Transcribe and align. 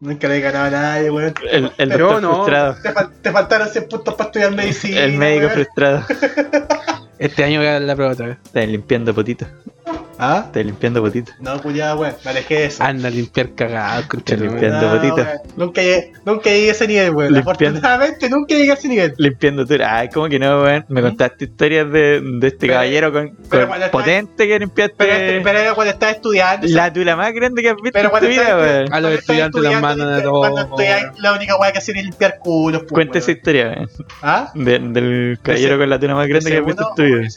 Nunca 0.00 0.28
le 0.28 0.36
he 0.36 0.40
ganado 0.40 0.66
a 0.66 0.70
nadie, 0.70 1.10
weón. 1.10 1.34
El, 1.50 1.72
el 1.76 1.90
Yo 1.90 1.98
doctor 1.98 2.22
no. 2.22 2.34
frustrado. 2.34 2.76
Te, 2.82 2.94
fal- 2.94 3.10
te 3.20 3.32
faltaron 3.32 3.68
100 3.68 3.88
puntos 3.88 4.14
para 4.14 4.28
estudiar 4.28 4.52
medicina. 4.52 5.00
El 5.00 5.14
médico 5.18 5.46
weón. 5.46 5.52
frustrado. 5.54 6.04
Este 7.18 7.42
año 7.42 7.58
voy 7.58 7.66
a 7.66 7.72
dar 7.72 7.82
la 7.82 7.96
prueba 7.96 8.12
otra 8.12 8.26
vez. 8.28 8.36
Está 8.44 8.60
limpiando 8.60 9.12
potitos. 9.12 9.48
¿Ah? 10.18 10.42
Está 10.46 10.62
limpiando 10.62 11.00
potitos. 11.00 11.34
No, 11.40 11.60
cuidado, 11.62 12.00
weón. 12.00 12.14
Me 12.24 12.30
alejé 12.32 12.54
de 12.54 12.64
eso. 12.66 12.82
Anda 12.82 13.08
a 13.08 13.10
limpiar 13.10 13.46
limpian. 13.46 13.70
madre. 13.70 14.36
limpiando 14.36 14.88
botita. 14.90 15.14
weón. 15.14 15.38
Nunca 15.56 15.82
llegué, 15.82 16.12
nunca 16.24 16.50
llegué 16.50 16.68
a 16.68 16.72
ese 16.72 16.88
nivel, 16.88 17.14
weón. 17.14 17.36
Afortunadamente 17.36 18.28
nunca 18.28 18.54
llegué 18.54 18.70
a 18.70 18.74
ese 18.74 18.88
nivel. 18.88 19.14
Limpiando 19.16 19.64
tú. 19.66 19.74
Ay, 19.84 20.08
¿cómo 20.12 20.28
que 20.28 20.38
no, 20.38 20.62
weón? 20.62 20.84
Me 20.88 21.02
contaste 21.02 21.44
historias 21.44 21.90
de, 21.92 22.20
de 22.20 22.46
este 22.48 22.58
Pero- 22.66 22.72
caballero 22.74 23.12
con, 23.12 23.36
pero 23.48 23.62
con 23.62 23.68
cuando 23.68 23.86
está- 23.86 23.90
potente 23.98 24.48
que 24.48 24.58
limpiaste 24.58 24.94
Pero, 24.98 25.42
pero 25.44 25.58
era 25.58 25.74
cuando 25.74 25.92
estaba 25.92 26.12
estudiando. 26.12 26.66
la 26.68 26.92
tula 26.92 27.16
más 27.16 27.32
grande 27.32 27.62
que 27.62 27.68
has 27.70 27.76
visto 27.76 27.90
pero 27.92 28.04
en 28.04 28.08
tu 28.08 28.10
cuando 28.10 28.28
vida, 28.28 28.56
weón. 28.56 28.68
A 28.68 28.80
los 28.80 28.88
cuando 28.90 29.08
estudiantes 29.10 29.62
los 29.62 29.72
estudiando, 29.72 29.80
mandan 29.88 30.08
a 30.08 30.22
Cuando 30.30 30.48
todos, 30.56 30.60
estudiáis, 30.70 31.02
weón. 31.04 31.14
la 31.22 31.32
única 31.34 31.56
weá 31.56 31.72
que 31.72 31.78
hacía 31.78 31.94
era 31.94 32.02
limpiar 32.02 32.38
culos, 32.40 32.80
pues, 32.82 32.92
Cuenta 32.92 33.18
esa 33.18 33.30
historia, 33.30 33.68
weón. 33.76 33.88
¿Ah? 34.22 34.50
De- 34.54 34.78
del 34.78 35.38
caballero 35.42 35.74
Ese- 35.74 35.78
con 35.78 35.90
la 35.90 35.98
tula 36.00 36.14
más 36.16 36.26
grande 36.26 36.50
que 36.50 36.56
has 36.58 36.66
visto 36.66 36.88
en 36.88 36.94
tu 36.96 37.02
vida. 37.04 37.28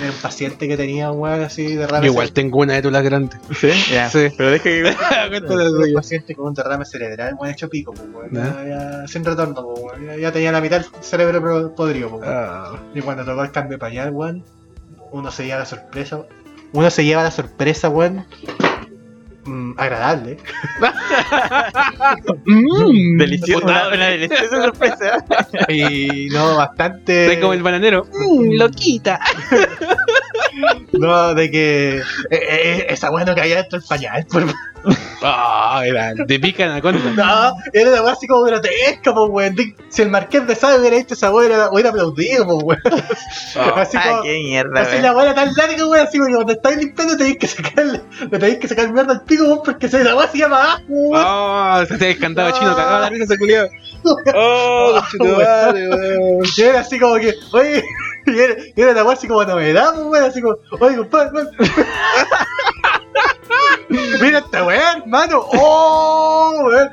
Era 0.00 0.10
un 0.10 0.16
paciente 0.22 0.68
que 0.68 0.76
tenía, 0.76 1.10
weón, 1.10 1.42
así 1.42 1.74
de 1.74 1.76
derrame 1.76 2.06
igual 2.06 2.32
tengo 2.32 2.58
una 2.58 2.74
de 2.74 2.82
tulas 2.82 3.02
grandes. 3.02 3.38
¿Sí? 3.58 3.70
Ya. 3.90 4.08
Sí. 4.08 4.28
Pero 4.36 4.50
deja 4.50 4.64
que. 4.64 4.82
Cuéntale 5.28 5.70
Un 5.70 5.94
paciente 5.94 6.34
con 6.34 6.48
un 6.48 6.54
derrame 6.54 6.84
cerebral, 6.84 7.34
weón, 7.38 7.52
hecho 7.52 7.68
pico, 7.68 7.92
pues, 7.92 8.08
weón. 8.12 8.30
¿Ya? 8.32 8.64
Ya, 8.64 8.68
ya, 8.68 9.08
sin 9.08 9.24
retorno, 9.24 9.54
pues, 9.62 9.80
weón. 9.80 10.06
Ya, 10.06 10.16
ya 10.16 10.32
tenía 10.32 10.52
la 10.52 10.60
mitad 10.60 10.80
del 10.80 11.02
cerebro 11.02 11.74
podrido, 11.74 12.10
pues, 12.10 12.22
weón. 12.22 12.34
Ah. 12.34 12.80
Y 12.94 13.00
cuando 13.00 13.24
tocó 13.24 13.42
el 13.42 13.50
cambio 13.50 13.76
de 13.76 13.78
pañal, 13.78 14.10
weón, 14.10 14.44
uno 15.12 15.30
se 15.30 15.44
lleva 15.44 15.60
la 15.60 15.66
sorpresa. 15.66 16.22
Uno 16.72 16.90
se 16.90 17.04
lleva 17.04 17.22
la 17.22 17.30
sorpresa, 17.30 17.88
weón. 17.88 18.26
Mm, 19.50 19.74
agradable. 19.76 20.36
Mm, 22.46 23.18
Delicioso. 23.18 23.64
Una, 23.64 23.88
una 23.88 24.06
deliciosa 24.08 24.62
sorpresa. 24.62 25.24
Y 25.68 26.28
no, 26.30 26.56
bastante. 26.56 27.26
Soy 27.26 27.40
como 27.40 27.52
el 27.52 27.62
bananero. 27.62 28.06
Mm, 28.12 28.52
loquita. 28.56 29.20
No, 30.92 31.34
de 31.34 31.50
que. 31.50 31.98
eh, 31.98 32.02
eh, 32.30 32.86
esa 32.90 33.10
weá 33.10 33.24
no 33.24 33.34
caía 33.34 33.56
dentro 33.56 33.78
del 33.78 33.88
pañal, 33.88 34.26
por 34.30 34.44
Ah, 35.22 35.82
era 35.84 36.14
de 36.14 36.40
pica 36.40 36.64
anaconda. 36.64 37.10
No, 37.10 37.54
era 37.72 37.90
una 37.90 38.02
weá 38.02 38.12
así 38.14 38.26
como 38.26 38.42
grotesca, 38.44 39.12
pues, 39.14 39.28
weón. 39.30 39.56
Si 39.90 40.00
el 40.02 40.08
Marqués 40.10 40.46
de 40.46 40.54
Sade 40.54 40.78
hubiera 40.80 40.96
hecho 40.96 41.12
esa 41.14 41.30
weá, 41.30 41.46
hubiera, 41.46 41.70
hubiera 41.70 41.90
aplaudido, 41.90 42.46
pues, 42.46 42.64
weón. 42.64 43.04
Así 43.76 43.96
Ah, 43.98 44.08
como. 44.08 44.22
qué 44.22 44.32
mierda, 44.42 44.80
Así 44.80 44.98
la 45.02 45.12
weá 45.12 45.26
era 45.26 45.34
tan 45.34 45.52
larga, 45.54 45.86
weón, 45.86 46.06
así 46.06 46.18
porque 46.18 46.34
cuando 46.34 46.52
estáis 46.54 46.76
limpiando 46.78 47.16
tenéis 47.16 47.36
que 47.38 47.46
sacarle, 47.48 48.00
le 48.20 48.38
tenéis 48.38 48.58
que 48.58 48.68
sacar 48.68 48.90
mierda 48.92 49.12
al 49.12 49.22
pico, 49.24 49.44
weón, 49.44 49.60
porque 49.64 49.88
se 49.88 50.02
la 50.02 50.16
weá 50.16 50.28
se 50.28 50.38
llama 50.38 50.56
abajo, 50.62 50.82
weón. 50.88 51.24
Oh, 51.26 51.84
se 51.86 51.98
te 51.98 52.04
descantado 52.06 52.48
No. 52.48 52.58
chino, 52.58 52.74
cagado 52.74 53.00
la 53.00 53.08
risa 53.10 53.24
ese 53.24 53.38
culiado. 53.38 53.68
Oh, 54.34 54.94
conchetumare, 54.98 55.88
weón. 55.90 56.42
Y 56.56 56.62
era 56.62 56.80
así 56.80 56.98
como 56.98 57.16
que, 57.16 57.34
oye, 57.52 57.84
y 58.26 58.38
era, 58.38 58.54
y 58.74 58.80
era 58.80 58.92
la 58.92 59.04
weá 59.04 59.14
así 59.14 59.28
como 59.28 59.44
novedad, 59.44 59.94
pues, 59.94 60.06
weón, 60.06 60.24
así 60.24 60.40
como, 60.42 60.56
oye, 60.80 60.96
compadre. 60.96 61.48
Mira 64.20 64.38
esta 64.38 64.64
weá, 64.64 64.92
hermano, 64.98 65.46
oh, 65.54 66.62
weón. 66.64 66.90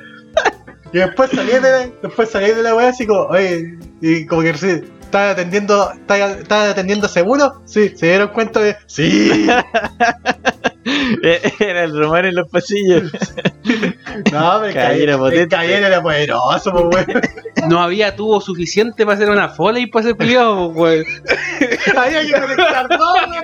Y 0.93 0.99
después 0.99 1.31
salí 1.31 1.51
de 1.51 1.61
la, 1.61 1.89
después 2.01 2.29
salí 2.29 2.51
de 2.51 2.63
la 2.63 2.75
weá 2.75 2.89
así 2.89 3.05
como, 3.05 3.21
oye, 3.23 3.77
y 4.01 4.25
como 4.25 4.41
que 4.41 4.53
sí, 4.57 4.81
estaba 5.01 5.31
atendiendo, 5.31 5.91
estaba 5.91 6.69
atendiendo 6.69 7.07
seguro, 7.07 7.61
sí, 7.65 7.89
se 7.95 8.07
dieron 8.07 8.29
cuenta 8.29 8.59
de, 8.59 8.77
sí, 8.87 9.47
Era 11.59 11.83
el 11.83 11.97
rumor 11.97 12.25
en 12.25 12.35
los 12.35 12.49
pasillos. 12.49 13.03
no, 14.31 14.59
me 14.59 14.69
el 14.69 15.17
potente. 15.17 15.49
caballero 15.49 15.87
era 15.87 16.01
poderoso, 16.01 16.71
pues, 16.71 17.07
weón. 17.07 17.21
No 17.67 17.81
había 17.81 18.15
tubo 18.15 18.39
suficiente 18.39 19.05
para 19.05 19.15
hacer 19.15 19.29
una 19.29 19.49
fola 19.49 19.79
y 19.79 19.87
para 19.87 20.05
hacer 20.05 20.15
culiado, 20.15 20.67
weón. 20.67 21.05
Había 21.97 22.21
que 22.25 22.31
conectar 22.31 22.87
weón. 22.89 23.43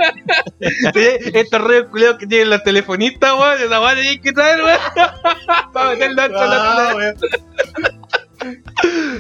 Sí, 0.94 1.32
Estos 1.34 1.62
redes 1.62 1.86
culiados 1.90 2.18
que 2.18 2.28
tienen 2.28 2.50
los 2.50 2.64
telefonistas, 2.64 3.34
weón, 3.34 3.62
esa 3.62 3.82
weá 3.82 3.90
hay 3.92 4.20
que 4.20 4.32
traer, 4.32 4.64
weón. 4.64 4.80
Para 5.74 5.90
meterlo 5.92 6.22
dentro 6.22 6.42
de 6.42 6.48
la 6.48 7.16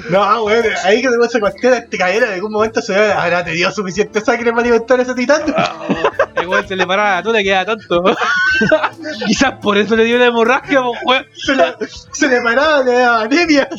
No, 0.09 0.43
weón. 0.43 0.65
Ahí 0.83 1.01
que 1.01 1.09
tengo 1.09 1.25
esa 1.25 1.39
cuestión, 1.39 1.73
este 1.73 1.97
caballero 1.97 2.25
en 2.27 2.33
algún 2.33 2.51
momento 2.51 2.81
se 2.81 2.93
ve, 2.93 3.11
habrá 3.11 3.43
tenido 3.43 3.71
suficiente 3.71 4.21
sangre 4.21 4.51
para 4.51 4.61
alimentar 4.61 4.99
a 4.99 5.03
ese 5.03 5.13
titán. 5.15 5.41
El 6.35 6.47
weón 6.47 6.67
se 6.67 6.75
le 6.75 6.85
paraba 6.85 7.15
la 7.15 7.23
tula 7.23 7.41
y 7.41 7.43
quedaba 7.45 7.65
tonto. 7.65 8.03
Quizás 9.25 9.53
por 9.61 9.77
eso 9.77 9.95
le 9.95 10.05
dio 10.05 10.17
la 10.17 10.25
hemorragia, 10.25 10.81
pues, 10.81 10.99
weón. 11.05 11.25
Se 11.33 11.55
le, 11.55 11.75
se 12.11 12.27
le 12.27 12.41
paraba, 12.41 12.83
le 12.83 12.93
daba 12.93 13.21
anemia. 13.21 13.69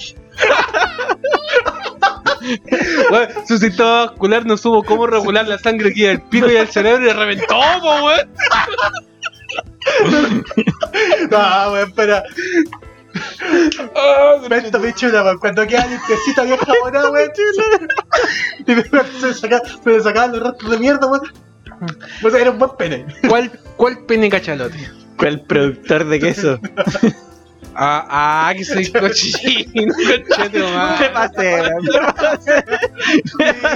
Weón, 3.11 3.29
Su 3.47 3.59
sistema 3.59 4.07
vascular 4.07 4.45
no 4.47 4.57
supo 4.57 4.83
cómo 4.83 5.07
regular 5.07 5.47
la 5.47 5.59
sangre 5.59 5.93
que 5.93 6.01
iba 6.01 6.09
del 6.11 6.23
pico 6.23 6.49
y 6.49 6.53
del 6.55 6.69
cerebro 6.69 7.05
y 7.05 7.07
le 7.09 7.15
reventó, 7.15 7.57
po, 7.81 8.05
weón. 8.05 8.31
No, 11.31 11.73
weón, 11.73 11.93
pero. 11.95 12.23
Vento 14.49 14.81
pichula, 14.81 15.23
weón. 15.25 15.39
Cuando 15.39 15.67
queda 15.67 15.87
limpiecita, 15.87 16.43
bien 16.43 16.57
jabonada, 16.59 17.11
weón. 17.11 17.31
Y 18.67 18.75
después 18.75 19.03
se 19.21 19.35
saca- 19.35 19.63
se 19.83 19.91
le 19.91 20.01
sacaban 20.03 20.33
los 20.33 20.43
restos 20.43 20.71
de 20.71 20.79
mierda, 20.79 21.07
weón. 21.07 21.23
Pues 22.23 22.35
era 22.35 22.51
un 22.51 22.59
buen 22.59 22.71
pene. 22.79 23.07
¿Cuál, 23.29 23.51
cuál 23.77 23.99
pene 24.07 24.31
cachalote? 24.31 24.91
¿Cuál 25.19 25.41
productor 25.43 26.05
de 26.07 26.21
queso? 26.21 26.59
Ah, 27.75 28.49
ah, 28.49 28.55
que 28.55 28.65
soy 28.65 28.87
cochino, 28.93 29.73
¿Qué 30.07 30.65
madre. 30.77 31.11
pasé? 31.13 31.63
weón? 31.63 31.87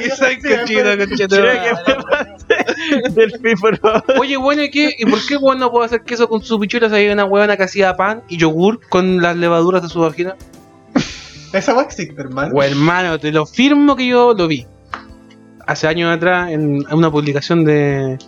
Que 0.00 0.10
soy 0.10 0.37
cochino, 0.41 0.84
madre. 0.84 1.06
que 1.09 1.26
me 1.26 2.00
pasé. 2.03 3.56
Por 3.60 3.78
favor. 3.78 4.04
Oye, 4.21 4.37
bueno, 4.37 4.62
¿y 4.62 4.71
qué? 4.71 4.94
¿Y 4.99 5.04
por 5.04 5.25
qué 5.26 5.37
weón 5.37 5.59
no 5.59 5.71
puedo 5.71 5.84
hacer 5.84 6.03
queso 6.03 6.28
con 6.28 6.43
sus 6.43 6.59
pichuras? 6.60 6.93
Hay 6.93 7.09
una 7.09 7.25
huevona 7.25 7.56
que 7.56 7.65
hacía 7.65 7.97
pan 7.97 8.22
y 8.28 8.37
yogur 8.37 8.81
con 8.88 9.21
las 9.21 9.37
levaduras 9.37 9.82
de 9.82 9.88
su 9.88 10.00
vagina. 10.00 10.37
Esa 11.53 11.72
weón 11.72 11.87
existe, 11.87 12.15
hermano. 12.20 12.53
O 12.55 12.62
hermano, 12.62 13.19
te 13.19 13.32
lo 13.32 13.47
firmo 13.47 13.97
que 13.97 14.06
yo 14.06 14.34
lo 14.34 14.47
vi. 14.47 14.66
Hace 15.66 15.87
años 15.88 16.15
atrás 16.15 16.50
en 16.50 16.84
una 16.93 17.10
publicación 17.10 17.65
de. 17.65 18.19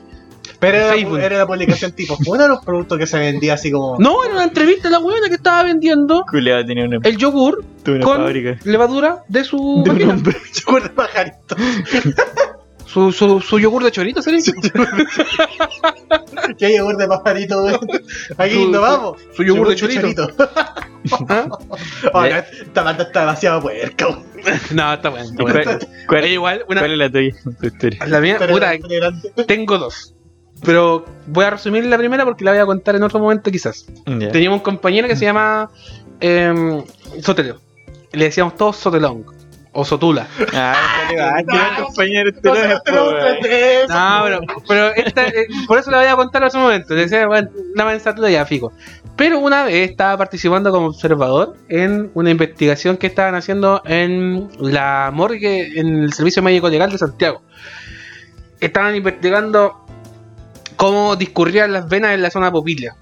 Pero 0.61 0.77
era, 0.77 0.93
Facebook. 0.93 1.19
era 1.21 1.39
la 1.39 1.47
publicación 1.47 1.93
tipo, 1.93 2.17
fue 2.19 2.35
uno 2.35 2.43
de 2.45 2.49
los 2.51 2.65
productos 2.65 2.99
que 2.99 3.07
se 3.07 3.19
vendía 3.19 3.55
así 3.55 3.71
como. 3.73 3.97
No, 3.99 4.23
era 4.25 4.35
una 4.35 4.45
entrevista 4.45 4.89
de 4.89 4.93
la 4.93 4.99
huevona 5.01 5.29
que 5.29 5.35
estaba 5.35 5.63
vendiendo 5.65 6.25
Culeado 6.31 6.65
tenía 6.67 6.85
una, 6.85 6.99
el 7.03 7.17
yogur 7.17 7.65
una 7.87 8.01
con 8.01 8.17
fábrica. 8.19 8.59
levadura 8.65 9.25
de 9.29 9.43
su 9.45 9.83
De 9.85 9.91
un 10.05 10.11
hombre. 10.11 10.37
yogur 10.67 10.83
de 10.83 10.91
pajarito. 10.91 11.57
Su, 12.87 13.13
su, 13.13 13.41
su 13.41 13.61
yogur 13.61 13.85
de 13.85 13.93
chorito, 13.93 14.21
¿sabes? 14.21 14.53
¿Qué 16.59 16.77
yogur 16.77 16.97
de 16.97 17.07
pajarito, 17.07 17.63
weón? 17.63 17.79
Aquí 18.37 18.55
Su- 18.55 18.71
nos 18.71 18.81
vamos. 18.83 19.17
su 19.35 19.45
yogur 19.45 19.69
de 19.69 19.77
chorito. 19.77 20.09
¿Ah? 21.29 21.47
Oh, 22.13 22.21
no, 22.21 22.27
esta 22.27 22.83
banda 22.83 23.05
está 23.05 23.21
demasiado 23.21 23.61
puerca. 23.63 24.07
No, 24.73 24.93
está 24.93 25.09
bueno. 25.09 25.25
Está 25.31 25.41
¿Y 25.43 25.45
bueno. 25.45 25.63
¿Cuál, 25.65 25.79
cuál- 26.09 26.23
Oye, 26.25 26.33
igual, 26.33 26.65
una, 26.69 26.81
cuál 26.81 26.93
es 26.93 26.99
la 26.99 27.11
tuya? 27.11 27.35
Tu 27.61 27.67
historia. 27.67 28.07
la 28.07 28.21
mía, 28.21 28.37
Pero 28.39 28.55
puta, 28.55 28.75
era 28.75 28.87
grande. 28.89 29.33
tengo 29.47 29.79
dos. 29.79 30.15
Pero 30.65 31.05
voy 31.27 31.45
a 31.45 31.51
resumir 31.51 31.85
la 31.87 31.97
primera 31.99 32.25
porque 32.25 32.45
la 32.45 32.51
voy 32.53 32.61
a 32.61 32.67
contar 32.67 32.97
en 32.97 33.03
otro 33.03 33.19
momento 33.19 33.51
quizás. 33.51 33.87
Teníamos 34.05 34.59
un 34.59 34.65
compañero 34.65 35.09
que 35.09 35.17
se 35.17 35.25
llama 35.25 35.71
eh, 36.21 36.83
Sotelo. 37.23 37.59
Le 38.13 38.25
decíamos 38.25 38.57
todos 38.57 38.77
Sotelong. 38.77 39.25
O 39.73 39.85
Sotula. 39.85 40.27
Ah, 40.53 40.75
que 41.09 41.21
Ah, 41.21 41.39
era 41.39 41.85
compañero 41.85 42.31
este 42.31 42.49
No 42.49 42.55
no 43.13 43.29
es, 43.29 43.89
No, 43.89 44.21
pero, 44.25 44.41
pero 44.67 44.87
esta, 44.97 45.29
eh, 45.29 45.47
por 45.69 45.79
eso 45.79 45.93
la 45.93 45.99
voy 45.99 46.07
a 46.09 46.17
contar 46.17 46.43
en 46.43 46.49
otro 46.49 46.61
momento. 46.61 46.93
Le 46.95 47.03
decía, 47.03 47.25
bueno, 47.29 47.49
la 47.77 47.85
mensatura 47.85 48.29
ya 48.31 48.45
fijo. 48.45 48.73
Pero 49.17 49.39
una 49.39 49.63
vez 49.65 49.91
estaba 49.91 50.17
participando 50.17 50.73
como 50.73 50.89
observador 50.89 51.57
en 51.69 52.11
una 52.15 52.31
investigación 52.31 52.97
que 52.97 53.07
estaban 53.07 53.37
haciendo 53.37 53.81
en 53.85 54.49
la 54.59 55.11
morgue, 55.13 55.79
en 55.79 56.03
el 56.03 56.13
Servicio 56.15 56.43
Médico 56.43 56.69
Legal 56.69 56.91
de 56.91 56.99
Santiago. 56.99 57.41
Estaban 58.61 58.97
investigando 58.97 59.80
cómo 60.81 61.15
discurrían 61.15 61.75
las 61.75 61.91
venas 61.91 62.15
en 62.15 62.23
la 62.23 62.31
zona 62.31 62.51
popilia. 62.51 62.97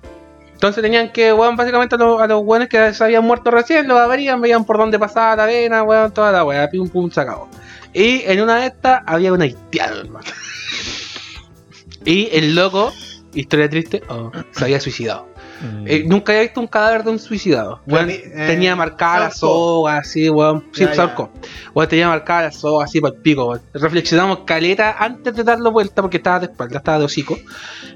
Entonces 0.52 0.82
tenían 0.82 1.12
que, 1.12 1.32
weón, 1.32 1.54
básicamente 1.54 1.94
a 1.94 1.98
los, 1.98 2.20
a 2.20 2.26
los 2.26 2.42
weones 2.42 2.68
que 2.68 2.92
se 2.92 3.04
habían 3.04 3.24
muerto 3.24 3.52
recién, 3.52 3.86
los 3.86 3.96
abrían, 3.96 4.40
veían 4.40 4.64
por 4.64 4.78
dónde 4.78 4.98
pasaba 4.98 5.36
la 5.36 5.46
vena, 5.46 5.84
weón, 5.84 6.12
toda 6.12 6.32
la 6.32 6.44
weá, 6.44 6.68
pum 6.68 6.88
pum 6.88 7.08
sacado. 7.08 7.46
Y 7.94 8.22
en 8.26 8.40
una 8.40 8.56
de 8.56 8.66
estas 8.66 9.02
había 9.06 9.32
un 9.32 9.42
haitiano, 9.42 9.96
hermano. 9.96 10.26
Y 12.04 12.28
el 12.32 12.54
loco, 12.54 12.92
historia 13.34 13.68
triste, 13.68 14.02
oh, 14.08 14.32
se 14.50 14.64
había 14.64 14.80
suicidado. 14.80 15.28
Mm. 15.60 15.84
Eh, 15.86 16.04
nunca 16.06 16.32
había 16.32 16.42
visto 16.42 16.60
un 16.60 16.66
cadáver 16.66 17.02
de 17.04 17.10
un 17.10 17.18
suicidado. 17.18 17.80
Eh, 17.86 18.44
tenía 18.46 18.76
marcada 18.76 19.20
la 19.20 19.30
soga, 19.30 19.98
así, 19.98 20.28
weón. 20.28 20.64
Sí, 20.72 20.84
Ya, 20.84 21.88
tenía 21.88 22.08
marcada 22.08 22.42
la 22.42 22.52
soga, 22.52 22.84
así, 22.84 23.00
para 23.00 23.14
el 23.14 23.20
pico, 23.20 23.46
weón. 23.46 23.62
Reflexionamos 23.72 24.40
caleta 24.46 24.96
antes 24.98 25.34
de 25.34 25.44
darlo 25.44 25.72
vuelta, 25.72 26.02
porque 26.02 26.18
estaba 26.18 26.40
de 26.40 26.46
espalda, 26.46 26.78
estaba 26.78 26.98
de 26.98 27.04
hocico. 27.04 27.36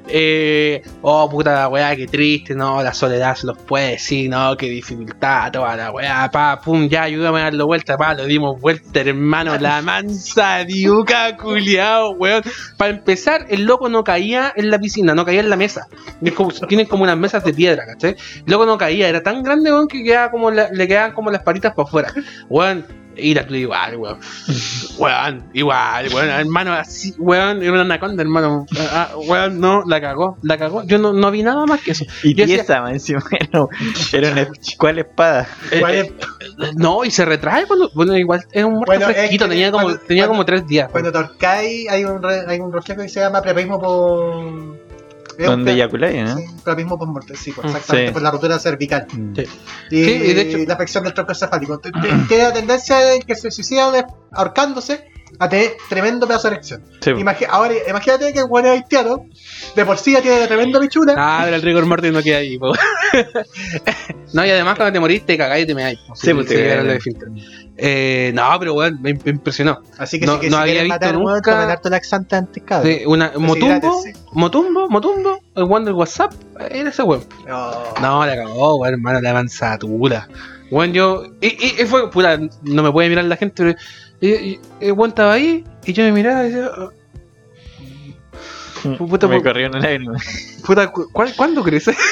Eh, 0.09 0.83
oh, 1.03 1.29
puta 1.31 1.69
weá, 1.69 1.95
qué 1.95 2.07
triste, 2.07 2.55
no, 2.55 2.83
la 2.83 2.93
soledad 2.93 3.37
se 3.37 3.47
los 3.47 3.57
puede 3.59 3.93
decir, 3.93 4.29
no, 4.29 4.57
qué 4.57 4.69
dificultad, 4.69 5.53
toda 5.53 5.77
la 5.77 5.91
weá, 5.93 6.29
pa, 6.31 6.61
pum, 6.61 6.89
ya, 6.89 7.05
ayúdame 7.05 7.41
a 7.41 7.45
darlo 7.45 7.67
vuelta, 7.67 7.97
pa, 7.97 8.15
lo 8.15 8.25
dimos 8.25 8.61
vuelta, 8.61 9.01
hermano, 9.01 9.57
la 9.59 9.81
mansa 9.83 10.65
diuca, 10.65 11.37
culiao, 11.37 12.11
weón. 12.13 12.43
Para 12.77 12.91
empezar, 12.91 13.47
el 13.49 13.65
loco 13.65 13.89
no 13.89 14.03
caía 14.03 14.53
en 14.57 14.71
la 14.71 14.79
piscina, 14.79 15.15
no 15.15 15.25
caía 15.25 15.41
en 15.41 15.51
la 15.51 15.57
mesa. 15.57 15.87
Es 16.21 16.33
como- 16.33 16.51
tienen 16.51 16.87
como 16.87 17.05
unas 17.05 17.17
mesas 17.17 17.45
de 17.45 17.52
piedra, 17.53 17.85
¿cachai? 17.87 18.17
Loco 18.47 18.67
no 18.67 18.77
caía, 18.79 19.09
era 19.09 19.23
tan 19.23 19.43
grande, 19.43 19.73
weón, 19.73 19.89
que 19.89 20.03
quedaba 20.03 20.31
como 20.31 20.51
la- 20.51 20.71
le 20.71 20.89
quedaban 20.89 21.13
como 21.13 21.31
las 21.31 21.43
patitas 21.43 21.75
para 21.75 21.87
afuera. 21.89 22.13
Weón, 22.49 22.85
y 23.15 23.35
la 23.35 23.47
tuya 23.47 23.61
igual, 23.61 23.97
weón. 23.97 24.19
Weón, 24.99 25.45
igual, 25.55 26.09
weón, 26.15 26.29
hermano, 26.29 26.73
así, 26.75 27.15
weón, 27.19 27.63
era 27.63 27.73
una 27.73 27.81
anaconda, 27.83 28.23
hermano. 28.23 28.67
Ah, 28.79 29.09
ah, 29.13 29.17
weón, 29.27 29.59
no, 29.61 29.83
la 29.87 30.01
cagó, 30.01 30.37
la 30.43 30.57
cagó. 30.59 30.83
Yo 30.85 30.99
no, 30.99 31.13
no 31.13 31.31
vi 31.31 31.43
nada 31.43 31.65
más 31.67 31.81
que 31.83 31.93
eso. 31.93 32.05
Y 32.23 32.35
yo 32.35 32.45
pieza, 32.45 32.83
encima. 32.91 33.23
Era, 33.31 33.69
era 34.13 34.33
una. 34.33 34.49
¿Cuál 34.79 34.99
espada? 34.99 35.49
Eh, 35.71 35.81
¿Cuál 35.81 35.95
eh, 35.95 36.13
no, 36.77 37.05
y 37.05 37.11
se 37.11 37.25
retrae 37.25 37.67
cuando. 37.67 37.91
Bueno, 37.95 38.17
igual 38.17 38.45
es 38.53 38.65
un 38.65 38.73
muerto 38.75 38.87
Bueno, 38.93 39.09
es 39.09 39.17
fresquito, 39.17 39.45
que 39.47 39.51
tenía 39.51 39.71
como, 39.73 39.85
cuando- 39.85 40.01
tenía 40.07 40.23
cuando- 40.25 40.33
como 40.35 40.45
tres 40.47 40.67
días. 40.67 40.89
Cuando 40.91 41.13
Torcay 41.13 41.87
hay 41.89 42.05
un, 42.05 42.23
re- 42.23 42.45
hay 42.47 42.61
un 42.61 42.73
reflejo 42.73 43.03
que 43.03 43.09
se 43.09 43.21
llama 43.21 43.41
prepismo 43.43 43.81
por. 43.81 44.79
Un 45.39 45.47
Donde 45.47 45.73
eyaculáis, 45.73 46.23
¿no? 46.25 46.37
Sí, 46.39 46.45
por 46.99 47.09
muerte, 47.09 47.35
sí, 47.37 47.53
pues, 47.53 47.67
Mm, 47.67 47.71
exactamente, 47.77 48.09
sí. 48.09 48.13
por 48.13 48.23
la 48.23 48.31
rotura 48.31 48.59
cervical. 48.59 49.07
Mm. 49.13 49.35
Sí. 49.37 49.43
Y, 49.91 50.05
Sí, 50.05 50.11
y 50.11 50.33
de 50.35 50.41
hecho- 50.43 50.59
la 50.67 50.75
afección 50.75 51.05
del 51.05 51.15
tronco 51.15 51.33
encefálico. 51.33 51.79
Tiene 51.81 51.93
la 52.45 52.53
tendencia 52.53 52.99
de 52.99 53.21
que 53.21 53.35
se 53.35 53.51
suicida 53.51 54.07
ahorcándose 54.33 55.05
a 55.39 55.49
tener 55.49 55.73
tremendo 55.89 56.27
pedazo 56.27 56.49
de 56.49 56.55
erección. 56.55 56.83
Sí. 57.01 57.11
Imagi- 57.11 57.47
ahora, 57.49 57.75
imagínate 57.89 58.33
que 58.33 58.41
el 58.41 58.47
bueno 58.47 58.71
haitiano, 58.71 59.27
de 59.75 59.85
por 59.85 59.99
sí 59.99 60.13
ya 60.13 60.23
tiene 60.23 60.47
tremenda 60.47 60.79
pichura. 60.81 61.15
Ah, 61.17 61.41
pero 61.45 61.57
el 61.57 61.63
rigor 61.63 61.87
mortis 61.87 62.13
no 62.13 62.23
queda 62.23 62.39
ahí, 62.39 62.59
po. 62.59 62.73
No, 64.33 64.47
y 64.47 64.51
además 64.51 64.77
cuando 64.77 64.93
te 64.95 65.01
morís 65.01 65.27
te 65.27 65.37
cagás 65.37 65.61
y 65.61 65.67
te 65.67 65.75
me 65.75 65.85
hay. 65.85 65.97
Sí, 66.15 66.33
pues, 66.33 66.47
te 66.47 66.67
cagáis. 66.67 67.05
Eh, 67.77 68.33
no, 68.35 68.49
pero 68.59 68.75
weón, 68.75 69.01
me, 69.03 69.11
impresionó. 69.11 69.81
Así 69.99 70.19
que 70.21 70.27
no- 70.27 70.35
si, 70.35 70.41
que 70.41 70.51
no 70.51 70.57
si 70.57 70.63
había 70.63 70.83
visto 70.83 70.95
matar, 70.95 71.15
nunca- 71.15 71.81
laxante 71.91 72.37
antes, 72.37 72.63
cabrón. 72.65 72.93
Sí, 72.93 73.03
una, 73.07 73.33
Motumbo, 73.37 74.03
sí. 74.03 74.13
Motumbo, 74.33 74.89
Motumbo, 74.89 75.41
el 75.55 75.65
one 75.65 75.85
del 75.85 75.95
WhatsApp, 75.95 76.33
era 76.71 76.89
ese 76.91 77.03
weón. 77.03 77.25
No. 77.47 77.73
No, 78.01 78.25
la 78.27 78.37
cagó, 78.37 78.77
weón, 78.77 78.95
hermano, 78.95 79.21
la 79.21 79.33
manzatura. 79.35 80.29
Weón, 80.71 80.93
yo. 80.95 81.25
Y, 81.41 81.49
y, 81.49 81.83
y 81.83 81.87
fue, 81.87 82.11
puta, 82.11 82.39
no 82.63 82.83
me 82.83 82.91
puede 82.91 83.09
mirar 83.11 83.25
la 83.27 83.37
gente, 83.37 83.55
pero. 83.63 83.79
Y, 84.23 84.29
y- 84.31 84.61
el 84.81 84.93
weón 84.93 85.11
estaba 85.11 85.33
ahí, 85.35 85.65
y 85.85 85.93
yo 85.93 86.05
me 86.05 86.13
miraba 86.13 86.47
y 86.47 86.51
decía, 86.53 86.71
ah, 86.77 86.89
Puta, 88.99 89.29
me 89.29 89.43
corrió 89.43 89.69
una 89.69 89.79
lágrima. 89.81 90.15
puta, 90.67 90.91
cu- 90.91 91.09
¿cuál- 91.13 91.35
¿cuándo 91.37 91.63
crece? 91.63 91.95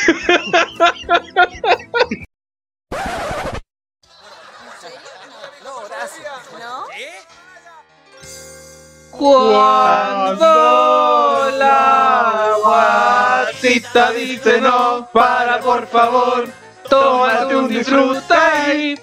Cuando 10.20 11.50
la 11.58 12.54
guatita 12.62 14.12
dice 14.12 14.60
no, 14.60 15.08
para 15.12 15.60
por 15.60 15.86
favor, 15.86 16.48
tómate 16.88 17.56
un 17.56 17.68
disfruta 17.68 18.74
y 18.74 18.98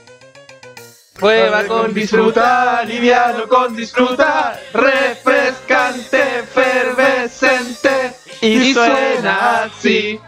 prueba 1.19 1.65
con 1.65 1.93
disfruta, 1.93 2.83
liviano 2.83 3.47
con 3.47 3.75
disfruta, 3.75 4.59
refrescante, 4.73 6.39
efervescente 6.39 8.13
y 8.41 8.73
suena 8.73 9.63
así. 9.63 10.19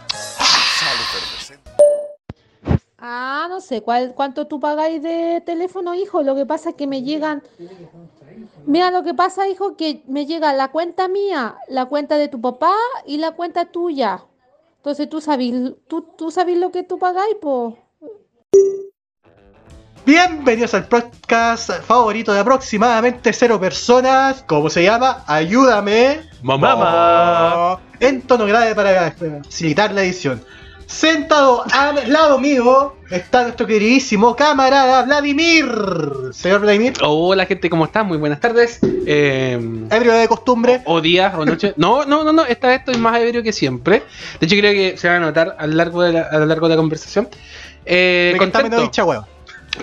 Ah, 2.98 3.48
no 3.50 3.62
sé, 3.62 3.82
¿cuál, 3.82 4.14
¿cuánto 4.14 4.48
tú 4.48 4.60
pagáis 4.60 5.02
de 5.02 5.42
teléfono, 5.46 5.96
hijo? 5.96 6.22
Lo 6.22 6.36
que 6.36 6.46
pasa 6.46 6.72
es 6.72 6.76
que 6.76 6.88
me 6.88 7.02
llegan... 7.02 7.42
Mira, 8.66 8.92
lo 8.92 9.04
que 9.04 9.14
pasa, 9.14 9.48
hijo, 9.48 9.76
que 9.76 10.04
me 10.08 10.26
llega 10.26 10.54
la 10.54 10.70
cuenta 10.70 11.08
mía, 11.08 11.56
la 11.68 11.86
cuenta 11.86 12.18
de 12.18 12.28
tu 12.28 12.40
papá 12.42 12.74
y 13.06 13.18
la 13.18 13.32
cuenta 13.32 13.66
tuya. 13.66 14.26
Entonces 14.78 15.10
tú 15.10 15.22
sabes, 15.22 15.74
tú, 15.88 16.04
tú 16.18 16.30
sabes 16.30 16.58
lo 16.58 16.72
que 16.72 16.84
tú 16.84 17.00
pagáis, 17.00 17.36
pues. 17.42 17.76
Bienvenidos 20.10 20.74
al 20.74 20.88
podcast 20.88 21.70
favorito 21.84 22.34
de 22.34 22.40
aproximadamente 22.40 23.32
cero 23.32 23.60
personas. 23.60 24.44
¿Cómo 24.48 24.68
se 24.68 24.82
llama? 24.82 25.24
Ayúdame. 25.28 26.22
Mamá. 26.42 27.80
En 28.00 28.24
tono 28.24 28.48
grave 28.48 28.74
para 28.74 29.12
facilitar 29.12 29.94
la 29.94 30.02
edición. 30.02 30.44
Sentado 30.88 31.64
al 31.72 32.12
lado 32.12 32.40
mío 32.40 32.96
está 33.12 33.44
nuestro 33.44 33.68
queridísimo 33.68 34.36
camarada 34.36 35.04
Vladimir. 35.04 35.70
Señor 36.32 36.62
Vladimir, 36.62 36.94
Hola 37.04 37.46
gente, 37.46 37.70
¿cómo 37.70 37.86
están? 37.86 38.08
Muy 38.08 38.18
buenas 38.18 38.40
tardes. 38.40 38.80
Eh, 38.82 39.60
ebrio 39.92 40.14
de 40.14 40.28
costumbre. 40.28 40.82
o 40.86 41.02
días 41.02 41.36
o 41.38 41.46
noches. 41.46 41.76
No, 41.78 42.06
no, 42.06 42.24
no, 42.24 42.34
no, 42.34 42.46
esta 42.46 42.70
vez 42.70 42.80
estoy 42.80 42.98
más 42.98 43.22
ebrio 43.22 43.44
que 43.44 43.54
siempre. 43.54 44.02
De 44.40 44.48
hecho, 44.48 44.56
creo 44.56 44.74
que 44.74 44.98
se 44.98 45.08
va 45.08 45.18
a 45.18 45.20
notar 45.20 45.56
a 45.60 45.68
lo 45.68 45.76
largo 45.76 46.02
de 46.02 46.14
la, 46.14 46.22
a 46.22 46.40
lo 46.40 46.48
largo 46.48 46.68
de 46.68 46.74
la 46.74 46.78
conversación. 46.78 47.30
Eh, 47.86 48.36
menos 48.40 48.84
hincha 48.84 49.06
huevo. 49.06 49.28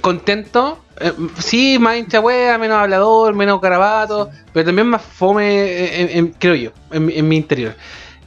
Contento. 0.00 0.82
Eh, 1.00 1.12
sí, 1.38 1.78
más 1.78 1.96
hincha 1.98 2.20
wea, 2.20 2.56
menos 2.58 2.78
hablador, 2.78 3.34
menos 3.34 3.60
carabato, 3.60 4.31
pero 4.52 4.64
también 4.66 4.87
más 4.88 5.02
fome, 5.02 5.46
eh, 5.64 6.00
en- 6.02 6.19
en- 6.19 6.26
creo 6.38 6.54
yo, 6.54 6.70
en, 6.90 7.06
mi- 7.06 7.14
en 7.19 7.28
mi 7.28 7.37
interior. 7.37 7.75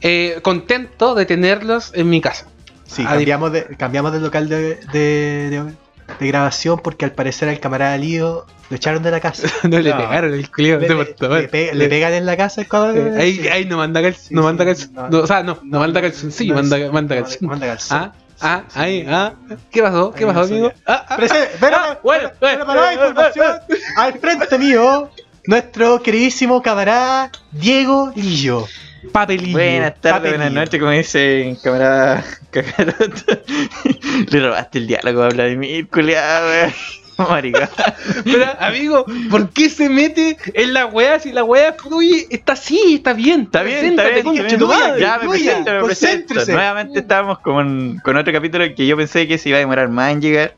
Eh, 0.00 0.38
contento 0.42 1.14
de 1.14 1.26
tenerlos 1.26 1.90
en 1.94 2.08
mi 2.08 2.20
casa. 2.20 2.46
Sí, 2.86 3.04
cambiamos 3.04 3.52
de, 3.52 3.64
cambiamos 3.76 4.12
de 4.12 4.20
local 4.20 4.48
de, 4.48 4.76
de, 4.92 5.50
de- 5.50 5.74
de 6.18 6.26
grabación 6.26 6.80
porque 6.82 7.04
al 7.04 7.12
parecer 7.12 7.48
al 7.48 7.60
camarada 7.60 7.96
Lío 7.96 8.46
lo 8.68 8.76
echaron 8.76 9.02
de 9.02 9.10
la 9.12 9.20
casa. 9.20 9.48
no 9.68 9.78
le 9.78 9.90
No. 9.90 9.96
pegaron 9.98 10.34
el 10.34 10.50
culio 10.50 10.78
le, 10.78 10.88
de 10.88 10.94
le- 10.94 11.48
pe- 11.48 11.74
le 11.74 11.88
pegan 11.88 12.12
en 12.14 12.26
la 12.26 12.36
casa. 12.36 12.62
Eh, 12.62 13.14
ahí, 13.16 13.48
ahí 13.48 13.64
no 13.64 13.76
manda 13.76 14.00
calzón. 14.02 14.24
Sí, 14.28 14.34
no 14.34 14.40
sí, 14.42 14.44
manda 14.46 14.64
calzón. 14.64 14.92
no. 14.94 15.08
no, 15.08 15.18
o 15.18 15.26
sea, 15.26 15.42
no, 15.42 15.58
no, 15.62 15.78
manda 15.80 16.00
No, 16.00 16.54
manda, 16.54 16.78
manda 16.92 17.16
manda. 17.42 17.76
Ah, 17.90 18.12
ah, 18.40 18.62
ahí, 18.74 19.06
ah. 19.08 19.32
¿Qué 19.70 19.82
pasó? 19.82 20.12
¿Qué 20.12 20.24
Ahí 20.24 20.32
pasó, 20.32 20.52
amigo? 20.52 20.72
Ah, 20.86 21.06
ah, 21.08 21.16
pero- 21.60 21.76
ah, 21.76 21.98
bueno, 22.02 22.30
bueno, 22.40 22.64
bueno, 22.66 22.92
información, 22.92 23.58
al 23.96 24.18
frente 24.18 24.58
mío, 24.58 25.10
nuestro 25.46 26.02
queridísimo 26.02 26.62
camarada 26.62 27.30
Diego 27.52 28.12
Lillo. 28.14 28.66
Papelillo. 29.12 29.52
Buenas 29.52 29.94
tardes, 30.00 30.30
buenas 30.32 30.52
noches, 30.52 30.78
como 30.78 30.92
dice 30.92 31.56
camarada. 31.62 32.22
Le 34.30 34.40
robaste 34.40 34.78
el 34.78 34.86
diálogo 34.86 35.22
a 35.22 35.28
Vladimir, 35.30 35.88
culiado, 35.88 36.48
weón. 36.48 36.72
Maricón. 37.28 37.68
Pero, 38.24 38.44
amigo, 38.58 39.04
¿por 39.30 39.50
qué 39.50 39.68
se 39.68 39.88
mete 39.88 40.36
en 40.54 40.74
la 40.74 40.86
weá 40.86 41.18
si 41.18 41.32
la 41.32 41.44
weá? 41.44 41.74
Está 42.30 42.52
así, 42.52 42.94
está 42.96 43.12
bien. 43.12 43.42
Está 43.42 43.62
bien, 43.62 43.86
está 43.86 44.08
bien. 44.08 44.24
concha 44.24 44.42
bien. 44.42 44.66
madre. 44.66 45.00
Ya 45.00 45.18
me 45.18 45.28
presento, 45.28 45.70
me 45.72 45.84
presento. 45.84 46.34
Nuevamente 46.46 46.98
estábamos 47.00 47.38
con, 47.40 47.98
con 48.04 48.16
otro 48.16 48.32
capítulo 48.32 48.64
que 48.74 48.86
yo 48.86 48.96
pensé 48.96 49.26
que 49.28 49.38
se 49.38 49.48
iba 49.48 49.56
a 49.56 49.60
demorar 49.60 49.88
más 49.88 50.12
en 50.12 50.20
llegar. 50.20 50.54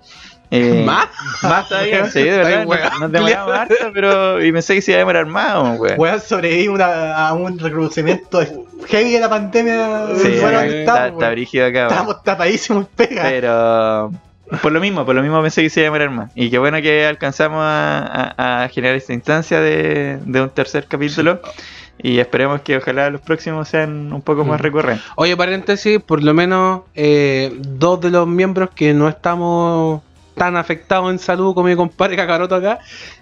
Eh, 0.54 0.83
¿Más? 0.87 1.07
Más 1.42 1.66
todavía, 1.66 2.04
sí, 2.11 2.23
de 2.23 2.37
verdad. 2.37 2.66
Nos, 2.66 3.00
nos 3.00 3.12
demoramos 3.12 3.57
harto, 3.57 3.75
pero. 3.95 4.45
Y 4.45 4.52
pensé 4.52 4.75
que 4.75 4.83
se 4.83 4.90
iba 4.92 4.97
a 4.97 5.00
demorar 5.00 5.26
más, 5.26 5.78
weón. 5.78 5.95
Weón 5.99 6.21
sobrevive 6.21 6.69
una- 6.69 7.26
a 7.26 7.33
un 7.33 7.59
reconocimiento 7.59 8.40
heavy 8.87 9.12
de 9.12 9.21
la 9.21 9.31
pandemia. 9.31 10.09
Sí, 10.16 10.37
bueno, 10.40 10.61
está, 10.61 11.09
está 11.09 11.31
brígido 11.31 11.66
acá. 11.66 11.87
Estamos 11.88 12.23
tapadísimos 12.23 12.87
pega. 12.95 13.23
Pero 13.23 14.12
por 14.61 14.73
lo 14.73 14.81
mismo, 14.81 15.05
por 15.07 15.15
lo 15.15 15.23
mismo 15.23 15.41
pensé 15.43 15.63
que 15.63 15.71
se 15.71 15.81
iba 15.81 15.89
a 15.89 15.93
demorar 15.93 16.11
más. 16.11 16.31
Y 16.35 16.51
qué 16.51 16.59
bueno 16.59 16.81
que 16.83 17.07
alcanzamos 17.07 17.61
a, 17.63 18.35
a- 18.37 18.65
a 18.65 18.69
generar 18.69 18.97
esta 18.97 19.13
instancia 19.13 19.61
de, 19.61 20.19
de 20.25 20.43
un 20.43 20.51
tercer 20.51 20.87
capítulo. 20.87 21.41
Y 22.05 22.19
esperemos 22.19 22.63
que 22.63 22.77
ojalá 22.79 23.11
los 23.11 23.21
próximos 23.21 23.69
sean 23.69 24.13
un 24.13 24.23
poco 24.23 24.45
más 24.45 24.59
Mm. 24.59 24.63
recurrentes. 24.63 25.05
Oye, 25.15 25.37
paréntesis, 25.37 26.01
por 26.03 26.23
lo 26.25 26.35
menos 26.35 26.83
eh, 26.95 27.53
dos 27.59 28.01
de 28.01 28.11
los 28.11 28.27
miembros 28.27 28.71
que 28.75 28.93
no 28.93 29.09
estamos 29.09 30.03
tan 30.35 30.57
afectados 30.57 31.11
en 31.13 31.19
salud 31.19 31.55
como 31.55 31.69
mi 31.69 31.77
compadre 31.77 32.17
Cacaroto 32.17 32.55
acá, 32.57 32.79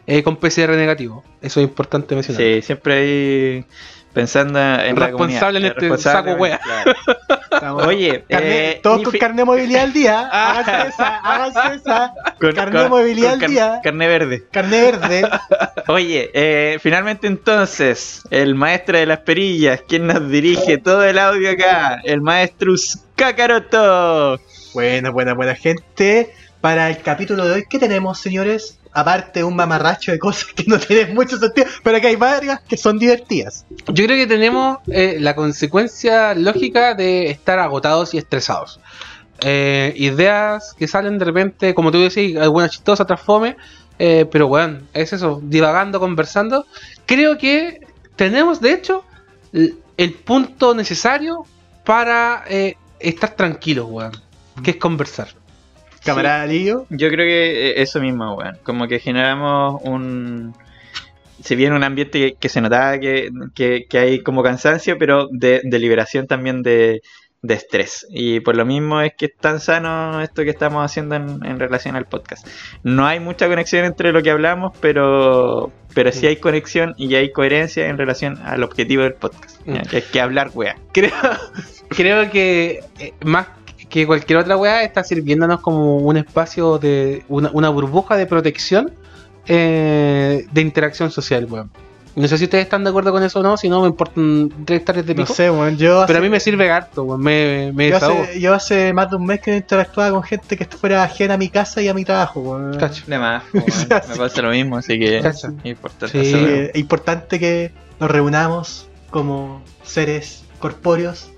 eh, 0.06 0.22
con 0.22 0.36
PCR 0.36 0.70
negativo. 0.76 1.22
Eso 1.42 1.60
es 1.60 1.64
importante 1.64 2.14
mencionar. 2.14 2.40
Sí, 2.42 2.62
siempre 2.62 2.94
ahí 2.94 3.64
pensando 4.12 4.58
en 4.58 4.98
la 4.98 5.06
Responsable 5.06 5.58
en 5.60 5.64
este 5.66 5.98
saco 5.98 6.32
wea. 6.32 6.58
claro. 6.58 7.76
Oye, 7.86 8.24
Carne- 8.28 8.70
eh, 8.70 8.80
todos 8.82 9.02
con 9.02 9.12
carne 9.18 9.36
de 9.38 9.44
movilidad 9.44 9.82
al 9.84 9.92
día. 9.92 10.28
Ah. 10.32 10.58
Háganse 10.60 10.88
esa, 10.88 11.16
háganse 11.18 11.74
esa. 11.76 12.12
con- 12.40 12.52
carne 12.52 12.72
con- 12.72 12.82
de 12.84 12.88
movilidad 12.88 13.34
con 13.34 13.44
al 13.44 13.50
día. 13.50 13.80
Carne 13.82 14.08
verde. 14.08 14.44
Carne 14.50 14.80
verde. 14.82 15.28
Oye, 15.88 16.30
eh, 16.34 16.78
finalmente 16.80 17.26
entonces, 17.26 18.22
el 18.30 18.54
maestro 18.54 18.98
de 18.98 19.06
las 19.06 19.20
perillas, 19.20 19.82
quien 19.86 20.06
nos 20.06 20.28
dirige 20.30 20.78
todo 20.78 21.04
el 21.04 21.18
audio 21.18 21.50
acá, 21.50 22.00
el 22.04 22.20
maestro 22.20 22.72
Kakaroto. 23.16 24.40
Buena, 24.72 25.10
buena, 25.10 25.34
buena 25.34 25.54
gente. 25.54 26.32
Para 26.60 26.90
el 26.90 26.98
capítulo 26.98 27.46
de 27.46 27.52
hoy, 27.52 27.64
¿qué 27.68 27.78
tenemos, 27.78 28.18
señores? 28.18 28.78
Aparte 28.92 29.42
un 29.44 29.56
mamarracho 29.56 30.12
de 30.12 30.18
cosas 30.18 30.52
que 30.54 30.64
no 30.66 30.78
tienen 30.78 31.14
mucho 31.14 31.38
sentido, 31.38 31.66
pero 31.82 32.00
que 32.00 32.08
hay 32.08 32.16
varias 32.16 32.60
que 32.60 32.76
son 32.76 32.98
divertidas. 32.98 33.64
Yo 33.86 34.04
creo 34.04 34.16
que 34.16 34.26
tenemos 34.26 34.78
eh, 34.88 35.16
la 35.20 35.34
consecuencia 35.34 36.34
lógica 36.34 36.94
de 36.94 37.30
estar 37.30 37.58
agotados 37.58 38.12
y 38.14 38.18
estresados. 38.18 38.80
Eh, 39.42 39.94
ideas 39.96 40.74
que 40.78 40.86
salen 40.86 41.18
de 41.18 41.24
repente, 41.24 41.74
como 41.74 41.90
tú 41.90 42.00
decís, 42.00 42.36
algunas 42.36 42.70
chistosas, 42.72 43.04
otras 43.04 43.22
fome, 43.22 43.56
eh, 43.98 44.26
pero 44.30 44.48
bueno, 44.48 44.80
es 44.92 45.12
eso, 45.12 45.40
divagando, 45.42 45.98
conversando. 45.98 46.66
Creo 47.06 47.38
que 47.38 47.80
tenemos, 48.16 48.60
de 48.60 48.72
hecho, 48.72 49.04
el 49.52 50.14
punto 50.24 50.74
necesario 50.74 51.44
para 51.84 52.44
eh, 52.48 52.76
estar 52.98 53.30
tranquilos, 53.30 53.86
weón, 53.88 54.12
que 54.62 54.72
es 54.72 54.76
conversar. 54.76 55.28
Camarada 56.04 56.46
Lillo. 56.46 56.86
Yo 56.90 57.08
creo 57.08 57.26
que 57.26 57.70
eh, 57.70 57.82
eso 57.82 58.00
mismo, 58.00 58.34
weón. 58.34 58.58
Como 58.62 58.86
que 58.88 58.98
generamos 58.98 59.80
un. 59.84 60.54
Si 61.42 61.56
bien 61.56 61.72
un 61.72 61.82
ambiente 61.84 62.18
que, 62.18 62.34
que 62.34 62.48
se 62.50 62.60
notaba 62.60 62.98
que, 62.98 63.30
que- 63.54 63.86
que 63.88 63.98
hay 63.98 64.22
como 64.22 64.42
cansancio, 64.42 64.98
pero 64.98 65.28
de, 65.30 65.60
de 65.64 65.78
liberación 65.78 66.26
también 66.26 66.62
de, 66.62 67.00
de 67.40 67.54
estrés. 67.54 68.06
Y 68.10 68.40
por 68.40 68.56
lo 68.56 68.66
mismo 68.66 69.00
es 69.00 69.12
que 69.16 69.26
es 69.26 69.36
tan 69.40 69.58
sano 69.58 70.20
esto 70.20 70.44
que 70.44 70.50
estamos 70.50 70.84
haciendo 70.84 71.14
en, 71.14 71.42
en 71.46 71.58
relación 71.58 71.96
al 71.96 72.04
podcast. 72.04 72.46
No 72.82 73.06
hay 73.06 73.20
mucha 73.20 73.48
conexión 73.48 73.86
entre 73.86 74.12
lo 74.12 74.22
que 74.22 74.30
hablamos, 74.30 74.76
pero, 74.80 75.72
pero 75.94 76.12
sí 76.12 76.26
hay 76.26 76.36
conexión 76.36 76.94
y 76.98 77.14
hay 77.14 77.32
coherencia 77.32 77.86
en 77.88 77.96
relación 77.96 78.38
al 78.44 78.62
objetivo 78.62 79.02
del 79.04 79.14
podcast. 79.14 79.60
Mm. 79.66 79.80
Que 79.88 79.98
es 79.98 80.04
que 80.04 80.20
hablar, 80.20 80.50
weá. 80.52 80.76
Creo, 80.92 81.10
creo 81.88 82.30
que 82.30 82.80
eh, 82.98 83.14
más 83.24 83.46
que 83.90 84.06
cualquier 84.06 84.38
otra 84.38 84.56
weá 84.56 84.82
está 84.84 85.04
sirviéndonos 85.04 85.60
como 85.60 85.98
un 85.98 86.16
espacio 86.16 86.78
de 86.78 87.24
una, 87.28 87.50
una 87.52 87.68
burbuja 87.68 88.16
de 88.16 88.24
protección 88.24 88.92
eh, 89.46 90.46
de 90.50 90.60
interacción 90.60 91.10
social, 91.10 91.46
weón. 91.50 91.70
No 92.16 92.26
sé 92.26 92.38
si 92.38 92.44
ustedes 92.44 92.64
están 92.64 92.82
de 92.82 92.90
acuerdo 92.90 93.12
con 93.12 93.22
eso 93.22 93.38
o 93.38 93.42
no, 93.42 93.56
si 93.56 93.68
no 93.68 93.82
me 93.82 93.86
importan 93.88 94.50
tres 94.64 94.80
hectáreas 94.80 95.06
de 95.06 95.14
No 95.14 95.22
pico. 95.22 95.34
sé, 95.34 95.48
weón. 95.50 95.76
Yo 95.76 96.04
pero 96.06 96.18
a 96.18 96.22
mí 96.22 96.28
me 96.28 96.40
sirve 96.40 96.70
harto, 96.70 97.04
weón. 97.04 97.20
Me, 97.20 97.72
me 97.72 97.88
yo 97.88 97.96
hace, 97.96 98.40
yo 98.40 98.52
hace 98.54 98.92
más 98.92 99.10
de 99.10 99.16
un 99.16 99.26
mes 99.26 99.40
que 99.40 99.52
no 99.52 99.56
interactuaba 99.58 100.10
con 100.10 100.22
gente 100.22 100.56
que 100.56 100.64
fuera 100.64 101.04
ajena 101.04 101.34
a 101.34 101.38
mi 101.38 101.48
casa 101.48 101.80
y 101.82 101.88
a 101.88 101.94
mi 101.94 102.04
trabajo, 102.04 102.40
weón. 102.40 102.76
Cacho. 102.78 103.04
De 103.06 103.18
más, 103.18 103.44
weón. 103.54 103.64
me 104.08 104.16
pasa 104.16 104.42
lo 104.42 104.50
mismo, 104.50 104.76
así 104.76 104.98
que 104.98 105.20
Cacha. 105.20 105.52
es 105.62 105.70
importante 105.70 106.24
Sí. 106.24 106.34
Es 106.34 106.76
importante 106.76 107.38
que 107.38 107.72
nos 108.00 108.10
reunamos 108.10 108.88
como 109.10 109.62
seres 109.84 110.44
corpóreos 110.58 111.30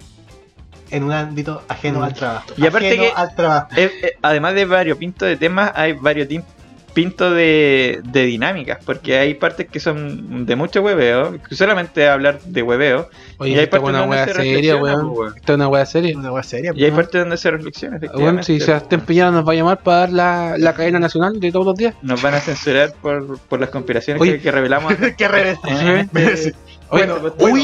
en 0.93 1.03
un 1.05 1.13
ámbito 1.13 1.63
ajeno 1.69 2.01
Mm. 2.01 2.03
al 2.05 2.15
trabajo. 2.15 2.47
Y 2.57 2.67
aparte 2.67 2.89
Ajeno 2.89 3.03
que- 3.05 3.13
al 3.15 3.35
trabajo. 3.35 3.69
Eh, 3.77 3.91
eh, 4.03 4.13
además 4.23 4.55
de 4.55 4.65
varios 4.67 4.99
pintos 4.99 5.27
de 5.29 5.37
temas, 5.37 5.73
hay 5.75 5.95
varios 5.95 6.29
pintos 6.95 7.35
de, 7.35 8.01
de 8.05 8.25
dinámicas, 8.25 8.79
porque 8.85 9.17
hay 9.17 9.33
partes 9.33 9.67
que 9.67 9.81
son 9.81 10.45
de 10.45 10.57
mucho 10.57 10.83
hueveo, 10.83 11.39
que 11.49 11.55
solamente 11.55 12.07
hablar 12.07 12.39
de 12.43 12.61
hueveo, 12.63 13.09
Oye, 13.39 13.53
y 13.53 13.59
hay 13.59 13.67
partes 13.67 13.89
una 13.89 14.01
donde 14.01 14.25
se 14.27 14.35
seria, 14.35 14.77
weón. 14.77 15.01
po, 15.09 15.21
weón. 15.21 15.33
Esta 15.35 15.53
es 15.53 15.57
una 15.57 15.69
weá 15.69 15.87
seria. 15.87 16.19
Una 16.19 16.31
weá 16.33 16.43
seria. 16.43 16.73
Y 16.75 16.85
hay 16.85 16.91
partes 16.91 17.19
donde 17.23 17.39
se 17.39 17.51
reflexiona, 17.51 17.97
Bueno, 17.97 18.07
efectivamente. 18.09 18.43
si 18.45 18.61
Sebastián 18.61 19.01
Piñera 19.07 19.31
nos 19.31 19.49
va 19.49 19.53
a 19.53 19.55
llamar 19.55 19.79
para 19.83 19.99
dar 20.01 20.13
la, 20.13 20.55
la 20.59 20.75
cadena 20.75 20.99
nacional 20.99 21.41
de 21.41 21.51
todos 21.51 21.65
los 21.65 21.77
días. 21.77 21.95
Nos 22.03 22.21
van 22.21 22.35
a 22.35 22.41
censurar 22.41 22.93
por, 23.01 23.39
por 23.39 23.59
las 23.59 23.71
conspiraciones 23.71 24.23
que, 24.23 24.39
que 24.41 24.51
revelamos. 24.51 24.93
Qué 25.17 25.29
revés. 25.29 25.59
Eh. 25.71 26.07
Oye, 26.91 27.07
Bueno, 27.07 27.21
bueno, 27.21 27.35
bueno. 27.39 27.57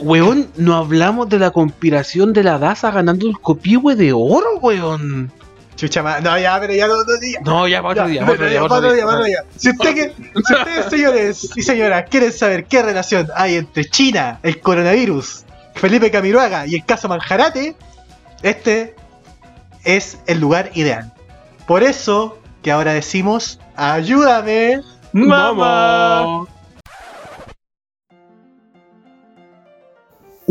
Weón, 0.00 0.48
no 0.56 0.76
hablamos 0.76 1.28
de 1.28 1.38
la 1.38 1.50
conspiración 1.50 2.32
de 2.32 2.42
la 2.44 2.58
DASA 2.58 2.90
ganando 2.90 3.26
el 3.28 3.38
copihue 3.38 3.94
de 3.96 4.12
oro, 4.12 4.58
weón. 4.60 5.30
Chucha, 5.76 6.02
ma- 6.02 6.20
no, 6.20 6.38
ya, 6.38 6.58
pero 6.60 6.74
ya 6.74 6.86
no, 6.88 6.94
no, 6.96 7.02
ya. 7.22 7.40
No, 7.42 7.66
ya, 7.68 7.80
para 7.80 7.92
otro 8.02 8.06
día, 8.08 8.20
para 8.20 8.32
otro 8.32 8.46
día, 8.48 8.60
para 8.60 8.74
otro 8.74 8.92
día. 8.92 9.04
ya, 9.06 9.42
ya. 9.44 9.58
Si, 9.58 9.70
usted 9.70 9.94
que- 9.94 10.12
si 10.44 10.54
ustedes, 10.54 10.86
señores 10.90 11.50
y 11.56 11.62
señoras, 11.62 12.04
quieren 12.10 12.32
saber 12.32 12.64
qué 12.66 12.82
relación 12.82 13.28
hay 13.34 13.54
entre 13.56 13.84
China, 13.86 14.40
el 14.42 14.60
coronavirus, 14.60 15.44
Felipe 15.74 16.10
Camiroaga 16.10 16.66
y 16.66 16.74
el 16.74 16.84
caso 16.84 17.08
Manjarate, 17.08 17.76
este 18.42 18.94
es 19.84 20.18
el 20.26 20.38
lugar 20.40 20.70
ideal. 20.74 21.12
Por 21.66 21.82
eso 21.82 22.38
que 22.62 22.70
ahora 22.72 22.92
decimos, 22.92 23.58
ayúdame, 23.76 24.80
¡Mamá! 25.12 26.44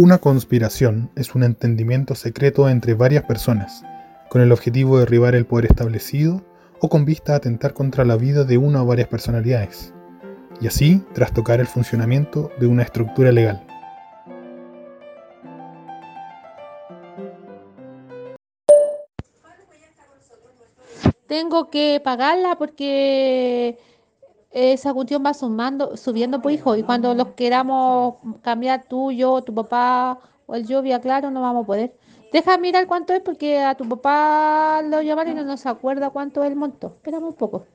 Una 0.02 0.20
conspiración 0.20 1.12
es 1.18 1.36
un 1.36 1.44
entendimiento 1.44 2.16
secreto 2.16 2.70
entre 2.70 2.94
varias 2.94 3.26
personas, 3.26 3.84
con 4.30 4.42
el 4.42 4.54
objetivo 4.54 4.96
de 4.96 5.04
derribar 5.04 5.36
el 5.36 5.46
poder 5.46 5.66
establecido 5.66 6.42
o 6.80 6.88
con 6.88 7.04
vista 7.04 7.34
a 7.34 7.36
atentar 7.36 7.74
contra 7.74 8.06
la 8.06 8.16
vida 8.16 8.46
de 8.46 8.58
una 8.58 8.82
o 8.82 8.86
varias 8.86 9.10
personalidades, 9.10 9.94
y 10.62 10.68
así 10.68 11.04
trastocar 11.14 11.60
el 11.60 11.68
funcionamiento 11.68 12.50
de 12.62 12.68
una 12.68 12.84
estructura 12.84 13.34
legal. 13.34 13.68
Tengo 21.28 21.70
que 21.70 22.00
pagarla 22.02 22.56
porque 22.58 23.78
esa 24.52 24.94
cuestión 24.94 25.24
va 25.26 25.34
sumando, 25.34 25.96
subiendo, 25.96 26.42
pues 26.42 26.56
hijo, 26.56 26.76
y 26.76 26.84
cuando 26.84 27.14
los 27.14 27.30
queramos 27.30 28.16
cambiar 28.42 28.86
tú, 28.88 29.12
yo, 29.12 29.42
tu 29.42 29.54
papá 29.54 30.20
o 30.46 30.56
el 30.56 30.66
lluvia, 30.66 31.00
claro, 31.00 31.30
no 31.30 31.42
vamos 31.42 31.64
a 31.64 31.68
poder. 31.68 31.94
Deja 32.32 32.58
mirar 32.58 32.86
cuánto 32.88 33.14
es 33.14 33.22
porque 33.22 33.60
a 33.60 33.76
tu 33.76 33.88
papá 33.88 34.82
lo 34.84 35.02
llamaron 35.02 35.34
y 35.34 35.36
no 35.36 35.44
nos 35.44 35.66
acuerda 35.66 36.12
cuánto 36.12 36.44
es 36.44 36.50
el 36.52 36.56
monto. 36.56 36.94
Espérame 36.98 37.24
un 37.24 37.34
poco. 37.34 37.66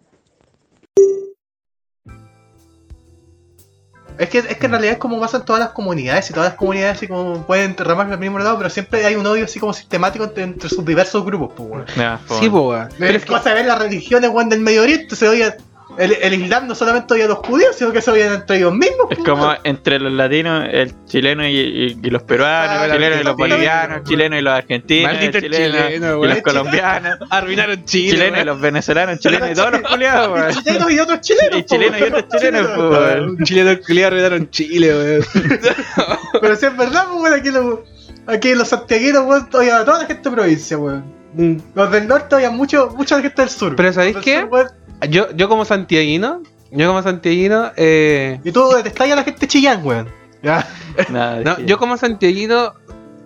Es 4.16 4.28
que, 4.28 4.38
es 4.38 4.56
que 4.56 4.66
en 4.66 4.70
realidad 4.70 4.92
es 4.92 4.98
como 4.98 5.18
pasa 5.18 5.38
en 5.38 5.44
todas 5.44 5.58
las 5.58 5.70
comunidades 5.70 6.30
y 6.30 6.32
todas 6.32 6.50
las 6.50 6.56
comunidades 6.56 6.98
así 6.98 7.08
como 7.08 7.44
pueden 7.46 7.76
ramarse 7.76 8.12
al 8.12 8.20
mismo 8.20 8.38
lado, 8.38 8.56
pero 8.58 8.70
siempre 8.70 9.04
hay 9.04 9.16
un 9.16 9.26
odio 9.26 9.44
así 9.44 9.58
como 9.58 9.72
sistemático 9.72 10.24
entre, 10.24 10.44
entre 10.44 10.68
sus 10.68 10.84
diversos 10.84 11.24
grupos, 11.24 11.52
pues, 11.56 11.68
weón. 11.68 11.86
Ya, 11.96 12.20
po, 12.28 12.38
Sí, 12.38 12.48
po, 12.48 12.68
weón. 12.68 12.88
Pero 12.96 13.18
es 13.18 13.26
cosa 13.26 13.48
de 13.48 13.56
ver 13.56 13.66
las 13.66 13.78
religiones, 13.78 14.30
weón, 14.30 14.48
del 14.48 14.60
Medio 14.60 14.82
Oriente, 14.82 15.16
se 15.16 15.28
odia. 15.28 15.56
El, 15.96 16.12
el 16.20 16.34
Islam 16.34 16.66
no 16.66 16.74
solamente 16.74 17.14
odia 17.14 17.26
a 17.26 17.28
los 17.28 17.38
judíos, 17.38 17.76
sino 17.76 17.92
que 17.92 18.00
se 18.00 18.10
odian 18.10 18.32
entre 18.34 18.56
ellos 18.56 18.72
mismos. 18.74 19.06
Es 19.10 19.18
como 19.18 19.52
entre 19.62 20.00
los 20.00 20.12
latinos, 20.12 20.66
el 20.72 20.92
chileno 21.06 21.46
y, 21.46 21.52
y- 21.56 21.98
y 22.02 22.10
los 22.10 22.22
peruanos, 22.24 22.76
Ah, 22.80 22.86
el 22.86 22.92
chileno 22.92 23.20
y 23.20 23.24
los 23.24 23.36
bolivianos, 23.36 23.98
el 23.98 24.04
chileno 24.04 24.36
y 24.38 24.42
los 24.42 24.52
argentinos, 24.54 25.12
Maldito 25.12 25.38
el 25.38 25.44
chileno 25.44 25.86
chileno, 25.86 26.24
y 26.24 26.28
los 26.28 26.42
colombianos, 26.42 27.18
Arruinaron 27.30 27.84
Chile. 27.84 28.10
chilenos 28.12 28.40
y 28.40 28.44
los 28.44 28.60
venezolanos, 28.60 29.18
chilenos 29.20 29.50
y 29.50 29.54
todos 29.54 29.72
los 29.72 29.80
culiados, 29.82 30.56
chilenos 30.64 30.92
y 30.92 30.98
otros 30.98 31.20
chilenos. 31.20 31.58
Y 31.60 31.64
chilenos 31.64 32.00
y 32.00 32.02
otros 32.02 32.24
chilenos. 32.28 33.28
Un 33.38 33.44
chileno 33.44 33.80
culiado 33.86 34.06
arruinaron 34.08 34.50
Chile, 34.50 34.94
weón. 34.94 35.24
Pero 36.40 36.56
si 36.56 36.66
es 36.66 36.76
verdad, 36.76 37.06
weón, 37.14 37.32
aquí, 37.34 37.50
los, 37.50 37.78
aquí 38.26 38.54
los 38.54 38.68
santiaguinos, 38.68 39.24
weón, 39.26 39.48
odian 39.52 39.80
a 39.82 39.84
toda 39.84 40.00
la 40.00 40.06
gente 40.06 40.28
de 40.28 40.34
provincia, 40.34 40.76
weón. 40.78 41.04
Mm. 41.34 41.56
Los 41.74 41.90
del 41.90 42.06
norte 42.08 42.34
odian 42.36 42.56
mucho, 42.56 42.90
mucha 42.96 43.20
gente 43.20 43.42
del 43.42 43.48
sur. 43.50 43.74
Pero 43.76 43.92
¿sabéis 43.92 44.16
qué? 44.18 44.40
sur, 44.50 44.70
Yo, 45.08 45.30
yo 45.36 45.48
como 45.48 45.64
santiaguino, 45.64 46.42
yo 46.70 46.88
como 46.88 47.02
santiaguino, 47.02 47.72
eh, 47.76 48.40
Y 48.44 48.52
tú 48.52 48.68
detestas 48.70 49.10
a 49.10 49.16
la 49.16 49.24
gente 49.24 49.46
chillán, 49.46 49.84
weón. 49.84 50.08
Ya. 50.42 50.66
Nada, 51.10 51.40
no, 51.44 51.60
yo 51.60 51.78
como 51.78 51.96
santiaguino, 51.96 52.74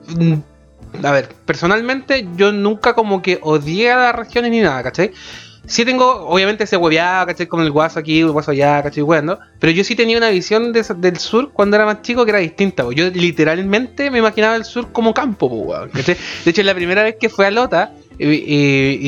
mm, 0.08 0.34
a 1.04 1.12
ver, 1.12 1.28
personalmente 1.44 2.28
yo 2.36 2.52
nunca 2.52 2.94
como 2.94 3.22
que 3.22 3.38
odié 3.42 3.92
a 3.92 3.96
las 3.96 4.14
regiones 4.14 4.50
ni 4.50 4.60
nada, 4.60 4.82
¿cachai? 4.82 5.12
Sí 5.68 5.84
tengo, 5.84 6.26
obviamente, 6.28 6.64
ese 6.64 6.76
hueveado, 6.76 7.26
¿cachai? 7.26 7.46
Como 7.46 7.62
el 7.62 7.70
guaso 7.70 7.98
aquí, 8.00 8.20
el 8.20 8.30
guaso 8.30 8.50
allá, 8.52 8.82
¿cachai? 8.82 9.02
Weando. 9.02 9.38
Pero 9.60 9.70
yo 9.72 9.84
sí 9.84 9.94
tenía 9.94 10.16
una 10.18 10.30
visión 10.30 10.72
de- 10.72 10.82
del 10.96 11.18
sur 11.18 11.52
cuando 11.52 11.76
era 11.76 11.84
más 11.84 12.02
chico 12.02 12.24
que 12.24 12.30
era 12.30 12.38
distinta, 12.38 12.84
po. 12.84 12.92
Yo 12.92 13.08
literalmente 13.10 14.10
me 14.10 14.18
imaginaba 14.18 14.56
el 14.56 14.64
sur 14.64 14.90
como 14.92 15.12
campo, 15.14 15.48
po, 15.48 15.74
¿cachai? 15.92 16.16
De 16.44 16.50
hecho, 16.50 16.62
la 16.62 16.74
primera 16.74 17.02
vez 17.04 17.16
que 17.20 17.28
fui 17.28 17.44
a 17.44 17.50
Lota, 17.50 17.92
y, 18.18 18.24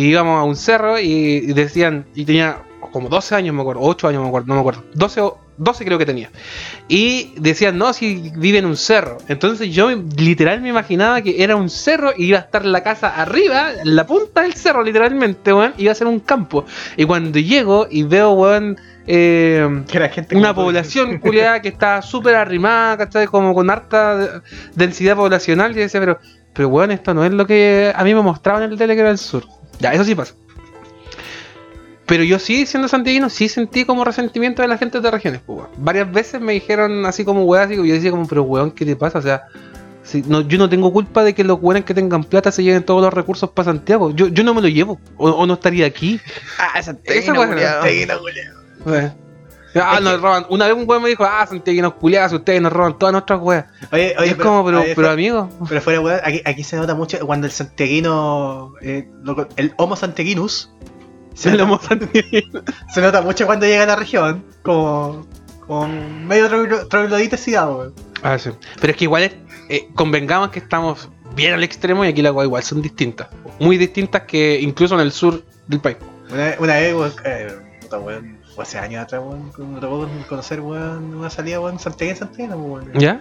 íbamos 0.09 0.39
a 0.39 0.45
un 0.45 0.55
cerro 0.57 0.99
y, 1.01 1.07
y 1.09 1.53
decían, 1.53 2.07
y 2.15 2.25
tenía 2.25 2.59
como 2.93 3.09
12 3.09 3.35
años, 3.35 3.55
me 3.55 3.63
acuerdo, 3.63 3.81
8 3.83 4.09
años, 4.09 4.23
me 4.23 4.29
acuerdo, 4.29 4.47
no 4.49 4.55
me 4.55 4.61
acuerdo, 4.61 4.85
12, 4.95 5.21
o- 5.21 5.39
12 5.61 5.85
creo 5.85 5.99
que 5.99 6.07
tenía. 6.07 6.31
Y 6.89 7.33
decían, 7.37 7.77
no, 7.79 7.93
si 7.93 8.33
vive 8.37 8.59
en 8.59 8.67
un 8.67 8.77
cerro. 8.77 9.19
Entonces 9.29 9.73
yo 9.73 9.87
me- 9.89 10.03
literal 10.17 10.61
me 10.63 10.71
imaginaba 10.71 11.21
que 11.23 11.43
era 11.45 11.55
un 11.55 11.69
cerro 11.71 12.13
y 12.17 12.25
iba 12.27 12.39
a 12.39 12.41
estar 12.41 12.65
la 12.65 12.83
casa 12.83 13.09
arriba, 13.15 13.73
en 13.83 13.95
la 13.95 14.07
punta 14.07 14.41
del 14.43 14.55
cerro, 14.55 14.83
literalmente, 14.83 15.53
weón, 15.53 15.75
iba 15.77 15.93
a 15.93 15.95
ser 15.95 16.07
un 16.07 16.21
campo. 16.21 16.65
Y 16.97 17.05
cuando 17.05 17.39
llego 17.39 17.87
y 17.91 18.03
veo, 18.05 18.33
weón, 18.33 18.79
eh, 19.07 19.83
Que 19.91 19.99
la 19.99 20.09
gente 20.09 20.37
una 20.37 20.55
población 20.55 21.19
culiada 21.21 21.61
que 21.61 21.69
está 21.69 22.01
súper 22.03 22.35
arrimada, 22.37 22.97
¿cachai? 22.97 23.27
Como 23.27 23.55
con 23.55 23.69
harta 23.71 24.17
de- 24.17 24.41
densidad 24.75 25.17
poblacional. 25.17 25.73
Y 25.73 25.81
decía, 25.81 26.01
pero, 26.01 26.19
pero 26.55 26.69
weón, 26.69 26.91
esto 26.91 27.13
no 27.15 27.25
es 27.25 27.33
lo 27.33 27.47
que 27.47 27.93
a 27.95 28.03
mí 28.05 28.15
me 28.15 28.23
mostraban 28.23 28.63
en 28.63 28.73
el 28.73 28.79
tele 28.79 28.95
que 28.95 29.01
era 29.01 29.11
el 29.11 29.19
sur. 29.19 29.45
Ya, 29.79 29.93
eso 29.93 30.05
sí 30.05 30.15
pasa. 30.15 30.35
Pero 32.11 32.25
yo 32.25 32.39
sí, 32.41 32.67
siendo 32.67 32.89
santiaguino, 32.89 33.31
sí 33.31 33.49
sentí 33.49 33.85
como 33.85 34.05
resentimiento 34.05 34.63
de 34.63 34.69
la 34.69 34.77
gente 34.77 35.01
de 35.01 35.11
regiones, 35.11 35.41
pues, 35.47 35.61
weón. 35.61 35.71
Varias 35.79 36.11
veces 36.13 36.41
me 36.41 36.53
dijeron 36.53 37.07
así 37.07 37.25
como 37.25 37.45
weón, 37.45 37.65
así 37.65 37.77
que 37.81 37.87
yo 37.89 37.95
decía 37.95 38.11
como, 38.11 38.27
pero 38.27 38.43
weón, 38.43 38.73
¿qué 38.73 38.85
te 38.85 38.97
pasa? 38.97 39.19
O 39.21 39.23
sea, 39.23 39.45
Si 40.03 40.23
no, 40.23 40.41
yo 40.41 40.59
no 40.59 40.69
tengo 40.69 40.93
culpa 40.93 41.23
de 41.23 41.35
que 41.35 41.45
los 41.45 41.61
buenos 41.61 41.85
que 41.85 41.95
tengan 41.95 42.25
plata 42.25 42.51
se 42.51 42.65
lleven 42.65 42.83
todos 42.83 43.01
los 43.01 43.15
recursos 43.15 43.49
para 43.51 43.67
Santiago. 43.67 44.11
Yo, 44.11 44.27
yo 44.27 44.43
no 44.43 44.55
me 44.55 44.61
lo 44.61 44.67
llevo. 44.67 44.99
O, 45.17 45.31
o 45.31 45.47
no 45.47 45.55
estaría 45.55 45.87
aquí. 45.87 46.19
Ah, 46.59 46.79
esa 46.81 46.97
Esa 47.05 47.33
weá. 47.33 47.81
Eh. 48.87 49.13
Ah, 49.77 50.01
nos 50.03 50.21
roban. 50.21 50.47
Una 50.49 50.67
vez 50.67 50.75
un 50.75 50.89
weón 50.89 51.03
me 51.03 51.11
dijo, 51.11 51.25
ah, 51.25 51.47
santiaguinos 51.47 51.95
culiados, 51.95 52.33
ustedes 52.33 52.61
nos 52.61 52.73
roban 52.73 52.99
todas 52.99 53.13
nuestras 53.13 53.41
weas. 53.41 53.67
Oye, 53.93 54.17
oye, 54.19 54.31
es 54.31 54.35
como, 54.35 54.65
pero, 54.65 54.81
oye, 54.81 54.95
pero 54.97 55.07
fue- 55.09 55.13
amigo. 55.15 55.49
pero 55.69 55.81
fuera, 55.81 56.01
weón, 56.01 56.21
aquí, 56.25 56.43
aquí 56.45 56.65
se 56.65 56.77
nota 56.77 56.95
mucho 56.97 57.25
cuando 57.25 57.47
el 57.47 57.53
santiaguino, 57.53 58.73
eh, 58.83 59.09
el 59.57 59.73
Homo 59.77 59.95
santiaguinus, 59.95 60.73
se, 61.35 61.57
lo 61.57 61.67
nota, 61.67 61.99
se 62.95 63.01
nota 63.01 63.23
mucho 63.23 63.47
cuando 63.47 63.67
llega 63.67 63.85
a 63.85 63.87
la 63.87 63.97
región, 63.97 64.45
como, 64.63 65.27
con 65.67 66.27
medio 66.27 66.49
troglodita 66.89 67.37
weón. 67.69 67.95
Ah, 68.23 68.39
sí. 68.39 68.51
Pero 68.81 68.91
es 68.91 68.97
que 68.97 69.05
igual 69.05 69.23
es, 69.23 69.33
eh, 69.69 69.89
convengamos 69.95 70.51
que 70.51 70.59
estamos 70.59 71.09
bien 71.35 71.55
al 71.55 71.63
extremo 71.63 72.05
y 72.05 72.09
aquí 72.09 72.23
las 72.23 72.33
weas 72.33 72.47
igual 72.47 72.63
son 72.63 72.83
distintas. 72.83 73.29
Muy 73.59 73.79
distintas 73.79 74.23
que 74.23 74.61
incluso 74.61 74.95
en 74.95 75.01
el 75.01 75.13
sur 75.13 75.45
del 75.67 75.81
país. 75.81 75.97
Una, 76.31 76.55
una 76.59 76.75
vez, 76.75 76.95
weón, 76.95 77.13
eh, 77.25 77.57
weón, 77.93 78.39
hace 78.59 78.79
años 78.79 79.03
atrás, 79.03 79.23
weón, 79.25 79.73
me 79.73 79.81
tocó 79.81 80.09
conocer, 80.29 80.61
weón, 80.61 81.15
una 81.15 81.31
salida, 81.31 81.61
weón, 81.61 81.79
santiaguino 81.79 82.19
santiaguino, 82.19 82.57
weón. 82.57 82.93
¿Ya? 82.95 83.21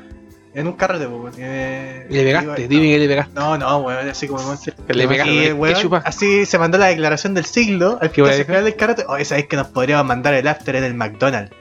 En 0.53 0.65
un 0.67 0.73
carrete, 0.73 1.05
weón. 1.07 1.31
eh, 1.37 2.07
le 2.09 2.23
pegaste, 2.23 2.45
iba- 2.47 2.55
dime 2.67 2.89
que 2.91 2.99
le 2.99 3.07
pegaste. 3.07 3.33
No, 3.35 3.57
no, 3.57 3.77
weón, 3.79 4.09
así 4.09 4.27
como 4.27 4.41
Que 4.87 4.93
le 4.93 5.07
pegaste, 5.07 5.31
y, 5.33 5.39
¿qué 5.45 5.53
weón, 5.53 6.01
así 6.03 6.45
se 6.45 6.57
mandó 6.57 6.77
la 6.79 6.87
declaración 6.87 7.33
del 7.35 7.45
siglo 7.45 7.99
al 8.01 8.09
¿Qué 8.11 8.21
weón 8.23 8.31
que 8.33 8.37
dijo? 8.39 8.47
final 8.47 8.63
del 8.65 8.75
karate. 8.75 9.05
Oye, 9.07 9.25
sabéis 9.25 9.47
que 9.47 9.55
nos 9.57 9.67
podríamos 9.67 10.05
mandar 10.07 10.33
el 10.33 10.47
after 10.47 10.75
en 10.75 10.83
el 10.83 10.93
McDonald's. 10.95 11.51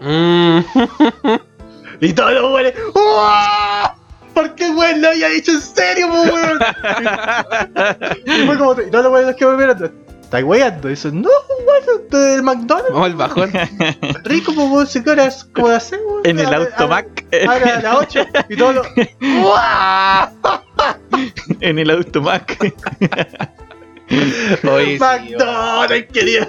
Mm. 0.00 0.60
Y 2.00 2.12
todos 2.12 2.32
los 2.32 2.52
weones. 2.52 2.74
¡Uah! 2.94 3.94
¿Por 4.32 4.54
qué 4.54 4.70
weón 4.70 5.02
lo 5.02 5.08
había 5.08 5.28
dicho 5.30 5.50
en 5.50 5.60
serio, 5.60 6.06
weón? 6.06 6.58
y 8.24 8.46
fue 8.46 8.56
como. 8.58 8.72
Y 8.80 8.90
todos 8.90 9.04
los 9.04 9.12
weones 9.12 9.34
que 9.36 9.44
me 9.46 9.56
vieron. 9.56 10.07
¿Estás 10.28 10.44
weyando? 10.44 10.88
Dice, 10.88 11.10
no, 11.10 11.30
weón, 11.66 12.08
del 12.10 12.42
McDonald's. 12.42 12.92
Vamos 12.92 13.06
al 13.06 13.14
bajón. 13.14 13.50
Rico, 14.24 14.54
po, 14.54 14.64
weón, 14.66 14.86
si 14.86 15.02
como 15.02 15.16
las 15.16 15.48
seis, 15.84 16.02
weón. 16.06 16.20
En 16.24 16.38
el 16.38 16.52
automac. 16.52 17.24
Ahora 17.48 17.78
a 17.78 17.80
las 17.80 17.96
8 17.96 18.26
y 18.50 18.56
todos 18.56 18.74
los. 18.74 18.86
¡Uah! 19.42 20.30
en 21.60 21.78
el 21.78 21.90
automac. 21.90 22.58
Oye, 24.70 24.98
sí, 24.98 24.98
McDonald's, 24.98 26.12
quería. 26.12 26.46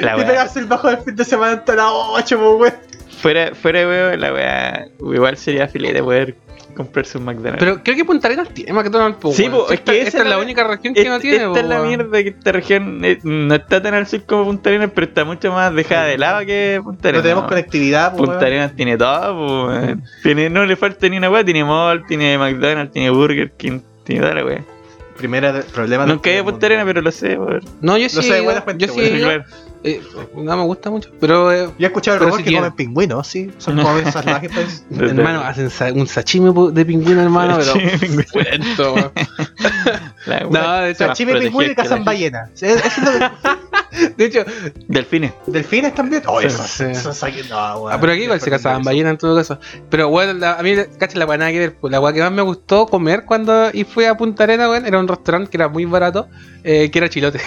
La 0.00 0.16
Y 0.16 0.24
pegarse 0.24 0.60
el 0.60 0.66
bajo 0.66 0.86
del 0.86 0.98
fin 0.98 1.16
de 1.16 1.24
semana 1.24 1.54
hasta 1.54 1.74
las 1.74 1.90
8, 1.90 2.38
po, 2.38 2.56
weón. 2.58 2.74
Fuera, 3.20 3.52
fuera 3.52 3.80
weón, 3.80 4.20
la 4.20 4.32
weá. 4.32 4.86
Igual 5.00 5.36
sería 5.36 5.66
filete 5.66 6.04
poder 6.04 6.36
comprarse 6.78 7.18
un 7.18 7.24
McDonald's. 7.24 7.58
Pero 7.58 7.82
creo 7.82 7.94
que 7.96 8.04
Punta 8.06 8.28
Arenas 8.28 8.48
tiene 8.54 8.72
McDonald's, 8.72 9.18
po, 9.20 9.32
Sí, 9.32 9.48
po, 9.50 9.66
es 9.66 9.72
esta, 9.74 9.92
que 9.92 9.98
esa 9.98 10.08
esta 10.08 10.18
es 10.20 10.24
la 10.24 10.36
la- 10.36 10.42
única 10.42 10.64
región 10.64 10.94
que 10.94 11.02
Es- 11.02 11.08
no 11.08 11.20
tiene, 11.20 11.36
esta 11.36 11.48
po, 11.50 11.58
es 11.58 11.64
la 11.66 11.82
mierda 11.82 12.22
que 12.22 12.28
esta 12.30 12.52
región 12.52 13.04
eh, 13.04 13.18
no 13.22 13.54
está 13.54 13.82
tan 13.82 13.92
al 13.94 14.06
sur 14.06 14.22
como 14.24 14.44
Punta 14.46 14.70
Arenas, 14.70 14.90
pero 14.94 15.06
está 15.06 15.24
mucho 15.26 15.52
más 15.52 15.74
dejada 15.74 16.06
de 16.06 16.16
lado 16.16 16.46
que 16.46 16.80
Punta 16.82 17.02
No 17.02 17.08
Arenas. 17.10 17.22
tenemos 17.24 17.42
¿no? 17.42 17.48
conectividad, 17.50 18.12
po, 18.12 18.24
Punta. 18.24 18.46
Arenas 18.46 18.74
tiene 18.74 18.96
todo, 18.96 19.70
tiene, 20.22 20.48
no 20.48 20.64
le 20.64 20.76
falta 20.76 21.06
ni 21.08 21.18
una 21.18 21.28
weá, 21.28 21.44
tiene 21.44 21.64
mall, 21.64 22.06
tiene 22.06 22.38
McDonald's, 22.38 22.92
tiene 22.92 23.10
Burger 23.10 23.50
King, 23.52 23.80
tiene 24.04 24.22
toda 24.22 24.34
la 24.34 24.44
weá. 24.44 24.64
Primera 25.16 25.52
de- 25.52 25.62
problema. 25.64 26.06
Nunca 26.06 26.30
he 26.30 26.34
ido 26.34 26.42
a. 26.42 26.44
Punta 26.46 26.66
Arenas, 26.66 26.84
pero 26.86 27.00
lo 27.02 27.10
sé, 27.10 27.36
weón. 27.36 27.60
No, 27.80 27.98
yo 27.98 28.08
sí. 28.08 28.22
Sé, 28.22 28.40
buena 28.40 28.62
fuente, 28.62 28.86
yo 28.86 28.92
sí. 28.94 29.18
Claro. 29.18 29.44
Eh, 29.84 30.02
no 30.34 30.56
me 30.56 30.64
gusta 30.64 30.90
mucho. 30.90 31.10
Pero, 31.20 31.52
eh, 31.52 31.66
Yo 31.78 31.86
he 31.86 31.86
escuchado 31.86 32.18
rumores 32.18 32.38
sí 32.38 32.42
que 32.44 32.48
tiene. 32.50 32.66
comen 32.66 32.76
pingüinos, 32.76 33.26
sí. 33.26 33.50
Son 33.58 33.76
como 33.80 34.10
salvajes, 34.10 34.50
pues. 34.52 34.84
Hermano, 35.00 35.40
hacen 35.42 35.70
sa- 35.70 35.92
un 35.92 36.06
sashimi 36.06 36.52
de 36.72 36.84
pingüino, 36.84 37.22
hermano. 37.22 37.58
Pero. 38.00 38.24
Cuento, 38.32 39.12
No, 40.50 40.76
de 40.80 40.90
hecho, 40.90 41.06
Sashimi, 41.06 41.32
pingüino 41.38 41.72
y 41.72 41.74
cazan 41.74 42.04
ballenas. 42.04 42.50
Eso 42.60 42.66
es 42.84 42.98
lo 42.98 43.10
que... 43.12 44.08
de 44.16 44.24
hecho, 44.24 44.44
Delfines. 44.88 45.32
Delfines 45.46 45.94
también. 45.94 46.22
Oh, 46.26 46.40
eso, 46.40 46.62
Sí. 46.66 46.84
eso, 46.84 47.10
eso, 47.10 47.26
no, 47.48 47.78
weón. 47.80 47.92
Ah, 47.92 47.98
pero 48.00 48.12
aquí 48.12 48.22
igual 48.24 48.40
se 48.40 48.50
cazaban 48.50 48.82
ballenas 48.82 49.12
en 49.12 49.18
todo 49.18 49.36
caso. 49.36 49.58
Pero 49.88 50.08
bueno, 50.10 50.32
la- 50.34 50.54
a 50.54 50.62
mí, 50.62 50.74
cacha, 50.98 51.18
la 51.18 51.24
weá 51.26 51.38
nada 51.38 51.50
que 51.52 51.58
ver. 51.60 51.76
pues, 51.76 51.90
la 51.90 52.12
que 52.12 52.20
más 52.20 52.32
me 52.32 52.42
gustó 52.42 52.86
comer 52.86 53.24
cuando 53.24 53.70
y 53.72 53.84
fui 53.84 54.04
a 54.04 54.16
Punta 54.16 54.42
Arena, 54.44 54.68
weón, 54.68 54.86
era 54.86 54.98
un 54.98 55.08
restaurante 55.08 55.50
que 55.50 55.56
era 55.56 55.68
muy 55.68 55.84
barato, 55.84 56.28
eh, 56.64 56.90
que 56.90 56.98
era 56.98 57.08
chilote. 57.08 57.40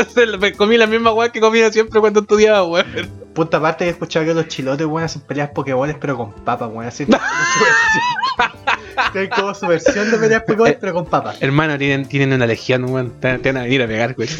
Entonces 0.00 0.38
me 0.38 0.52
comí 0.52 0.76
la 0.76 0.86
misma 0.86 1.12
weá 1.12 1.30
que 1.30 1.40
comía 1.40 1.70
siempre 1.72 2.00
cuando 2.00 2.20
estudiaba, 2.20 2.64
weón. 2.64 2.86
Punta 3.34 3.58
aparte 3.58 3.86
he 3.86 3.90
escuchado 3.90 4.26
que 4.26 4.34
los 4.34 4.48
chilotes, 4.48 4.86
weón, 4.86 5.04
hacen 5.04 5.22
peleas 5.22 5.50
pokébones, 5.50 5.96
pero 6.00 6.16
con 6.16 6.32
papas, 6.32 6.70
weón. 6.72 6.86
Así 6.86 7.06
como 7.06 7.18
su 7.18 7.64
versión. 7.64 8.50
Tienen 9.12 9.30
como 9.30 9.54
su 9.54 9.66
versión 9.66 10.10
de 10.10 10.18
peleas 10.18 10.42
pokébones, 10.42 10.76
pero 10.80 10.94
con 10.94 11.06
papas. 11.06 11.36
Hermano, 11.40 11.78
tienen, 11.78 12.06
tienen 12.06 12.32
una 12.32 12.46
legión, 12.46 12.84
weón. 12.84 13.10
Te, 13.20 13.38
te 13.38 13.52
van 13.52 13.58
a 13.58 13.64
venir 13.64 13.82
a 13.82 13.86
pegar, 13.86 14.14
weón. 14.16 14.30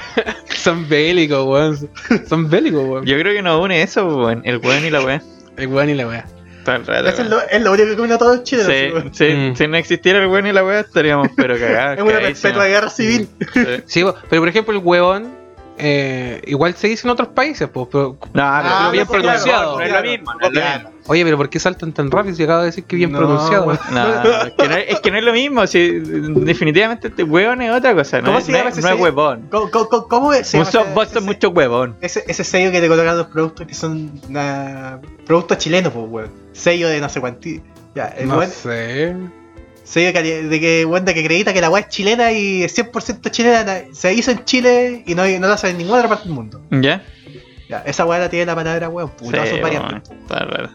Son 0.54 0.88
bélicos, 0.88 1.46
weón. 1.46 1.90
Son 2.28 2.48
bélicos, 2.48 2.84
weón. 2.84 3.06
Yo 3.06 3.18
creo 3.18 3.32
que 3.34 3.42
nos 3.42 3.60
une 3.62 3.82
eso, 3.82 4.06
weón. 4.06 4.42
El 4.44 4.58
weón 4.58 4.84
y 4.84 4.90
la 4.90 5.00
weá. 5.02 5.22
El 5.56 5.66
weón 5.68 5.90
y 5.90 5.94
la 5.94 6.06
weá. 6.06 6.26
Todo 6.70 6.94
el 6.96 7.04
rato, 7.04 7.08
Eso 7.08 7.22
es 7.22 7.28
lo, 7.30 7.40
es 7.48 7.62
lo 7.62 7.72
único 7.72 7.88
que 7.88 7.96
comen 7.96 8.12
a 8.12 8.18
todos 8.18 8.36
los 8.36 8.44
chilenos. 8.44 8.72
Sí, 8.72 8.90
weón. 8.92 9.14
sí, 9.14 9.24
Mm. 9.24 9.56
Si 9.56 9.66
no 9.66 9.76
existiera 9.76 10.18
el 10.20 10.26
weón 10.26 10.46
y 10.46 10.52
la 10.52 10.64
weá, 10.64 10.80
estaríamos 10.80 11.28
pero 11.36 11.58
cagados. 11.58 11.98
Es 11.98 12.02
una 12.04 12.20
perpetua 12.20 12.66
guerra 12.66 12.90
civil. 12.90 13.28
Sí. 13.86 14.04
Pero 14.28 14.42
por 14.42 14.48
ejemplo, 14.48 14.74
el 14.74 14.80
huevón. 14.82 15.39
Eh, 15.80 16.42
igual 16.46 16.74
se 16.74 16.88
dice 16.88 17.06
en 17.06 17.10
otros 17.12 17.28
países, 17.28 17.68
pues, 17.72 17.88
pero 17.90 18.16
No, 18.34 18.42
Ah, 18.42 18.90
pero 18.90 18.90
bien 18.92 19.04
no, 19.04 19.10
claro, 19.10 19.22
pronunciado. 19.22 19.78
No 19.78 19.82
es 19.84 19.92
lo 19.92 20.02
mismo, 20.02 20.32
no 20.34 20.60
es. 20.60 20.82
Oye, 21.06 21.24
pero 21.24 21.36
¿por 21.38 21.48
qué 21.50 21.58
saltan 21.58 21.92
tan 21.92 22.10
rápido 22.10 22.36
si 22.36 22.42
acabo 22.44 22.60
de 22.60 22.66
decir 22.66 22.84
que 22.84 22.94
bien 22.96 23.10
No, 23.10 23.18
pronunciado? 23.18 23.64
weón. 23.64 23.78
No, 23.90 24.22
es 24.46 24.52
que 24.52 24.68
no, 24.68 24.74
es, 24.76 25.00
que 25.00 25.10
no 25.10 25.18
es 25.18 25.24
lo 25.24 25.32
mismo. 25.32 25.66
Si, 25.66 25.90
definitivamente 25.98 27.08
este 27.08 27.24
huevón 27.24 27.62
es 27.62 27.72
otra 27.74 27.94
cosa. 27.94 28.18
No, 28.20 28.26
¿Cómo 28.26 28.38
es, 28.38 28.44
se 28.44 28.52
llama 28.52 28.68
es- 28.70 28.78
ese 28.78 28.86
no 28.88 28.94
es 28.94 29.00
huevón. 29.00 29.48
¿Cómo, 29.50 29.70
cómo, 29.70 30.06
cómo, 30.08 30.32
se 30.34 30.38
Un 30.58 30.64
llama 30.64 30.70
soft 30.70 30.84
ese- 30.86 30.94
vos 30.94 31.04
sos 31.08 31.16
ese- 31.16 31.26
mucho 31.26 31.48
huevón. 31.50 31.96
Ese, 32.00 32.24
ese 32.28 32.44
sello 32.44 32.70
que 32.70 32.80
te 32.80 32.88
colocan 32.88 33.16
los 33.18 33.26
productos 33.28 33.66
que 33.66 33.74
son 33.74 34.12
una, 34.28 35.00
productos 35.26 35.58
chilenos, 35.58 35.92
pues, 35.92 36.06
weón. 36.08 36.30
Sello 36.52 36.88
de 36.88 37.00
no 37.00 37.08
sé 37.08 37.20
cuánto. 37.20 37.48
Ya, 37.94 38.06
el 38.16 38.28
No 38.28 38.38
weón- 38.38 38.48
sé. 38.48 39.16
Sello 39.84 40.12
de, 40.12 40.60
que, 40.60 40.84
weón, 40.84 41.04
de 41.04 41.14
que 41.14 41.20
acredita 41.20 41.52
que 41.52 41.60
la 41.60 41.70
weá 41.70 41.82
es 41.82 41.88
chilena 41.88 42.32
y 42.32 42.62
es 42.62 42.76
100% 42.76 43.30
chilena. 43.30 43.64
na- 43.64 43.80
Se 43.92 44.12
hizo 44.14 44.30
en 44.30 44.44
Chile 44.44 45.02
y 45.06 45.14
no, 45.14 45.24
no 45.26 45.48
la 45.48 45.54
hacen 45.54 45.70
en 45.70 45.78
ninguna 45.78 45.98
otra 45.98 46.08
parte 46.08 46.24
del 46.24 46.34
mundo. 46.34 46.60
¿Ya? 46.70 47.02
Ya, 47.68 47.78
esa 47.86 48.04
weá 48.06 48.18
la 48.18 48.28
tiene 48.28 48.46
la 48.46 48.54
palabra 48.54 48.88
weón. 48.88 49.10
Puta, 49.10 49.46
Sí, 49.46 49.58
variantes. 49.60 50.10
está 50.10 50.40
raro. 50.44 50.70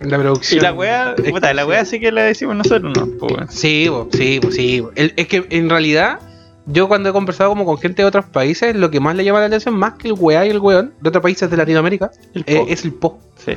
La 0.00 0.16
Y 0.16 0.20
producción. 0.20 0.62
la 0.62 0.72
wea, 0.72 1.14
puta, 1.30 1.54
la 1.54 1.64
wea 1.66 1.84
sí 1.84 1.98
que 2.00 2.12
la 2.12 2.22
decimos 2.24 2.56
nosotros, 2.56 2.92
¿no? 2.96 3.08
Pues. 3.18 3.50
Sí, 3.54 3.88
sí, 4.12 4.40
sí. 4.50 4.84
El- 4.96 5.14
es 5.16 5.28
que 5.28 5.46
en 5.50 5.70
realidad, 5.70 6.18
yo 6.66 6.88
cuando 6.88 7.08
he 7.08 7.12
conversado 7.12 7.50
como 7.50 7.64
con 7.64 7.78
gente 7.78 8.02
de 8.02 8.06
otros 8.08 8.26
países, 8.26 8.74
lo 8.76 8.90
que 8.90 9.00
más 9.00 9.14
le 9.16 9.24
llama 9.24 9.40
la 9.40 9.46
atención, 9.46 9.74
más 9.76 9.94
que 9.94 10.08
el 10.08 10.14
weá 10.18 10.44
y 10.46 10.50
el 10.50 10.58
weón, 10.58 10.92
de 11.00 11.08
otros 11.08 11.22
países 11.22 11.48
de 11.50 11.56
Latinoamérica, 11.56 12.10
El 12.34 12.44
eh, 12.46 12.56
po. 12.56 12.66
es 12.68 12.84
el 12.84 12.92
po. 12.92 13.18
Sí. 13.44 13.52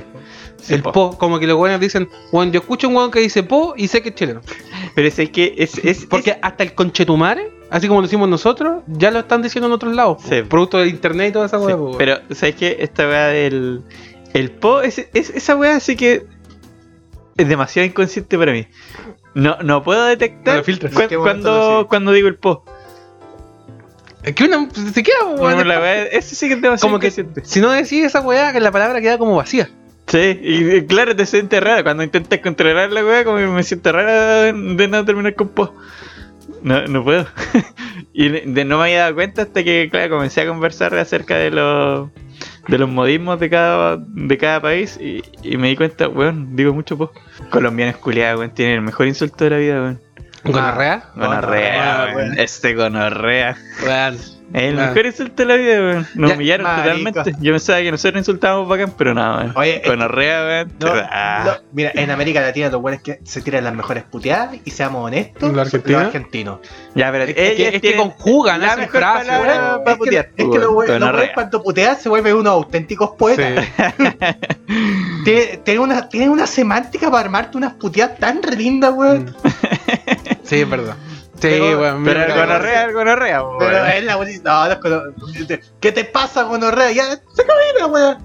Sí, 0.59 0.73
el 0.73 0.81
po. 0.81 0.91
po. 0.91 1.17
Como 1.17 1.39
que 1.39 1.47
los 1.47 1.57
weones 1.57 1.79
dicen, 1.79 2.09
weón, 2.31 2.51
yo 2.51 2.59
escucho 2.59 2.87
un 2.89 2.95
weón 2.95 3.11
que 3.11 3.19
dice 3.19 3.43
po 3.43 3.73
y 3.77 3.87
sé 3.87 4.01
que 4.01 4.09
es 4.09 4.15
chileno. 4.15 4.41
Pero 4.95 5.07
es 5.07 5.15
que 5.29 5.53
es. 5.57 5.77
es 5.83 6.05
Porque 6.05 6.31
es- 6.31 6.37
hasta 6.41 6.63
el 6.63 6.73
conchetumare, 6.73 7.51
así 7.69 7.87
como 7.87 8.01
lo 8.01 8.07
decimos 8.07 8.27
nosotros, 8.27 8.83
ya 8.87 9.11
lo 9.11 9.19
están 9.19 9.41
diciendo 9.41 9.67
en 9.67 9.73
otros 9.73 9.93
lados. 9.95 10.21
po. 10.23 10.29
Sí. 10.29 10.41
Producto 10.43 10.79
de 10.79 10.87
internet 10.87 11.29
y 11.29 11.33
toda 11.33 11.45
esa 11.45 11.59
sí, 11.59 11.65
weá, 11.65 11.77
po, 11.77 11.83
weón. 11.85 11.97
pero, 11.97 12.17
¿sabes 12.31 12.55
qué? 12.55 12.77
Esta 12.79 13.07
wea 13.07 13.27
del. 13.27 13.83
El 14.33 14.51
po, 14.51 14.81
es, 14.81 14.99
es- 15.13 15.29
esa 15.29 15.55
wea 15.55 15.79
sí 15.79 15.95
que. 15.95 16.25
Es 17.37 17.47
demasiado 17.47 17.85
inconsciente 17.85 18.35
para 18.37 18.51
mí. 18.51 18.65
No, 19.35 19.57
no 19.61 19.83
puedo 19.83 20.03
detectar 20.05 20.55
No 20.55 20.59
lo 20.61 20.63
filtras. 20.63 20.91
cu- 20.93 21.01
¿En 21.01 21.07
qué 21.07 21.17
momento 21.19 21.49
lo 21.51 21.59
cuando, 21.59 21.87
cuando 21.87 22.11
digo 22.13 22.27
el 22.27 22.35
po. 22.35 22.65
Es 24.23 24.33
que 24.33 24.45
uno 24.45 24.67
se 24.93 25.03
queda, 25.03 25.15
Bueno, 25.37 25.57
weón. 25.57 25.67
la 25.67 25.79
wea, 25.79 26.03
eso 26.05 26.35
sí 26.35 26.47
que 26.47 26.55
es 26.55 26.61
demasiado 26.61 26.89
como 26.91 26.99
que 26.99 27.07
inconsciente. 27.07 27.41
si 27.45 27.61
no 27.61 27.71
decís 27.71 28.03
esa 28.05 28.21
weá, 28.21 28.51
que 28.51 28.59
la 28.59 28.71
palabra 28.71 28.99
queda 28.99 29.17
como 29.19 29.35
vacía. 29.35 29.69
Sí, 30.07 30.39
y 30.41 30.81
claro, 30.85 31.15
te 31.15 31.25
sientes 31.25 31.61
raro. 31.61 31.83
Cuando 31.83 32.03
intentas 32.03 32.39
controlar 32.39 32.91
la 32.91 33.03
weá, 33.03 33.23
como 33.25 33.37
que 33.37 33.47
me 33.47 33.63
siento 33.63 33.91
raro 33.91 34.41
de, 34.53 34.87
no 34.87 35.03
terminar 35.05 35.35
con 35.35 35.49
po. 35.49 35.75
No, 36.63 36.85
no 36.87 37.03
puedo. 37.03 37.27
y 38.13 38.29
de- 38.29 38.65
no 38.65 38.77
me 38.77 38.83
había 38.85 38.99
dado 39.01 39.15
cuenta 39.15 39.41
hasta 39.41 39.63
que, 39.63 39.89
claro, 39.91 40.15
comencé 40.15 40.41
a 40.41 40.47
conversar 40.47 40.95
acerca 40.95 41.35
de 41.37 41.51
los 41.51 42.09
de 42.67 42.77
los 42.77 42.89
modismos 42.89 43.39
de 43.39 43.49
cada 43.49 43.97
de 43.97 44.37
cada 44.37 44.61
país 44.61 44.97
y, 45.01 45.23
y 45.43 45.57
me 45.57 45.69
di 45.69 45.75
cuenta, 45.75 46.07
weón, 46.07 46.55
digo 46.55 46.73
mucho 46.73 46.97
po. 46.97 47.11
Colombianos 47.49 47.97
culiados, 47.97 48.39
weón, 48.39 48.53
tienen 48.53 48.75
el 48.75 48.81
mejor 48.81 49.07
insulto 49.07 49.43
de 49.43 49.49
la 49.49 49.57
vida, 49.57 49.81
weón. 49.81 50.01
¿Gonorrea? 50.45 51.09
Gonorrea, 51.15 52.13
weón. 52.15 52.39
Este 52.39 52.73
gonorrea. 52.75 53.57
Weón. 53.85 54.17
El 54.53 54.79
Ah. 54.79 54.87
mejor 54.87 55.05
insulto 55.05 55.33
de 55.35 55.45
la 55.45 55.55
vida, 55.55 55.79
weón. 55.79 56.07
Nos 56.15 56.29
Ya, 56.29 56.35
humillaron 56.37 56.63
marico. 56.65 56.83
totalmente. 57.11 57.33
Yo 57.41 57.51
pensaba 57.51 57.79
que 57.79 57.91
nosotros 57.91 58.19
insultábamos 58.21 58.67
bacán, 58.69 58.93
pero 58.97 59.13
no, 59.13 59.35
weón. 59.37 59.53
Que- 59.53 59.81
Gonorrea, 59.85 60.45
weón. 60.45 60.73
No, 60.79 60.93
Ah. 61.11 61.43
no, 61.45 61.51
mira, 61.73 61.91
en 61.93 62.11
América 62.11 62.39
Latina 62.41 62.69
los 62.69 62.81
buenos 62.81 63.01
que 63.01 63.19
se 63.23 63.41
tiran 63.41 63.65
las 63.65 63.73
mejores 63.73 64.03
puteadas 64.03 64.55
y 64.63 64.71
seamos 64.71 65.05
honestos, 65.05 65.51
¿Los 65.51 65.59
argentinos? 65.67 66.01
los 66.03 66.07
argentinos. 66.15 66.59
Ya, 66.95 67.11
pero 67.11 67.23
Es 67.25 67.33
que, 67.35 67.67
es 67.75 67.81
que 67.81 67.95
conjugan, 67.97 68.61
la 68.61 68.75
mejor 68.77 68.99
frases, 68.99 69.27
palabra 69.27 69.53
weón. 69.53 69.83
para 69.83 69.91
es 69.91 69.97
que, 69.97 69.97
putear, 70.05 70.25
es 70.37 70.45
que 70.45 70.59
los 70.59 70.73
buenos 70.73 71.29
cuando 71.33 71.63
putean 71.63 71.97
se 71.97 72.09
vuelven 72.09 72.35
unos 72.35 72.53
auténticos 72.53 73.11
poetas. 73.17 73.65
Tiene, 75.25 75.57
tiene 75.63 75.79
una, 75.81 76.07
tiene 76.09 76.29
una 76.29 76.47
semántica 76.47 77.11
para 77.11 77.25
armarte 77.25 77.57
unas 77.57 77.73
puteadas 77.73 78.17
tan 78.17 78.41
re 78.41 78.55
lindas, 78.55 78.93
weón. 78.95 79.35
Sí, 80.43 80.61
es 80.61 80.69
verdad. 80.69 80.95
Sí, 81.39 81.47
Pero- 81.49 81.79
weón. 81.79 82.03
Pero 82.03 82.23
el 82.23 82.33
gonorrea, 82.33 82.83
el 82.85 82.93
gonorrea, 82.93 83.43
Pero 83.59 83.85
es 83.85 84.03
la 84.03 84.15
bonita. 84.15 84.51
No, 84.51 84.65
no 84.65 84.71
es 84.73 84.79
cono- 84.79 85.03
¿Qué 85.79 85.91
te 85.91 86.03
pasa, 86.05 86.43
gonorrea? 86.43 86.91
Ya, 86.91 87.05
se 87.11 87.45
la 87.79 87.85
weón. 87.87 88.17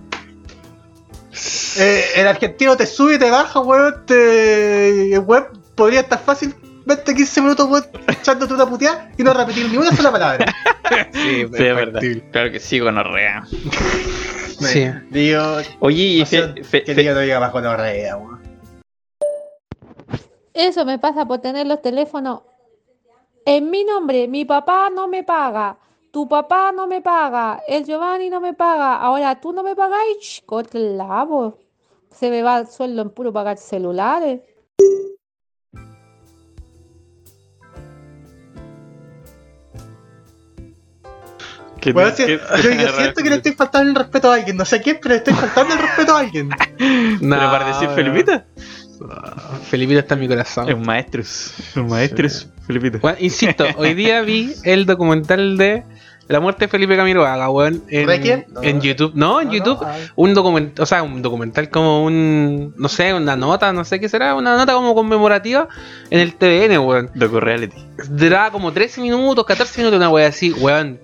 Eh, 1.79 2.05
el 2.17 2.27
argentino 2.29 2.77
te 2.77 2.87
sube 2.87 3.15
y 3.15 3.19
te 3.19 3.31
baja, 3.31 3.61
weón. 3.61 4.05
Te... 4.07 5.13
El 5.15 5.19
weón 5.21 5.47
podría 5.75 6.01
estar 6.01 6.19
fácil 6.21 6.55
20, 6.87 7.15
15 7.15 7.41
minutos, 7.43 7.69
weón, 7.69 7.87
echándote 8.09 8.55
una 8.55 8.67
puteada 8.67 9.11
y 9.19 9.23
no 9.23 9.33
repetir 9.35 9.69
ni 9.71 9.77
una 9.77 9.95
sola 9.95 10.11
palabra. 10.13 10.47
Sí, 11.13 11.47
Sí, 11.55 11.65
es 11.65 11.75
verdad. 11.77 12.01
Claro 12.33 12.51
que 12.53 12.61
sí, 12.61 12.79
gonorrea. 12.79 13.45
Sí. 14.61 14.91
Digo, 15.11 15.41
Oye, 15.81 16.03
y 16.03 16.21
no 16.21 16.27
fe- 16.27 16.63
fe- 16.65 16.85
que 16.85 16.95
diga 16.95 17.15
no 17.15 17.21
diga 17.21 17.41
más 17.41 17.51
gonorrea, 17.53 18.17
weón. 18.19 18.43
Eso 20.53 20.85
me 20.85 20.99
pasa 20.99 21.25
por 21.25 21.41
tener 21.41 21.67
los 21.67 21.81
teléfonos 21.81 22.41
en 23.45 23.71
mi 23.71 23.85
nombre. 23.85 24.29
Mi 24.29 24.45
papá 24.45 24.91
no 24.91 25.09
me 25.09 25.23
paga. 25.25 25.77
Tu 26.11 26.29
papá 26.29 26.73
no 26.73 26.87
me 26.87 27.01
paga. 27.01 27.63
El 27.67 27.85
Giovanni 27.85 28.29
no 28.31 28.41
me 28.41 28.53
paga. 28.55 28.97
Ahora 28.97 29.41
tú 29.41 29.53
no 29.53 29.63
me 29.63 29.75
pagáis. 29.75 30.43
Po. 30.47 30.63
Se 32.11 32.31
me 32.31 32.43
va 32.43 32.59
el 32.59 32.67
sueldo 32.67 33.03
en 33.03 33.11
puro 33.11 33.33
pagar 33.33 33.57
celulares. 33.57 34.41
que- 41.81 41.93
que- 41.93 42.39
yo, 42.63 42.71
yo 42.71 42.89
siento 42.93 43.23
que 43.23 43.29
le 43.31 43.37
estoy 43.37 43.53
faltando 43.53 43.91
el 43.91 43.97
respeto 43.97 44.31
a 44.31 44.35
alguien. 44.37 44.57
No 44.57 44.65
sé 44.65 44.81
quién, 44.81 44.99
pero 45.03 45.15
le 45.15 45.19
estoy 45.19 45.35
faltando 45.35 45.75
el 45.75 45.81
respeto 45.81 46.15
a 46.17 46.21
alguien. 46.21 46.49
No, 46.49 46.57
Pero 46.79 47.51
para 47.51 47.67
decir. 47.67 47.89
Felipita, 47.91 48.47
Felipita 49.65 49.99
está 50.01 50.15
en 50.15 50.21
mi 50.21 50.29
corazón. 50.29 50.69
es 50.69 50.75
un 50.75 50.83
maestros. 50.87 51.55
Un 51.77 51.89
maestros, 51.89 52.49
Felipita. 52.67 52.99
Bueno, 52.99 53.19
insisto, 53.21 53.65
hoy 53.77 53.95
día 53.95 54.21
vi 54.23 54.53
el 54.65 54.87
documental 54.87 55.57
de 55.57 55.85
la 56.29 56.39
muerte 56.41 56.65
de 56.65 56.69
Felipe 56.69 56.97
Camiroaga, 56.97 57.51
weón, 57.51 57.83
en, 57.89 58.07
¿Requiem? 58.07 58.45
en 58.63 58.81
YouTube. 58.81 59.13
No, 59.15 59.41
en 59.41 59.51
YouTube. 59.51 59.85
Un 60.15 60.33
documental, 60.35 60.83
o 60.83 60.87
sea, 60.87 61.03
un 61.03 61.21
documental 61.21 61.69
como 61.69 62.05
un, 62.05 62.73
no 62.77 62.89
sé, 62.89 63.13
una 63.13 63.37
nota, 63.37 63.73
no 63.73 63.85
sé 63.85 63.99
qué 64.01 64.09
será, 64.09 64.35
una 64.35 64.57
nota 64.57 64.73
como 64.75 64.95
conmemorativa 64.95 65.69
en 66.11 66.21
el 66.21 66.35
TVN, 66.35 66.79
weón. 66.79 67.11
Docu 67.15 67.41
reality. 67.41 67.77
Duraba 68.09 68.51
como 68.51 68.73
13 68.73 69.01
minutos, 69.03 69.45
14 69.45 69.81
minutos, 69.81 69.97
una 69.99 70.09
weá 70.09 70.29
así, 70.29 70.53
weón. 70.53 71.01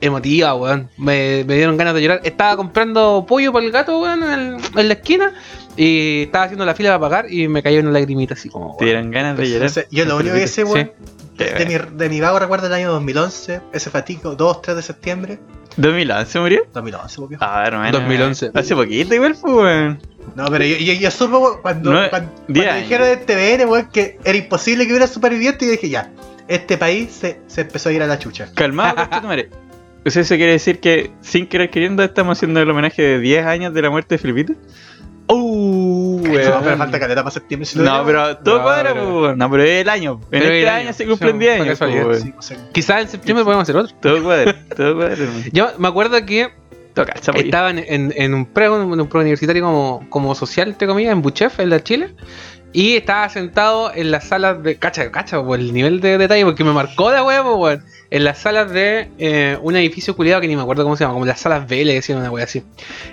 Emotiva, 0.00 0.54
weón. 0.54 0.88
Me, 0.96 1.42
me 1.44 1.54
dieron 1.56 1.76
ganas 1.76 1.94
de 1.94 2.02
llorar. 2.02 2.20
Estaba 2.22 2.56
comprando 2.56 3.24
pollo 3.26 3.52
para 3.52 3.64
el 3.66 3.72
gato, 3.72 3.98
weón, 4.00 4.22
en, 4.22 4.30
el- 4.30 4.56
en 4.80 4.86
la 4.88 4.94
esquina. 4.94 5.32
Y 5.78 6.22
estaba 6.24 6.44
haciendo 6.46 6.64
la 6.66 6.74
fila 6.74 6.98
para 6.98 7.00
pagar 7.00 7.32
y 7.32 7.46
me 7.48 7.62
cayó 7.62 7.80
una 7.80 7.92
lagrimita 7.92 8.34
así 8.34 8.48
como. 8.48 8.76
Te 8.78 8.84
dieron 8.86 9.10
ganas 9.12 9.36
de 9.36 9.44
No 9.44 9.48
llorar. 9.48 9.86
yo 9.90 10.04
lo 10.04 10.16
único 10.16 10.34
que 10.34 10.46
sé, 10.48 10.64
weón, 10.64 10.90
Sí. 11.38 11.44
de, 11.44 11.66
mi, 11.66 11.96
de 11.96 12.08
mi 12.08 12.20
vago 12.20 12.40
recuerdo 12.40 12.64
del 12.64 12.74
año 12.74 12.90
2011, 12.90 13.60
ese 13.72 13.90
fatico, 13.90 14.34
2, 14.34 14.60
3 14.60 14.76
de 14.76 14.82
septiembre. 14.82 15.38
¿2011 15.76 16.40
murió? 16.40 16.66
2011, 16.74 17.16
porque 17.20 17.36
Ah, 17.38 17.62
hermano. 17.64 17.92
2011. 18.00 18.50
Hace 18.54 18.74
poquito 18.74 19.14
igual, 19.14 19.36
pues, 19.40 19.54
weón. 19.54 20.00
No, 20.34 20.46
pero 20.46 20.64
yo, 20.64 20.76
yo, 20.78 20.92
yo 20.94 21.10
supe 21.12 21.36
weón, 21.36 21.62
cuando, 21.62 21.92
No, 21.92 22.10
cuando, 22.10 22.32
cuando 22.52 22.74
dijeron 22.80 23.06
del 23.06 23.20
TVN, 23.24 23.66
weón, 23.70 23.88
que 23.92 24.18
era 24.24 24.36
imposible 24.36 24.84
que 24.84 24.90
hubiera 24.92 25.06
superviviente 25.06 25.64
y 25.64 25.68
dije, 25.68 25.88
ya, 25.88 26.10
este 26.48 26.76
país 26.76 27.12
se, 27.12 27.40
se 27.46 27.60
empezó 27.60 27.90
a 27.90 27.92
ir 27.92 28.02
a 28.02 28.08
la 28.08 28.18
chucha. 28.18 28.48
Calmado, 28.54 28.96
conchetumare. 29.08 29.48
O 30.04 30.10
sea, 30.10 30.22
¿eso 30.22 30.34
quiere 30.36 30.52
decir 30.52 30.80
que 30.80 31.12
sin 31.20 31.46
querer 31.46 31.70
queriendo 31.70 32.02
estamos 32.02 32.36
haciendo 32.38 32.60
el 32.60 32.68
homenaje 32.68 33.00
de 33.02 33.18
10 33.20 33.46
años 33.46 33.74
de 33.74 33.82
la 33.82 33.90
muerte 33.90 34.16
de 34.16 34.18
Felipita? 34.18 34.54
No, 36.28 36.60
pero 36.62 36.76
falta 36.76 36.98
caleta 37.00 37.22
para 37.22 37.30
septiembre. 37.32 37.66
si 37.66 37.78
No, 37.78 38.04
pero 38.04 38.36
todo 38.38 38.58
No, 38.58 38.62
cuadra, 38.64 38.92
pero- 38.94 39.20
pues. 39.20 39.36
No, 39.36 39.50
pero 39.50 39.62
es 39.62 39.80
el 39.82 39.88
año. 39.88 40.12
En 40.22 40.28
Pero 40.30 40.44
este 40.44 40.62
el 40.62 40.68
año, 40.68 40.78
año. 40.88 40.92
se 40.92 41.06
cumplen 41.06 41.32
Sí, 41.32 41.38
10 41.38 41.56
fue 41.56 41.64
años, 41.66 41.66
pues, 41.66 41.78
casualidad, 41.78 42.06
weón. 42.08 42.22
Sí, 42.22 42.34
o 42.38 42.42
sea, 42.42 42.58
Quizás 42.72 43.02
en 43.02 43.08
septiembre 43.08 43.44
podemos 43.44 43.62
hacer 43.62 43.76
otro. 43.76 43.96
Todo 44.00 44.22
cuadra, 44.22 44.56
todo 44.76 44.96
cuadra. 44.96 45.16
Yo 45.52 45.68
me 45.78 45.88
acuerdo 45.88 46.24
que 46.26 46.50
Toca, 46.94 47.12
estaba 47.34 47.70
en, 47.70 47.78
en- 47.78 48.12
en 48.16 48.34
un 48.34 48.44
pre, 48.46 48.66
en 48.66 48.72
un 48.72 49.08
preuniversitario 49.08 49.62
como, 49.62 50.04
como 50.10 50.34
social, 50.34 50.68
entre 50.68 50.88
comillas, 50.88 51.12
en 51.12 51.22
Buchef, 51.22 51.60
en 51.60 51.70
la 51.70 51.82
Chile. 51.82 52.14
Y 52.72 52.96
estaba 52.96 53.28
sentado 53.30 53.92
en 53.94 54.10
las 54.10 54.24
salas 54.28 54.62
de. 54.62 54.76
Cacha, 54.76 55.10
cacha, 55.10 55.42
por 55.42 55.58
el 55.58 55.72
nivel 55.72 56.00
de 56.00 56.18
detalle, 56.18 56.44
porque 56.44 56.64
me 56.64 56.72
marcó 56.72 57.10
la 57.10 57.22
huevo, 57.24 57.56
weón. 57.56 57.82
En 58.10 58.24
las 58.24 58.38
salas 58.38 58.70
de 58.72 59.08
eh, 59.18 59.56
un 59.62 59.76
edificio 59.76 60.16
culiado 60.16 60.40
que 60.40 60.48
ni 60.48 60.56
me 60.56 60.62
acuerdo 60.62 60.82
cómo 60.82 60.96
se 60.96 61.04
llama, 61.04 61.14
como 61.14 61.24
las 61.26 61.40
salas 61.40 61.66
B, 61.68 61.84
le 61.84 61.94
decían 61.94 62.18
una 62.18 62.30
wea 62.30 62.44
así. 62.44 62.62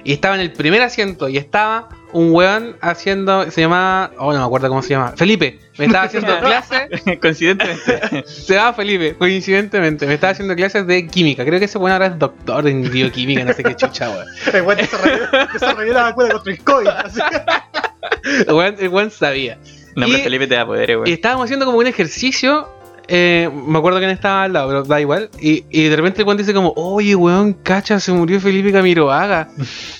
Y 0.04 0.14
estaba 0.14 0.36
en 0.36 0.42
el 0.42 0.52
primer 0.52 0.82
asiento 0.82 1.30
y 1.30 1.38
estaba 1.38 1.90
un 2.14 2.34
weón 2.34 2.78
haciendo. 2.82 3.50
Se 3.52 3.62
llamaba. 3.62 4.12
Oh, 4.18 4.32
no 4.34 4.40
me 4.40 4.46
acuerdo 4.46 4.70
cómo 4.70 4.82
se 4.82 4.90
llama. 4.90 5.14
Felipe. 5.16 5.60
Me 5.78 5.86
estaba 5.86 6.04
haciendo 6.06 6.40
clase. 6.40 6.90
Coincidentemente. 7.22 8.24
Se 8.28 8.54
llama 8.56 8.74
Felipe, 8.74 9.16
coincidentemente. 9.16 10.06
Me 10.08 10.14
estaba 10.14 10.32
haciendo 10.32 10.56
clases 10.56 10.88
de 10.88 11.08
química. 11.08 11.44
Creo 11.46 11.60
que 11.60 11.66
ese 11.66 11.78
weón 11.78 11.94
ahora 11.94 12.08
es 12.08 12.20
doctor 12.20 12.68
en 12.68 12.90
bioquímica, 12.90 13.44
no 13.44 13.54
sé 13.54 13.64
qué 13.64 13.76
chucha, 13.76 14.10
weón. 14.10 14.28
El 14.54 14.62
weón 14.62 14.78
desarrolló, 14.78 15.48
desarrolló 15.54 15.94
la 15.94 16.04
vacuna 16.04 16.30
contra 16.32 16.52
el 16.54 16.64
COVID. 16.64 16.88
así. 16.88 17.20
El 18.48 18.54
weón, 18.54 18.76
el 18.80 18.88
weón 18.90 19.12
sabía. 19.12 19.58
No, 19.96 20.08
pero 20.08 20.20
Felipe 20.20 20.48
te 20.48 20.56
da 20.56 20.66
poder, 20.66 20.98
weón. 20.98 21.08
Y 21.08 21.14
estábamos 21.14 21.46
haciendo 21.46 21.66
como 21.66 21.78
un 21.78 21.88
ejercicio. 21.88 22.70
Eh, 23.08 23.50
me 23.68 23.78
acuerdo 23.78 24.00
quién 24.00 24.12
estaba 24.12 24.44
al 24.44 24.54
lado, 24.54 24.68
pero 24.68 24.84
da 24.84 25.00
igual. 25.02 25.30
Y, 25.40 25.66
y 25.70 25.88
de 25.90 25.96
repente 25.96 26.22
el 26.22 26.28
weón 26.28 26.38
dice 26.38 26.54
como, 26.54 26.74
oye 26.76 27.16
weón, 27.16 27.54
cacha, 27.54 28.00
se 28.00 28.12
murió 28.12 28.40
Felipe 28.40 28.72
Camiroaga. 28.72 29.48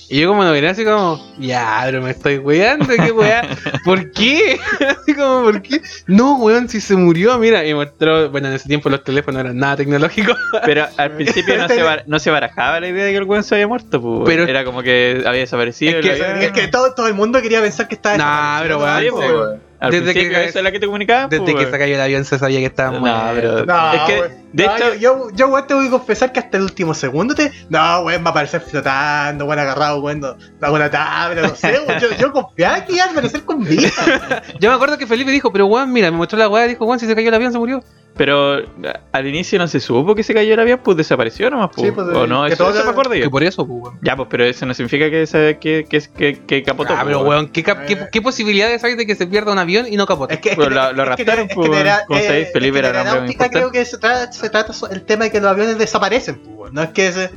Y 0.08 0.20
yo 0.20 0.28
como 0.30 0.44
lo 0.44 0.52
miré 0.52 0.70
así 0.70 0.86
como, 0.86 1.20
ya, 1.40 1.82
pero 1.84 2.00
me 2.00 2.12
estoy 2.12 2.38
weando, 2.38 2.86
qué 2.96 3.12
weá. 3.12 3.42
¿Por 3.84 4.12
qué? 4.12 4.60
así 5.02 5.16
como, 5.16 5.42
¿por 5.46 5.64
qué? 5.64 5.82
No, 6.06 6.36
weón, 6.36 6.70
si 6.70 6.80
se 6.80 6.96
murió, 6.96 7.40
mira. 7.40 7.66
Y 7.66 7.74
mostró, 7.74 8.30
bueno, 8.30 8.50
en 8.50 8.54
ese 8.54 8.68
tiempo 8.68 8.88
los 8.90 9.04
teléfonos 9.04 9.34
no 9.42 9.50
eran 9.50 9.58
nada 9.58 9.78
tecnológicos. 9.78 10.38
Pero 10.66 10.86
al 10.98 11.10
principio 11.16 11.58
no 11.58 11.68
se, 11.68 11.82
bar- 11.82 12.04
no 12.06 12.20
se 12.20 12.30
barajaba 12.30 12.80
la 12.82 12.88
idea 12.90 13.04
de 13.04 13.12
que 13.14 13.18
el 13.18 13.24
weón 13.24 13.44
se 13.44 13.56
había 13.56 13.68
muerto, 13.68 14.00
pues. 14.00 14.04
weón. 14.14 14.26
Pero- 14.26 14.44
Era 14.44 14.64
como 14.64 14.84
que 14.84 15.24
había 15.26 15.40
desaparecido. 15.40 15.98
Es 16.00 16.06
que- 16.06 16.46
Es 16.46 16.52
que 16.52 16.68
todo, 16.68 16.94
todo 16.94 17.08
el 17.08 17.16
mundo 17.16 17.42
quería 17.42 17.60
pensar 17.62 17.88
que 17.88 17.96
estaba 17.96 18.16
Nah, 18.16 18.62
pero 18.62 18.76
desaparecido. 18.78 19.16
weón, 19.16 19.26
Sí, 19.26 19.32
No, 19.32 19.38
pues, 19.40 19.48
weón. 19.50 19.62
Al 19.86 19.92
Desde 19.92 20.14
que- 20.14 20.46
esa 20.46 20.60
es 20.60 20.64
la 20.64 20.72
que 20.72 20.80
te 20.80 20.86
comunicaban, 20.86 21.30
Desde 21.30 21.44
pues, 21.44 21.66
que 21.66 21.72
se 21.72 21.78
cayó 21.78 21.96
el 21.96 22.02
avión 22.02 22.26
se 22.26 22.38
sabía 22.40 22.60
que 22.60 22.66
estaba 22.66 22.98
No, 23.00 23.32
pero- 23.34 23.66
No, 23.66 23.94
Es 23.94 24.02
que, 24.02 24.24
de 24.54 24.66
No, 24.68 24.76
hecho- 24.76 24.94
yo, 24.96 25.30
yo, 25.30 25.36
yo, 25.36 25.48
weón, 25.50 25.68
te 25.68 25.74
voy 25.74 25.88
a 25.88 25.90
confesar 25.92 26.32
que 26.32 26.40
hasta 26.40 26.58
el 26.58 26.64
último 26.64 26.94
segundo 26.94 27.36
te. 27.36 27.52
No, 27.70 28.02
weón, 28.02 28.24
va 28.24 28.28
a 28.28 28.32
aparecer 28.32 28.62
flotando, 28.62 29.46
weón, 29.46 29.60
agarrado, 29.60 30.00
weón, 30.02 30.20
no- 30.22 30.36
alguna 30.62 30.90
tabla, 30.90 31.42
no 31.44 31.56
sé, 31.56 31.80
weón. 31.88 32.00
Yo, 32.00 32.08
yo 32.18 32.32
confiaba 32.32 32.86
que 32.86 32.94
iba 32.94 33.06
a 33.06 33.10
aparecer 33.12 33.44
con 33.44 33.64
vida. 33.64 33.90
Yo 34.60 34.70
me 34.70 34.76
acuerdo 34.76 34.98
que 34.98 35.08
Felipe 35.08 35.32
dijo, 35.32 35.52
pero 35.52 35.66
weón, 35.68 35.92
mira, 35.92 36.10
me 36.12 36.18
mostró 36.18 36.38
la 36.40 36.48
weá 36.48 36.66
y 36.66 36.70
dijo, 36.70 36.86
weón, 36.86 37.00
si 37.00 37.06
se 37.08 37.16
cayó 37.16 37.30
el 37.30 37.34
avión 37.36 37.52
se 37.52 37.58
murió. 37.60 37.84
Pero 38.18 38.62
al 39.12 39.28
inicio 39.28 39.60
no 39.60 39.68
se 39.68 39.82
supo 39.82 40.16
que 40.16 40.24
se 40.24 40.34
cayó 40.34 40.54
el 40.54 40.60
avión, 40.62 40.80
pues 40.82 40.96
desapareció 40.96 41.50
nomás, 41.50 41.70
pues. 41.76 41.88
Sí, 41.88 41.92
pues, 41.92 42.08
o 42.08 42.26
no, 42.26 42.46
que 42.46 42.54
eso, 42.54 42.64
todo 42.64 42.74
eso 42.74 42.86
me 42.86 42.92
acuerdo 42.92 43.14
yo. 43.14 43.24
Que 43.26 43.30
por 43.30 43.44
eso, 43.44 43.68
pues, 43.68 43.80
weón. 43.82 44.00
Ya, 44.02 44.16
pues, 44.16 44.30
pero 44.32 44.46
eso 44.46 44.66
no 44.66 44.74
significa 44.74 45.10
que, 45.10 45.28
se- 45.28 45.58
que, 45.60 45.86
que, 45.90 46.00
que, 46.02 46.40
que 46.46 46.64
capotó. 46.64 46.94
Ah, 46.94 47.02
pues, 47.04 47.08
pero 47.08 47.28
weón. 47.28 47.50
¿qué, 47.50 47.62
cap- 47.62 47.86
qué, 47.86 48.08
qué 48.10 48.22
posibilidades 48.22 48.82
hay 48.86 48.96
de 48.96 49.06
que 49.06 49.16
se 49.16 49.28
pierda 49.28 49.52
un 49.52 49.60
avión 49.60 49.86
y 49.92 49.98
no 49.98 50.06
capote? 50.06 50.36
Es 50.36 50.40
que, 50.40 50.52
es 50.52 50.58
lo- 50.58 50.70
lo 50.70 51.06
raptaron, 51.06 51.50
pues, 51.54 51.70
como 52.08 52.20
sabéis, 52.22 52.48
eh, 52.48 52.50
Felipe 52.54 52.80
era 52.80 53.02
un 53.02 53.08
hombre 53.10 53.36
creo 53.50 53.72
que 53.72 53.84
se 53.84 53.98
trata, 53.98 54.32
se 54.32 54.50
trata 54.50 54.72
so- 54.72 54.90
el 54.90 55.02
tema 55.04 55.26
de 55.26 55.32
que 55.32 55.42
los 55.42 55.50
aviones 55.52 55.78
desaparecen, 55.78 56.36
pues, 56.36 56.56
weón. 56.58 56.74
no 56.74 56.84
es 56.84 56.90
que 56.92 57.12
se, 57.12 57.32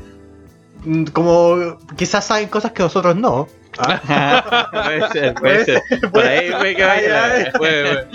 mm, 0.85 1.05
como 1.07 1.77
quizás 1.97 2.25
saben 2.25 2.49
cosas 2.49 2.71
que 2.71 2.85
nosotros 2.85 3.17
no. 3.17 3.49
Puede 3.72 5.09
ser, 5.12 5.35
puede 5.35 5.64
ser. 5.64 5.83
Por 6.12 6.24
ahí, 6.24 6.50
güey, 6.50 6.74
que 6.76 6.85
vaya. 6.85 7.52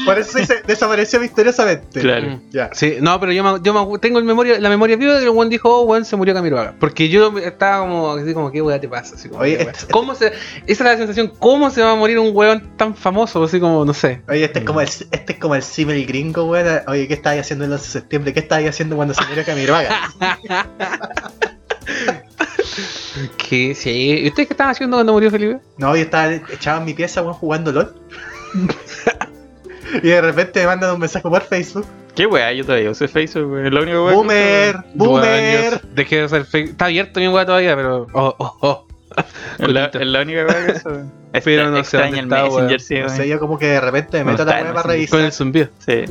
Por 0.06 0.18
eso 0.20 0.38
se 0.46 0.62
desapareció 0.66 1.20
misteriosamente. 1.20 2.02
Claro. 2.02 2.28
Mm. 2.28 2.42
Ya. 2.52 2.70
Sí, 2.74 2.98
no, 3.02 3.20
pero 3.20 3.32
yo, 3.32 3.44
me, 3.44 3.60
yo 3.64 3.74
me- 3.74 4.00
tengo 4.00 4.20
el 4.20 4.26
memoria, 4.26 4.60
la 4.60 4.70
memoria 4.70 4.96
viva 4.98 5.14
de 5.14 5.20
que 5.20 5.26
el 5.26 5.30
weón 5.32 5.50
dijo, 5.50 5.70
oh, 5.70 5.84
weón, 5.84 6.06
se 6.06 6.16
murió 6.16 6.34
Camiroaga. 6.34 6.76
Porque 6.80 7.10
yo 7.10 7.38
estaba 7.40 7.80
como, 7.86 8.14
así 8.14 8.34
como, 8.34 8.52
¿qué 8.52 8.62
weá 8.62 8.80
te 8.80 8.88
pasa? 8.88 9.16
Así 9.16 9.30
como, 9.30 9.42
Oye, 9.42 9.58
¿qué 9.58 9.64
weá? 9.64 9.72
este- 9.74 9.92
¿Cómo 9.92 10.16
se, 10.16 10.28
esa 10.28 10.34
es 10.68 10.80
la 10.82 10.98
sensación, 10.98 11.32
¿cómo 11.40 11.70
se 11.70 11.82
va 11.82 11.92
a 11.92 11.96
morir 11.96 12.20
un 12.20 12.32
weón 12.36 12.76
tan 12.78 12.96
famoso? 12.96 13.44
Así 13.44 13.60
como, 13.60 13.86
no 13.86 13.94
sé. 13.94 14.22
Oye, 14.28 14.44
este 14.46 14.60
es 14.60 14.66
como 14.66 14.82
el, 14.82 14.88
este 14.88 15.34
es 15.34 15.40
como 15.40 15.56
el 15.56 15.64
símil 15.64 16.06
gringo, 16.06 16.46
weón. 16.46 16.82
Oye, 16.88 17.08
¿qué 17.08 17.14
estabas 17.14 17.40
haciendo 17.40 17.66
el 17.66 17.72
11 17.72 17.86
de 17.86 17.92
septiembre? 17.92 18.34
¿Qué 18.34 18.40
estabas 18.42 18.66
haciendo 18.66 18.96
cuando 18.96 19.14
se 19.14 19.24
murió 19.26 19.44
Camiroaga? 19.46 20.10
Que 23.38 23.76
sí. 23.76 24.22
¿Y 24.24 24.28
ustedes 24.28 24.48
qué 24.48 24.54
estaban 24.54 24.72
haciendo 24.72 24.98
cuando 24.98 25.14
murió 25.14 25.30
Felipe? 25.30 25.60
No, 25.78 25.96
yo 25.96 26.04
estaba 26.04 26.34
echado 26.34 26.80
en 26.80 26.86
mi 26.86 26.94
pieza, 26.94 27.22
jugando 27.34 27.72
LOL. 27.72 27.94
y 30.04 30.08
de 30.08 30.22
repente 30.22 30.62
me 30.62 30.68
mandan 30.68 30.94
un 30.94 31.00
mensaje 31.00 31.28
por 31.28 31.42
Facebook. 31.42 31.86
Qué 32.16 32.26
weá, 32.28 32.54
yo 32.54 32.66
todavía 32.66 32.92
uso 32.92 33.08
Facebook. 33.08 33.58
Es 33.60 33.72
lo 33.72 33.82
único 33.82 34.06
weá 34.06 34.16
Boomer, 34.16 34.78
boomer. 34.94 35.82
Dejé 35.94 36.18
de 36.18 36.26
usar 36.26 36.46
Facebook. 36.46 36.72
Está 36.72 36.86
abierto 36.86 37.20
mi 37.20 37.28
weá 37.28 37.46
todavía, 37.46 37.76
pero. 37.76 38.08
Oh, 38.14 38.36
oh, 38.38 38.58
oh. 38.62 38.88
Es 39.60 39.68
la, 39.68 40.22
única 40.22 40.46
weá 40.46 40.66
que 40.66 40.72
uso. 40.74 40.90
güey. 40.90 41.06
Pero 41.44 41.70
no 41.72 41.84
sé 41.84 41.98
extraña 41.98 42.20
el 42.20 42.26
está, 42.26 42.44
Messenger, 42.44 42.68
weón. 42.68 42.80
sí, 42.80 43.00
No 43.00 43.10
sé, 43.10 43.28
yo 43.28 43.40
como 43.40 43.58
que 43.58 43.68
de 43.68 43.82
repente 43.82 44.18
me 44.20 44.26
No 44.26 44.32
meto 44.32 44.44
a 44.44 44.46
está 44.46 44.54
la 44.54 44.60
en 44.60 44.66
web 44.68 44.76
para 44.76 44.88
revisar. 44.94 45.20
Con 45.20 45.26
el 45.26 45.32
zumbido. 45.32 45.70
Sí. 45.80 46.06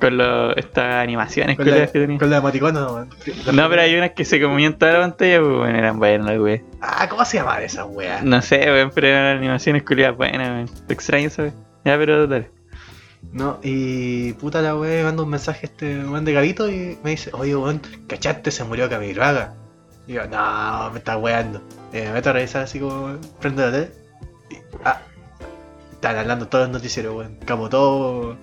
Con 0.00 0.16
lo- 0.16 0.54
estas 0.56 0.96
animaciones 1.02 1.56
Con 1.56 1.68
la, 1.70 1.86
que 1.86 1.86
tenía. 2.00 2.18
con 2.18 2.30
la 2.30 2.36
emoticona, 2.38 2.86
weón. 2.86 3.08
No, 3.52 3.68
pero 3.68 3.82
hay 3.82 3.96
unas 3.96 4.10
que 4.12 4.24
se 4.24 4.40
comían 4.40 4.74
toda 4.78 4.92
la 4.92 5.00
pantalla, 5.00 5.40
pues 5.40 5.56
bueno, 5.56 5.78
eran 5.78 5.98
buenas, 5.98 6.38
güey. 6.38 6.62
Ah, 6.80 7.06
¿cómo 7.08 7.24
se 7.24 7.38
llama 7.38 7.60
esa 7.62 7.84
weá? 7.84 8.20
No 8.22 8.40
sé, 8.42 8.58
weón, 8.70 8.90
pero 8.94 9.06
eran 9.08 9.36
animaciones 9.38 9.82
culiadas 9.82 10.16
buenas, 10.16 10.48
weón. 10.48 10.86
Te 10.86 10.94
extraño, 10.94 11.30
¿sabes? 11.30 11.54
Ya, 11.84 11.96
pero 11.98 12.26
dale. 12.26 12.50
No, 13.32 13.58
y 13.62 14.32
puta 14.34 14.62
la 14.62 14.76
weá, 14.76 14.98
me 14.98 15.04
manda 15.04 15.22
un 15.24 15.30
mensaje 15.30 15.66
este 15.66 15.98
weón 16.04 16.24
de 16.24 16.32
Gavito 16.32 16.70
y 16.70 16.96
me 17.02 17.10
dice, 17.10 17.30
oye 17.32 17.56
weón, 17.56 17.80
¿cachaste? 18.06 18.50
Se 18.50 18.64
murió 18.64 18.88
Camiroaga. 18.88 19.54
Y 20.06 20.12
yo, 20.12 20.26
no, 20.28 20.90
me 20.92 20.98
está 20.98 21.16
weando. 21.16 21.60
Y 21.92 21.96
me 21.96 22.12
meto 22.12 22.30
a 22.30 22.32
revisar 22.34 22.62
así 22.62 22.78
como, 22.78 23.16
prendo 23.40 23.62
la 23.66 23.72
tele. 23.72 23.90
Y, 24.50 24.56
ah, 24.84 25.00
están 25.92 26.16
hablando 26.16 26.46
todos 26.46 26.66
los 26.68 26.74
noticieros, 26.74 27.16
weón. 27.16 27.36
Capotó, 27.44 28.36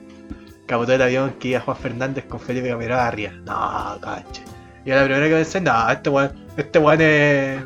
capotó 0.65 0.93
el 0.93 1.02
avión 1.02 1.34
que 1.39 1.49
iba 1.49 1.60
Juan 1.60 1.78
Fernández 1.78 2.26
con 2.26 2.39
Felipe 2.39 2.69
Camiroaga 2.69 3.08
arriba. 3.08 3.32
No, 3.45 3.99
caché. 4.02 4.43
Y 4.86 4.89
yo 4.89 4.95
la 4.95 5.04
primera 5.06 5.28
que 5.28 5.36
pensé, 5.36 5.62
no, 5.62 5.89
este 5.89 6.10
weón, 6.10 6.32
este 6.58 6.80
weón 6.80 7.02
es, 7.02 7.63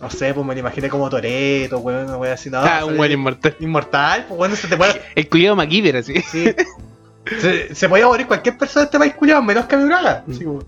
no 0.00 0.10
sé, 0.10 0.32
pues 0.34 0.46
me 0.46 0.54
lo 0.54 0.60
imaginé 0.60 0.88
como 0.88 1.10
Toreto, 1.10 1.78
weón, 1.78 2.04
una 2.06 2.16
weá 2.16 2.34
así, 2.34 2.50
no. 2.50 2.58
ah, 2.58 2.84
un 2.84 2.96
buen 2.96 3.12
inmortal. 3.12 3.56
Inmortal, 3.60 4.24
pues 4.28 4.38
bueno, 4.38 4.56
se 4.56 4.68
te 4.68 4.76
puede... 4.76 5.00
El 5.14 5.28
culiado 5.28 5.56
MacGyver, 5.56 5.96
así. 5.96 6.20
Sí. 6.22 6.54
Se, 7.40 7.74
se 7.74 7.88
podía 7.88 8.06
morir 8.06 8.26
cualquier 8.26 8.58
persona 8.58 8.82
de 8.82 8.84
este 8.86 8.98
país 8.98 9.14
culiado, 9.14 9.42
menos 9.42 9.64
que 9.66 9.76
Braga. 9.76 10.24
Así 10.28 10.44
como, 10.44 10.60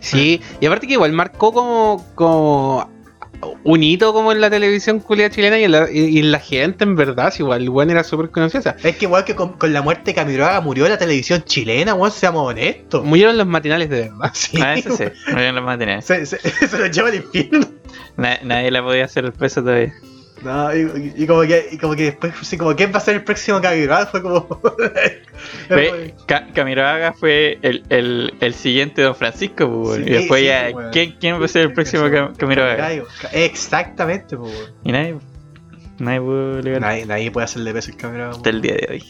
Sí, 0.00 0.40
y 0.60 0.66
aparte 0.66 0.86
que 0.86 0.94
igual 0.94 1.12
marcó 1.12 1.52
como, 1.52 2.04
como 2.14 2.88
un 3.64 3.82
hito 3.82 4.12
como 4.12 4.32
en 4.32 4.40
la 4.40 4.50
televisión 4.50 5.00
culiada 5.00 5.30
chilena 5.30 5.58
y 5.58 5.64
en 5.64 5.72
la, 5.72 5.90
y- 5.90 6.06
y 6.06 6.18
en 6.20 6.32
la 6.32 6.38
gente, 6.40 6.84
en 6.84 6.96
verdad, 6.96 7.32
sí, 7.32 7.42
igual 7.42 7.62
el 7.62 7.68
weón 7.68 7.90
era 7.90 8.02
súper 8.04 8.30
conocido. 8.30 8.60
O 8.60 8.62
sea, 8.62 8.76
Es 8.82 8.96
que 8.96 9.04
igual 9.04 9.24
que 9.24 9.34
con, 9.34 9.52
con 9.54 9.72
la 9.72 9.82
muerte 9.82 10.02
de 10.10 10.14
Camiroaga 10.14 10.60
murió 10.60 10.88
la 10.88 10.98
televisión 10.98 11.42
chilena, 11.44 11.94
weón, 11.94 12.10
seamos 12.12 12.46
honestos. 12.48 13.04
murieron 13.04 13.36
los 13.36 13.46
matinales 13.46 13.88
de 13.90 14.02
verdad. 14.02 14.30
Sí, 14.34 14.60
Ah, 14.62 14.74
eso 14.74 14.96
sí, 14.96 15.04
no 15.28 15.36
habían 15.36 15.54
los 15.54 15.64
materiales. 15.64 16.04
Se, 16.04 16.24
se, 16.26 16.38
se 16.68 16.78
lo 16.78 16.86
lleva 16.86 17.08
al 17.08 17.14
infierno. 17.16 17.66
Na- 18.16 18.38
nadie 18.42 18.70
la 18.70 18.82
podía 18.82 19.04
hacer 19.04 19.24
el 19.24 19.32
peso 19.32 19.62
todavía. 19.62 19.92
No, 20.42 20.74
y, 20.74 21.26
como 21.26 21.42
que, 21.42 21.68
y 21.72 21.78
como 21.78 21.96
que 21.96 22.04
después, 22.04 22.32
así 22.40 22.56
como, 22.56 22.74
¿quién 22.76 22.92
va 22.92 22.98
a 22.98 23.00
ser 23.00 23.16
el 23.16 23.24
próximo 23.24 23.60
Camiroaga? 23.60 24.06
Fue 24.06 24.22
como. 24.22 24.46
Camiroaga 26.54 27.12
fue 27.12 27.58
el, 27.62 27.84
el, 27.88 28.34
el 28.40 28.54
siguiente 28.54 29.02
Don 29.02 29.14
Francisco, 29.14 29.68
pues. 29.68 29.96
Sí, 29.96 30.02
y 30.02 30.12
después 30.12 30.40
sí, 30.40 30.46
ya. 30.46 30.90
¿quién, 30.92 31.16
¿quién 31.18 31.40
va 31.40 31.44
a 31.44 31.48
ser 31.48 31.62
el 31.62 31.72
próximo 31.72 32.04
Camiroaga? 32.36 32.90
Exactamente, 33.32 34.36
pues. 34.36 34.72
Y 34.84 34.92
nadie, 34.92 35.16
nadie 35.98 36.20
pudo 36.20 36.80
Nadie, 36.80 37.06
nadie 37.06 37.30
puede 37.30 37.44
hacerle 37.44 37.72
peso 37.72 37.90
al 37.90 37.96
Camiroaga. 37.96 38.32
hasta 38.32 38.50
el 38.50 38.62
día 38.62 38.74
de 38.74 38.86
hoy. 38.90 39.04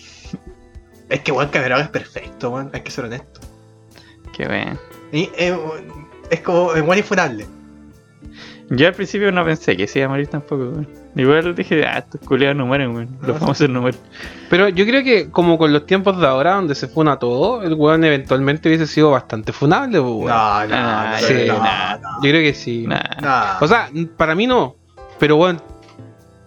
Es 1.11 1.21
que, 1.21 1.33
weón, 1.33 1.49
Camiroaga 1.49 1.85
es 1.85 1.91
perfecto, 1.91 2.51
weón, 2.51 2.71
hay 2.73 2.81
que 2.81 2.91
ser 2.91 3.05
honesto. 3.05 3.41
Qué 4.33 4.47
bueno. 4.47 4.79
Y, 5.13 5.31
eh, 5.37 5.57
es 6.31 6.41
como, 6.41 6.75
es 6.75 6.83
buen 6.83 6.99
infunable. 6.99 7.47
Yo 8.71 8.87
al 8.87 8.93
principio 8.93 9.33
no 9.33 9.45
pensé 9.47 9.77
que 9.79 9.87
se 9.87 9.99
iba 10.01 10.07
a 10.07 10.11
morir 10.11 10.27
tampoco, 10.27 10.65
weón. 10.65 10.89
Igual 11.17 11.55
dije, 11.55 11.87
ah, 11.87 11.99
estos 11.99 12.21
culiados 12.21 12.55
no 12.57 12.67
mueren, 12.67 12.95
weón. 12.95 13.17
Los 13.23 13.37
Ah, 13.37 13.41
famosos 13.41 13.69
no 13.71 13.81
mueren. 13.81 13.99
Pero 14.51 14.69
yo 14.69 14.85
creo 14.85 15.03
que 15.03 15.31
como 15.31 15.57
con 15.57 15.73
los 15.73 15.87
tiempos 15.87 16.21
de 16.21 16.27
ahora, 16.27 16.53
donde 16.55 16.75
se 16.75 16.87
funa 16.87 17.19
todo, 17.19 17.63
el 17.63 17.73
weón 17.75 18.05
eventualmente 18.05 18.69
hubiese 18.69 18.87
sido 18.87 19.11
bastante 19.13 19.53
funable, 19.53 19.99
pues, 20.01 20.13
weón. 20.13 20.27
No, 20.29 20.67
no, 20.67 20.75
Ah, 20.77 21.17
no, 21.21 21.27
sí, 21.27 21.35
no, 21.47 21.57
Yo 22.23 22.31
creo 22.31 22.43
que 22.43 22.53
sí. 22.55 22.87
O 23.61 23.67
sea, 23.67 23.89
para 24.17 24.35
mí 24.35 24.47
no. 24.47 24.77
Pero 25.19 25.37
bueno, 25.37 25.61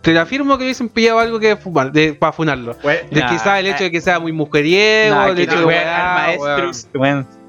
te 0.02 0.18
afirmo 0.18 0.58
que 0.58 0.64
hubiesen 0.66 0.90
pillado 0.90 1.20
algo 1.20 1.40
que 1.40 1.56
fumar, 1.56 1.92
de, 1.92 2.14
para 2.14 2.32
funarlo. 2.32 2.76
Weón, 2.84 3.10
De 3.10 3.20
Nah, 3.22 3.30
quizás 3.30 3.60
el 3.60 3.68
hecho 3.68 3.84
de 3.86 3.92
que 3.92 4.00
sea 4.00 4.20
muy 4.20 4.32
mujeriego, 4.32 5.24
el 5.26 5.36
que 5.36 5.44
hecho 5.44 5.56
no, 5.56 5.60
de 5.62 5.66
weón, 5.66 5.84
weá, 5.84 6.56
al 6.56 6.70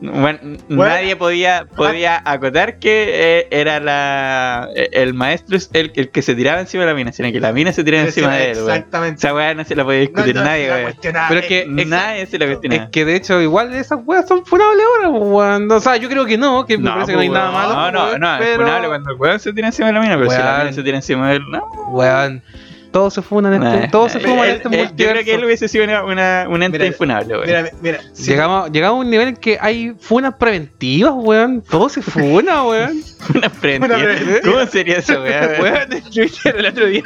weón, 0.03 0.59
nadie 0.69 1.17
podía, 1.17 1.67
podía 1.77 2.21
acotar 2.25 2.79
que 2.79 3.11
eh, 3.13 3.49
era 3.51 3.81
la 3.81 4.69
el 4.75 5.15
maestro 5.15 5.57
es 5.57 5.71
el, 5.73 5.93
el 5.95 6.11
que 6.11 6.23
se 6.23 6.35
tiraba 6.35 6.61
encima 6.61 6.83
de 6.85 6.91
la 6.91 6.95
mina, 6.95 7.13
sino 7.13 7.31
que 7.31 7.41
la 7.41 7.53
mina 7.53 7.73
se 7.73 7.85
tiraba 7.85 8.05
encima 8.05 8.35
de 8.35 8.51
él. 8.53 8.59
Exactamente. 8.59 9.19
Esa 9.19 9.35
weá 9.35 9.55
no 9.55 9.65
se 9.65 9.77
la 9.77 9.85
podía 9.85 10.01
discutir 10.01 10.35
No, 10.35 10.41
no, 10.43 10.47
nadie, 10.49 10.83
cuestionaba, 10.83 11.29
Pero 11.29 11.41
es 11.41 11.47
que- 11.47 11.61
eh, 11.61 11.85
Nadie 11.87 12.27
se 12.27 12.39
la 12.39 12.47
cuestionaba. 12.47 12.85
Es 12.85 12.91
que 12.91 13.05
de 13.05 13.17
hecho, 13.17 13.41
igual 13.41 13.73
esas 13.75 14.01
weas 14.05 14.27
son 14.27 14.45
funables 14.45 14.85
ahora, 14.97 15.11
pues, 15.19 15.23
weón. 15.33 15.71
O 15.71 15.81
sea, 15.81 15.97
yo 15.97 16.09
creo 16.09 16.25
que 16.27 16.39
no, 16.39 16.65
que 16.67 16.79
me 16.79 16.91
parece 16.91 17.13
que 17.13 17.17
no 17.17 17.21
hay 17.21 17.29
pues, 17.29 17.39
nada 17.41 17.51
malo. 17.53 17.75
No, 17.75 17.91
no, 17.91 18.19
no, 18.19 18.37
es 18.43 18.57
funable 18.57 18.89
cuando 18.89 19.11
el 19.11 19.17
weón 19.17 19.41
se 19.41 19.53
tira 19.53 19.69
encima 19.69 19.89
de 19.89 19.93
la 19.95 20.01
mina, 20.01 20.17
pero 20.19 20.31
si 20.31 20.39
la 20.39 20.59
mina 20.59 20.73
se 20.73 20.83
tira 20.83 20.97
encima 20.97 21.31
de 21.31 21.37
él, 21.37 21.43
no. 21.51 21.65
Weón, 21.91 22.43
todos 22.93 23.15
se 23.15 23.23
funan 23.23 23.55
en 23.55 23.63
este, 23.65 23.81
Nah, 23.81 23.91
todos 23.91 24.13
se 24.13 24.19
nah, 24.21 24.29
funan 24.29 24.45
en 24.45 24.51
él- 24.51 24.57
este 24.57 24.69
él- 24.69 24.89
Yo 24.89 24.95
creo 24.97 24.97
que 24.97 25.09
él 25.09 25.15
multiverso. 25.41 25.47
hubiese 25.47 25.69
sido 25.69 25.85
una, 25.85 26.05
una, 26.05 26.47
un 26.49 26.63
ente 26.63 26.79
Mira, 26.79 26.87
infunable, 26.87 27.35
weón. 27.35 27.47
Mira, 27.47 27.71
mira. 27.81 28.01
Llegamos, 28.25 28.71
llegamos 28.71 28.99
a 28.99 29.01
un 29.01 29.11
nivel 29.11 29.29
en 29.29 29.37
que 29.37 29.59
hay 29.61 29.95
funas 29.99 30.35
preventivas, 30.35 31.13
weón. 31.17 31.63
Todo 31.69 31.89
se 31.89 32.03
funa, 32.03 32.63
weón. 32.65 33.03
Una 33.35 33.49
preventiva. 33.49 33.97
Una. 33.99 34.41
¿Cómo 34.45 34.67
sería 34.67 34.99
eso, 34.99 35.15
weón? 35.23 35.61
Weón, 35.61 35.93
en 35.93 36.03
Twitter 36.11 36.57
el 36.57 36.67
otro 36.67 36.87
día 36.87 37.03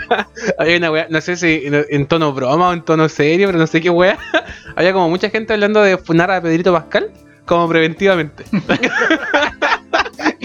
había 0.59 0.77
una 0.77 0.91
weá, 0.91 1.07
no 1.09 1.21
sé 1.21 1.37
si 1.37 1.63
en, 1.65 1.85
en 1.89 2.07
tono 2.07 2.33
broma 2.33 2.69
o 2.69 2.73
en 2.73 2.83
tono 2.83 3.09
serio, 3.09 3.47
pero 3.49 3.59
no 3.59 3.67
sé 3.67 3.81
qué 3.81 3.91
weá. 3.91 4.19
Había 4.77 4.93
como 4.93 5.09
mucha 5.09 5.31
gente 5.31 5.53
hablando 5.55 5.81
de 5.83 5.97
funar 5.97 6.31
a 6.31 6.41
Pedrito 6.43 6.73
Pascal 6.73 7.11
como 7.47 7.69
preventivamente. 7.69 8.45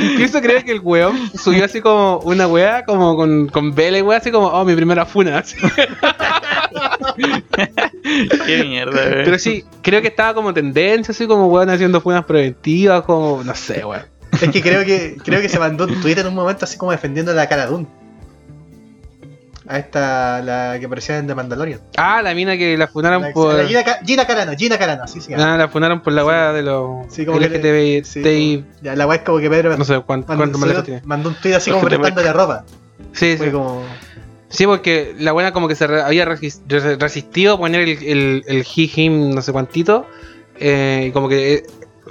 Incluso 0.02 0.42
creo 0.42 0.64
que 0.64 0.72
el 0.72 0.80
weón 0.80 1.32
subió 1.38 1.66
así 1.66 1.82
como 1.82 2.20
una 2.20 2.48
weá, 2.48 2.84
como 2.86 3.16
con, 3.16 3.48
con 3.50 3.74
vela 3.74 3.98
y 3.98 4.02
weá, 4.02 4.18
así 4.18 4.32
como, 4.32 4.48
oh, 4.48 4.66
mi 4.66 4.76
primera 4.76 5.06
funa. 5.06 5.40
así. 5.40 5.58
Qué 8.46 8.64
mierda, 8.64 8.92
weón. 8.94 9.22
Pero 9.26 9.40
sí, 9.40 9.64
creo 9.82 10.02
que 10.02 10.08
estaba 10.10 10.34
como 10.34 10.54
tendencia, 10.54 11.12
así 11.12 11.28
como 11.28 11.48
weón 11.48 11.70
haciendo 11.70 12.02
funas 12.02 12.26
preventivas, 12.26 13.04
como, 13.04 13.44
no 13.44 13.56
sé, 13.56 13.86
weón. 13.86 14.04
Es 14.42 14.50
que 14.50 14.62
creo 14.62 14.86
que 14.86 15.18
creo 15.24 15.42
que 15.42 15.50
se 15.50 15.60
mandó 15.60 15.84
un 15.86 16.00
tweet 16.02 16.18
en 16.18 16.28
un 16.28 16.36
momento 16.36 16.64
así 16.66 16.78
como 16.78 16.92
defendiendo 16.92 17.32
a 17.32 17.36
la 17.36 17.50
cara 17.50 17.66
Dune. 17.66 17.86
A 19.74 19.78
esta, 19.78 20.42
la 20.42 20.78
que 20.80 20.86
aparecía 20.86 21.18
en 21.18 21.28
The 21.28 21.34
Mandalorian. 21.36 21.80
Ah, 21.96 22.22
la 22.22 22.34
mina 22.36 22.58
que 22.58 22.78
la 22.78 22.88
funaron 22.88 23.22
La, 23.22 23.32
por. 23.32 23.54
la 23.56 23.66
Gina, 23.66 23.84
Ca- 23.86 24.00
Gina 24.06 24.28
Carano, 24.28 24.52
Gina 24.58 24.78
Carano, 24.78 25.08
sí, 25.08 25.22
sí. 25.22 25.34
Ah, 25.34 25.56
la 25.58 25.70
funaron 25.70 26.02
por 26.02 26.12
la 26.12 26.26
weá 26.26 26.52
de 26.52 26.62
los 26.62 27.06
Sí, 27.14 27.26
como 27.26 27.40
que 27.40 27.46
LGTBI. 27.48 28.04
sí, 28.04 28.22
como- 28.22 28.68
ya, 28.82 28.96
la 28.98 29.08
weá 29.08 29.18
es 29.20 29.24
como 29.24 29.40
que 29.40 29.50
Pedro 29.50 29.78
No 29.78 29.86
sé 29.86 30.02
cuánto, 30.06 30.28
mandó, 30.36 30.60
cuánto 30.60 30.84
tiene. 30.84 31.02
mandó 31.06 31.30
un 31.30 31.36
tweet 31.36 31.54
así 31.56 31.72
como 31.72 31.84
Ojete 31.84 32.00
prestándole 32.00 32.34
ropa. 32.34 32.66
Sí, 33.14 33.38
sí. 33.38 33.50
Como. 33.50 33.84
Sí, 34.50 34.66
porque 34.66 35.16
la 35.18 35.32
buena 35.32 35.54
como 35.54 35.70
que 35.70 35.76
se 35.76 35.88
re- 35.88 36.02
había 36.02 36.26
resistido 36.26 37.54
a 37.54 37.58
poner 37.58 37.80
el, 37.82 37.90
el, 38.04 38.44
el 38.48 38.66
he, 38.76 38.92
him, 39.02 39.34
no 39.34 39.42
sé 39.42 39.54
cuantito. 39.54 40.06
eh, 40.60 41.06
y 41.08 41.12
como 41.12 41.30
que 41.30 41.54
eh, 41.54 41.64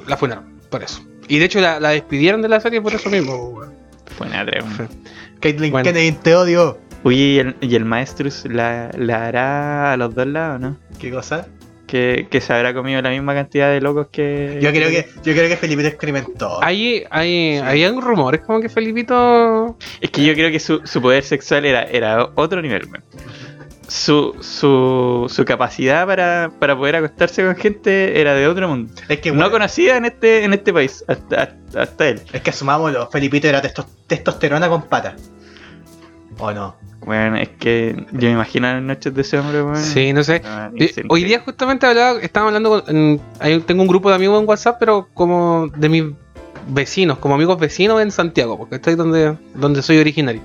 la 0.06 0.16
funaron, 0.16 0.60
por 0.70 0.82
eso. 0.82 1.02
Y 1.28 1.38
de 1.38 1.44
hecho 1.44 1.60
la, 1.60 1.78
la 1.78 1.90
despidieron 1.90 2.40
de 2.40 2.48
la 2.48 2.58
serie 2.60 2.80
por 2.80 2.94
eso 2.94 3.10
mismo. 3.10 3.60
Buena. 4.18 4.46
Caitlyn 5.40 5.70
Bueno. 5.72 5.84
Kennedy, 5.84 6.12
te 6.12 6.34
odio. 6.34 6.78
Oye, 7.02 7.16
¿y 7.18 7.38
el, 7.38 7.56
y 7.60 7.74
el 7.76 7.84
Maestrus 7.84 8.44
la, 8.46 8.90
la 8.96 9.26
hará 9.26 9.92
a 9.92 9.96
los 9.96 10.14
dos 10.14 10.26
lados, 10.26 10.60
no? 10.60 10.76
¿Qué 10.98 11.10
cosa? 11.10 11.46
Que, 11.86 12.28
que 12.30 12.40
se 12.40 12.52
habrá 12.52 12.72
comido 12.72 13.02
la 13.02 13.10
misma 13.10 13.34
cantidad 13.34 13.68
de 13.70 13.80
locos 13.80 14.08
que. 14.12 14.58
Yo 14.62 14.70
creo 14.70 14.90
que, 14.90 15.08
yo 15.24 15.32
creo 15.32 15.48
que 15.48 15.56
Felipe 15.56 15.86
experimentó. 15.86 16.62
Hay, 16.62 17.04
hay, 17.10 17.56
habían 17.56 18.00
rumores 18.00 18.42
como 18.42 18.60
que 18.60 18.68
Felipito. 18.68 19.76
Es 20.00 20.10
que 20.10 20.24
yo 20.24 20.34
creo 20.34 20.50
que 20.52 20.60
su, 20.60 20.82
su 20.84 21.02
poder 21.02 21.24
sexual 21.24 21.64
era, 21.64 21.82
era 21.84 22.28
otro 22.36 22.62
nivel, 22.62 22.84
weón. 22.84 23.02
Su, 23.88 24.36
su, 24.40 25.26
su 25.28 25.44
capacidad 25.44 26.06
para, 26.06 26.52
para 26.60 26.76
poder 26.76 26.94
acostarse 26.94 27.44
con 27.44 27.56
gente 27.56 28.20
era 28.20 28.34
de 28.34 28.46
otro 28.46 28.68
mundo. 28.68 28.92
Es 29.08 29.18
que, 29.18 29.32
no 29.32 29.50
conocida 29.50 29.96
en 29.96 30.04
este, 30.04 30.44
en 30.44 30.52
este 30.52 30.72
país, 30.72 31.04
hasta, 31.08 31.42
hasta, 31.42 31.82
hasta 31.82 32.08
él. 32.08 32.20
es 32.32 32.40
que 32.40 32.50
asumámoslo, 32.50 33.08
Felipito 33.10 33.48
era 33.48 33.60
testos- 33.60 33.88
testosterona 34.06 34.68
con 34.68 34.82
pata. 34.82 35.16
¿O 36.40 36.52
no? 36.52 36.74
Bueno, 37.04 37.36
es 37.36 37.48
que 37.48 38.06
yo 38.12 38.28
me 38.28 38.32
imagino 38.32 38.72
las 38.72 38.82
noches 38.82 39.14
de 39.14 39.22
ese 39.22 39.38
hombre, 39.38 39.62
weón. 39.62 39.76
Sí, 39.76 40.12
no 40.12 40.22
sé. 40.22 40.42
Ah, 40.44 40.70
Eh, 40.76 40.92
Hoy 41.08 41.24
día 41.24 41.40
justamente 41.40 41.86
hablaba, 41.86 42.20
estaba 42.20 42.48
hablando 42.48 42.84
con, 42.84 43.20
ahí 43.38 43.58
tengo 43.60 43.82
un 43.82 43.88
grupo 43.88 44.08
de 44.10 44.16
amigos 44.16 44.40
en 44.42 44.48
WhatsApp, 44.48 44.76
pero 44.78 45.08
como 45.14 45.68
de 45.76 45.88
mis 45.88 46.04
vecinos, 46.68 47.18
como 47.18 47.34
amigos 47.34 47.58
vecinos 47.58 48.02
en 48.02 48.10
Santiago, 48.10 48.58
porque 48.58 48.76
estoy 48.76 48.94
donde, 48.96 49.36
donde 49.54 49.82
soy 49.82 49.98
originario. 49.98 50.42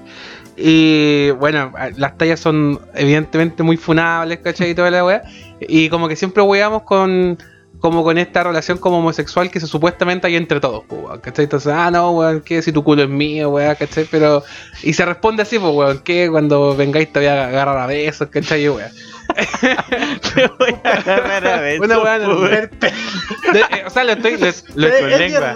Y 0.58 1.32
bueno, 1.32 1.74
las 1.98 2.18
tallas 2.18 2.40
son 2.40 2.80
evidentemente 2.94 3.62
muy 3.62 3.76
funables, 3.76 4.40
¿cachai? 4.40 4.70
Y 4.72 4.76
toda 4.76 4.90
la 4.90 5.04
weá. 5.04 5.22
Y 5.60 5.90
como 5.90 6.08
que 6.08 6.16
siempre 6.16 6.42
weamos 6.44 6.84
con 6.84 7.38
como 7.86 8.04
con 8.04 8.18
esta 8.18 8.42
relación 8.42 8.80
como 8.80 8.98
homosexual 8.98 9.52
que 9.52 9.60
supuestamente 9.60 10.26
hay 10.26 10.36
entre 10.38 10.60
todos, 10.60 10.84
pues, 10.88 11.04
weón, 11.04 11.20
¿cachai? 11.20 11.44
Entonces, 11.44 11.72
ah, 11.72 11.92
no, 11.92 12.14
weón, 12.14 12.42
que 12.42 12.64
si 12.64 12.72
tu 12.72 12.84
culo 12.84 13.04
es 13.04 13.10
mío, 13.10 13.52
weón, 13.52 13.76
¿cachai? 13.76 14.08
Pero, 14.10 14.44
y 14.82 14.94
se 14.94 15.06
responde 15.06 15.44
así, 15.44 15.60
pues, 15.60 15.72
weón, 15.72 16.00
que 16.00 16.28
cuando 16.32 16.76
vengáis 16.76 17.14
te 17.14 17.20
voy 17.20 17.28
a 17.28 17.46
agarrar 17.46 17.78
a 17.78 17.86
besos, 17.86 18.30
¿cachai? 18.30 18.68
Weón. 18.68 18.90
Te 20.34 20.48
voy 20.60 20.76
a 20.84 20.90
agarrar 20.90 21.48
a 21.48 21.58
Una 21.82 21.98
De- 23.54 23.60
eh, 23.60 23.84
o 23.86 23.90
sea, 23.90 24.04
lo 24.04 24.14
estoy, 24.14 24.38
lo, 24.38 24.88
lo- 24.88 25.00
con 25.00 25.10
lengua. 25.10 25.56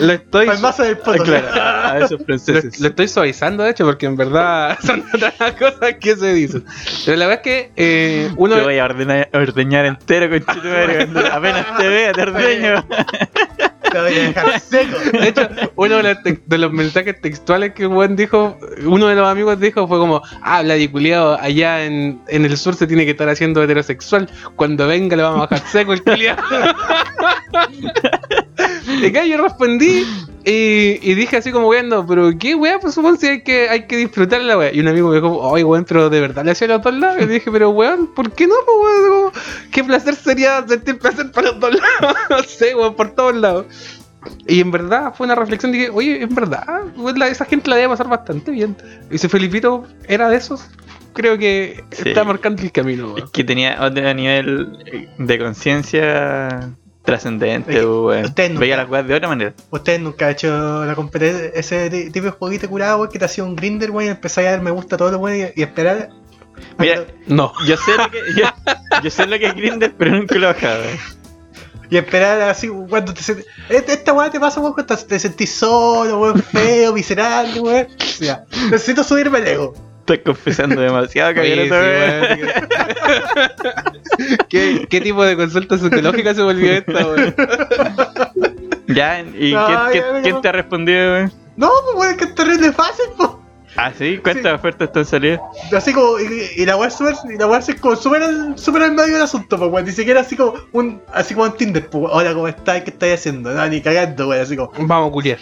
lo 0.00 0.12
estoy, 0.12 0.46
del 0.84 0.98
poto. 0.98 1.22
Claro, 1.24 1.48
a 1.54 1.98
esos 1.98 2.20
lo, 2.20 2.24
franceses. 2.24 2.80
lo 2.80 2.88
estoy 2.88 3.08
suavizando, 3.08 3.62
de 3.62 3.70
hecho, 3.70 3.84
porque 3.84 4.06
en 4.06 4.16
verdad 4.16 4.78
son 4.84 5.04
otras 5.12 5.34
cosas 5.58 5.94
que 6.00 6.16
se 6.16 6.32
dicen. 6.34 6.64
Pero 7.04 7.16
la 7.16 7.26
verdad 7.26 7.42
es 7.46 7.52
que 7.52 7.72
eh, 7.76 8.30
uno. 8.36 8.56
Te 8.56 8.62
voy 8.62 8.78
a 8.78 8.84
ordenar, 8.84 9.28
ordeñar 9.32 9.86
entero, 9.86 10.28
cuando 10.44 11.20
Apenas 11.32 11.76
te 11.78 11.88
vea, 11.88 12.12
te 12.12 12.22
ordeño. 12.22 12.84
Te 13.94 14.00
voy 14.00 14.18
a 14.18 14.22
dejar 14.28 14.60
seco. 14.60 14.98
De 15.12 15.28
hecho, 15.28 15.48
uno 15.76 15.96
de 15.98 16.02
los, 16.02 16.22
te- 16.22 16.40
de 16.44 16.58
los 16.58 16.72
mensajes 16.72 17.20
textuales 17.20 17.72
que 17.74 17.86
weón 17.86 18.16
dijo, 18.16 18.58
uno 18.84 19.06
de 19.06 19.14
los 19.14 19.28
amigos 19.28 19.60
dijo 19.60 19.86
fue 19.86 19.98
como, 19.98 20.22
ah, 20.42 20.62
Vladiculeado, 20.62 21.38
allá 21.40 21.84
en, 21.84 22.20
en 22.28 22.44
el 22.44 22.56
sur 22.56 22.74
se 22.74 22.86
tiene 22.86 23.04
que 23.04 23.12
estar 23.12 23.28
haciendo 23.28 23.62
heterosexual. 23.62 24.28
Cuando 24.56 24.86
venga 24.86 25.16
le 25.16 25.22
vamos 25.22 25.38
a 25.38 25.46
bajar 25.46 25.66
seco 25.68 25.92
el 25.92 26.02
culiado. 26.02 26.42
y 28.86 29.06
acá 29.06 29.24
yo 29.24 29.36
respondí 29.38 30.04
y, 30.44 30.98
y 31.02 31.14
dije 31.14 31.38
así 31.38 31.50
como 31.52 31.68
weando, 31.68 32.06
pero 32.06 32.30
qué 32.38 32.54
weá, 32.54 32.78
pues 32.78 32.94
supongo 32.94 33.16
si 33.16 33.26
hay 33.28 33.42
que, 33.42 33.68
hay 33.68 33.86
que 33.86 33.96
disfrutar 33.96 34.42
la 34.42 34.58
weá. 34.58 34.72
Y 34.72 34.80
un 34.80 34.88
amigo 34.88 35.08
me 35.08 35.16
dijo, 35.16 35.38
oye 35.38 35.64
weón, 35.64 35.84
pero 35.88 36.10
de 36.10 36.20
verdad 36.20 36.44
le 36.44 36.50
hacía 36.50 36.68
los 36.68 36.82
dos 36.82 36.94
lados. 36.94 37.22
Y 37.22 37.26
dije, 37.26 37.50
pero 37.50 37.70
weón, 37.70 38.08
¿por 38.14 38.30
qué 38.32 38.46
no? 38.46 38.54
Pues, 38.66 39.10
weón? 39.10 39.32
¿Qué 39.70 39.82
placer 39.84 40.14
sería 40.14 40.66
sentir 40.68 40.98
placer 40.98 41.30
para 41.32 41.50
los 41.52 41.60
dos 41.60 41.74
lados? 41.74 42.16
no 42.30 42.42
sé, 42.42 42.74
weón, 42.74 42.94
por 42.94 43.10
todos 43.14 43.34
lados. 43.34 43.66
Y 44.46 44.60
en 44.60 44.70
verdad 44.70 45.12
fue 45.14 45.26
una 45.26 45.34
reflexión, 45.34 45.72
dije, 45.72 45.90
oye, 45.90 46.22
en 46.22 46.34
verdad, 46.34 46.64
la- 47.16 47.28
esa 47.28 47.44
gente 47.44 47.68
la 47.70 47.76
debe 47.76 47.88
pasar 47.90 48.08
bastante 48.08 48.50
bien. 48.50 48.76
Y 49.10 49.18
si 49.18 49.28
Felipito 49.28 49.84
era 50.08 50.28
de 50.30 50.36
esos, 50.36 50.64
creo 51.12 51.36
que 51.38 51.84
Sí. 51.90 52.08
está 52.08 52.24
marcando 52.24 52.62
el 52.62 52.72
camino. 52.72 53.08
Es 53.08 53.14
weón. 53.14 53.30
que 53.32 53.44
tenía 53.44 53.78
otro 53.82 54.14
nivel 54.14 55.12
de 55.18 55.38
conciencia 55.38 56.70
trascendente, 57.04 57.72
Es 57.72 57.78
que 57.80 58.48
nunca- 58.48 58.60
Veía 58.60 58.76
las 58.76 58.88
weas 58.88 59.06
de 59.06 59.14
otra 59.14 59.28
manera. 59.28 59.52
Usted 59.70 60.00
nunca 60.00 60.26
ha 60.26 60.30
hecho 60.30 60.84
la 60.84 60.94
competencia, 60.94 61.50
ese 61.54 61.90
ti- 61.90 62.10
tipo 62.10 62.26
de 62.26 62.32
jueguito 62.32 62.68
curado, 62.68 62.98
weón, 62.98 63.10
que 63.10 63.18
te 63.18 63.24
hacía 63.26 63.44
un 63.44 63.54
grinder, 63.54 63.90
weón, 63.90 64.08
y 64.08 64.10
empezáis 64.10 64.48
a 64.48 64.50
dar 64.52 64.62
me 64.62 64.70
gusta 64.70 64.96
a 64.96 64.98
los 65.10 65.16
weones 65.16 65.52
y, 65.56 65.60
y 65.60 65.62
esperar. 65.62 66.08
Mira, 66.78 67.04
que- 67.04 67.14
No. 67.26 67.52
Yo 67.66 67.76
sé 67.76 67.96
lo 67.96 68.10
que, 68.10 68.18
yo, 68.36 68.44
yo 69.02 69.10
sé 69.10 69.26
lo 69.26 69.38
que 69.38 69.46
es 69.46 69.54
Grindr, 69.54 69.92
pero 69.98 70.12
nunca 70.12 70.34
lo 70.36 70.48
he 70.48 70.52
bajado. 70.54 70.82
y 71.90 71.96
esperar 71.98 72.40
así 72.42 72.68
cuando 72.68 73.12
te 73.12 73.20
sent- 73.20 73.44
Esta, 73.68 73.92
esta 73.92 74.12
weá 74.12 74.30
te 74.30 74.40
pasa, 74.40 74.60
weón, 74.60 74.72
cuando 74.72 74.96
te 74.96 75.18
sentís 75.18 75.52
solo, 75.54 76.18
weón, 76.18 76.42
feo, 76.42 76.92
miserable, 76.94 77.60
weón. 77.60 77.86
O 78.00 78.04
sea, 78.24 78.44
necesito 78.70 79.04
subirme 79.04 79.38
el 79.40 79.46
ego. 79.48 79.74
Estoy 80.04 80.18
confesando 80.18 80.80
demasiado, 80.82 81.34
cabrón. 81.34 81.68
sí. 81.70 82.46
¿Qué, 84.50 84.86
¿Qué 84.88 85.00
tipo 85.00 85.24
de 85.24 85.34
consulta 85.36 85.78
psicológica 85.78 86.34
se 86.34 86.42
volvió 86.42 86.72
esta, 86.72 86.92
weón? 87.06 87.34
Ya, 88.88 89.20
¿y 89.20 89.52
No, 89.54 89.66
quién, 89.66 89.78
ya, 89.78 89.88
quién- 89.90 90.04
ya, 90.04 90.22
quién 90.22 90.34
ya. 90.36 90.40
te 90.42 90.48
ha 90.48 90.52
respondido, 90.52 91.12
weón? 91.14 91.32
No, 91.56 91.70
pues 91.84 91.96
weón, 91.96 92.10
es 92.12 92.16
que 92.18 92.24
es 92.24 92.34
terrible 92.34 92.72
fácil, 92.72 93.04
pues. 93.16 93.30
Ah, 93.76 93.90
sí, 93.96 94.20
¿cuántas 94.22 94.44
Sí. 94.52 94.56
ofertas 94.56 94.92
te 94.92 94.98
han 95.00 95.04
salido? 95.06 95.42
Así 95.74 95.92
como, 95.94 96.20
y, 96.20 96.50
y 96.56 96.66
la 96.66 96.76
weá 96.76 96.88
es 96.88 96.94
súper, 96.94 97.14
y 97.32 97.38
la 97.38 97.46
weá 97.46 97.58
es 97.60 97.74
como 97.80 97.96
súper 97.96 98.22
al, 98.22 98.58
súper 98.58 98.82
al 98.82 98.92
medio 98.92 99.14
del 99.14 99.22
asunto, 99.22 99.56
pues 99.58 99.70
weón. 99.70 99.86
Ni 99.86 99.92
siquiera 99.92 100.20
así 100.20 100.36
como 100.36 100.54
un, 100.72 101.00
así 101.12 101.32
como 101.34 101.46
en 101.46 101.52
Tinder, 101.54 101.88
pues. 101.88 102.04
Hola, 102.12 102.34
¿cómo 102.34 102.46
estás? 102.46 102.82
¿Qué 102.82 102.90
estás 102.90 103.14
haciendo? 103.14 103.52
No, 103.54 103.66
ni 103.66 103.80
cagando, 103.80 104.28
weón, 104.28 104.42
así 104.42 104.54
como, 104.56 104.70
Vamos 104.86 105.08
a 105.08 105.12
culiar. 105.12 105.38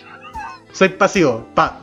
soy 0.73 0.89
pasivo, 0.91 1.47
pa. 1.55 1.79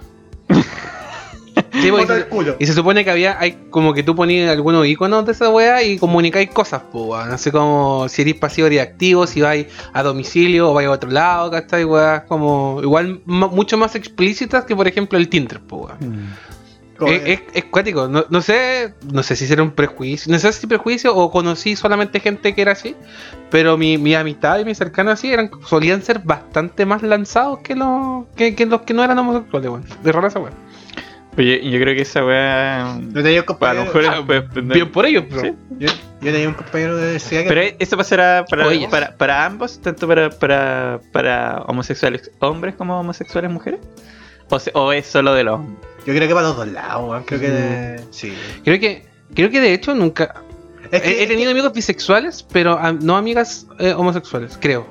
Sí, 1.71 1.89
se- 2.07 2.25
culo. 2.27 2.55
y 2.59 2.65
se 2.65 2.73
supone 2.73 3.03
que 3.03 3.11
había, 3.11 3.39
hay 3.39 3.57
como 3.69 3.93
que 3.93 4.03
tú 4.03 4.15
ponías 4.15 4.51
algunos 4.51 4.85
iconos 4.87 5.25
de 5.25 5.31
esa 5.33 5.49
weá 5.49 5.83
y 5.83 5.97
comunicáis 5.97 6.49
cosas, 6.49 6.81
pues, 6.91 7.05
weón. 7.05 7.31
Así 7.31 7.51
como 7.51 8.07
si 8.09 8.21
eres 8.23 8.35
pasivo 8.35 8.67
eres 8.67 8.81
activo, 8.81 9.27
si 9.27 9.41
vais 9.41 9.67
a 9.93 10.03
domicilio 10.03 10.71
o 10.71 10.73
vais 10.73 10.87
a 10.87 10.91
otro 10.91 11.09
lado, 11.11 11.51
¿cachai? 11.51 11.83
Weá, 11.85 12.25
como 12.25 12.79
igual 12.81 13.21
mucho 13.25 13.77
más 13.77 13.95
explícitas 13.95 14.65
que 14.65 14.75
por 14.75 14.87
ejemplo 14.87 15.17
el 15.17 15.29
Tinder, 15.29 15.59
pues. 15.61 15.93
Como- 16.97 17.11
Es, 17.13 17.21
es, 17.25 17.41
es 17.53 17.63
cuático, 17.65 18.09
no, 18.09 18.25
no 18.29 18.41
sé, 18.41 18.93
no 19.13 19.23
sé 19.23 19.37
si 19.37 19.49
era 19.51 19.63
un 19.63 19.71
prejuicio, 19.71 20.29
no 20.33 20.37
sé 20.37 20.51
si 20.51 20.67
prejuicio 20.67 21.15
o 21.15 21.31
conocí 21.31 21.77
solamente 21.77 22.19
gente 22.19 22.53
que 22.53 22.61
era 22.61 22.73
así, 22.73 22.93
pero 23.49 23.77
mi, 23.77 23.97
mi 23.97 24.15
amistad 24.15 24.59
y 24.59 24.65
mis 24.65 24.77
cercanos 24.77 25.13
así 25.13 25.31
eran, 25.31 25.49
solían 25.65 26.01
ser 26.03 26.19
bastante 26.19 26.85
más 26.85 27.01
lanzados 27.01 27.59
que 27.59 27.73
los 27.73 28.25
que, 28.35 28.53
que 28.53 28.65
los 28.65 28.81
que 28.81 28.93
no 28.93 29.01
eran 29.01 29.17
homosexuales, 29.17 29.69
weón. 29.69 29.85
De 30.03 30.11
rara 30.11 30.27
esa 30.27 30.39
weón. 30.39 30.53
Oye, 31.39 31.61
yo 31.69 31.79
creo 31.79 31.95
que 31.95 32.01
esa 32.01 32.23
weá. 32.25 32.99
Yo 33.13 33.23
tenía 33.23 33.31
un 33.31 33.37
A 33.37 33.41
lo 33.41 33.45
compañero, 33.45 33.85
mejor 33.85 34.05
Ah, 34.05 34.23
es- 34.57 34.63
no- 34.63 34.73
Bien 34.73 34.91
por 34.91 35.05
ellos, 35.05 35.23
pero 35.29 35.41
Sí. 35.41 35.53
yo, 35.79 35.87
yo 36.21 36.31
tenía 36.33 36.47
un 36.49 36.53
compañero 36.53 36.97
de 36.97 37.03
universidad 37.03 37.43
que 37.43 37.47
Pero 37.47 37.75
eso 37.79 37.95
pasará 37.97 38.45
para, 38.49 38.65
para, 38.89 39.15
para 39.17 39.45
ambos, 39.45 39.79
tanto 39.81 40.05
para, 40.07 40.29
para, 40.29 40.99
para 41.13 41.61
homosexuales 41.67 42.29
hombres 42.39 42.75
como 42.75 42.99
homosexuales 42.99 43.49
mujeres. 43.49 43.79
O, 44.49 44.59
se- 44.59 44.71
o 44.73 44.91
es 44.91 45.05
solo 45.07 45.33
de 45.33 45.43
los 45.45 45.55
hombres. 45.59 45.77
yo 46.05 46.13
creo 46.13 46.27
que 46.27 46.33
para 46.33 46.47
los 46.47 46.57
dos 46.57 46.67
lados, 46.67 47.09
weón. 47.09 47.23
Creo 47.23 47.39
que 47.39 48.01
sí. 48.11 48.33
creo 48.65 48.79
que 48.79 49.05
creo 49.33 49.49
que 49.49 49.61
de 49.61 49.73
hecho 49.73 49.95
nunca 49.95 50.41
Es 50.91 51.01
que, 51.03 51.19
he, 51.21 51.23
he 51.23 51.27
tenido 51.27 51.51
amigos 51.51 51.71
bisexuales, 51.71 52.43
pero 52.51 52.77
no 53.01 53.15
amigas 53.15 53.65
eh, 53.79 53.93
homosexuales, 53.93 54.57
creo. 54.59 54.87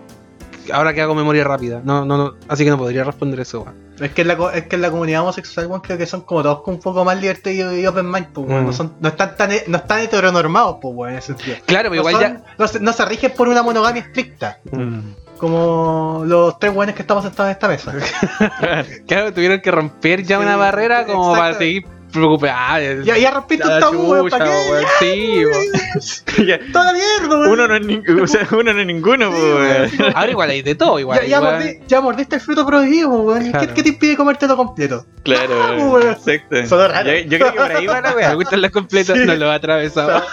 Ahora 0.72 0.94
que 0.94 1.00
hago 1.02 1.14
memoria 1.14 1.44
rápida, 1.44 1.82
no, 1.84 2.04
no, 2.06 2.16
no, 2.16 2.34
así 2.48 2.62
que 2.64 2.70
no 2.70 2.78
podría 2.78 3.02
responder 3.04 3.40
eso, 3.40 3.62
weón. 3.62 3.87
Es 4.00 4.12
que 4.12 4.22
en 4.22 4.28
la, 4.28 4.50
es 4.54 4.66
que 4.66 4.76
en 4.76 4.82
la 4.82 4.90
comunidad 4.90 5.22
homosexual, 5.22 5.68
creo 5.82 5.98
que 5.98 6.06
son 6.06 6.20
como 6.22 6.42
todos 6.42 6.62
con 6.62 6.74
un 6.74 6.80
poco 6.80 7.04
más 7.04 7.20
divertidos 7.20 7.74
y, 7.74 7.80
y 7.80 7.86
open 7.86 8.10
mind, 8.10 8.28
pues, 8.32 8.46
weón. 8.48 8.62
Mm. 8.64 8.66
No, 8.66 8.72
son, 8.72 8.94
no 9.00 9.08
están 9.08 9.36
tan, 9.36 9.50
no 9.66 9.76
están 9.78 10.00
heteronormados, 10.00 10.78
pues, 10.80 10.94
weón, 10.94 11.12
en 11.12 11.18
ese 11.18 11.26
sentido. 11.34 11.56
Claro, 11.66 11.90
pero 11.90 12.02
No, 12.02 12.10
igual 12.10 12.24
son- 12.24 12.44
no, 12.58 12.68
se, 12.68 12.80
no 12.80 12.92
se 12.92 13.04
rigen 13.04 13.32
por 13.36 13.48
una 13.48 13.62
monogamia 13.62 14.02
estricta, 14.02 14.58
ya. 14.70 14.78
como 15.38 16.22
los 16.26 16.58
tres 16.58 16.74
weones 16.74 16.94
que 16.94 17.02
estamos 17.02 17.24
sentados 17.24 17.48
en 17.50 17.52
esta 17.52 17.68
mesa. 17.68 17.92
Claro, 19.06 19.32
tuvieron 19.32 19.60
que 19.60 19.70
romper 19.70 20.22
ya 20.22 20.36
Sí, 20.38 20.42
una 20.42 20.56
barrera 20.56 21.06
como 21.06 21.32
para 21.32 21.50
exacto. 21.50 21.58
Seguir 22.10 22.12
preocupados. 22.12 23.04
ya, 23.04 23.16
ya 23.18 23.30
rompiste 23.30 23.66
un 23.68 23.80
tabú, 23.80 24.10
weón, 24.12 24.28
¿para 24.30 24.44
qué? 24.46 24.50
Sí, 25.00 25.44
weón. 25.44 25.64
Ya, 26.46 26.58
Toda 26.72 26.92
mierda, 26.92 27.36
weón. 27.38 27.50
uno, 27.50 27.66
no 27.68 27.74
es 27.76 28.22
o 28.22 28.26
sea, 28.26 28.46
uno 28.52 28.72
no 28.72 28.80
es 28.80 28.86
ninguno, 28.86 29.30
Sí, 29.30 29.36
pues, 29.40 29.98
weón. 29.98 30.12
Ahora 30.16 30.30
igual 30.30 30.50
hay 30.50 30.62
de 30.62 30.74
todo, 30.74 30.98
igual. 30.98 31.20
ya, 31.22 31.26
ya, 31.26 31.36
igual- 31.38 31.60
mordí- 31.62 31.80
ya 31.88 32.00
mordiste 32.00 32.34
el 32.36 32.40
fruto 32.42 32.64
prohibido, 32.66 33.08
weón. 33.10 33.44
¿Qué- 33.44 33.50
Claro. 33.50 33.74
¿Qué, 33.74 33.82
te 33.82 33.88
impide 33.90 34.16
comértelo 34.16 34.56
completo? 34.56 35.04
Claro, 35.24 35.54
Ah, 35.62 35.72
weón. 35.76 36.08
exacto. 36.10 36.66
Sonó 36.66 36.88
raro. 36.88 37.10
Yo, 37.10 37.16
yo 37.22 37.38
creo 37.38 37.52
que 37.52 37.58
por 37.58 37.72
ahí 37.72 37.86
va 37.86 38.00
la 38.00 38.10
Me 38.10 38.16
weá. 38.16 38.34
gustan 38.34 38.60
las 38.62 38.70
completas, 38.70 39.16
Sí. 39.18 39.24
no 39.26 39.34
lo 39.34 39.50
ha 39.50 39.54
atravesado. 39.54 40.22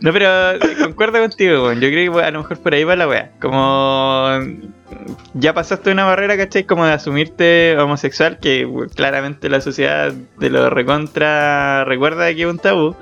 No, 0.00 0.12
pero 0.12 0.52
eh, 0.52 0.58
concuerdo 0.80 1.18
contigo, 1.20 1.64
weón. 1.64 1.80
Yo 1.80 1.88
creo 1.88 2.12
que 2.12 2.22
a 2.22 2.30
lo 2.30 2.40
mejor 2.40 2.58
por 2.58 2.74
ahí 2.74 2.84
va 2.84 2.96
la 2.96 3.08
weá. 3.08 3.30
Como 3.40 4.28
ya 5.34 5.54
pasaste 5.54 5.90
una 5.90 6.04
barrera, 6.04 6.36
¿cachai? 6.36 6.64
Como 6.64 6.84
de 6.84 6.92
asumirte 6.92 7.76
homosexual, 7.78 8.38
que 8.38 8.68
claramente 8.94 9.48
la 9.48 9.60
sociedad 9.60 10.12
de 10.12 10.50
lo 10.50 10.70
recontra 10.70 11.84
recuerda 11.84 12.32
que 12.34 12.42
es 12.42 12.48
un 12.48 12.58
tabú. 12.58 12.96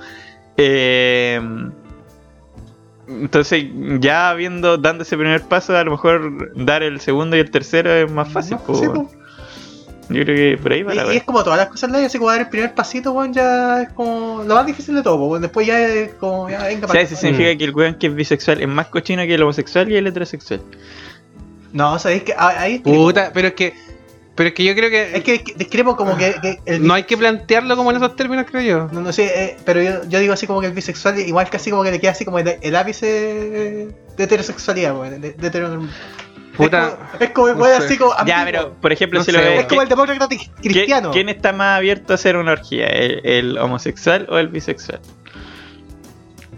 Eh, 0.56 1.40
entonces, 3.08 3.66
ya 3.98 4.30
habiendo, 4.30 4.78
dando 4.78 5.02
ese 5.02 5.16
primer 5.16 5.42
paso, 5.42 5.76
a 5.76 5.82
lo 5.82 5.90
mejor 5.90 6.52
dar 6.54 6.82
el 6.82 7.00
segundo 7.00 7.36
y 7.36 7.40
el 7.40 7.50
tercero 7.50 7.92
es 7.92 8.10
más 8.10 8.32
fácil. 8.32 8.56
po, 8.58 8.74
Sí, 8.74 8.86
po. 8.86 9.10
Yo 10.10 10.24
creo 10.24 10.36
que 10.36 10.60
por 10.60 10.72
ahí 10.72 10.82
va 10.82 10.92
Y, 10.92 10.96
la 10.96 11.14
y 11.14 11.16
es 11.18 11.22
como 11.22 11.44
todas 11.44 11.58
las 11.58 11.68
cosas 11.68 11.90
vida, 11.90 12.06
así 12.06 12.18
como 12.18 12.30
dar 12.30 12.40
el 12.40 12.48
primer 12.48 12.74
pasito, 12.74 13.12
weón, 13.12 13.32
ya 13.32 13.82
es 13.82 13.90
como 13.90 14.42
lo 14.44 14.54
más 14.56 14.66
difícil 14.66 14.96
de 14.96 15.02
todo, 15.02 15.16
weón. 15.16 15.40
Después 15.40 15.66
ya 15.66 15.80
es 15.80 16.14
como, 16.14 16.50
ya 16.50 16.64
venga 16.64 16.86
O 16.86 16.90
sea, 16.90 17.00
eso 17.00 17.14
significa 17.14 17.56
que 17.56 17.64
el 17.64 17.74
weón 17.74 17.94
que 17.94 18.08
es 18.08 18.14
bisexual 18.14 18.60
es 18.60 18.68
más 18.68 18.88
cochino 18.88 19.22
que 19.22 19.34
el 19.34 19.42
homosexual 19.42 19.90
y 19.90 19.96
el 19.96 20.06
heterosexual. 20.08 20.60
No, 21.72 21.98
sabéis 22.00 22.24
que 22.24 22.34
ah, 22.36 22.54
ahí 22.58 22.74
discrepo. 22.74 22.98
Puta, 22.98 23.30
pero 23.32 23.48
es 23.48 23.54
que. 23.54 23.74
Pero 24.34 24.48
es 24.48 24.54
que 24.54 24.64
yo 24.64 24.74
creo 24.74 24.90
que. 24.90 25.16
Es 25.16 25.22
que 25.22 25.44
que 25.44 25.54
discrepo 25.54 25.94
como 25.94 26.16
que, 26.16 26.34
que 26.42 26.58
el 26.66 26.84
no 26.84 26.94
hay 26.94 27.04
que 27.04 27.16
plantearlo 27.16 27.76
como 27.76 27.90
en 27.92 27.98
esos 27.98 28.16
términos, 28.16 28.46
creo 28.50 28.62
yo. 28.62 28.88
No, 28.92 29.00
no 29.02 29.12
sé, 29.12 29.26
eh, 29.26 29.56
pero 29.64 29.80
yo, 29.80 30.08
yo 30.08 30.18
digo 30.18 30.32
así 30.32 30.48
como 30.48 30.60
que 30.60 30.66
el 30.66 30.72
bisexual 30.72 31.20
igual 31.20 31.48
casi 31.50 31.70
como 31.70 31.84
que 31.84 31.92
le 31.92 32.00
queda 32.00 32.12
así 32.12 32.24
como 32.24 32.40
el, 32.40 32.56
el 32.60 32.76
ápice 32.76 33.06
de 34.16 34.24
heterosexualidad, 34.24 34.98
weón, 34.98 35.20
de, 35.20 35.32
de 35.32 35.88
Puta, 36.56 36.98
Es 37.18 37.30
como, 37.30 37.48
es 37.48 37.54
como 37.54 37.66
no 37.66 37.74
así 37.74 37.96
como 37.96 38.12
Ya, 38.26 38.42
pero 38.44 38.74
por 38.74 38.92
ejemplo, 38.92 39.20
No 39.20 39.24
si 39.24 39.30
sé, 39.30 39.38
lo 39.38 39.42
ves. 39.44 39.60
Es 39.60 39.66
como 39.66 39.82
el 39.82 39.88
demócrata 39.88 40.26
cri- 40.28 40.50
cristiano. 40.60 41.10
¿Quién 41.10 41.28
está 41.28 41.52
más 41.52 41.78
abierto 41.78 42.12
a 42.12 42.16
hacer 42.16 42.36
una 42.36 42.52
orgía? 42.52 42.86
¿El, 42.86 43.20
el 43.24 43.58
homosexual 43.58 44.26
o 44.28 44.36
el 44.38 44.48
bisexual? 44.48 45.00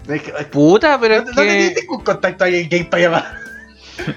Es 0.09 0.23
que- 0.23 0.31
es- 0.39 0.47
Puta, 0.47 0.99
pero 1.01 1.23
no, 1.23 1.31
es 1.31 1.37
no 1.37 1.43
que. 1.43 1.75
ningún 1.81 2.03
contacto 2.03 2.45
ahí 2.45 2.67
gay 2.69 2.85
para 2.85 3.03
llamar. 3.03 3.35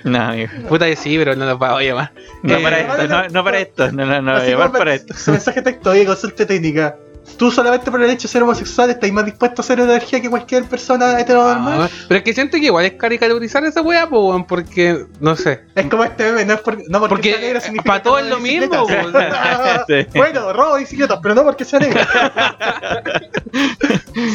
No, 0.05 0.19
amigo. 0.21 0.49
Puta 0.69 0.85
que 0.85 0.95
sí, 0.95 1.17
pero 1.17 1.35
no 1.35 1.45
lo 1.45 1.59
puedo 1.59 1.79
llamar. 1.81 2.11
No 2.43 2.55
Eh, 2.55 2.63
para 2.63 2.79
esto, 2.79 3.07
no, 3.09 3.27
no 3.27 3.43
para 3.43 3.59
esto. 3.59 3.91
No, 3.91 4.05
no, 4.05 4.21
no, 4.21 4.39
como 4.57 4.71
para 4.71 4.93
esto. 4.95 5.13
Su 5.13 5.31
mensaje 5.31 5.61
texto, 5.61 5.89
oye, 5.91 6.05
consulta 6.05 6.47
técnica. 6.47 6.95
Tú 7.37 7.51
solamente 7.51 7.89
por 7.91 8.01
el 8.01 8.09
hecho 8.09 8.27
de 8.27 8.31
ser 8.31 8.43
homosexual 8.43 8.89
estás 8.89 9.11
más 9.11 9.25
dispuesto 9.25 9.61
a 9.61 9.63
hacer 9.63 9.79
energía 9.79 10.21
que 10.21 10.29
cualquier 10.29 10.63
persona 10.65 11.19
heteronormal. 11.19 11.81
Ah, 11.83 11.89
pero 12.07 12.17
es 12.19 12.23
que 12.23 12.33
siento 12.33 12.57
que 12.57 12.65
igual 12.65 12.85
es 12.85 12.93
caricaturizar 12.93 13.63
esa 13.65 13.81
weá, 13.81 14.07
po, 14.09 14.29
weón, 14.29 14.45
porque, 14.45 15.05
no 15.19 15.35
sé. 15.35 15.61
Es 15.75 15.85
como 15.87 16.03
este 16.03 16.23
meme, 16.31 16.45
no 16.45 16.53
es 16.53 16.61
porque, 16.61 16.83
no 16.87 16.99
porque, 16.99 17.15
Porque, 17.15 17.31
sea 17.31 17.41
negra 17.41 17.57
eh, 17.59 17.61
significa 17.61 17.93
pa' 17.93 18.03
todo 18.03 18.19
es 18.19 18.25
no 18.25 18.35
lo 18.35 18.39
mismo. 18.39 18.85
Sí. 19.87 20.07
bueno, 20.15 20.53
robo 20.53 20.77
bicicletas, 20.77 21.19
pero 21.21 21.35
no 21.35 21.43
porque 21.43 21.65
sea 21.65 21.79
negra. 21.79 22.07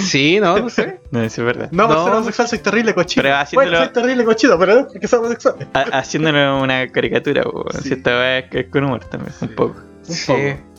Sí, 0.03 0.39
no, 0.41 0.59
no 0.59 0.69
sé. 0.69 1.01
No, 1.11 1.23
es 1.23 1.37
verdad. 1.39 1.69
No, 1.73 1.87
por 1.87 1.97
No. 1.97 2.05
ser 2.05 2.13
homosexual 2.15 2.49
soy 2.49 2.59
terrible 2.59 2.95
cochino. 2.95 3.23
Pero 3.23 3.35
haciéndolo- 3.37 3.55
Bueno, 3.71 3.79
soy 3.79 3.93
terrible 3.93 4.25
cochino, 4.25 4.59
pero 4.59 4.75
no 4.75 4.87
porque 4.89 5.09
soy 5.09 5.19
homosexual. 5.21 5.55
Ha- 5.73 5.99
Haciéndole 5.99 6.51
una 6.53 6.89
caricatura, 6.89 7.43
po. 7.45 7.65
Sí. 7.75 7.89
Si 7.89 7.95
esta 7.95 8.11
weá 8.11 8.39
es 8.41 8.51
que 8.51 8.61
es 8.61 8.67
con 8.69 8.85
humor 8.85 9.05
también, 9.07 9.33
un 9.41 9.49
poco. 9.55 9.77
Un 10.09 10.15
Sí. 10.15 10.27
poco. 10.33 10.70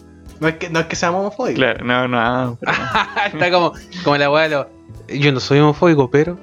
No 0.41 0.47
es 0.49 0.55
que, 0.55 0.69
no 0.69 0.79
es 0.81 0.85
que 0.87 0.95
seamos 0.97 1.21
homofóbicos. 1.21 1.55
Claro, 1.59 1.85
no, 1.85 2.07
no. 2.09 2.57
pero 2.59 2.71
no. 2.77 3.25
Está 3.27 3.51
como, 3.51 3.73
como 4.03 4.17
la 4.17 4.29
weá 4.29 4.43
de 4.43 4.49
los. 4.49 4.67
Yo 5.07 5.31
no 5.31 5.39
soy 5.39 5.59
homofóbico, 5.59 6.09
pero. 6.11 6.37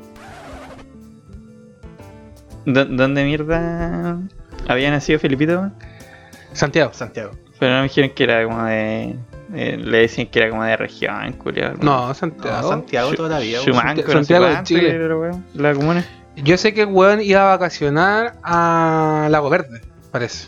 ¿Dó- 2.64 2.84
¿Dónde 2.86 3.24
mierda 3.24 4.18
había 4.68 4.90
nacido 4.90 5.18
Felipito? 5.18 5.70
Santiago. 6.52 6.92
Santiago. 6.92 7.32
Pero 7.58 7.72
no 7.72 7.78
me 7.78 7.82
dijeron 7.84 8.10
que 8.14 8.24
era 8.24 8.44
como 8.44 8.64
de. 8.64 9.16
eh, 9.54 9.76
le 9.78 9.98
decían 9.98 10.28
que 10.28 10.38
era 10.40 10.50
como 10.50 10.64
de 10.64 10.76
región, 10.76 11.32
culiado. 11.32 11.74
No, 11.80 12.12
Santiago. 12.14 12.62
No, 12.62 12.68
Santiago 12.68 13.14
toda 13.14 13.28
la 13.30 13.38
vida. 13.40 13.58
weón. 13.60 13.66
Chumanco, 13.72 14.00
no 14.02 14.06
sé 14.06 14.12
Santiago 14.12 14.44
de 14.46 14.62
Chile. 14.64 15.14
weón, 15.14 15.44
La 15.54 15.74
comuna. 15.74 16.04
Yo 16.36 16.56
sé 16.56 16.72
que 16.72 16.82
el 16.82 16.88
weón 16.88 17.20
iba 17.20 17.40
a 17.42 17.56
vacacionar 17.56 18.34
a 18.44 19.26
Lago 19.30 19.50
Verde, 19.50 19.80
parece. 20.12 20.46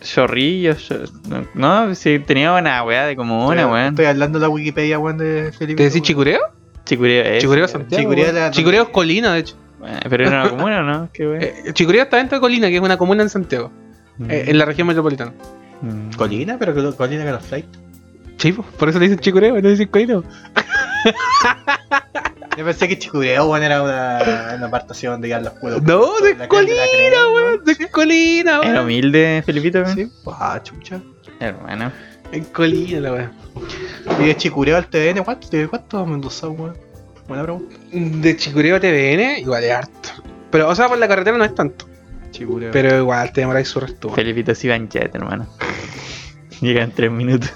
Chorrillo, 0.00 0.74
Chor- 0.74 1.10
no, 1.54 1.94
sí, 1.94 2.18
tenía 2.20 2.52
una 2.54 2.82
weá 2.84 3.06
de 3.06 3.16
comuna, 3.16 3.62
Estoy- 3.62 3.72
weón. 3.72 3.86
Estoy 3.88 4.04
hablando 4.06 4.38
de 4.38 4.46
la 4.46 4.48
Wikipedia, 4.48 4.98
weón, 4.98 5.18
de 5.18 5.52
Felipe. 5.56 5.76
¿Te 5.78 5.84
decís 5.84 6.02
Chicureo? 6.02 6.40
Chicureo 6.84 7.22
es. 7.24 7.40
Chicureo 7.42 7.64
weón. 7.64 7.68
Santiago. 7.68 8.02
Chicureo 8.14 8.50
Chicureo 8.50 8.82
es 8.84 8.88
Colina, 8.90 9.34
de 9.34 9.40
hecho. 9.40 9.56
Bueno, 9.78 9.98
pero 10.08 10.26
era 10.26 10.42
una 10.42 10.50
comuna, 10.50 10.82
¿no? 10.82 11.08
Qué 11.12 11.26
weón. 11.26 11.42
Eh, 11.42 11.54
Chicureo 11.72 12.02
está 12.02 12.16
dentro 12.16 12.38
de 12.38 12.40
Colina, 12.40 12.68
que 12.68 12.76
es 12.76 12.82
una 12.82 12.96
comuna 12.96 13.22
en 13.22 13.28
Santiago, 13.30 13.70
eh, 14.28 14.44
en 14.48 14.58
la 14.58 14.64
región 14.64 14.86
metropolitana. 14.86 15.32
Mm. 15.82 16.10
Colina, 16.16 16.56
pero 16.58 16.74
que- 16.74 16.96
Colina 16.96 17.24
que 17.24 17.30
los 17.32 17.44
flight. 17.46 17.66
Chivo, 18.36 18.64
por 18.78 18.88
eso 18.88 18.98
le 18.98 19.06
dicen 19.06 19.18
Chicureo, 19.20 19.54
no 19.54 19.60
le 19.60 19.70
dicen 19.70 19.88
Colina. 19.88 20.22
Yo 22.56 22.64
pensé 22.64 22.88
que 22.88 22.98
Chicureo, 22.98 23.46
weón, 23.46 23.62
era 23.62 23.82
una, 23.82 24.54
una 24.56 24.66
apartación 24.66 25.12
donde 25.14 25.28
iban 25.28 25.44
los 25.44 25.52
puros. 25.54 25.82
No, 25.82 26.18
de 26.20 26.34
La 26.34 26.48
Colina, 26.48 26.74
weón, 27.32 27.64
de 27.64 27.88
Colina, 27.90 28.50
Era 28.62 28.72
weón. 28.72 28.84
humilde, 28.84 29.42
Felipito, 29.46 29.80
weón. 29.82 29.94
Sí. 29.94 30.10
Ah, 30.26 30.60
chucha. 30.62 31.00
Hermano. 31.38 31.90
En 32.32 32.44
Colina, 32.44 33.00
la 33.00 33.12
weón. 33.12 33.32
Y 34.20 34.24
de 34.26 34.36
Chicureo 34.36 34.76
al 34.76 34.86
TVN, 34.88 35.22
¿cuánto, 35.24 35.48
de 35.48 35.68
cuánto 35.68 36.04
Mendoza, 36.06 36.48
weón? 36.48 36.76
Buena 37.28 37.44
pregunta. 37.44 37.76
De 37.92 38.36
Chicureo 38.36 38.76
a 38.76 38.80
TVN, 38.80 39.38
igual 39.40 39.64
es 39.64 39.70
harto. 39.72 40.08
Pero, 40.50 40.68
o 40.68 40.74
sea, 40.74 40.88
por 40.88 40.98
la 40.98 41.06
carretera 41.08 41.38
no 41.38 41.44
es 41.44 41.54
tanto. 41.54 41.86
Chicureo. 42.32 42.70
Pero 42.72 42.98
igual 42.98 43.32
te 43.32 43.40
demoráis 43.42 43.68
su 43.68 43.80
resto. 43.80 44.10
Felipito 44.10 44.54
se 44.54 44.66
iba 44.66 44.76
en 44.76 44.88
jet, 44.88 45.14
hermano. 45.14 45.46
Llega 46.60 46.82
en 46.82 46.90
tres 46.92 47.10
minutos. 47.10 47.52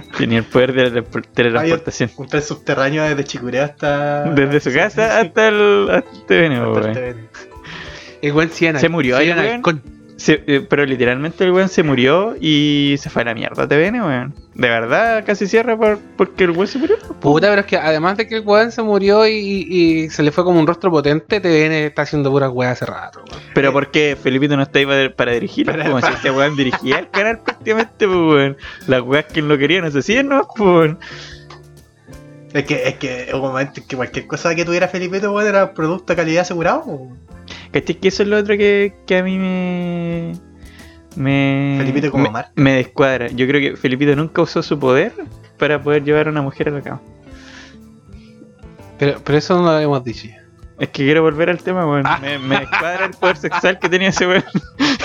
Tenía 0.18 0.38
el 0.38 0.44
poder 0.44 0.72
de 0.72 0.90
la 0.90 1.02
teletransportación. 1.02 2.10
Un 2.16 2.26
tren 2.28 2.42
subterráneo 2.42 3.02
desde 3.04 3.24
Chicureo 3.24 3.64
hasta. 3.64 4.24
Desde 4.24 4.60
su 4.60 4.72
casa 4.76 5.20
hasta 5.20 5.48
el, 5.48 5.88
hasta 5.90 6.26
TVN, 6.26 6.56
sí 8.50 8.66
era- 8.66 8.78
¿Se 8.78 8.88
murió 8.88 9.16
weón? 9.40 9.54
halcón. 9.54 9.82
Se- 10.22 10.44
eh, 10.46 10.60
pero 10.68 10.86
literalmente 10.86 11.42
el 11.42 11.50
weón 11.50 11.68
se 11.68 11.82
murió 11.82 12.36
y 12.40 12.94
se 13.00 13.10
fue 13.10 13.22
a 13.22 13.24
la 13.24 13.34
mierda 13.34 13.66
TVN, 13.66 14.02
weón. 14.02 14.34
De 14.54 14.68
verdad, 14.68 15.24
casi 15.26 15.48
cierra 15.48 15.76
por, 15.76 15.98
porque 16.16 16.44
el 16.44 16.50
weón 16.52 16.68
se 16.68 16.78
murió. 16.78 16.96
Puta, 17.20 17.48
pero 17.48 17.62
es 17.62 17.66
que 17.66 17.76
además 17.76 18.16
de 18.18 18.28
que 18.28 18.36
el 18.36 18.42
weón 18.46 18.70
se 18.70 18.82
murió 18.82 19.26
y, 19.26 19.32
y 19.34 20.10
se 20.10 20.22
le 20.22 20.30
fue 20.30 20.44
como 20.44 20.60
un 20.60 20.66
rostro 20.68 20.92
potente, 20.92 21.40
TVN 21.40 21.72
está 21.86 22.02
haciendo 22.02 22.30
puras 22.30 22.50
weas 22.52 22.72
hace 22.80 22.86
rato, 22.86 23.24
weón. 23.28 23.42
Pero 23.52 23.72
porque 23.72 24.16
Felipito 24.22 24.56
no 24.56 24.62
está 24.62 24.78
ahí 24.78 24.86
para, 24.86 25.10
para 25.12 25.32
dirigir, 25.32 25.66
Para- 25.66 25.86
como 25.86 26.00
si 26.00 26.12
este 26.12 26.30
weón 26.30 26.54
dirigía 26.56 27.00
el 27.00 27.10
canal 27.10 27.40
prácticamente, 27.40 28.06
pues 28.06 28.08
weón. 28.16 28.56
Las 28.86 29.00
weas 29.02 29.24
que 29.24 29.42
no 29.42 29.58
querían 29.58 29.90
se 29.90 29.98
hacían, 29.98 30.28
¿no? 30.28 30.46
Pues 30.56 30.60
weón. 30.68 30.98
Es 32.52 32.64
que, 32.64 32.86
es 32.86 32.94
que 32.96 33.28
hubo 33.32 33.46
un 33.46 33.52
momento 33.52 33.80
en 33.80 33.86
que 33.88 33.96
cualquier 33.96 34.26
cosa 34.28 34.54
que 34.54 34.64
tuviera 34.64 34.86
Felipito, 34.86 35.32
weón, 35.32 35.48
era 35.48 35.72
producto 35.74 36.12
de 36.12 36.16
calidad 36.16 36.42
asegurado. 36.42 36.84
weón. 36.84 37.18
¿Cachai? 37.72 37.96
Que 37.96 38.08
eso 38.08 38.22
es 38.22 38.28
lo 38.28 38.36
otro 38.38 38.56
que, 38.56 38.94
que 39.06 39.16
a 39.18 39.22
mí 39.22 39.38
me. 39.38 40.32
Me. 41.16 41.76
Felipito 41.78 42.10
como 42.10 42.24
me, 42.24 42.30
marca. 42.30 42.52
me 42.54 42.72
descuadra. 42.74 43.28
Yo 43.28 43.46
creo 43.46 43.60
que 43.60 43.76
Felipito 43.76 44.14
nunca 44.16 44.42
usó 44.42 44.62
su 44.62 44.78
poder 44.78 45.12
para 45.58 45.82
poder 45.82 46.04
llevar 46.04 46.26
a 46.26 46.30
una 46.30 46.42
mujer 46.42 46.68
a 46.68 46.72
la 46.72 46.80
cama. 46.82 47.00
Pero, 48.98 49.20
pero 49.24 49.38
eso 49.38 49.56
no 49.56 49.62
lo 49.64 49.70
habíamos 49.70 50.04
dicho. 50.04 50.28
Es 50.78 50.88
que 50.88 51.04
quiero 51.04 51.22
volver 51.22 51.50
al 51.50 51.58
tema, 51.62 51.86
weón. 51.86 52.06
Ah. 52.06 52.18
Me, 52.20 52.38
me 52.38 52.60
descuadra 52.60 53.04
el 53.06 53.10
poder 53.12 53.36
sexual 53.36 53.78
que 53.78 53.88
tenía 53.88 54.08
ese 54.08 54.26
weón. 54.26 54.44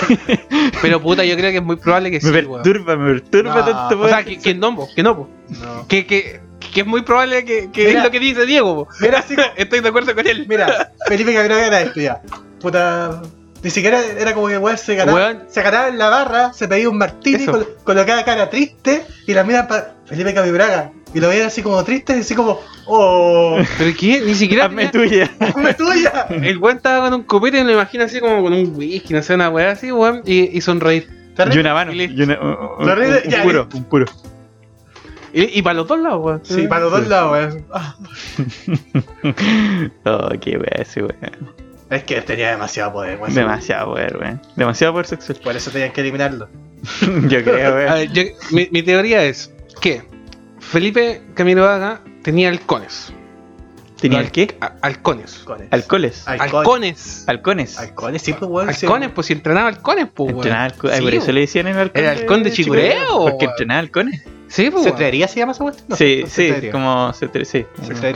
Pero 0.82 1.00
puta, 1.00 1.24
yo 1.24 1.36
creo 1.36 1.50
que 1.50 1.58
es 1.58 1.62
muy 1.62 1.76
probable 1.76 2.10
que 2.10 2.20
sí, 2.20 2.26
me 2.30 2.40
weón. 2.42 2.62
perturba, 2.62 2.96
me 2.96 3.12
perturba 3.14 3.64
tanto 3.64 3.94
O 3.94 3.98
poder. 3.98 4.14
sea, 4.14 4.24
que, 4.24 4.38
que 4.38 4.54
no, 4.54 4.74
po, 4.74 4.88
que 4.94 5.02
no, 5.02 5.16
po. 5.16 5.28
No. 5.60 5.86
Que, 5.86 6.06
que, 6.06 6.40
que 6.72 6.80
es 6.80 6.86
muy 6.86 7.02
probable 7.02 7.44
que, 7.44 7.70
que 7.70 7.86
Mira. 7.86 7.98
es 7.98 8.04
lo 8.04 8.10
que 8.10 8.18
dice 8.20 8.46
Diego, 8.46 8.86
po. 8.86 8.88
Mira, 9.00 9.22
como- 9.22 9.42
Estoy 9.56 9.80
de 9.80 9.88
acuerdo 9.88 10.14
con 10.14 10.26
él. 10.26 10.46
Mira, 10.48 10.92
Felipe 11.06 11.34
Cabrera 11.34 11.66
era 11.66 11.80
esto 11.82 12.00
ya. 12.00 12.22
Puta. 12.60 13.22
Ni 13.60 13.70
siquiera 13.70 14.00
era 14.16 14.34
como 14.34 14.46
que 14.46 14.56
weón 14.56 14.78
se 14.78 14.94
ganaba, 14.94 15.18
Weón. 15.18 15.42
se 15.48 15.62
ganaba 15.62 15.88
en 15.88 15.98
la 15.98 16.08
barra, 16.08 16.52
se 16.52 16.68
pedía 16.68 16.88
un 16.88 16.96
martini, 16.96 17.44
col- 17.44 17.66
colocaba 17.82 18.24
cara 18.24 18.48
triste 18.50 19.04
y 19.26 19.34
la 19.34 19.42
miran 19.42 19.66
para 19.66 19.96
Felipe 20.06 20.32
Cabibraga. 20.32 20.92
Y 21.12 21.18
lo 21.20 21.28
veían 21.28 21.46
así 21.48 21.60
como 21.62 21.82
triste 21.82 22.16
y 22.16 22.20
así 22.20 22.36
como, 22.36 22.60
oh, 22.86 23.58
Pero 23.78 23.96
que 23.98 24.20
ni 24.20 24.34
siquiera. 24.34 24.66
Hazme 24.66 24.88
tuya. 24.90 25.28
¡me 25.56 25.74
tuya! 25.74 26.26
El 26.30 26.58
weón 26.58 26.76
estaba 26.76 27.06
con 27.06 27.14
un 27.20 27.24
copete 27.24 27.58
y 27.58 27.62
me 27.62 27.66
lo 27.68 27.72
imagino 27.72 28.04
así 28.04 28.20
como 28.20 28.42
con 28.42 28.52
un 28.52 28.76
whisky, 28.76 29.12
no 29.14 29.22
sé, 29.22 29.34
una 29.34 29.48
weá 29.50 29.72
así, 29.72 29.90
weón, 29.90 30.22
y, 30.24 30.56
y 30.56 30.60
sonreír. 30.60 31.08
Y 31.52 31.58
una 31.58 31.74
mano. 31.74 31.92
Y 31.92 32.22
una, 32.22 32.38
un, 32.40 33.42
puro, 33.42 33.68
un 33.74 33.84
puro. 33.84 34.04
Y, 35.32 35.58
y 35.58 35.62
para 35.62 35.74
los 35.74 35.88
dos 35.88 35.98
lados, 35.98 36.20
weón. 36.24 36.40
Sí, 36.44 36.68
para 36.68 36.82
los 36.82 36.92
dos 36.92 37.08
lados, 37.08 37.32
weón. 37.32 37.66
Oh, 40.04 40.28
qué 40.40 40.50
weón 40.52 40.66
ese 40.80 41.02
weón. 41.02 41.58
Es 41.90 42.04
que 42.04 42.20
tenía 42.20 42.50
demasiado 42.50 42.92
poder, 42.92 43.18
weón. 43.18 43.34
Demasiado 43.34 43.92
poder, 43.92 44.16
weón. 44.18 44.40
Demasiado 44.56 44.92
poder 44.92 45.06
sexual. 45.06 45.38
Por 45.42 45.56
eso 45.56 45.70
tenían 45.70 45.92
que 45.92 46.00
eliminarlo. 46.02 46.48
Yo 47.28 47.42
creo, 47.42 47.70
A 47.70 47.74
weón. 47.74 47.94
ver, 47.94 48.12
yo- 48.12 48.22
mi, 48.50 48.68
mi 48.70 48.82
teoría 48.82 49.24
es 49.24 49.52
que 49.80 50.02
Felipe 50.60 51.22
Camilo 51.34 51.62
Vaga 51.64 52.00
tenía 52.22 52.48
halcones. 52.50 53.12
¿Tenía 54.00 54.20
el 54.20 54.30
qué? 54.30 54.56
Halcones. 54.82 55.38
Halcones. 55.40 55.68
Halcones. 55.72 56.28
Halcones. 56.28 57.24
Halcones. 57.26 57.78
Halcones, 57.78 58.22
sí, 58.22 58.32
pues, 58.32 58.48
weón. 58.48 58.68
Halcones, 58.68 59.10
pues 59.10 59.26
si 59.26 59.32
entrenaba 59.32 59.66
halcones, 59.68 60.06
pues, 60.14 60.28
weón. 60.28 60.36
Entrenaba 60.46 60.64
halco- 60.66 60.88
ay, 60.88 60.98
Sí, 60.98 61.02
por 61.02 61.14
eso 61.14 61.32
le 61.32 61.40
decían 61.40 61.66
el 61.66 61.78
halcón. 61.78 62.04
¿El 62.04 62.08
halcón 62.10 62.42
de 62.44 62.52
Chicureo, 62.52 63.18
Porque 63.30 63.46
entrenaba 63.46 63.80
halcones. 63.80 64.22
Sí, 64.48 64.70
pues. 64.70 64.84
¿Cetrería 64.84 65.28
se 65.28 65.40
llama 65.40 65.52
esa 65.52 65.62
cuestión? 65.64 65.86
No, 65.88 65.96
sí, 65.96 66.20
no, 66.24 66.28
sí, 66.30 66.70
como 66.72 67.12
se 67.12 67.30
tre- 67.30 67.44
sí. 67.44 67.66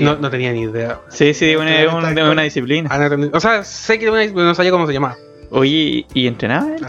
No, 0.00 0.16
no 0.16 0.30
tenía 0.30 0.52
ni 0.52 0.62
idea. 0.62 1.00
Sí, 1.08 1.34
sí, 1.34 1.54
una, 1.56 1.94
un- 1.94 2.18
una 2.18 2.42
disciplina. 2.42 2.88
Ah, 2.90 3.10
O 3.32 3.40
sea, 3.40 3.62
sé 3.64 3.98
que 3.98 4.04
era 4.06 4.12
una, 4.12 4.22
pero 4.22 4.44
no 4.44 4.54
sabía 4.54 4.70
cómo 4.70 4.86
se 4.86 4.92
llamaba. 4.92 5.16
Oye, 5.50 6.06
¿y 6.14 6.26
entrenaba 6.26 6.74
él? 6.74 6.86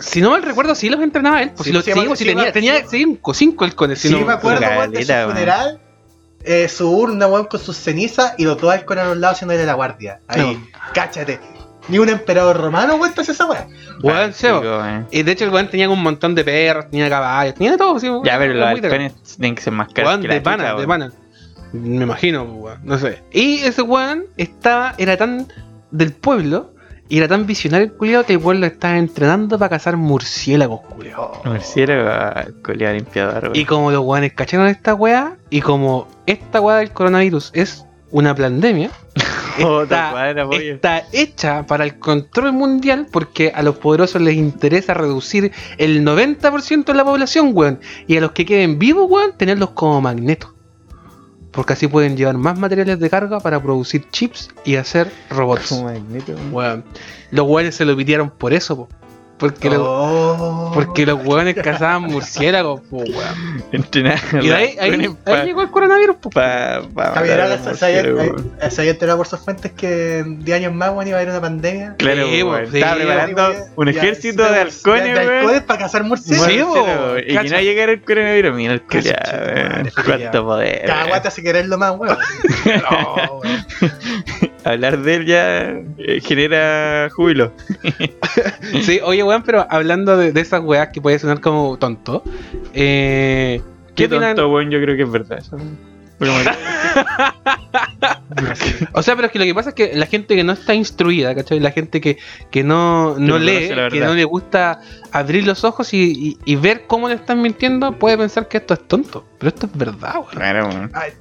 Si 0.00 0.20
no 0.20 0.30
mal 0.30 0.42
recuerdo, 0.42 0.74
sí 0.74 0.90
los 0.90 1.00
entrenaba 1.00 1.42
él. 1.42 1.50
Pues 1.50 1.64
Sí, 1.64 1.70
si 1.70 1.72
los 1.72 1.84
sí, 1.84 1.92
pues, 1.94 2.18
sí, 2.18 2.24
tenía, 2.26 2.52
tenía 2.52 2.84
cinco, 2.86 3.32
cinco 3.32 3.64
halcones. 3.64 4.00
Si 4.00 4.08
Sí, 4.08 4.14
no- 4.14 4.26
me 4.26 4.32
acuerdo, 4.34 4.60
weón, 4.66 4.90
de 4.90 5.04
su 5.04 5.12
funeral. 5.12 5.80
eh, 6.46 6.68
su 6.68 6.90
urna, 6.90 7.26
weón, 7.26 7.46
con 7.46 7.58
sus 7.60 7.76
cenizas 7.76 8.34
y 8.36 8.44
los 8.44 8.60
dos 8.60 8.70
halcones 8.72 9.04
a 9.04 9.08
los 9.08 9.16
lados 9.16 9.36
haciéndole 9.36 9.64
la 9.64 9.72
guardia. 9.74 10.20
Ahí, 10.28 10.62
cáchate. 10.92 11.40
Ni 11.88 11.98
un 11.98 12.08
emperador 12.08 12.56
romano, 12.60 12.96
weón, 12.96 13.12
hace 13.16 13.32
esa 13.32 13.46
weá. 13.46 13.66
Weón, 14.02 14.32
weón. 14.42 14.62
weón. 14.62 15.08
Y 15.10 15.22
de 15.22 15.32
hecho, 15.32 15.44
el 15.44 15.50
weón 15.50 15.68
tenía 15.68 15.88
un 15.88 16.02
montón 16.02 16.34
de 16.34 16.44
perros, 16.44 16.90
tenía 16.90 17.08
caballos, 17.08 17.54
tenía 17.54 17.72
de 17.72 17.78
todo. 17.78 17.98
sí, 18.00 18.08
Ya, 18.24 18.38
pero 18.38 18.54
los 18.54 18.66
halcones 18.66 19.14
tienen 19.36 19.54
que 19.54 19.62
ser 19.62 19.72
más 19.72 19.88
caros 19.92 20.10
Weón, 20.10 20.22
que 20.22 20.28
la 20.28 20.34
de 20.34 20.40
pana, 20.40 20.70
chucha, 20.70 20.80
de 20.80 20.86
pana. 20.86 21.12
Me 21.72 22.04
imagino, 22.04 22.46
pues, 22.46 22.58
weón, 22.58 22.80
no 22.84 22.98
sé. 22.98 23.22
Y 23.32 23.58
ese 23.58 23.82
weón 23.82 24.24
estaba, 24.36 24.94
era 24.98 25.16
tan 25.16 25.46
del 25.90 26.12
pueblo 26.12 26.72
y 27.08 27.18
era 27.18 27.28
tan 27.28 27.46
visionario 27.46 27.86
el 27.86 27.92
culiado 27.92 28.24
que 28.24 28.32
el 28.32 28.40
pueblo 28.40 28.64
estaba 28.66 28.96
entrenando 28.96 29.58
para 29.58 29.68
cazar 29.68 29.96
murciélagos, 29.96 30.80
culiado. 30.80 31.42
Murciélago, 31.44 32.50
coleado 32.62 32.94
limpiador, 32.94 33.42
weón. 33.44 33.56
Y 33.56 33.64
como 33.66 33.90
los 33.90 34.00
weones 34.04 34.32
cacharon 34.32 34.68
esta 34.68 34.94
weá, 34.94 35.36
y 35.50 35.60
como 35.60 36.08
esta 36.26 36.60
weá 36.60 36.76
del 36.78 36.92
coronavirus 36.92 37.50
es 37.54 37.84
una 38.10 38.34
pandemia, 38.34 38.90
está, 39.58 40.10
cuadra, 40.10 40.46
pollo. 40.46 40.74
está 40.74 41.04
hecha 41.12 41.66
para 41.66 41.84
el 41.84 41.98
control 41.98 42.52
mundial 42.52 43.06
porque 43.10 43.52
a 43.54 43.62
los 43.62 43.76
poderosos 43.76 44.20
les 44.20 44.34
interesa 44.34 44.94
reducir 44.94 45.52
el 45.78 46.04
90% 46.04 46.84
de 46.84 46.94
la 46.94 47.04
población, 47.04 47.50
weón. 47.54 47.80
Y 48.06 48.16
a 48.16 48.20
los 48.20 48.32
que 48.32 48.44
queden 48.44 48.78
vivos, 48.78 49.10
weón, 49.10 49.36
tenerlos 49.36 49.70
como 49.70 50.00
magnetos. 50.00 50.50
Porque 51.50 51.74
así 51.74 51.86
pueden 51.86 52.16
llevar 52.16 52.36
más 52.36 52.58
materiales 52.58 52.98
de 52.98 53.08
carga 53.08 53.38
para 53.38 53.62
producir 53.62 54.08
chips 54.10 54.50
y 54.64 54.76
hacer 54.76 55.12
robots. 55.30 55.68
Como 55.68 55.84
magneto, 55.84 56.32
weón. 56.32 56.54
Weón. 56.54 56.84
Los 57.30 57.46
weones 57.46 57.74
se 57.74 57.84
lo 57.84 57.96
pidieron 57.96 58.30
por 58.30 58.52
eso, 58.52 58.76
po. 58.76 58.88
Porque, 59.36 59.68
los, 59.68 59.80
Oh. 59.82 60.70
porque 60.72 61.04
los 61.04 61.24
hueones 61.26 61.56
cazaban 61.56 62.02
murciélagos, 62.04 62.80
po, 62.82 62.98
weón. 62.98 63.64
Entrenar. 63.72 64.20
Y 64.40 64.46
de 64.46 64.54
ahí, 64.54 64.76
ahí, 64.80 65.08
ahí 65.26 65.44
llegó 65.46 65.62
el 65.62 65.70
coronavirus, 65.70 66.16
po. 66.16 66.30
Pa, 66.30 66.82
pa, 66.94 67.12
se- 67.14 67.18
había- 67.18 68.90
enterado 68.90 69.16
por 69.18 69.26
sus 69.26 69.40
fuentes 69.40 69.72
que 69.72 70.18
en 70.20 70.44
10 70.44 70.58
años 70.58 70.72
más 70.72 70.90
weón, 70.90 71.08
iba 71.08 71.16
a 71.18 71.20
haber 71.20 71.30
una 71.32 71.40
pandemia. 71.40 71.94
Claro, 71.98 72.26
Sí, 72.28 72.42
weón. 72.44 72.70
sí, 72.70 72.76
Estaba 72.78 72.94
sí, 72.94 73.00
preparando 73.04 73.54
un 73.76 73.88
ejército 73.88 74.42
de 74.44 74.58
halcones, 74.60 75.04
de 75.04 75.26
weón. 75.26 75.38
halcones 75.40 75.62
para 75.62 75.78
cazar 75.80 76.04
murciélagos. 76.04 77.18
Y 77.26 77.36
que 77.36 77.48
no 77.50 77.60
llegara 77.60 77.92
el 77.92 78.02
coronavirus. 78.02 78.54
Mira 78.54 78.72
el 78.74 78.82
culiado, 78.82 79.18
weón. 79.32 79.90
Cuánto 80.04 80.44
poder. 80.44 80.84
Cada 80.86 81.06
guata 81.08 81.30
se 81.32 81.42
quererlo 81.42 81.76
más, 81.76 81.92
weón. 81.98 82.16
No, 82.90 83.40
weón. 83.40 83.56
Hablar 84.64 85.02
de 85.02 85.14
él 85.14 85.26
ya 85.26 85.70
eh, 85.98 86.20
genera 86.22 87.08
júbilo. 87.12 87.52
Sí, 88.82 88.98
oye, 89.04 89.22
weón, 89.22 89.42
pero 89.42 89.66
hablando 89.70 90.16
de, 90.16 90.32
de 90.32 90.40
esas 90.40 90.62
weas 90.62 90.88
que 90.88 91.00
puede 91.00 91.18
sonar 91.18 91.40
como 91.40 91.76
tonto, 91.76 92.22
eh, 92.72 93.60
¿qué 93.88 93.94
Qué 93.94 94.06
opinan? 94.06 94.34
tonto, 94.34 94.52
weón. 94.52 94.70
Yo 94.70 94.80
creo 94.80 94.96
que 94.96 95.02
es 95.02 95.10
verdad. 95.10 95.38
eso. 95.38 95.56
Pero 96.18 96.32
bueno, 96.32 96.50
O 98.92 99.02
sea, 99.02 99.16
pero 99.16 99.26
es 99.26 99.32
que 99.32 99.38
lo 99.38 99.44
que 99.44 99.54
pasa 99.54 99.70
es 99.70 99.74
que 99.74 99.94
la 99.94 100.06
gente 100.06 100.36
que 100.36 100.44
no 100.44 100.52
está 100.52 100.74
instruida, 100.74 101.34
¿cachai? 101.34 101.60
La 101.60 101.70
gente 101.72 102.00
que, 102.00 102.18
que 102.50 102.62
no, 102.62 103.16
no 103.18 103.38
lee, 103.38 103.68
que 103.90 104.00
no 104.00 104.14
le 104.14 104.24
gusta 104.24 104.80
abrir 105.12 105.46
los 105.46 105.64
ojos 105.64 105.92
y, 105.94 106.12
y- 106.12 106.38
y 106.44 106.56
ver 106.56 106.86
cómo 106.86 107.08
le 107.08 107.14
están 107.16 107.40
mintiendo, 107.42 107.92
puede 107.98 108.16
pensar 108.18 108.48
que 108.48 108.58
esto 108.58 108.74
es 108.74 108.86
tonto. 108.86 109.26
Pero 109.38 109.48
esto 109.48 109.66
es 109.66 109.76
verdad, 109.76 110.14
weón. 110.16 110.28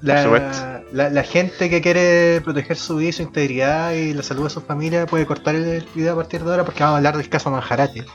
claro, 0.01 0.23
supuesto. 0.23 0.57
La, 0.91 1.03
la, 1.05 1.09
la 1.09 1.23
gente 1.23 1.69
que 1.69 1.81
quiere 1.81 2.41
proteger 2.41 2.77
su 2.77 2.97
vida 2.97 3.09
y 3.09 3.13
su 3.13 3.21
integridad 3.23 3.93
y 3.93 4.13
la 4.13 4.23
salud 4.23 4.43
de 4.45 4.49
su 4.49 4.61
familia 4.61 5.05
puede 5.05 5.25
cortar 5.25 5.55
el 5.55 5.85
video 5.95 6.13
a 6.13 6.17
partir 6.17 6.43
de 6.43 6.51
ahora 6.51 6.65
porque 6.65 6.81
vamos 6.81 6.95
a 6.95 6.97
hablar 6.97 7.17
del 7.17 7.29
caso 7.29 7.49
Manjarate. 7.51 8.05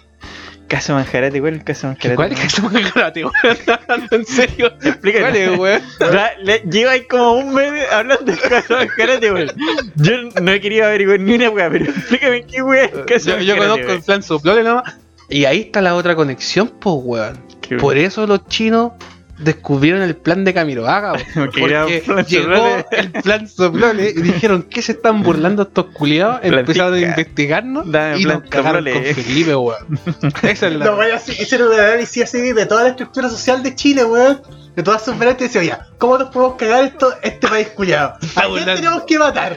Caso 0.68 0.92
Manjarate, 0.94 1.40
¿cuál 1.40 1.54
es 1.54 1.58
el 1.60 1.64
caso 1.64 1.86
Manjarate? 1.86 2.14
¿Cuál 2.16 2.32
es 2.32 2.62
me 2.62 2.90
karate, 2.90 3.24
weón? 3.24 3.34
¿En 4.10 4.24
serio? 4.26 4.66
Explícame. 4.82 5.22
¿Cuál 5.24 5.36
es, 5.36 5.58
weón? 5.58 6.70
Lleva 6.70 6.92
ahí 6.92 7.04
como 7.06 7.32
un 7.32 7.54
mes 7.54 7.90
hablando 7.90 8.24
del 8.24 8.38
caso 8.38 8.74
Manjarate, 8.76 9.32
weón. 9.32 9.50
Yo 9.96 10.12
no 10.42 10.52
he 10.52 10.60
querido 10.60 10.86
averiguar 10.86 11.20
ni 11.20 11.34
una 11.34 11.48
weá, 11.50 11.70
pero 11.70 11.86
explícame 11.86 12.44
qué 12.44 12.62
weá 12.62 12.84
es 12.84 12.92
el 12.92 13.04
caso 13.06 13.30
Yo, 13.30 13.38
yo 13.38 13.56
Manjarate, 13.56 13.58
conozco 13.58 13.80
el 13.80 13.88
weón. 13.88 14.02
plan 14.02 14.22
soplole 14.22 14.62
nomás. 14.62 14.96
Y 15.30 15.44
ahí 15.46 15.60
está 15.60 15.80
la 15.80 15.94
otra 15.94 16.14
conexión, 16.14 16.68
pues, 16.80 16.96
weón. 16.98 17.42
Por 17.80 17.98
eso 17.98 18.26
los 18.26 18.46
chinos 18.46 18.92
descubrieron 19.38 20.02
el 20.02 20.16
plan 20.16 20.44
de 20.44 20.52
Camiroaga, 20.54 21.12
weón. 21.12 21.26
Porque 21.60 22.02
plan 22.06 22.24
llegó 22.24 22.84
el 22.90 23.12
plan 23.12 23.48
soplole 23.48 24.10
y 24.10 24.20
dijeron 24.22 24.62
que 24.64 24.82
se 24.82 24.92
están 24.92 25.22
burlando 25.22 25.62
estos 25.62 25.86
culiados. 25.86 26.40
Empezaron 26.42 26.94
a 26.94 26.98
investigarnos 27.00 27.90
Dame 27.90 28.18
y 28.18 28.24
plan 28.24 28.40
nos 28.40 28.50
cagaron 28.50 28.84
con 28.84 29.04
Felipe, 29.04 29.54
weón. 29.56 30.00
Esa 30.42 30.66
es 30.68 30.72
la. 30.74 30.84
No, 30.86 30.96
vaya, 30.96 31.16
así, 31.16 31.32
hicieron 31.32 31.68
un 31.72 31.80
análisis 31.80 32.24
así 32.24 32.52
de 32.52 32.66
toda 32.66 32.82
la 32.84 32.88
estructura 32.90 33.28
social 33.28 33.62
de 33.62 33.74
Chile, 33.74 34.04
weón. 34.04 34.42
De 34.76 34.82
todas 34.84 35.04
sus 35.04 35.18
variantes 35.18 35.50
y 35.50 35.58
decía, 35.58 35.76
ya, 35.76 35.86
¿cómo 35.98 36.18
nos 36.18 36.28
podemos 36.30 36.54
cagar 36.56 36.84
esto, 36.84 37.12
este 37.22 37.48
país 37.48 37.66
culiado? 37.68 38.14
¿A 38.36 38.42
quién 38.46 38.64
tenemos 38.76 39.02
que 39.02 39.18
matar? 39.18 39.56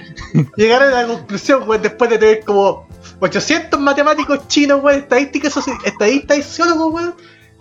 Llegaron 0.58 0.92
a 0.94 1.02
la 1.04 1.08
conclusión, 1.08 1.64
weón, 1.70 1.80
después 1.84 2.10
de 2.10 2.18
tener 2.18 2.44
como 2.44 2.88
800 3.20 3.80
matemáticos 3.80 4.48
chinos, 4.48 4.82
weón, 4.84 5.00
estadísticas, 5.02 5.56
soci- 5.56 5.78
estadistas 5.86 6.38
y 6.40 6.42
sociólogos, 6.42 6.92
weón, 6.94 7.14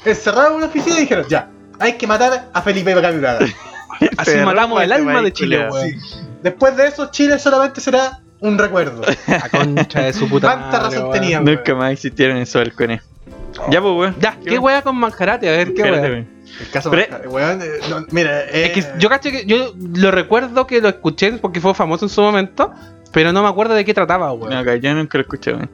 encerrados 0.07 0.53
en 0.53 0.57
una 0.57 0.67
oficina 0.67 0.97
y 0.97 1.01
dijeron, 1.01 1.27
ya, 1.29 1.51
hay 1.81 1.95
que 1.95 2.07
matar 2.07 2.49
a 2.53 2.63
Felipe 2.63 2.95
Camilada. 3.01 3.41
Así 4.17 4.31
Perro, 4.33 4.47
matamos 4.47 4.83
el 4.83 4.91
este 4.93 5.03
alma 5.03 5.23
de 5.23 5.33
Chile, 5.33 5.69
weón. 5.71 5.91
Después 6.43 6.77
de 6.77 6.87
eso, 6.87 7.11
Chile 7.11 7.39
solamente 7.39 7.81
será 7.81 8.21
un 8.41 8.57
recuerdo. 8.59 9.03
La 9.27 9.49
concha 9.49 10.03
de 10.03 10.13
su 10.13 10.29
puta 10.29 10.47
Cuánta 10.47 10.79
madre, 10.79 10.85
razón 10.97 11.03
weón. 11.11 11.13
tenía. 11.21 11.41
Nunca 11.41 11.75
más 11.75 11.93
existieron 11.93 12.37
esos 12.39 12.63
halcones. 12.63 13.03
Ya, 13.71 13.81
pues, 13.83 13.95
weón. 13.95 14.17
Ya, 14.21 14.39
¿qué 14.47 14.59
weá 14.59 14.81
con 14.83 14.97
Manjarate? 14.97 15.49
A 15.49 15.53
ver, 15.53 15.75
¿qué 15.75 15.83
weá? 15.83 16.01
weón. 16.01 16.29
El 16.61 16.71
caso 16.71 16.91
Pero- 16.91 17.31
weón, 17.31 17.61
eh, 17.63 17.67
no, 17.89 18.07
mira, 18.11 18.43
eh, 18.45 18.67
Es 18.67 18.73
que 18.73 18.99
yo 18.99 19.09
caché 19.09 19.33
que 19.33 19.45
yo 19.47 19.75
lo 19.97 20.11
recuerdo 20.11 20.67
que 20.67 20.81
lo 20.81 20.89
escuché 20.89 21.33
porque 21.33 21.61
fue 21.61 21.75
famoso 21.75 22.05
en 22.07 22.09
su 22.09 22.21
momento, 22.23 22.73
pero 23.13 23.33
no 23.33 23.43
me 23.43 23.49
acuerdo 23.49 23.75
de 23.75 23.85
qué 23.85 23.93
trataba, 23.95 24.33
weón. 24.33 24.53
No, 24.53 24.65
que 24.65 24.81
yo 24.81 24.95
nunca 24.95 25.19
lo 25.19 25.23
escuché, 25.23 25.53
weón. 25.53 25.71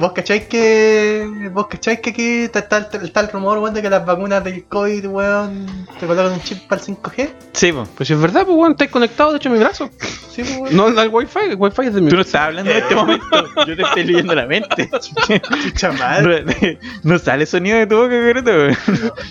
Vos 0.00 0.12
cacháis 0.12 0.44
que. 0.46 1.50
Vos 1.52 1.68
cacháis 1.68 2.00
que 2.00 2.10
aquí 2.10 2.42
está, 2.42 2.58
está 2.58 2.78
el, 2.78 3.04
está 3.04 3.20
el 3.20 3.28
rumor, 3.28 3.58
weón, 3.58 3.72
de 3.72 3.80
que 3.80 3.88
las 3.88 4.04
vacunas 4.04 4.42
del 4.42 4.64
COVID, 4.64 5.06
weón, 5.06 5.86
te 6.00 6.06
colocan 6.06 6.32
un 6.32 6.42
chip 6.42 6.66
para 6.66 6.82
el 6.82 6.88
5G. 6.88 7.30
Sí, 7.52 7.72
pues. 7.72 7.88
Pues 7.96 8.08
si 8.08 8.14
es 8.14 8.20
verdad, 8.20 8.44
pues 8.44 8.56
weón, 8.58 8.72
estáis 8.72 8.90
conectado 8.90 9.30
de 9.30 9.36
hecho 9.36 9.48
a 9.48 9.52
mi 9.52 9.58
brazo. 9.60 9.88
Sí, 10.32 10.42
pues, 10.42 10.58
weón. 10.58 10.76
No, 10.76 10.86
al 10.86 11.08
wifi, 11.08 11.38
el 11.50 11.56
wifi 11.56 11.82
es 11.82 11.94
de 11.94 12.00
mi 12.00 12.10
Tú 12.10 12.16
no 12.16 12.22
estás 12.22 12.42
hablando 12.42 12.68
en 12.68 12.78
este 12.78 12.94
momento. 12.96 13.46
Yo 13.66 13.76
te 13.76 13.82
estoy 13.82 14.04
leyendo 14.04 14.34
la 14.34 14.46
mente. 14.46 14.90
Chucha 15.62 15.92
madre. 15.92 16.78
No, 17.04 17.12
no 17.12 17.18
sale 17.20 17.46
sonido 17.46 17.78
de 17.78 17.86
tu 17.86 17.96
boca, 17.96 18.16
Garoto, 18.16 18.50
weón. 18.50 18.76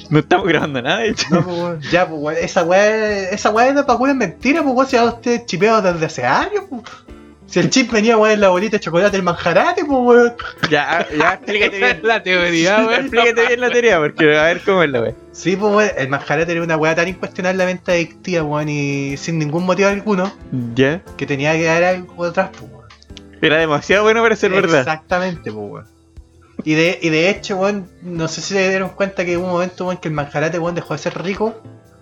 No 0.10 0.20
estamos 0.20 0.48
grabando 0.48 0.82
nada, 0.82 1.00
de 1.00 1.10
hecho. 1.10 1.28
No, 1.32 1.44
pues, 1.44 1.58
weón. 1.58 1.82
Ya, 1.92 2.08
pues, 2.08 2.22
weón. 2.22 2.38
Esa 2.42 2.64
weá, 2.64 3.30
esa 3.30 3.50
weá 3.50 3.74
de 3.74 3.82
vacuna 3.82 4.14
es 4.14 4.18
mentira, 4.18 4.64
pues, 4.64 4.74
weón. 4.74 4.88
Si 4.88 4.96
ahora 4.96 5.16
ustedes 5.16 5.46
chipeados 5.46 5.84
desde 5.84 6.06
hace 6.06 6.26
años, 6.26 6.64
pues. 6.70 6.84
Si 7.50 7.60
el 7.60 7.70
chip 7.70 7.92
venía, 7.92 8.16
weón, 8.18 8.34
en 8.34 8.42
la 8.42 8.50
bolita 8.50 8.78
de 8.78 8.80
chocolate, 8.82 9.18
el 9.18 9.24
manjarate, 9.24 9.84
pues, 9.84 10.00
weón. 10.00 10.34
Ya, 10.70 11.08
ya, 11.18 11.34
explícate 11.34 11.78
bien. 11.78 12.00
la 12.04 12.22
teoría, 12.22 12.78
weón. 12.86 13.02
Explícate 13.02 13.48
bien 13.48 13.60
la 13.62 13.70
teoría, 13.72 13.98
porque 14.00 14.38
a 14.38 14.44
ver 14.44 14.62
cómo 14.62 14.84
es 14.84 14.90
la 14.92 15.02
weón. 15.02 15.16
Sí, 15.32 15.56
pues, 15.56 15.74
weón. 15.74 15.92
El 15.98 16.10
manjarate 16.10 16.52
era 16.52 16.62
una 16.62 16.78
weá 16.78 16.94
tan 16.96 17.08
incuestionablemente 17.08 17.92
adictiva, 17.92 18.44
weón, 18.44 18.70
y 18.70 19.18
sin 19.18 19.40
ningún 19.40 19.66
motivo 19.66 19.90
alguno, 19.90 20.32
Ya. 20.76 21.02
que 21.18 21.26
tenía 21.26 21.54
que 21.54 21.64
dar 21.66 21.84
algo 21.84 22.26
atrás, 22.26 22.50
pues, 22.52 22.72
weón. 22.72 22.86
Era 23.42 23.58
demasiado 23.58 24.04
bueno 24.04 24.22
para 24.22 24.36
ser 24.36 24.52
verdad. 24.52 24.80
Exactamente, 24.82 25.52
pues, 25.52 25.72
weón. 25.72 25.88
Y 26.66 26.74
de, 26.74 27.00
y 27.02 27.10
de 27.10 27.30
hecho, 27.30 27.56
weón, 27.58 27.90
no 28.04 28.28
sé 28.28 28.42
si 28.42 28.54
se 28.54 28.70
dieron 28.70 28.90
cuenta 28.90 29.26
que 29.26 29.38
hubo 29.38 29.46
un 29.46 29.52
momento, 29.54 29.86
weón, 29.86 29.98
que 29.98 30.10
el 30.10 30.14
manjarate, 30.14 30.60
weón, 30.60 30.76
dejó 30.76 30.94
de 30.94 31.00
ser 31.00 31.20
rico. 31.24 31.60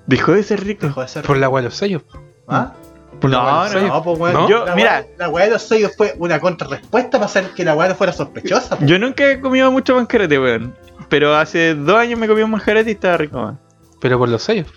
Dejó 0.08 0.34
de 0.34 0.44
ser 0.44 0.64
rico. 0.64 0.88
Dejó 0.88 1.02
de 1.02 1.08
ser 1.08 1.24
Por 1.24 1.38
la 1.38 1.48
weá 1.48 1.62
de 1.62 1.70
los 1.70 1.76
sellos. 1.78 2.02
¿Ah? 2.48 2.74
Por 3.20 3.30
No, 3.32 3.42
los 3.44 3.52
no, 3.52 3.68
sellos. 3.80 3.90
No, 3.90 4.04
pues, 4.04 4.20
weón. 4.20 4.34
¿No? 4.34 4.50
Yo- 4.50 4.66
la 4.66 4.76
mira. 4.76 5.02
weá- 5.02 5.08
la 5.18 5.30
weá 5.30 5.46
de 5.46 5.52
los 5.52 5.62
sellos 5.64 5.92
fue 5.98 6.14
una 6.20 6.40
contrarrespuesta 6.40 7.12
para 7.12 7.26
hacer 7.26 7.50
que 7.56 7.64
la 7.66 7.76
weá 7.76 7.90
no 7.90 7.96
fuera 7.96 8.14
sospechosa. 8.14 8.78
pues. 8.78 8.90
Yo 8.90 9.00
nunca 9.00 9.30
he 9.32 9.40
comido 9.42 9.72
mucho 9.72 9.96
manjarate, 9.96 10.40
weón. 10.40 10.76
Pero 11.10 11.36
hace 11.36 11.74
dos 11.74 11.96
años 11.98 12.20
me 12.20 12.28
comí 12.28 12.42
un 12.42 12.52
manjarate 12.52 12.90
y 12.90 12.94
estaba 12.94 13.18
rico, 13.18 13.38
weón. 13.38 13.60
Pero 14.00 14.18
por 14.20 14.30
los 14.30 14.44
sellos. 14.44 14.68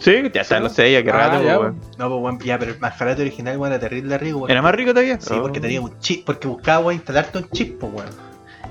Sí, 0.00 0.22
ya 0.32 0.40
está, 0.42 0.58
no 0.60 0.68
sé, 0.70 0.90
ya 0.92 1.02
qué 1.02 1.10
Ah, 1.10 1.28
rato, 1.28 1.42
ya, 1.42 1.58
weón. 1.58 1.80
No, 1.98 2.08
pues, 2.08 2.22
weón, 2.22 2.38
ya, 2.40 2.58
pero 2.58 2.72
el 2.72 2.78
manjarate 2.78 3.22
original, 3.22 3.56
weón, 3.58 3.72
era 3.72 3.80
terrible 3.80 4.16
rico, 4.18 4.38
weón. 4.38 4.50
¿Era 4.50 4.62
más 4.62 4.74
rico 4.74 4.90
todavía? 4.92 5.20
Sí, 5.20 5.34
Oh. 5.36 5.42
porque 5.42 5.60
tenía 5.60 5.80
un 5.80 5.98
chip, 5.98 6.24
porque 6.24 6.46
buscaba, 6.48 6.78
weón, 6.80 6.94
instalarte 6.94 7.38
un 7.38 7.48
chip, 7.50 7.78
pues, 7.80 7.92
weón. 7.92 8.08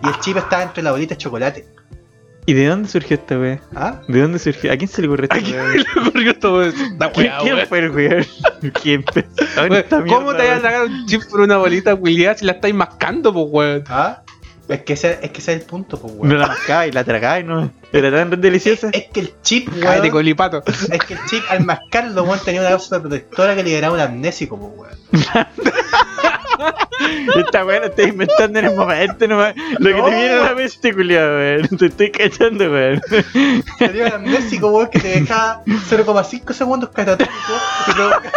Y 0.04 0.08
el 0.08 0.20
chip 0.20 0.38
estaba 0.38 0.64
entre 0.64 0.84
la 0.84 0.91
bolita 0.91 1.16
de 1.16 1.18
chocolate. 1.18 1.68
¿Y 2.48 2.54
de 2.54 2.68
dónde 2.68 2.88
surgió 2.89 3.16
esta 3.18 3.38
weón? 3.39 3.60
¿Ah? 3.76 4.02
¿De 4.08 4.22
dónde 4.22 4.38
surgió? 4.39 4.72
¿A 4.72 4.78
quién 4.78 4.88
se 4.88 5.02
le 5.02 5.08
ocurrió 5.08 5.24
esta 5.24 5.36
¿A 5.38 5.39
quién 5.39 5.78
le 5.78 6.02
ocurrió 6.08 6.38
todo 6.39 6.64
eso? 6.64 6.78
Esta 6.84 7.12
¿Quién, 7.12 7.28
weá, 7.32 7.39
quién 7.39 7.68
fue 7.68 7.80
el 7.80 7.89
weón? 7.91 8.26
¿Quién 8.84 9.04
empezó? 9.08 10.06
¿Cómo 10.08 10.36
te 10.36 10.48
vas 10.48 10.60
a 10.60 10.62
sacar 10.62 10.86
un 10.86 11.06
chip 11.08 11.24
por 11.30 11.41
una 11.41 11.58
bolita 11.58 11.96
culiada 11.96 12.38
si 12.38 12.46
la 12.46 12.54
estáis 12.54 12.76
mascando, 12.76 13.34
pues 13.34 13.46
weón? 13.50 13.84
¿Ah? 13.88 14.22
Es 14.68 14.82
que 14.82 14.93
ese, 14.93 15.20
es 15.22 15.30
que 15.32 15.41
ese 15.41 15.54
es 15.54 15.62
el 15.62 15.66
punto, 15.68 16.00
pues, 16.00 16.14
No 16.14 16.22
weón. 16.22 16.39
la 16.39 16.48
mascaba 16.48 16.88
y 16.88 16.91
la 16.91 17.04
tragaba 17.04 17.39
y 17.39 17.43
no. 17.43 17.72
Era 17.91 18.12
tan 18.12 18.41
deliciosa. 18.41 18.89
Es 18.93 19.06
que 19.14 19.20
el 19.22 19.34
chip, 19.41 19.70
Cállate, 19.70 20.02
weón, 20.02 20.12
colipato. 20.12 20.64
es 20.68 21.00
que 21.06 21.14
el 21.16 21.20
chip 21.28 21.43
al 21.50 21.66
mascarlo, 21.66 22.24
weón, 22.24 22.39
tenía 22.46 22.62
una 22.62 22.70
cápsula 22.72 23.00
protectora 23.00 23.56
que 23.56 23.64
liberaba 23.64 23.93
un 23.96 24.00
amnésico, 24.02 24.60
pues, 24.60 24.89
weón. 25.24 25.48
Esta 27.36 27.66
weón 27.66 27.82
la 27.82 27.88
estoy 27.88 28.06
inventando 28.06 28.60
en 28.60 28.66
el 28.66 28.76
momento 28.76 29.28
nomás. 29.28 29.53
Lo 29.80 29.89
que 29.89 29.95
No. 29.97 30.06
te 30.06 30.12
viene 30.16 30.30
a 30.34 30.43
la 30.43 30.56
mente, 30.56 30.93
culiado, 30.93 31.38
weón. 31.38 31.68
Te 31.78 31.86
estoy 31.88 32.12
cachando, 32.12 32.72
weón. 32.72 33.01
Un 33.36 34.14
amnésico, 34.14 34.68
weón, 34.70 34.89
que 34.89 34.99
te 34.99 35.20
dejaba 35.22 35.62
0,5 35.66 36.53
segundos 36.53 36.89
catatónico 36.89 37.34
y 37.88 37.91
provoca- 37.91 38.32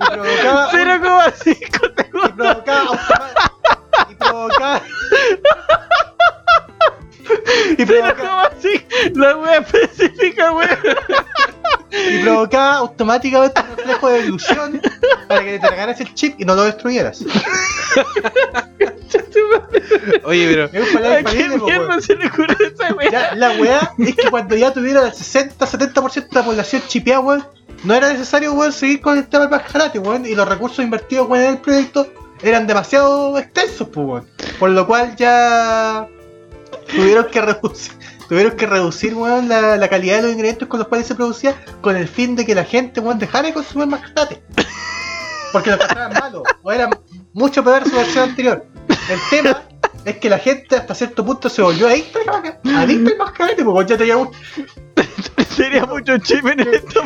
y 0.00 0.04
provocaba. 0.10 0.68
un- 0.68 0.78
0,5 0.78 1.56
y 2.28 2.32
provocaba 2.32 3.00
y 4.10 4.14
provocaba 4.14 4.82
y 7.78 7.84
provocaba, 7.84 8.52
0,5 8.60 9.16
La 9.16 9.36
wea 9.36 9.58
específica, 9.58 10.52
weón. 10.52 10.68
y 11.92 12.22
provocaba 12.22 12.74
automáticamente 12.76 13.60
un 13.60 13.76
reflejo 13.76 14.08
de 14.10 14.20
ilusión 14.20 14.80
para 15.28 15.44
que 15.44 15.52
te 15.52 15.58
tragaras 15.60 16.00
el 16.00 16.14
chip 16.14 16.34
y 16.38 16.44
no 16.44 16.54
lo 16.54 16.64
destruyeras. 16.64 17.24
Oye, 20.24 20.48
pero. 20.48 20.64
Es 20.72 20.88
un 20.88 20.94
palabra 20.94 21.18
¿A 21.18 21.22
quién 21.24 21.52
infalible, 21.52 21.58
po, 21.58 21.66
mierda 21.66 21.88
weón. 21.88 22.02
se 22.02 22.16
le 22.16 22.26
ocurre 22.26 22.56
esa 22.66 22.94
wea? 22.94 23.10
Ya, 23.10 23.34
la 23.34 23.50
weá 23.52 23.92
es 23.98 24.16
que 24.16 24.30
cuando 24.30 24.56
ya 24.56 24.72
tuviera 24.72 25.02
el 25.06 25.12
60-70% 25.12 26.28
de 26.28 26.34
la 26.34 26.44
población 26.44 26.82
chipeada, 26.88 27.20
weón, 27.20 27.46
no 27.84 27.94
era 27.94 28.12
necesario, 28.12 28.52
weón, 28.54 28.72
seguir 28.72 29.00
con 29.00 29.18
el 29.18 29.26
tema 29.26 29.42
del 29.46 29.50
Bacjarate, 29.50 29.98
weón, 29.98 30.26
y 30.26 30.34
los 30.34 30.48
recursos 30.48 30.84
invertidos, 30.84 31.28
weón, 31.28 31.44
en 31.44 31.50
el 31.52 31.58
proyecto 31.58 32.06
eran 32.42 32.66
demasiado 32.66 33.38
extensos, 33.38 33.88
pues, 33.92 34.06
weón. 34.06 34.26
Por 34.58 34.70
lo 34.70 34.86
cual 34.86 35.14
ya 35.16 36.08
tuvieron 36.86 37.26
que 37.26 37.40
reducir, 37.40 37.92
tuvieron 38.28 38.56
que 38.56 38.66
reducir, 38.66 39.14
weón, 39.14 39.48
la, 39.48 39.76
la 39.76 39.88
calidad 39.88 40.16
de 40.16 40.22
los 40.22 40.32
ingredientes 40.32 40.68
con 40.68 40.78
los 40.78 40.88
cuales 40.88 41.06
se 41.06 41.14
producía, 41.14 41.54
con 41.80 41.96
el 41.96 42.08
fin 42.08 42.36
de 42.36 42.44
que 42.44 42.54
la 42.54 42.64
gente, 42.64 43.00
weón, 43.00 43.18
dejara 43.18 43.48
de 43.48 43.54
consumir 43.54 43.88
Bacjarate. 43.88 44.42
Porque 45.52 45.70
lo 45.70 45.76
encontraban 45.76 46.12
malo, 46.14 46.42
o 46.62 46.72
era 46.72 46.90
mucho 47.32 47.62
peor 47.62 47.88
su 47.88 47.94
versión 47.94 48.30
anterior. 48.30 48.66
El 48.88 49.18
tema 49.30 49.62
es 50.04 50.16
que 50.18 50.28
la 50.28 50.38
gente 50.38 50.76
hasta 50.76 50.94
cierto 50.94 51.24
punto 51.24 51.48
se 51.48 51.62
volvió 51.62 51.88
adicta 51.88 52.18
al 52.18 52.26
mascarate. 52.26 52.70
Adicta 52.74 53.10
al 53.12 53.64
porque 53.64 53.90
ya 53.90 53.98
te 53.98 54.04
llevamos. 54.06 54.36
Sería 55.50 55.86
mucho 55.86 56.18
chip 56.18 56.44
en 56.46 56.60
esto. 56.60 57.02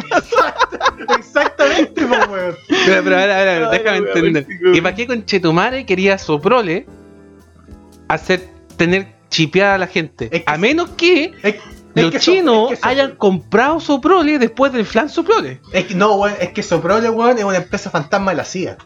Exactamente, 1.18 2.06
pues, 2.06 2.28
weón. 2.28 2.56
Pero, 2.68 3.04
pero, 3.04 3.16
a 3.16 3.18
ver, 3.18 3.30
a 3.30 3.44
ver, 3.44 3.70
déjame 3.70 3.98
entender. 3.98 4.46
¿Y 4.72 4.80
para 4.80 4.94
qué 4.94 5.06
con 5.06 5.24
Chetumare 5.24 5.84
quería 5.84 6.16
Soprole 6.16 6.86
hacer 8.08 8.48
tener 8.76 9.17
chipeada 9.30 9.74
a 9.74 9.78
la 9.78 9.86
gente? 9.86 10.24
Es 10.32 10.42
que 10.44 10.44
a 10.46 10.56
menos 10.58 10.90
que 10.90 11.32
Es, 11.42 11.54
es 11.94 12.02
los 12.02 12.10
que 12.12 12.18
chinos 12.20 12.72
es 12.72 12.78
que 12.78 12.82
so- 12.82 12.88
hayan 12.88 13.16
comprado 13.16 13.80
Soprole 13.80 14.38
después 14.38 14.72
del 14.72 14.86
flan 14.86 15.08
Soprole. 15.08 15.60
Es 15.72 15.84
que, 15.86 15.94
no, 15.94 16.14
weón, 16.16 16.34
es 16.40 16.50
que 16.50 16.62
Soprole, 16.62 17.10
weón, 17.10 17.38
es 17.38 17.44
una 17.44 17.56
empresa 17.58 17.90
fantasma 17.90 18.30
de 18.32 18.36
la 18.36 18.44
CIA. 18.44 18.76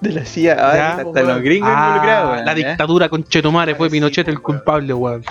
De 0.00 0.10
la 0.10 0.24
CIA, 0.24 0.56
Ya, 0.56 0.62
ah, 0.64 0.90
hasta 0.98 1.04
weón. 1.08 1.26
los 1.28 1.42
gringos 1.42 1.70
Ah, 1.72 1.84
involucrados, 1.88 2.32
weón, 2.32 2.44
la 2.44 2.52
¿ya? 2.56 2.68
dictadura 2.68 3.08
con 3.08 3.24
Chetumare 3.24 3.74
fue 3.74 3.88
Sí, 3.88 3.92
Pinochet 3.92 4.28
el 4.28 4.34
weón. 4.34 4.42
culpable, 4.42 4.92
weón. 4.94 5.24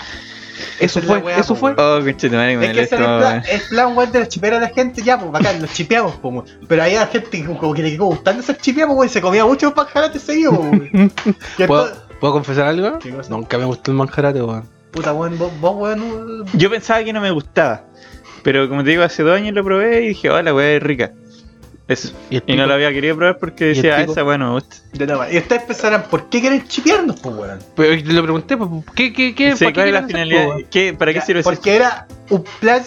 Eso 0.79 0.99
es 0.99 1.05
fue, 1.05 1.17
weá, 1.17 1.37
eso 1.37 1.55
fue. 1.55 1.71
Oh, 1.77 1.99
conchetumare, 2.03 2.55
me 2.55 2.67
Es 2.67 2.73
que 2.73 2.81
ese 2.83 2.95
es 2.95 3.01
plan, 3.01 3.43
el 3.49 3.61
plan, 3.61 3.97
weón, 3.97 4.11
de 4.11 4.19
la 4.19 4.27
chipera 4.27 4.57
a 4.57 4.59
la 4.59 4.69
gente, 4.69 5.01
ya, 5.01 5.17
pues 5.19 5.31
bacán, 5.31 5.59
los 5.61 5.71
chipeamos, 5.73 6.15
pues. 6.21 6.51
Pero 6.67 6.83
ahí 6.83 6.93
la 6.95 7.07
gente 7.07 7.29
que 7.31 7.45
como 7.45 7.73
que 7.73 7.81
le 7.81 7.91
quedó 7.91 8.05
gustando 8.05 8.43
ser 8.43 8.57
chipeado, 8.57 8.91
weón, 8.93 9.09
se 9.09 9.21
comía 9.21 9.43
muchos 9.45 9.75
manjarates 9.75 10.21
seguidos, 10.21 10.57
pues, 10.57 10.91
weón. 10.91 11.11
¿Puedo, 12.21 12.33
confesar 12.33 12.67
algo? 12.67 12.99
¿Qué? 12.99 13.13
Nunca 13.29 13.57
me 13.57 13.65
gustó 13.65 13.91
el 13.91 13.97
manjarate, 13.97 14.41
weón. 14.41 14.69
Puta, 14.91 15.11
weón, 15.11 15.37
vos, 15.39 15.51
vos, 15.59 15.75
weón, 15.75 16.45
Yo 16.53 16.69
pensaba 16.69 17.03
que 17.03 17.11
no 17.11 17.19
me 17.19 17.31
gustaba. 17.31 17.85
Pero 18.43 18.69
como 18.69 18.83
te 18.83 18.91
digo, 18.91 19.03
hace 19.03 19.23
dos 19.23 19.35
años 19.35 19.53
lo 19.55 19.63
probé 19.63 20.03
y 20.03 20.07
dije, 20.09 20.29
oh, 20.29 20.41
la 20.41 20.53
weá 20.53 20.73
es 20.73 20.83
rica. 20.83 21.11
Eso. 21.87 22.13
Y 22.29 22.55
no 22.55 22.67
lo 22.67 22.75
había 22.75 22.91
querido 22.93 23.17
probar 23.17 23.37
porque 23.37 23.65
¿Y 23.65 23.69
el 23.69 23.75
decía, 23.75 23.97
ah, 23.97 24.01
esa 24.03 24.23
weá 24.23 24.37
no 24.37 24.49
me 24.49 24.53
gusta. 24.53 24.77
de 24.93 25.07
nada. 25.07 25.33
Y 25.33 25.37
ustedes 25.39 25.63
pensarán, 25.63 26.03
¿por 26.03 26.29
qué 26.29 26.39
quieren 26.39 26.65
chipearnos, 26.67 27.19
pues, 27.19 27.35
weón? 27.35 27.59
Pero 27.75 27.93
yo 27.95 28.13
le 28.13 28.21
pregunté, 28.21 28.55
pues, 28.55 28.69
¿qué, 28.95 29.11
qué, 29.11 29.35
qué, 29.35 29.55
Sí, 29.55 29.65
para 29.65 29.71
qué 29.71 29.73
¿Cuál 29.73 29.87
es 29.87 29.93
la 29.93 29.99
hacer, 29.99 30.11
finalidad? 30.11 30.43
po, 30.43 30.49
weón? 30.51 30.65
¿Qué, 30.71 30.93
¿Para 30.93 31.13
qué 31.13 31.19
Ya, 31.19 31.25
sirve 31.25 31.39
ese 31.41 31.49
Porque 31.49 31.75
era 31.75 32.07
un 32.29 32.43
plan. 32.59 32.83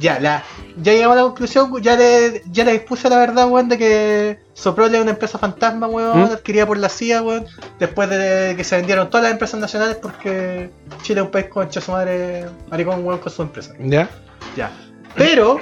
Ya, 0.00 0.20
la, 0.20 0.44
ya 0.80 0.92
llegamos 0.92 1.14
a 1.16 1.20
la 1.20 1.26
conclusión, 1.26 1.82
ya 1.82 1.96
le, 1.96 2.42
ya 2.50 2.64
le 2.64 2.74
expuse 2.74 3.08
la 3.10 3.18
verdad, 3.18 3.48
weón, 3.48 3.68
de 3.68 3.78
que 3.78 4.38
Soprole 4.54 4.96
es 4.96 5.02
una 5.02 5.10
empresa 5.12 5.38
fantasma, 5.38 5.86
weón, 5.88 6.20
¿Mm? 6.20 6.24
adquirida 6.24 6.66
por 6.66 6.76
la 6.78 6.88
CIA, 6.88 7.22
weón, 7.22 7.46
después 7.78 8.08
de 8.10 8.54
que 8.56 8.64
se 8.64 8.76
vendieron 8.76 9.08
todas 9.10 9.24
las 9.24 9.32
empresas 9.32 9.58
nacionales 9.60 9.96
porque 9.96 10.70
Chile 11.02 11.20
es 11.20 11.26
un 11.26 11.32
país 11.32 11.46
con 11.46 11.72
su 11.72 11.90
madre 11.92 12.46
maricón, 12.70 13.04
weón, 13.04 13.18
con 13.20 13.32
su 13.32 13.42
empresa. 13.42 13.72
¿Ya? 13.80 14.08
Ya. 14.56 14.70
Pero, 15.16 15.58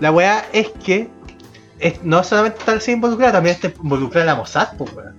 la 0.00 0.10
weá 0.10 0.44
es 0.52 0.68
que 0.84 1.08
es- 1.78 2.02
no 2.04 2.22
solamente 2.22 2.58
está 2.58 2.78
CIA 2.80 2.94
involucrada, 2.94 3.32
también 3.32 3.54
está 3.56 3.68
involucrada 3.68 4.26
la 4.26 4.34
Mossad, 4.34 4.76
pues, 4.76 4.92
weón. 4.92 5.14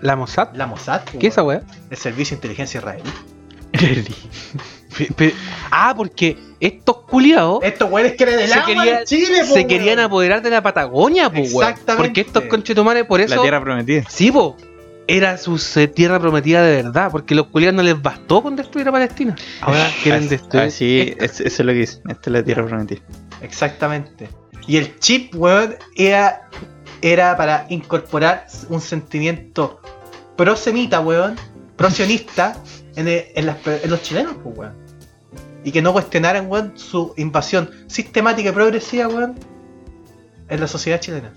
¿La 0.00 0.14
Mossad? 0.16 0.54
La 0.54 0.66
Mossad, 0.66 1.02
pues, 1.02 1.16
¿Qué 1.18 1.26
es 1.26 1.34
esa 1.34 1.42
weá? 1.42 1.62
El 1.90 1.96
Servicio 1.96 2.34
de 2.36 2.38
Inteligencia 2.38 2.78
Israelí. 2.78 4.14
Ah, 5.70 5.94
porque 5.96 6.36
estos 6.60 6.98
culiados 7.02 7.60
Estos 7.62 7.90
weones 7.90 8.14
quieren 8.14 8.40
el 8.40 8.48
Se 8.48 8.54
agua 8.54 8.66
quería- 8.66 8.98
de 9.00 9.04
Chile, 9.04 9.38
po, 9.46 9.54
se 9.54 9.66
querían 9.66 9.96
weón. 9.98 10.06
apoderar 10.06 10.42
de 10.42 10.50
la 10.50 10.62
Patagonia, 10.62 11.30
pues, 11.30 11.52
weón. 11.52 11.70
Exactamente. 11.70 12.08
Porque 12.08 12.20
estos 12.22 12.44
conchetumares, 12.44 13.04
por 13.04 13.20
eso. 13.20 13.36
La 13.36 13.42
tierra 13.42 13.60
prometida. 13.62 14.04
Sí, 14.08 14.30
po. 14.32 14.56
Era 15.06 15.38
su 15.38 15.58
eh, 15.76 15.88
tierra 15.88 16.18
prometida 16.20 16.62
de 16.62 16.82
verdad. 16.82 17.10
Porque 17.10 17.34
los 17.34 17.46
culiados 17.46 17.76
no 17.76 17.82
les 17.82 18.00
bastó 18.00 18.42
con 18.42 18.56
destruir 18.56 18.88
a 18.88 18.92
Palestina. 18.92 19.36
Ahora 19.62 19.88
quieren 20.02 20.20
Así- 20.22 20.28
destruir. 20.30 20.64
Así, 20.66 21.14
es- 21.18 21.40
eso 21.40 21.44
es 21.46 21.60
lo 21.60 21.72
que 21.72 21.78
dice. 21.78 22.00
Esta 22.08 22.20
es 22.26 22.32
la 22.32 22.42
tierra 22.42 22.66
prometida. 22.66 23.00
Exactamente. 23.40 24.28
Y 24.66 24.76
el 24.76 24.98
chip, 24.98 25.34
weón, 25.34 25.76
era, 25.96 26.48
era 27.00 27.36
para 27.36 27.64
incorporar 27.70 28.46
un 28.68 28.80
sentimiento 28.82 29.80
prosemita, 30.36 31.00
weón, 31.00 31.36
prosionista 31.76 32.56
en, 32.98 33.08
el- 33.08 33.24
en 33.34 33.46
las 33.46 33.56
pe- 33.56 33.80
en 33.84 33.90
los 33.90 34.02
chilenos, 34.02 34.34
pues, 34.42 34.56
weón. 34.58 34.74
Y 35.64 35.72
que 35.72 35.82
no 35.82 35.92
cuestionaran, 35.92 36.46
weón, 36.50 36.72
su 36.76 37.12
invasión 37.16 37.70
sistemática 37.88 38.50
y 38.50 38.52
progresiva, 38.52 39.08
weón, 39.08 39.34
en 40.48 40.60
la 40.60 40.66
sociedad 40.66 41.00
chilena. 41.00 41.32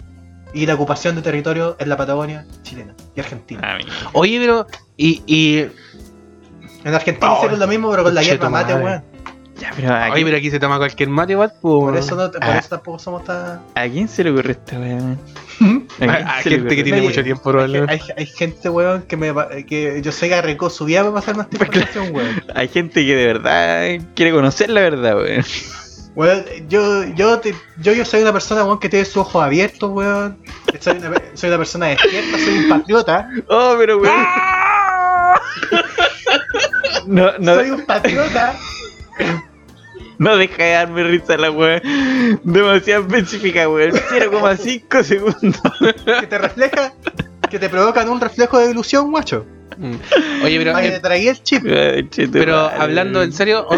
Y 0.54 0.66
la 0.66 0.74
ocupación 0.76 1.16
de 1.16 1.22
territorio 1.22 1.76
en 1.80 1.88
la 1.90 1.96
Patagonia 1.98 2.46
chilena 2.64 2.94
y 3.16 3.20
Argentina. 3.22 3.62
Ah. 3.64 3.78
Oye, 4.14 4.38
pero. 4.40 4.68
Y. 4.98 5.22
y... 5.26 5.66
En 6.84 6.94
Argentina 6.96 7.32
Oh, 7.34 7.38
hicieron 7.38 7.60
lo 7.60 7.68
mismo, 7.68 7.90
pero 7.92 8.04
con 8.04 8.14
la 8.16 8.22
hierba 8.24 8.50
mate, 8.50 8.74
weón. 8.76 9.04
Ya, 9.60 9.72
pero 9.76 9.94
¿a, 9.94 10.10
Oye, 10.12 10.24
pero 10.26 10.38
aquí 10.38 10.50
se 10.50 10.60
toma 10.60 10.78
cualquier 10.78 11.08
mate 11.10 11.36
pues. 11.38 11.52
Por 11.62 11.96
eso, 11.96 12.16
no, 12.16 12.32
por 12.32 12.44
Ah. 12.44 12.58
eso 12.58 12.70
tampoco 12.70 12.98
somos 13.00 13.24
tan. 13.24 13.62
¿a 13.76 13.88
quién 13.88 14.08
se 14.08 14.24
le 14.24 14.32
ocurre 14.32 14.52
esta? 14.54 14.76
¿A 14.78 14.80
Hay, 16.00 16.44
se 16.44 16.50
le 16.50 16.56
gente 16.58 16.76
que 16.76 16.84
tiene 16.84 17.00
Oye, 17.00 17.08
mucho 17.10 17.24
tiempo, 17.24 17.50
Hay, 17.50 17.52
probablemente. 17.54 17.94
hay- 17.94 18.02
hay 18.18 18.26
gente, 18.26 18.70
weón, 18.70 19.04
que, 19.04 19.18
me, 19.18 19.34
que 19.66 20.02
yo 20.02 20.12
sé 20.12 20.30
que 20.30 20.36
arrancó 20.36 20.70
su 20.70 20.86
vida 20.86 21.02
para 21.02 21.14
pasar 21.16 21.36
más 21.38 21.50
tiempo 21.50 21.68
weón. 22.12 22.44
Hay 22.56 22.68
gente 22.70 23.06
que 23.06 23.16
de 23.16 23.26
verdad 23.28 23.88
quiere 24.16 24.32
conocer 24.32 24.70
la 24.70 24.82
verdad, 24.82 25.18
weón. 25.18 25.44
Weón, 26.16 26.44
yo, 26.68 27.04
yo, 27.16 27.40
te- 27.40 27.56
yo, 27.82 27.94
yo 27.94 28.04
soy 28.06 28.22
una 28.22 28.34
persona, 28.34 28.64
weón, 28.64 28.80
que 28.80 28.90
tiene 28.90 29.06
sus 29.06 29.18
ojos 29.18 29.44
abiertos, 29.44 29.90
weón. 29.92 30.38
Soy 30.80 30.98
una, 30.98 31.12
soy 31.36 31.50
una 31.50 31.58
persona 31.58 31.86
despierta, 31.88 32.38
soy 32.38 32.58
un 32.58 32.70
patriota. 32.70 33.30
Oh, 33.48 33.76
pero 33.78 33.98
weón. 34.00 34.26
No, 37.08 37.32
no, 37.40 37.56
Soy 37.56 37.70
un 37.72 37.86
patriota. 37.86 38.56
No 40.22 40.38
deja 40.38 40.64
de 40.64 40.72
darme 40.72 41.04
risa 41.04 41.36
la 41.38 41.52
weón. 41.52 41.82
Demasiado 42.44 43.02
específica, 43.08 43.68
weón. 43.68 43.92
0,5 43.92 45.04
segundos. 45.04 45.62
que 46.20 46.28
te 46.28 46.38
refleja, 46.38 46.94
que 47.50 47.60
te 47.60 47.70
provocan 47.70 48.08
un 48.10 48.22
reflejo 48.22 48.60
de 48.60 48.72
ilusión, 48.72 49.12
guacho. 49.12 49.46
Mm. 49.78 49.96
Oye, 50.46 50.58
pero. 50.60 50.76
Que 50.78 50.88
eh, 50.88 50.92
te 50.92 51.00
tragué 51.00 51.30
el 51.30 51.42
chip. 51.44 51.64
Ay, 51.66 52.08
cheto 52.10 52.32
pero 52.34 52.56
madre, 52.56 52.78
hablando 52.80 53.24
en 53.24 53.34
serio. 53.34 53.66
O, 53.68 53.76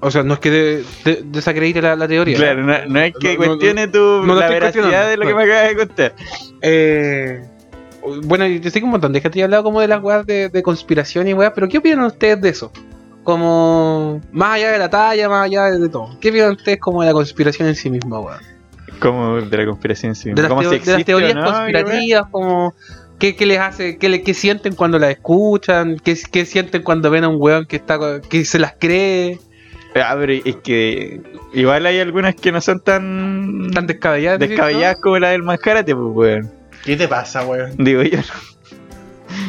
o 0.00 0.10
sea, 0.10 0.22
no 0.22 0.34
es 0.34 0.40
que 0.40 0.50
de- 0.50 0.84
de- 1.04 1.22
desacredite 1.24 1.80
la, 1.80 1.96
la 1.96 2.08
teoría. 2.08 2.36
Claro, 2.36 2.62
no, 2.62 2.86
no 2.86 3.00
es 3.00 3.14
que 3.18 3.34
No, 3.36 3.40
no, 3.40 3.46
cuestione 3.46 3.88
tu, 3.88 3.98
no 3.98 4.34
lo 4.34 4.40
la 4.40 4.48
veracidad 4.48 5.08
de 5.08 5.16
lo 5.16 5.26
que 5.26 5.34
me 5.34 5.42
acabas 5.44 5.68
de 5.68 5.76
contar. 5.76 6.14
Eh, 6.60 7.42
bueno, 8.24 8.46
yo 8.46 8.70
sé 8.70 8.80
que 8.80 8.84
un 8.84 8.90
montón 8.90 9.12
de 9.12 9.20
gente 9.22 9.40
ha 9.40 9.44
hablado 9.44 9.62
como 9.62 9.80
de 9.80 9.88
las 9.88 10.02
weas 10.02 10.26
de, 10.26 10.48
de 10.50 10.62
conspiración 10.62 11.26
y 11.28 11.32
weas, 11.34 11.52
pero 11.54 11.68
¿qué 11.68 11.78
opinan 11.78 12.04
ustedes 12.04 12.40
de 12.40 12.48
eso? 12.50 12.70
Como, 13.24 14.20
más 14.32 14.50
allá 14.56 14.70
de 14.72 14.78
la 14.78 14.90
talla, 14.90 15.28
más 15.28 15.46
allá 15.46 15.64
de, 15.70 15.78
de 15.80 15.88
todo. 15.88 16.16
¿Qué 16.20 16.28
opinan 16.30 16.52
ustedes 16.52 16.78
como 16.78 17.00
de 17.02 17.08
la 17.08 17.12
conspiración 17.14 17.68
en 17.68 17.74
sí 17.74 17.90
misma, 17.90 18.20
weón? 18.20 18.38
Como 19.00 19.40
de 19.40 19.56
la 19.56 19.66
conspiración 19.66 20.10
en 20.10 20.14
sí 20.14 20.28
De 20.30 20.34
misma. 20.34 20.42
las, 20.42 20.48
Como 20.50 20.62
teo- 20.62 20.70
si 20.70 20.78
de 20.78 20.78
las 20.78 20.88
existe 21.00 21.14
o 21.14 21.18
teorías 21.18 21.34
no, 21.34 21.40
la 21.40 21.52
conspirativas, 21.52 22.24
como, 22.30 22.74
¿qué, 23.18 23.34
qué 23.34 23.46
les 23.46 23.58
hace, 23.58 23.98
qué, 23.98 24.08
le- 24.08 24.22
qué 24.22 24.34
sienten 24.34 24.74
cuando 24.74 24.98
las 24.98 25.10
escuchan? 25.10 25.96
¿Qué, 26.04 26.16
qué 26.30 26.44
sienten 26.46 26.82
cuando 26.82 27.10
ven 27.10 27.24
a 27.24 27.28
un 27.28 27.36
weón 27.40 27.64
que, 27.66 27.76
está, 27.76 27.98
que 28.20 28.44
se 28.44 28.58
las 28.58 28.74
cree? 28.78 29.38
Ah, 29.96 30.16
pero 30.18 30.32
es 30.32 30.56
que 30.56 31.20
igual 31.52 31.86
hay 31.86 32.00
algunas 32.00 32.34
que 32.34 32.50
no 32.52 32.60
son 32.60 32.80
tan, 32.80 33.70
Tan 33.72 33.86
descabelladas. 33.86 34.38
descabelladas 34.40 34.96
como 35.00 35.18
la 35.18 35.30
del 35.30 35.42
manjarate, 35.42 35.94
pues, 35.94 36.06
weón. 36.14 36.50
¿Qué 36.84 36.96
te 36.96 37.08
pasa, 37.08 37.44
weón? 37.46 37.72
Digo 37.78 38.02
yo. 38.02 38.18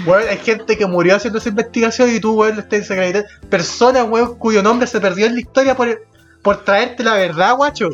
Weón, 0.05 0.23
hay 0.29 0.38
gente 0.38 0.77
que 0.77 0.86
murió 0.86 1.15
haciendo 1.15 1.39
esa 1.39 1.49
investigación 1.49 2.13
y 2.13 2.19
tú, 2.19 2.33
weón, 2.33 2.55
lo 2.55 2.61
estás 2.61 2.81
desacreditando. 2.81 3.27
Personas, 3.49 4.07
weón, 4.09 4.36
cuyo 4.38 4.61
nombre 4.61 4.88
se 4.88 4.99
perdió 4.99 5.25
en 5.25 5.36
la 5.36 5.39
historia 5.41 5.75
por, 5.75 6.07
por 6.41 6.63
traerte 6.63 7.03
la 7.03 7.15
verdad, 7.15 7.55
guacho. 7.55 7.89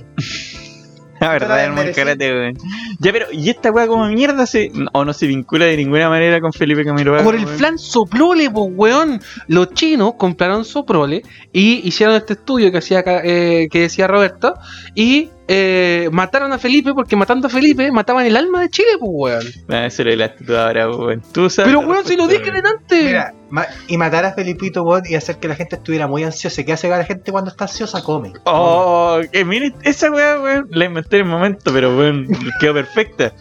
La 1.27 1.29
verdad, 1.29 1.49
la 1.49 1.63
el 1.65 1.71
merecí. 1.73 1.87
manjarate, 2.01 2.33
weón. 2.33 2.57
Ya, 2.99 3.11
pero, 3.11 3.27
¿y 3.31 3.49
esta 3.49 3.71
weá 3.71 3.87
como 3.87 4.07
mierda 4.07 4.45
se, 4.47 4.71
o 4.91 5.05
no 5.05 5.13
se 5.13 5.27
vincula 5.27 5.65
de 5.65 5.77
ninguna 5.77 6.09
manera 6.09 6.41
con 6.41 6.51
Felipe 6.51 6.83
Camilo 6.83 7.15
Por 7.23 7.35
el 7.35 7.45
weón? 7.45 7.57
flan 7.57 7.77
Soprole, 7.77 8.49
pues, 8.49 8.65
weón. 8.75 9.21
Los 9.47 9.73
chinos 9.73 10.13
compraron 10.17 10.65
Soprole 10.65 11.21
y 11.53 11.87
hicieron 11.87 12.15
este 12.15 12.33
estudio 12.33 12.71
que 12.71 12.79
hacía 12.79 12.99
acá, 12.99 13.21
eh, 13.23 13.67
que 13.71 13.81
decía 13.81 14.07
Roberto 14.07 14.55
y 14.95 15.29
eh, 15.47 16.09
mataron 16.11 16.53
a 16.53 16.57
Felipe 16.57 16.93
porque 16.93 17.15
matando 17.15 17.47
a 17.47 17.49
Felipe 17.49 17.91
mataban 17.91 18.25
el 18.25 18.35
alma 18.35 18.61
de 18.61 18.69
Chile, 18.69 18.89
pues, 18.99 19.11
weón. 19.13 19.45
Ah, 19.69 19.85
eso 19.85 20.03
lo 20.03 20.11
hilaste 20.13 20.43
tú 20.43 20.55
ahora, 20.57 20.89
weón. 20.89 21.21
Tú 21.31 21.49
sabes. 21.49 21.69
Pero, 21.71 21.81
la 21.81 21.87
weón, 21.87 22.05
si 22.05 22.15
lo 22.17 22.27
dije 22.27 22.49
delante. 22.51 23.03
Mira, 23.03 23.33
ma- 23.51 23.67
y 23.87 23.97
matar 23.97 24.25
a 24.25 24.33
Felipito, 24.33 24.83
weón, 24.83 25.03
y 25.07 25.15
hacer 25.15 25.37
que 25.37 25.47
la 25.47 25.55
gente 25.55 25.75
estuviera 25.75 26.07
muy 26.07 26.23
ansiosa. 26.23 26.63
¿Qué 26.63 26.73
hace 26.73 26.87
que 26.89 26.95
la 26.97 27.03
gente 27.05 27.31
cuando 27.31 27.51
está 27.51 27.65
ansiosa? 27.65 28.01
Come. 28.03 28.33
Oh, 28.45 29.19
que 29.31 29.45
mire, 29.45 29.73
esa 29.83 30.09
weá, 30.09 30.39
weón, 30.41 30.67
la 30.71 30.85
inventé 30.85 31.17
en 31.17 31.25
el 31.25 31.31
momento, 31.31 31.71
pero 31.73 31.95
weón, 31.97 32.27
quedó 32.59 32.73
perfecta. 32.73 33.33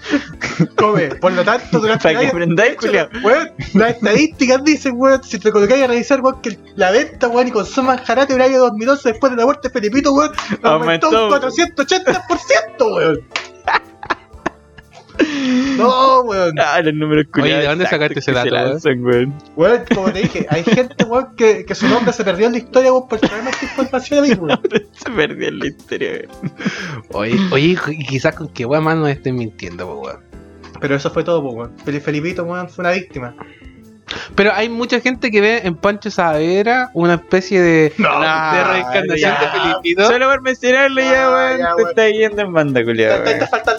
Come. 0.77 1.15
Por 1.17 1.33
lo 1.33 1.45
tanto, 1.45 1.79
durante 1.81 2.03
Para 2.03 2.21
que 2.21 2.27
aprendáis, 2.27 2.77
weón, 3.25 3.51
las 3.75 3.91
estadísticas 3.93 4.63
dicen, 4.65 4.95
weón, 4.97 5.23
si 5.25 5.39
te 5.39 5.51
colocáis 5.51 5.85
a 5.85 5.87
revisar, 5.87 6.21
weón, 6.21 6.41
que 6.43 6.59
la 6.77 6.91
venta, 6.91 7.29
weón, 7.29 7.49
y 7.49 7.53
en 8.35 8.41
el 8.41 8.43
año 8.43 8.59
2011 8.59 9.09
después 9.11 9.31
de 9.33 9.37
la 9.39 9.45
muerte 9.45 9.69
de 9.69 9.73
Felipito, 9.73 10.13
weón, 10.13 10.33
aumentó, 10.63 11.07
Aumentó. 11.07 11.27
un 11.27 11.31
480%, 11.77 12.95
weón. 12.97 13.21
No, 15.77 16.21
weón. 16.23 16.55
Ah, 16.59 16.81
los 16.83 16.95
números 16.95 17.27
culiados. 17.33 17.63
¿de 17.63 17.69
dónde 17.69 17.87
sacaste 17.87 18.19
ese 18.19 18.33
dato, 18.33 18.51
weón? 18.55 18.71
lanzan, 18.71 19.05
weón? 19.05 19.35
Weón, 19.57 19.83
como 19.95 20.13
te 20.13 20.21
dije, 20.21 20.47
hay 20.51 20.63
gente, 20.65 21.05
weón, 21.05 21.35
que, 21.37 21.65
que 21.65 21.75
su 21.75 21.89
nombre 21.89 22.13
se 22.13 22.25
perdió 22.25 22.47
en 22.47 22.53
la 22.53 22.59
historia, 22.59 22.93
weón, 22.93 23.09
por 23.09 23.19
traerme 23.21 23.51
esta 23.51 23.65
información 23.67 24.19
a 24.19 24.23
mí, 24.23 24.33
weón. 24.35 24.61
Se 24.93 25.11
perdió 25.11 25.49
en 25.49 25.59
la 25.59 25.67
historia, 25.67 26.11
weón. 26.13 26.53
Oye, 27.13 27.37
oye, 27.53 27.79
y 27.89 28.05
quizás 28.07 28.35
con 28.35 28.49
qué 28.49 28.65
weón 28.67 28.85
más 28.85 28.97
nos 28.97 29.09
estén 29.11 29.37
mintiendo, 29.37 29.87
pues, 29.87 30.15
weón. 30.15 30.25
Pero 30.81 30.97
eso 30.97 31.11
fue 31.11 31.25
todo, 31.25 31.43
pues, 31.43 31.55
weón. 31.55 31.77
Fel- 31.85 32.01
Felipito, 32.01 32.45
weón, 32.45 32.69
fue 32.69 32.83
una 32.83 32.93
víctima. 32.93 33.35
Pero 34.35 34.53
hay 34.53 34.69
mucha 34.69 34.99
gente 35.01 35.31
que 35.31 35.41
ve 35.41 35.61
en 35.63 35.77
Pancho 35.77 36.11
Savera 36.11 36.91
una 36.95 37.15
especie 37.15 37.61
de, 37.61 37.93
No, 37.97 38.09
de 38.21 38.65
reencarnación 38.65 39.19
ya. 39.19 39.41
de 39.41 39.61
Felipito. 39.61 40.07
Solo 40.09 40.29
por 40.29 40.43
mencionarlo 40.43 41.01
ya, 41.01 41.27
Ah, 41.27 41.31
weón, 41.33 41.77
te 41.77 41.83
está 41.91 42.09
yendo 42.09 42.43
en 42.43 42.53
banda, 42.53 42.81
Te 42.81 42.87
culiado, 42.87 43.23
te- 43.23 43.35
te 43.37 43.47
falta 43.47 43.77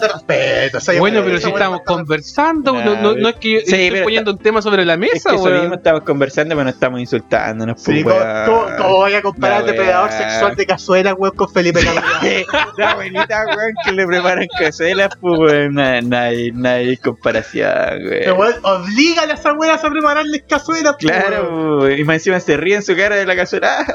Bueno, 0.98 1.22
pero 1.24 1.38
si 1.40 1.48
estamos 1.48 1.80
conversando, 1.84 2.72
Nah, 2.72 2.84
no, 2.84 2.96
no, 3.02 3.14
no 3.14 3.28
es 3.28 3.36
que 3.36 3.50
yo 3.52 3.58
sí, 3.60 3.64
estoy 3.66 3.90
pero 3.90 4.04
poniendo 4.04 4.30
un 4.32 4.38
tema 4.38 4.62
sobre 4.62 4.84
la 4.84 4.94
Es 4.94 4.98
mesa, 4.98 5.30
que 5.30 5.36
eso 5.36 5.44
weón. 5.44 5.60
mismo 5.60 5.74
estamos 5.76 6.02
conversando, 6.02 6.54
pero 6.54 6.64
no 6.64 6.70
estamos 6.70 7.00
insultándonos, 7.00 7.80
Sí, 7.82 8.02
pues, 8.02 8.14
¿cómo, 8.16 8.24
weón. 8.24 8.46
cómo- 8.46 8.76
cómo 8.76 8.96
voy 8.96 9.14
a 9.14 9.22
comparar 9.22 9.64
depredador 9.64 10.10
sexual 10.12 10.56
de 10.56 10.66
cazuela, 10.66 11.14
weón, 11.14 11.34
con 11.36 11.52
Felipe 11.52 11.80
Calderón? 11.84 12.10
La 12.78 12.90
abuelita, 12.92 13.44
weón, 13.56 13.72
que 13.84 13.92
le 13.92 14.06
preparan 14.06 14.46
cazuelas, 14.58 15.10
pues, 15.20 15.38
weón, 15.38 15.74
no, 15.74 16.16
hay, 16.18 16.50
no 16.52 16.68
hay 16.68 16.96
comparación, 16.96 17.72
Pero, 18.08 18.34
weón. 18.36 18.54
weón, 18.62 18.82
obligan 18.82 19.30
a 19.30 19.34
esas 19.34 19.54
weas 19.56 19.84
a 19.84 19.90
prepararles 19.90 20.42
cazuelas, 20.48 20.96
weón. 21.02 21.20
Claro, 21.20 21.78
weón, 21.80 21.98
y 21.98 22.04
más 22.04 22.14
encima 22.16 22.40
se 22.40 22.56
ríe 22.56 22.76
en 22.76 22.82
su 22.82 22.96
cara 22.96 23.16
de 23.16 23.26
la 23.26 23.36
cazuela. 23.36 23.84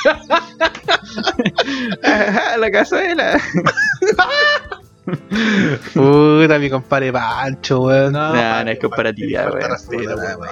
la 2.58 2.70
cazuela. 2.70 3.40
Puta, 5.94 6.58
mi 6.58 6.70
compadre 6.70 7.12
Pancho, 7.12 7.82
weón. 7.82 8.12
No, 8.12 8.64
no 8.64 8.70
es 8.70 8.78
comparativa, 8.78 9.42
falta 9.42 10.16
weón. 10.16 10.48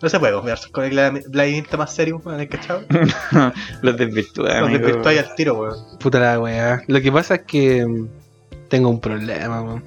no 0.00 0.08
se 0.08 0.18
puede, 0.18 0.32
confiar 0.32 0.58
con 0.70 0.84
el 0.84 0.90
gladiadista 1.30 1.76
más 1.76 1.94
serio, 1.94 2.20
weón, 2.24 2.40
¿el 2.40 2.48
cachado? 2.48 2.82
Los 3.82 3.96
desvirtúa, 3.96 4.60
Los 4.60 4.72
desvirtuáis 4.72 5.20
al 5.20 5.34
tiro, 5.34 5.54
weón. 5.54 5.98
Puta 5.98 6.18
la 6.18 6.40
weá. 6.40 6.82
Lo 6.86 7.00
que 7.00 7.12
pasa 7.12 7.36
es 7.36 7.42
que 7.42 7.86
mm, 7.86 8.08
tengo 8.68 8.88
un 8.88 9.00
problema, 9.00 9.62
weón. 9.62 9.82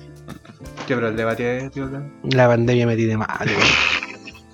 ¿Qué 0.87 0.95
problema 0.95 1.35
tiene, 1.35 1.69
tío? 1.69 1.89
La 2.31 2.47
pandemia 2.47 2.85
me 2.87 2.95
tiene 2.95 3.17
mal, 3.17 3.27
weón. 3.45 3.59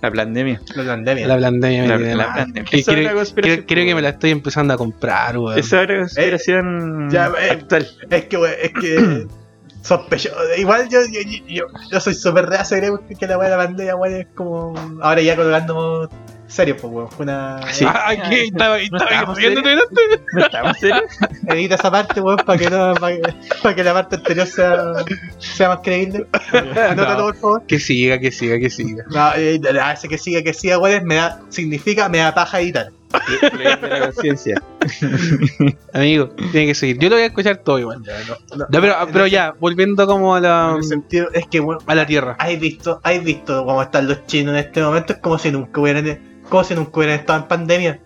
La 0.01 0.11
pandemia. 0.11 0.61
La 0.75 0.83
pandemia. 0.85 1.27
La 1.27 1.39
pandemia 1.39 2.15
La, 2.15 2.33
pandemia. 2.33 2.63
Esa 2.71 2.77
es 2.77 2.85
creo, 2.85 3.01
una 3.05 3.13
conspiración, 3.13 3.55
creo- 3.57 3.67
creo 3.67 3.85
que 3.85 3.95
me 3.95 4.01
la 4.01 4.09
estoy 4.09 4.31
empezando 4.31 4.73
a 4.73 4.77
comprar, 4.77 5.37
weón. 5.37 5.59
Esa 5.59 5.83
es 5.83 5.89
una 5.89 5.99
conspiración 5.99 7.09
ya, 7.11 7.27
eh, 7.39 7.51
actual. 7.51 7.87
Es 8.09 8.25
que, 8.25 8.37
weón, 8.37 8.53
es 8.61 8.71
que. 8.73 9.27
Sospecho. 9.83 10.29
Igual 10.57 10.89
yo, 10.89 10.99
yo, 11.11 11.21
yo, 11.21 11.45
yo, 11.47 11.65
yo 11.91 11.99
soy 11.99 12.13
súper 12.13 12.45
reacio, 12.45 12.77
creo 12.77 12.99
que 13.19 13.25
la 13.27 13.37
weá 13.37 13.49
de 13.49 13.57
la 13.57 13.63
pandemia, 13.63 13.95
weón, 13.95 14.15
es 14.15 14.27
como. 14.35 14.73
Ahora 15.01 15.21
ya 15.21 15.35
colgando 15.35 16.07
serio, 16.51 16.77
pues, 16.77 16.93
weón. 16.93 17.09
Fue 17.09 17.23
una. 17.23 17.59
Sí. 17.71 17.85
Ah, 17.87 18.13
¿qué? 18.29 18.45
Estaba, 18.45 18.79
estaba 18.79 19.35
serios. 19.35 19.63
delante. 19.63 20.01
¿No 20.33 20.45
estamos 20.45 20.77
serios? 20.77 21.03
Edita 21.47 21.75
esa 21.75 21.91
parte, 21.91 22.21
weón, 22.21 22.37
para 22.37 22.59
que, 22.59 22.69
no, 22.69 22.93
para 22.95 23.15
que, 23.15 23.33
para 23.61 23.75
que 23.75 23.83
la 23.83 23.93
parte 23.93 24.15
anterior 24.17 24.47
sea, 24.47 24.93
sea 25.39 25.69
más 25.69 25.79
creíble. 25.83 26.27
Anótalo, 26.89 27.25
por 27.25 27.35
favor. 27.35 27.63
Que 27.67 27.79
siga, 27.79 28.19
que 28.19 28.31
siga, 28.31 28.59
que 28.59 28.69
siga. 28.69 29.03
No, 29.09 29.33
eh, 29.35 29.59
ese 29.93 30.07
que 30.07 30.17
siga, 30.17 30.41
que 30.41 30.53
siga, 30.53 30.77
weón, 30.77 31.05
me 31.05 31.15
da, 31.15 31.41
significa 31.49 32.09
me 32.09 32.19
da 32.19 32.33
paja 32.33 32.59
editar. 32.59 32.91
La 33.11 34.11
conciencia. 34.11 34.61
Amigo, 35.93 36.29
tiene 36.51 36.67
que 36.67 36.75
seguir. 36.75 36.97
Yo 36.97 37.09
lo 37.09 37.15
voy 37.15 37.23
a 37.23 37.27
escuchar 37.27 37.57
todo 37.57 37.79
igual. 37.79 38.01
No, 38.01 38.57
no, 38.57 38.67
Ya, 38.71 38.81
pero, 38.81 38.95
pero 39.11 39.27
ya, 39.27 39.53
volviendo 39.59 40.07
como 40.07 40.35
a 40.35 40.39
la, 40.39 40.77
sentido, 40.81 41.29
es 41.33 41.45
que, 41.47 41.59
weón, 41.59 41.79
a 41.85 41.95
la 41.95 42.05
tierra. 42.05 42.35
¿Has 42.39 42.59
visto, 42.59 43.01
has 43.03 43.23
visto 43.23 43.65
cómo 43.65 43.81
están 43.81 44.07
los 44.07 44.25
chinos 44.25 44.53
en 44.53 44.59
este 44.65 44.81
momento? 44.81 45.13
Es 45.13 45.19
como 45.19 45.37
si 45.37 45.51
nunca 45.51 45.81
hubieran, 45.81 46.30
como 46.51 46.65
si 46.65 46.75
nunca 46.75 46.91
hubieran 46.99 47.19
estado 47.19 47.39
en 47.39 47.47
pandemia. 47.47 47.99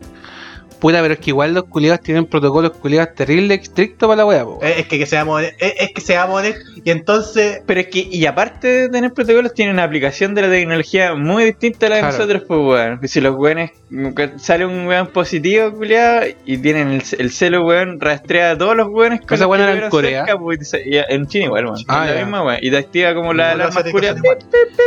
Puta, 0.80 1.02
pero 1.02 1.14
es 1.16 1.20
que 1.20 1.32
igual 1.32 1.54
los 1.54 1.64
culiados 1.66 2.02
tienen 2.02 2.26
protocolos 2.26 2.72
culiados 2.72 3.16
terribles 3.16 3.62
estrictos 3.62 4.08
para 4.08 4.18
la 4.18 4.26
wea, 4.26 4.44
po. 4.44 4.60
Es, 4.62 4.80
es 4.80 4.88
que, 4.88 5.00
que 5.00 5.06
seamos 5.06 5.42
es, 5.42 5.54
es 5.60 5.92
que 5.94 6.02
seamos 6.02 6.40
honestos. 6.40 6.64
Y 6.84 6.92
entonces, 6.92 7.62
Pero 7.66 7.80
es 7.80 7.88
que, 7.88 8.00
y 8.00 8.26
aparte 8.26 8.68
de 8.68 8.90
tener 8.90 9.12
protocolos, 9.14 9.54
tiene 9.54 9.72
una 9.72 9.84
aplicación 9.84 10.36
de 10.36 10.44
la 10.44 10.50
tecnología 10.50 11.16
muy 11.16 11.44
distinta 11.46 11.88
a 11.88 11.90
la 11.90 11.96
de 11.96 12.02
Claro. 12.02 12.18
nosotros, 12.18 12.44
pues, 12.48 12.60
weón. 12.60 13.00
Si 13.08 13.22
los 13.22 13.36
weones, 13.36 13.72
sale 14.38 14.66
un 14.66 14.86
weón 14.86 15.08
positivo, 15.08 15.72
culiado, 15.74 16.26
y 16.46 16.58
tienen 16.58 16.90
el, 16.92 17.04
el 17.18 17.32
celo, 17.32 17.66
weón, 17.66 18.00
rastrea 18.00 18.52
a 18.52 18.58
todos 18.58 18.76
los 18.76 18.88
weones 18.90 19.22
con 19.22 19.36
Esa 19.36 19.48
weón 19.48 19.66
que 19.66 19.72
era 19.72 19.84
en 19.86 19.90
Corea. 19.90 20.26
cerca, 20.26 20.40
pues, 20.40 20.74
y 20.86 20.98
en 20.98 21.28
China 21.28 21.46
igual, 21.46 21.66
weón. 21.66 21.78
Ah, 21.88 22.06
la 22.06 22.22
misma, 22.22 22.44
weón. 22.44 22.60
Y 22.62 22.70
te 22.70 22.78
activa 22.78 23.16
como 23.16 23.34
la 23.34 23.52
alarma 23.52 23.84
culiada. 23.92 24.22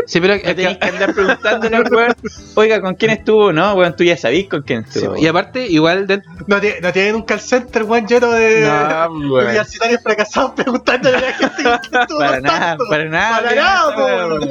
Sí, 0.06 0.20
pero 0.20 0.38
tenés 0.40 0.78
que 0.78 0.84
andar 0.88 1.14
preguntándole 1.14 1.76
al 1.76 1.92
weón, 1.92 2.14
oiga, 2.54 2.80
¿con 2.80 2.94
quién 2.94 3.10
estuvo? 3.12 3.52
No, 3.52 3.74
weón, 3.74 3.96
tú 3.96 4.04
ya 4.04 4.16
sabís 4.16 4.48
con 4.48 4.62
quién 4.62 4.84
Sí, 4.88 4.98
estuvo. 5.00 5.16
y 5.16 5.26
aparte, 5.26 5.66
igual 5.78 6.06
de... 6.06 6.22
no, 6.46 6.60
tiene- 6.60 6.80
no 6.80 6.92
tienen 6.92 7.14
un 7.16 7.22
call 7.22 7.40
center, 7.40 7.82
weón, 7.84 8.06
lleno 8.06 8.30
de 8.30 8.60
No, 8.60 9.06
weón. 9.30 9.46
universitarios 9.46 10.02
fracasados 10.02 10.52
preguntándole 10.52 11.16
a 11.16 11.20
la 11.20 11.32
gente 11.32 11.62
que 11.62 11.98
estuvo 12.00 12.18
para 12.18 12.40
nada, 12.40 12.76
para 12.88 13.04
nada. 13.06 13.42
Para 13.42 13.54
nada, 13.54 13.96
weón. 13.96 14.42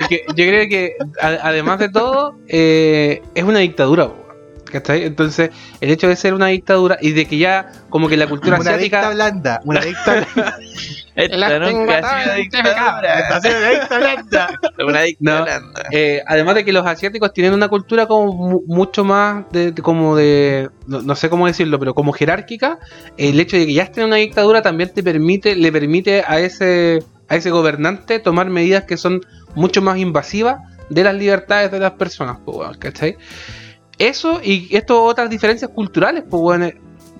Es 0.00 0.08
que 0.08 0.24
yo 0.28 0.34
creo 0.34 0.68
que, 0.68 0.96
a- 1.20 1.48
además 1.48 1.78
de 1.78 1.88
todo, 1.88 2.36
eh, 2.48 3.22
es 3.34 3.44
una 3.44 3.60
dictadura, 3.60 4.08
po, 4.08 4.26
¿cachai? 4.70 5.04
Entonces, 5.04 5.50
el 5.80 5.90
hecho 5.90 6.08
de 6.08 6.16
ser 6.16 6.34
una 6.34 6.46
dictadura 6.48 6.98
y 7.00 7.12
de 7.12 7.26
que 7.26 7.38
ya, 7.38 7.70
como 7.88 8.08
que 8.08 8.16
la 8.16 8.26
cultura 8.26 8.58
Una 8.60 8.76
dicta 8.76 8.98
asiática... 9.00 9.10
blanda, 9.14 9.60
una 9.64 9.80
dicta 9.80 10.26
blanda. 10.34 10.58
Esta 11.16 11.36
Las 11.38 11.50
tengo 11.50 11.78
nunca 11.80 11.94
ha 11.94 11.98
atadas, 11.98 12.22
sido 12.24 12.34
Esta 12.34 12.58
dictadura. 12.62 13.28
ha 13.28 13.40
sido 13.40 13.56
una 13.58 13.70
dicta 13.70 13.98
blanda. 13.98 14.60
Una 14.86 15.00
dicta 15.02 15.38
No. 15.38 15.42
blanda. 15.44 15.82
Eh, 15.90 16.22
además 16.26 16.54
de 16.56 16.64
que 16.66 16.72
los 16.72 16.86
asiáticos 16.86 17.32
tienen 17.32 17.54
una 17.54 17.68
cultura 17.68 18.06
como 18.06 18.32
mu- 18.34 18.62
mucho 18.66 19.02
más 19.02 19.44
de, 19.50 19.72
de- 19.72 19.82
como 19.82 20.14
de 20.14 20.68
no, 20.86 21.00
no 21.02 21.14
sé 21.16 21.30
cómo 21.30 21.46
decirlo 21.46 21.78
pero 21.78 21.94
como 21.94 22.12
jerárquica 22.12 22.78
el 23.16 23.40
hecho 23.40 23.56
de 23.56 23.64
que 23.66 23.72
ya 23.72 23.84
esté 23.84 24.00
en 24.02 24.08
una 24.08 24.16
dictadura 24.16 24.60
también 24.62 24.92
te 24.92 25.02
permite 25.02 25.56
le 25.56 25.72
permite 25.72 26.22
a 26.26 26.38
ese 26.38 26.98
a 27.28 27.36
ese 27.36 27.50
gobernante 27.50 28.18
tomar 28.18 28.50
medidas 28.50 28.84
que 28.84 28.96
son 28.98 29.20
mucho 29.54 29.80
más 29.82 29.96
invasivas 29.98 30.58
de 30.90 31.02
las 31.02 31.14
libertades 31.14 31.70
de 31.70 31.80
las 31.80 31.92
personas 31.92 32.36
pues, 32.44 32.76
¿cachai? 32.76 33.16
eso 33.98 34.40
y 34.44 34.68
esto 34.76 35.02
otras 35.02 35.30
diferencias 35.30 35.70
culturales 35.70 36.24
pues 36.28 36.42
bueno 36.42 36.70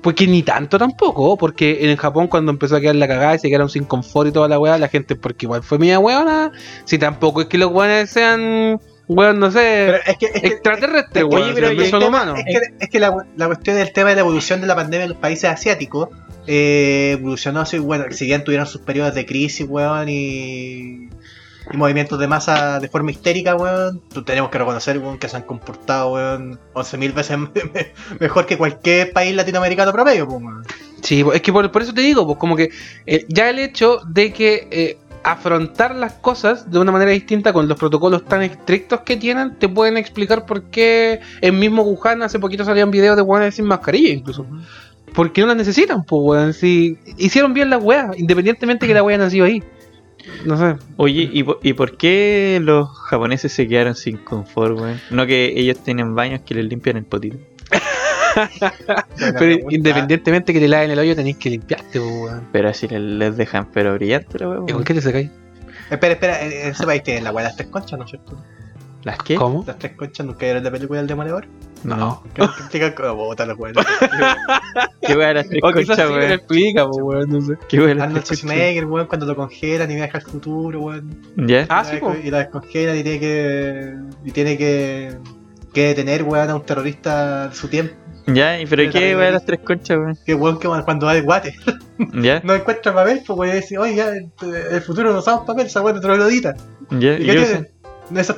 porque 0.07 0.29
ni 0.29 0.45
tanto 0.45 0.79
tampoco, 0.79 1.37
porque 1.37 1.91
en 1.91 1.97
Japón 1.97 2.29
cuando 2.29 2.53
empezó 2.53 2.77
a 2.77 2.81
quedar 2.81 2.95
la 2.95 3.09
cagada 3.09 3.35
y 3.35 3.41
se 3.41 3.49
quedaron 3.49 3.69
sin 3.69 3.83
confort 3.83 4.29
y 4.29 4.31
toda 4.31 4.47
la 4.47 4.57
weá, 4.57 4.79
la 4.79 4.87
gente, 4.87 5.17
porque 5.17 5.47
igual 5.47 5.65
fue 5.65 5.81
media 5.81 5.99
weona, 5.99 6.53
si 6.85 6.97
tampoco 6.97 7.41
es 7.41 7.49
que 7.49 7.59
los 7.59 7.73
weones 7.73 8.09
sean, 8.09 8.81
weón, 9.09 9.41
no 9.41 9.51
sé, 9.51 9.97
es 10.07 10.17
que, 10.17 10.27
es 10.27 10.41
que, 10.43 10.47
extraterrestres, 10.47 11.25
es 11.25 11.29
que- 11.29 11.35
weón, 11.37 11.55
pero 11.57 11.87
son 11.87 12.03
el 12.03 12.09
humanos. 12.09 12.39
Es 12.39 12.45
que, 12.45 12.85
es 12.85 12.89
que 12.89 13.01
la, 13.01 13.27
la 13.37 13.47
cuestión 13.47 13.75
del 13.79 13.93
tema 13.93 14.11
de 14.11 14.15
la 14.15 14.21
evolución 14.21 14.61
de 14.61 14.69
la 14.69 14.77
pandemia 14.77 15.07
en 15.07 15.11
los 15.11 15.19
países 15.19 15.51
asiáticos 15.51 16.11
eh, 16.47 17.17
evolucionó 17.19 17.63
así, 17.63 17.79
bueno, 17.79 18.05
si 18.13 18.27
bien 18.27 18.45
tuvieron 18.45 18.69
sus 18.69 18.83
periodos 18.83 19.13
de 19.13 19.27
crisis, 19.27 19.67
weón, 19.69 20.09
y, 20.09 21.09
y 21.73 21.77
movimientos 21.77 22.19
de 22.19 22.27
masa 22.29 22.79
de 22.81 22.89
forma 22.89 23.11
histérica, 23.11 23.55
weón, 23.57 24.01
tú 24.13 24.23
tenemos 24.23 24.51
que 24.51 24.59
reconocer, 24.59 24.99
weón, 24.99 25.19
que 25.19 25.29
se 25.29 25.37
han 25.37 25.43
comportado, 25.43 26.13
weón, 26.13 26.59
11.000 26.75 27.13
veces 27.13 27.39
me- 27.39 27.49
me- 27.75 27.93
mejor 28.21 28.47
que 28.47 28.57
cualquier 28.57 29.13
país 29.13 29.35
latinoamericano 29.35 29.93
promedio, 29.93 30.27
weón. 30.27 30.65
Sí, 31.03 31.25
es 31.35 31.41
que 31.43 31.53
por, 31.53 31.71
por 31.71 31.83
eso 31.83 31.93
te 31.95 32.01
digo, 32.01 32.27
pues 32.27 32.39
como 32.39 32.57
que 32.57 32.71
eh, 33.07 33.27
ya 33.29 33.51
el 33.51 33.59
hecho 33.59 34.01
de 34.09 34.33
que 34.33 34.69
eh, 34.71 34.99
afrontar 35.25 35.95
las 35.97 36.15
cosas 36.15 36.71
de 36.71 36.79
una 36.79 36.93
manera 36.93 37.11
distinta 37.11 37.53
con 37.53 37.67
los 37.69 37.79
protocolos 37.79 38.25
tan 38.25 38.43
estrictos 38.43 39.01
que 39.01 39.17
tienen, 39.17 39.57
te 39.59 39.69
pueden 39.69 39.97
explicar 39.97 40.47
por 40.47 40.63
qué 40.71 41.21
en 41.41 41.59
mismo 41.59 41.83
Wuhan 41.83 42.23
hace 42.23 42.39
poquito 42.39 42.65
salían 42.65 42.91
videos 42.93 43.17
de 43.17 43.23
weones 43.23 43.55
sin 43.57 43.65
mascarilla 43.67 44.11
incluso. 44.11 44.47
Porque 45.15 45.41
no 45.41 45.47
las 45.49 45.57
necesitan, 45.57 46.05
pues 46.05 46.21
weón. 46.23 46.53
Si 46.53 46.99
hicieron 47.17 47.55
bien 47.55 47.71
las 47.71 47.83
weas, 47.83 48.17
independientemente 48.19 48.87
que 48.87 48.95
la 48.95 49.03
wea 49.03 49.19
nació 49.19 49.45
ahí. 49.45 49.63
No 50.45 50.57
sé. 50.57 50.77
Oye, 50.97 51.29
¿y, 51.33 51.43
po- 51.43 51.59
¿y 51.63 51.73
por 51.73 51.97
qué 51.97 52.59
los 52.63 52.89
japoneses 53.09 53.53
se 53.53 53.67
quedaron 53.69 53.95
sin 53.95 54.17
confort, 54.19 54.79
weón? 54.79 55.01
No 55.11 55.27
que 55.27 55.53
ellos 55.57 55.79
tienen 55.83 56.15
baños 56.15 56.41
que 56.45 56.55
les 56.55 56.65
limpian 56.67 56.97
el 56.97 57.05
potito. 57.05 57.39
Pero 59.39 59.57
independientemente 59.71 60.53
que 60.53 60.61
te 60.61 60.69
laven 60.69 60.91
el 60.91 60.99
hoyo, 60.99 61.17
tenéis 61.17 61.37
que 61.39 61.51
limpiarte, 61.51 62.01
weón. 62.01 62.43
Pero 62.53 62.69
así 62.69 62.87
les, 62.89 63.01
les 63.01 63.37
dejan 63.37 63.69
pero 63.73 63.95
brillante 63.95 64.39
la 64.39 64.45
¿Y 64.45 64.49
weón. 64.49 64.67
con 64.67 64.85
qué 64.85 64.95
te 64.95 65.01
sacáis? 65.01 65.31
Espera, 65.91 66.15
espera, 66.15 66.43
en 66.45 66.53
en 66.53 66.69
ese 66.71 66.85
país 66.85 67.03
tienen 67.03 67.25
la 67.25 67.31
weá 67.33 67.45
de 67.45 67.49
las 67.51 67.57
tres 67.57 67.69
conchas, 67.69 67.99
¿no 67.99 68.05
es 68.05 68.11
cierto? 68.11 68.37
¿Las 69.05 69.19
qué? 69.19 69.37
¿Cómo? 69.37 69.65
Las 69.67 69.79
tres 69.79 69.93
conchas 69.93 70.27
nunca 70.27 70.41
vieron 70.47 70.65
la 70.65 70.71
película 70.71 70.99
del 71.01 71.07
demoledor. 71.07 71.47
No. 71.85 72.23
Que 72.35 72.43
que 72.43 72.45
explican 72.47 72.93
cómo 72.97 73.15
botan 73.15 73.49
los 73.49 73.59
weones. 73.59 73.85
¿Qué 75.03 75.15
las 75.15 75.49
tres 75.49 75.61
O 75.63 75.73
quizás 75.73 75.97
sí 75.97 76.03
me 76.15 76.29
lo 76.29 76.35
explica, 76.35 76.87
pues 76.87 76.99
weón, 77.03 77.31
no 77.31 77.41
sé. 77.41 77.55
¿Qué 77.69 77.77
las 77.79 78.03
Arnold? 78.07 78.25
Schwarzenegger, 78.25 78.85
weón, 78.87 79.07
cuando 79.07 79.27
lo 79.27 79.37
congelan 79.37 79.91
y 79.91 79.95
viaja 79.95 80.19
al 80.19 80.25
futuro, 80.25 80.81
weón. 80.81 81.23
¿Ya? 81.37 81.67
Ah, 81.69 81.83
Y 81.85 81.89
sí, 81.89 81.95
la- 81.95 82.01
pues. 82.01 82.25
Y 82.25 82.31
la 82.31 82.39
descongelan 82.39 82.97
y 82.99 83.03
tiene 83.03 83.21
que. 83.21 83.95
Y 84.25 84.31
tiene 84.33 84.59
que. 84.59 85.17
Que 85.73 85.89
detener, 85.89 86.23
weón, 86.23 86.51
a 86.51 86.55
un 86.57 86.63
terrorista 86.65 87.49
de 87.49 87.55
su 87.55 87.69
tiempo. 87.69 87.95
¿Ya? 88.27 88.59
¿Y 88.61 88.67
pero 88.67 88.91
qué 88.91 89.15
weón 89.15 89.35
las 89.35 89.45
tres 89.45 89.61
conchas, 89.61 89.99
weón? 89.99 90.19
Que 90.25 90.35
weón, 90.35 90.59
que 90.59 90.67
cuando 90.85 91.07
va 91.07 91.13
al 91.13 91.23
guate 91.23 91.55
¿Ya? 92.15 92.41
no 92.43 92.55
encuentra 92.55 92.93
papel, 92.93 93.23
pues 93.25 93.39
weón, 93.39 93.55
dice, 93.57 93.79
oye, 93.79 93.95
ya, 93.95 94.09
en 94.17 94.33
el 94.73 94.81
futuro 94.81 95.13
no 95.13 95.21
usamos 95.21 95.47
papel, 95.47 95.67
esa 95.67 95.83
weón 95.83 96.01
te 96.01 96.09
lo 96.09 96.27
edita. 96.27 96.55
¿Ya? 96.91 97.13
¿Y 97.19 97.23
¿Y 97.23 97.27
qué 97.27 97.37
qué 97.37 97.45
tiene? 97.45 98.21
Esa- 98.21 98.37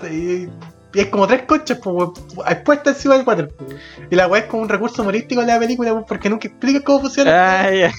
y, 0.95 1.01
es 1.01 1.07
como 1.07 1.27
tres 1.27 1.43
conchas, 1.43 1.79
pues 1.83 2.11
expuestas 2.47 2.97
encima 2.97 3.17
del 3.17 3.27
water, 3.27 3.49
pues. 3.49 3.77
Y 4.11 4.17
la 4.17 4.27
weón 4.27 4.45
es 4.45 4.51
como 4.51 4.63
un 4.63 4.69
recurso 4.69 5.03
humorístico 5.03 5.41
en 5.41 5.49
la 5.49 5.59
película, 5.59 6.05
porque 6.07 6.31
nunca 6.31 6.49
explica 6.49 6.83
cómo 6.83 7.01
funciona. 7.01 7.61
Ah, 7.63 7.71
ya. 7.71 7.93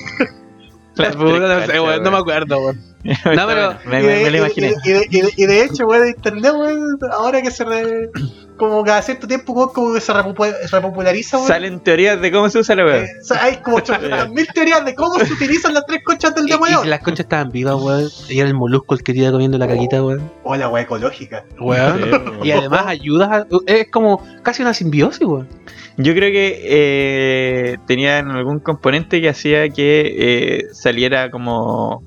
Tres 0.95 1.15
no 1.15 1.65
sé, 1.65 1.99
no 2.01 2.11
me 2.11 2.17
acuerdo, 2.17 2.59
weón. 2.59 2.88
No, 3.35 3.47
pero- 3.47 3.75
me, 3.85 4.29
lo 4.29 4.37
imaginé. 4.37 4.73
y 4.83 4.89
de- 4.89 5.07
y 5.09 5.21
de- 5.21 5.33
y 5.37 5.45
de 5.45 5.63
hecho, 5.63 5.85
weón, 5.85 6.07
internet, 6.09 6.53
weón, 6.55 6.97
ahora 7.11 7.41
que 7.41 7.49
se 7.51 7.63
re- 7.63 8.09
como 8.57 8.83
cada 8.83 9.01
cierto 9.01 9.25
tiempo, 9.25 9.53
weón, 9.53 9.69
como 9.73 9.93
que 9.93 10.01
se 10.01 10.11
repopu- 10.11 10.53
se 10.67 10.75
repopulariza, 10.75 11.37
weón. 11.37 11.47
Salen 11.47 11.79
teorías 11.79 12.19
de 12.19 12.29
cómo 12.29 12.49
se 12.49 12.59
usa 12.59 12.75
la 12.75 12.83
weá. 12.85 12.97
Eh, 13.03 13.07
o 13.21 13.23
sea, 13.23 13.43
hay 13.43 13.55
como 13.57 13.77
800.000 13.79 14.53
teorías 14.53 14.83
de 14.83 14.95
cómo 14.95 15.17
se 15.19 15.31
utilizan 15.31 15.73
las 15.73 15.85
tres 15.85 16.01
conchas 16.03 16.35
del 16.35 16.43
Y, 16.45 16.49
y 16.49 16.51
demonio. 16.51 16.83
las 16.83 16.99
conchas 16.99 17.21
estaban 17.25 17.51
vivas, 17.51 17.75
weón. 17.81 18.09
Y 18.27 18.37
era 18.39 18.47
el 18.49 18.53
molusco 18.55 18.95
el 18.95 19.01
que 19.03 19.13
iba 19.13 19.31
comiendo 19.31 19.57
la 19.57 19.67
caquita, 19.67 20.03
weón. 20.03 20.29
O 20.43 20.55
la 20.57 20.67
weá 20.67 20.83
ecológica. 20.83 21.45
Weón. 21.59 22.39
Y 22.43 22.51
además 22.51 22.85
ayudas 22.87 23.29
a- 23.31 23.47
Es 23.65 23.89
como 23.91 24.21
casi 24.43 24.61
una 24.61 24.73
simbiosis, 24.73 25.21
weón. 25.25 25.47
Yo 25.95 26.13
creo 26.13 26.31
que 26.31 26.61
eh, 26.63 27.77
tenían 27.87 28.29
algún 28.31 28.59
componente 28.59 29.19
que 29.21 29.29
hacía 29.29 29.69
que 29.69 30.15
eh, 30.17 30.67
saliera 30.73 31.29
como. 31.31 32.03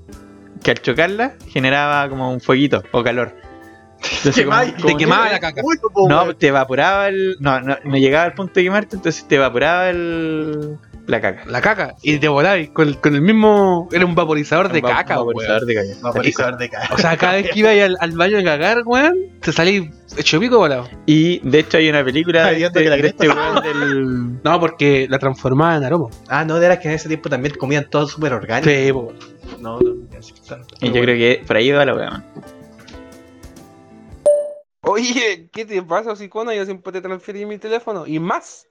Que 0.63 0.71
al 0.73 0.81
chocarla 0.81 1.35
generaba 1.49 2.09
como 2.09 2.33
un 2.33 2.41
fueguito 2.41 2.83
o 2.93 3.03
calor. 3.03 3.35
Entonces, 4.03 4.45
Quemáis- 4.45 4.73
como- 4.75 4.83
como- 4.87 4.97
quemaba 4.99 5.31
la 5.31 5.39
caca. 5.39 5.63
No, 6.09 6.35
te 6.35 6.49
evaporaba 6.49 7.09
el. 7.09 7.37
No, 7.39 7.61
no, 7.61 7.77
no 7.85 7.97
llegaba 7.97 8.25
al 8.25 8.35
punto 8.35 8.55
de 8.55 8.65
quemarte, 8.65 8.97
entonces 8.97 9.27
te 9.29 9.37
evaporaba 9.37 9.91
el. 9.91 10.77
la 11.07 11.21
caca. 11.21 11.45
La 11.47 11.61
caca. 11.61 11.95
Y 12.03 12.19
te 12.19 12.27
volabas 12.27 12.69
con, 12.73 12.95
con 12.95 13.15
el 13.15 13.21
mismo. 13.23 13.89
Era 13.93 14.05
un 14.05 14.17
vaporizador 14.17 14.73
de 14.73 14.81
va- 14.81 14.89
caca, 14.89 15.23
weón. 15.23 15.29
vaporizador 15.29 15.67
de 15.67 15.75
caca. 15.77 15.89
Vaporizador 16.03 16.57
de 16.59 16.69
caca. 16.69 16.95
O 16.95 16.99
sea, 16.99 17.17
cada 17.17 17.35
vez 17.35 17.51
que 17.53 17.61
ibas 17.61 17.79
al, 17.79 17.97
al 18.01 18.11
baño 18.13 18.39
a 18.39 18.43
cagar, 18.43 18.79
weón, 18.85 19.15
te 19.41 19.53
salí 19.53 19.89
hecho 20.17 20.41
pico 20.41 20.59
volado. 20.59 20.89
Y 21.07 21.39
de 21.49 21.61
hecho 21.61 21.79
hay 21.79 21.89
una 21.89 22.05
película 22.05 22.47
Ay, 22.47 22.59
de 22.61 22.67
este, 22.67 22.83
que 22.83 22.89
la 22.91 22.97
de 22.97 23.07
este 23.07 23.29
weón 23.29 23.63
del. 23.63 24.43
No, 24.43 24.59
porque 24.59 25.07
la 25.09 25.21
transformaba 25.21 25.77
en 25.77 25.85
aroma. 25.85 26.09
Ah, 26.29 26.45
no, 26.45 26.59
de 26.59 26.69
las 26.69 26.79
que 26.79 26.89
en 26.89 26.95
ese 26.95 27.07
tiempo 27.07 27.29
también 27.29 27.55
comían 27.55 27.89
todo 27.89 28.09
súper 28.09 28.33
orgánico. 28.33 28.69
Sí, 28.69 28.93
po. 28.93 29.13
No, 29.59 29.81
no. 29.81 29.95
Y 30.81 30.93
yo 30.93 31.03
creo 31.03 31.17
que 31.17 31.45
por 31.47 31.57
ahí 31.57 31.71
va 31.71 31.85
la 31.85 31.95
weá, 31.95 32.11
man. 32.11 32.25
Oye, 34.85 35.49
¿qué 35.53 35.65
te 35.65 35.81
pasa, 35.83 36.17
Sicona? 36.17 36.55
Yo 36.55 36.65
siempre 36.65 36.93
te 36.93 37.01
transferí 37.01 37.47
mi 37.47 37.59
teléfono 37.59 38.07
y 38.07 38.19
más. 38.19 38.67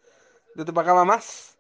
Yo 0.55 0.65
te 0.65 0.73
pagaba 0.73 1.05
más. 1.05 1.57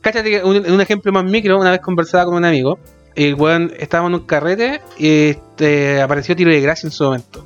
Cáchate 0.00 0.30
que 0.30 0.42
un, 0.42 0.56
un 0.56 0.80
ejemplo 0.80 1.12
más 1.12 1.24
micro, 1.24 1.58
una 1.58 1.70
vez 1.70 1.80
conversaba 1.80 2.24
con 2.24 2.34
un 2.34 2.44
amigo, 2.46 2.78
el 3.14 3.34
weón 3.34 3.72
estaba 3.78 4.06
en 4.06 4.14
un 4.14 4.26
carrete 4.26 4.80
y 4.98 5.28
este, 5.28 6.00
apareció 6.00 6.34
tiro 6.34 6.50
de 6.50 6.60
gracia 6.60 6.86
en 6.86 6.92
su 6.92 7.04
momento. 7.04 7.44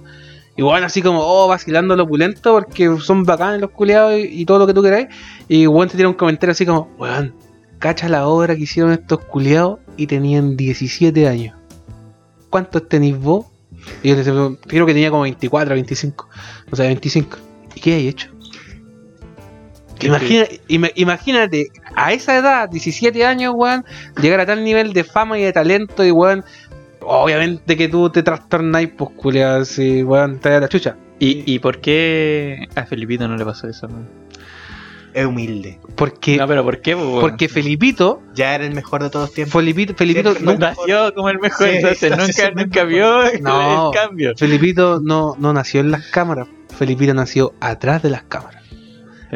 Y 0.56 0.62
weón 0.62 0.84
así 0.84 1.02
como, 1.02 1.20
oh, 1.20 1.48
vacilando 1.48 1.96
lo 1.96 2.04
opulento 2.04 2.52
porque 2.52 2.96
son 3.00 3.24
bacanes 3.24 3.60
los 3.60 3.70
culiados 3.70 4.14
y, 4.16 4.42
y 4.42 4.44
todo 4.46 4.60
lo 4.60 4.66
que 4.68 4.74
tú 4.74 4.82
queráis. 4.82 5.08
Y 5.48 5.66
weón 5.66 5.88
te 5.88 5.96
tira 5.96 6.08
un 6.08 6.14
comentario 6.14 6.52
así 6.52 6.64
como, 6.64 6.88
weón, 6.98 7.34
cacha 7.84 8.08
la 8.08 8.26
obra 8.26 8.56
que 8.56 8.62
hicieron 8.62 8.92
estos 8.92 9.20
culiados 9.26 9.78
y 9.98 10.06
tenían 10.06 10.56
17 10.56 11.28
años. 11.28 11.54
¿Cuántos 12.48 12.88
tenéis 12.88 13.18
vos? 13.18 13.44
Y 14.02 14.08
yo 14.08 14.56
creo 14.66 14.86
que 14.86 14.94
tenía 14.94 15.10
como 15.10 15.24
24, 15.24 15.74
25. 15.74 16.26
O 16.70 16.76
sea, 16.76 16.86
25. 16.86 17.36
¿Y 17.74 17.80
qué 17.80 17.92
hay 17.92 18.08
hecho? 18.08 18.28
Imagina- 20.00 20.46
ima- 20.68 20.90
imagínate, 20.94 21.66
a 21.94 22.14
esa 22.14 22.38
edad, 22.38 22.70
17 22.70 23.22
años, 23.26 23.52
weón, 23.54 23.84
llegar 24.20 24.40
a 24.40 24.46
tal 24.46 24.64
nivel 24.64 24.94
de 24.94 25.04
fama 25.04 25.38
y 25.38 25.42
de 25.42 25.52
talento 25.52 26.02
y, 26.04 26.10
weón, 26.10 26.42
obviamente 27.02 27.76
que 27.76 27.88
tú 27.88 28.08
te 28.08 28.22
trastornáis, 28.22 28.88
pues, 28.96 29.10
culiado, 29.10 29.60
así, 29.60 30.02
weón, 30.02 30.38
te 30.38 30.48
da 30.48 30.60
la 30.60 30.68
chucha. 30.70 30.96
¿Y, 31.18 31.42
¿Y 31.52 31.58
por 31.58 31.80
qué 31.82 32.66
a 32.74 32.84
Felipito 32.86 33.28
no 33.28 33.36
le 33.36 33.44
pasó 33.44 33.68
eso? 33.68 33.88
Es 35.14 35.24
humilde. 35.26 35.78
Porque, 35.94 36.36
No, 36.36 36.48
pero 36.48 36.64
¿por 36.64 36.80
qué? 36.80 36.96
porque 36.96 37.48
Felipito, 37.48 38.20
Ya 38.34 38.54
era 38.54 38.64
el 38.66 38.74
mejor 38.74 39.02
de 39.02 39.10
todos 39.10 39.28
los 39.28 39.34
tiempos. 39.34 39.52
Felipito, 39.62 40.34
nunca- 40.40 40.74
nació 40.76 41.14
como 41.14 41.28
el 41.30 41.38
mejor, 41.38 41.68
Sí, 41.68 41.76
entonces 41.76 42.16
nació 42.16 42.50
nunca, 42.54 42.82
vio 42.84 43.22
No. 43.40 43.92
el 43.92 43.96
cambio. 43.98 44.32
Felipito 44.36 45.00
no, 45.00 45.36
no 45.38 45.52
nació 45.52 45.80
en 45.80 45.92
las 45.92 46.06
cámaras, 46.08 46.48
Felipito 46.76 47.14
nació 47.14 47.54
atrás 47.60 48.02
de 48.02 48.10
las 48.10 48.24
cámaras. 48.24 48.62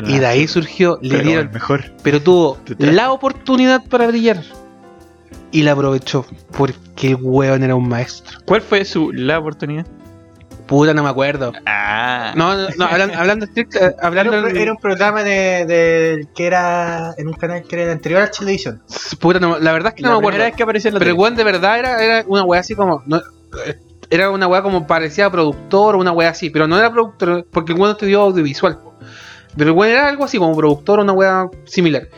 Y 0.07 0.18
de 0.18 0.26
ahí 0.26 0.47
surgió, 0.47 0.99
le 1.03 1.11
Pero 1.11 1.22
dieron, 1.24 1.47
el 1.47 1.53
mejor. 1.53 1.85
pero 2.03 2.20
tuvo 2.22 2.59
la 2.79 3.11
oportunidad 3.12 3.85
para 3.85 4.07
brillar. 4.09 4.43
Y 5.51 5.62
la 5.62 5.72
aprovechó, 5.72 6.26
porque 6.57 7.09
el 7.11 7.16
weón 7.20 7.62
era 7.62 7.74
un 7.74 7.89
maestro. 7.89 8.39
¿Cuál 8.45 8.61
fue 8.62 8.85
su 8.85 9.12
la 9.12 9.39
oportunidad? 9.39 9.87
Puta, 10.69 10.95
no 10.95 11.03
me 11.03 11.09
acuerdo. 11.09 11.53
Ah, 11.66 12.33
No, 12.37 12.55
no, 12.55 12.69
no, 12.77 12.85
hablan- 12.87 13.14
hablando, 13.16 13.47
estrict- 13.47 13.75
eh, 13.75 13.79
Era 13.99 14.07
hablando 14.07 14.37
un, 14.37 14.43
pro- 14.43 14.57
era 14.61 14.73
un 14.73 14.79
programa 14.79 15.23
de, 15.25 15.64
de- 15.66 16.29
que 16.37 16.47
era 16.47 17.14
en 17.19 17.27
un 17.27 17.35
canal 17.35 17.62
que 17.64 17.75
era 17.77 17.85
el 17.87 17.91
anterior 17.91 18.23
a 18.23 18.31
Chilevisión. 18.31 18.83
Puta, 19.19 19.41
no, 19.41 19.59
la 19.59 19.73
verdad 19.73 19.89
es 19.89 19.95
que 19.97 20.03
no 20.03 20.11
me 20.11 20.14
acuerdo. 20.19 20.29
primera 20.31 20.45
vez 20.51 20.57
que 20.57 20.62
apareció 20.62 20.89
en 20.89 20.95
la 20.95 20.99
Pero 21.01 21.11
el 21.12 21.16
weón 21.19 21.35
de 21.37 21.45
verdad 21.45 21.79
era, 21.79 22.05
era 22.05 22.25
una 22.29 22.45
weá 22.45 22.61
así 22.61 22.75
como. 22.75 23.03
no, 23.07 23.16
eh, 23.66 23.79
era 24.11 24.31
una 24.31 24.47
weá 24.47 24.62
como 24.62 24.87
parecía 24.87 25.27
a 25.27 25.31
productor 25.33 25.95
o 25.97 25.99
una 25.99 26.12
weá 26.12 26.31
así. 26.31 26.51
Pero 26.51 26.66
no 26.69 26.79
era 26.79 26.91
productor, 26.93 27.47
porque 27.51 27.73
el 27.73 27.79
weón 27.79 27.93
estudió 27.93 28.21
audiovisual. 28.23 28.79
Pero 29.57 29.71
el 29.71 29.77
weón 29.77 29.93
era 29.93 30.09
algo 30.09 30.25
así 30.25 30.39
como 30.39 30.55
productor 30.57 30.99
o 31.01 31.03
una 31.03 31.12
weá 31.12 31.49
similar. 31.64 32.09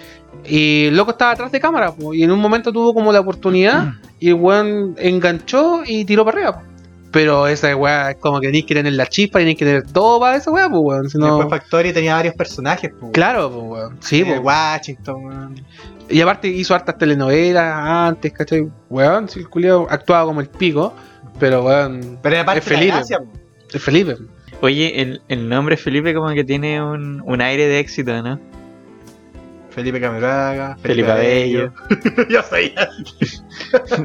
Y 0.44 0.86
el 0.86 0.96
loco 0.96 1.12
estaba 1.12 1.32
atrás 1.32 1.52
de 1.52 1.60
cámara, 1.60 1.92
po, 1.92 2.14
y 2.14 2.22
en 2.22 2.30
un 2.30 2.38
momento 2.40 2.72
tuvo 2.72 2.94
como 2.94 3.12
la 3.12 3.20
oportunidad. 3.20 3.94
Y 4.18 4.28
el 4.28 4.34
weón 4.34 4.94
enganchó 4.98 5.82
y 5.86 6.04
tiró 6.04 6.24
para 6.24 6.36
arriba. 6.38 6.52
po. 6.60 6.69
Pero 7.12 7.48
esa 7.48 7.74
weá 7.74 8.12
es 8.12 8.16
como 8.18 8.38
que 8.40 8.46
tenéis 8.46 8.66
que 8.66 8.74
tener 8.74 8.92
la 8.92 9.06
chispa, 9.06 9.40
tenéis 9.40 9.58
que 9.58 9.64
tener 9.64 9.82
todo 9.90 10.20
para 10.20 10.36
esa 10.36 10.50
weá, 10.50 10.68
pues 10.68 10.80
weón. 10.82 11.10
Si 11.10 11.18
no- 11.18 11.38
Después 11.38 11.48
Factory 11.60 11.92
tenía 11.92 12.14
varios 12.14 12.34
personajes. 12.34 12.92
pues. 12.98 13.12
Claro, 13.12 13.50
pues 13.50 13.64
weón. 13.64 13.96
Sí, 14.00 14.20
Eh, 14.20 14.24
pues. 14.26 14.40
Washington. 14.40 15.24
weón. 15.24 15.64
Y 16.08 16.20
aparte 16.20 16.48
hizo 16.48 16.74
hartas 16.74 16.98
telenovelas 16.98 17.74
antes, 17.76 18.32
¿cachai? 18.32 18.66
Weón, 18.88 19.28
si 19.28 19.40
el 19.40 19.48
culiao 19.48 19.86
actuaba 19.90 20.24
como 20.26 20.40
el 20.40 20.48
pico, 20.48 20.94
pero 21.38 21.64
weón, 21.64 22.18
Pero 22.22 22.34
era 22.36 22.44
parte 22.44 22.60
Es 22.60 22.64
Felipe. 22.64 22.92
gracia, 22.96 23.18
po. 23.18 23.26
es 23.72 23.82
Felipe. 23.82 24.16
Oye, 24.62 25.00
el, 25.00 25.22
el 25.28 25.48
nombre 25.48 25.76
Felipe 25.76 26.12
como 26.14 26.28
que 26.34 26.44
tiene 26.44 26.82
un, 26.82 27.22
un 27.24 27.40
aire 27.40 27.66
de 27.66 27.78
éxito, 27.78 28.20
¿no? 28.22 28.38
Felipe 29.70 30.00
Cameraga, 30.00 30.76
Felipe 30.82 31.10
Abello. 31.10 31.72
Yo 32.28 32.42
soy. 32.42 32.74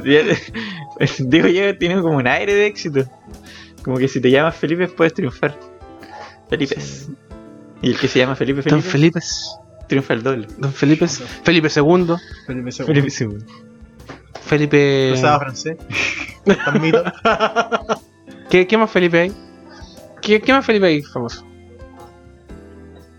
Digo 1.18 1.48
yo, 1.48 1.76
tiene 1.76 2.00
como 2.00 2.16
un 2.16 2.26
aire 2.26 2.54
de 2.54 2.66
éxito. 2.66 3.04
Como 3.82 3.98
que 3.98 4.08
si 4.08 4.20
te 4.20 4.30
llamas 4.30 4.56
Felipe 4.56 4.88
puedes 4.88 5.14
triunfar. 5.14 5.58
Felipe. 6.48 6.76
Y 7.82 7.90
el 7.90 7.98
que 7.98 8.08
se 8.08 8.18
llama 8.18 8.34
Felipe 8.36 8.62
Don 8.62 8.82
Felipe 8.82 9.20
Felipe. 9.20 9.86
triunfa 9.88 10.14
el 10.14 10.22
doble. 10.22 10.46
Don 10.58 10.72
Felipe. 10.72 11.06
Felipe 11.06 11.68
II. 11.68 12.16
Felipe 12.46 12.70
II. 12.70 12.86
Felipe 12.86 13.10
segundo. 13.10 13.46
Felipe. 14.42 15.08
Cruzado 15.12 15.40
francés. 15.40 15.76
Mito. 16.80 17.04
¿Qué, 18.50 18.66
qué 18.66 18.78
más 18.78 18.90
Felipe 18.90 19.18
hay? 19.18 19.32
¿Qué, 20.22 20.40
qué 20.40 20.52
más 20.52 20.64
Felipe 20.64 20.86
hay 20.86 21.02
famoso? 21.02 21.44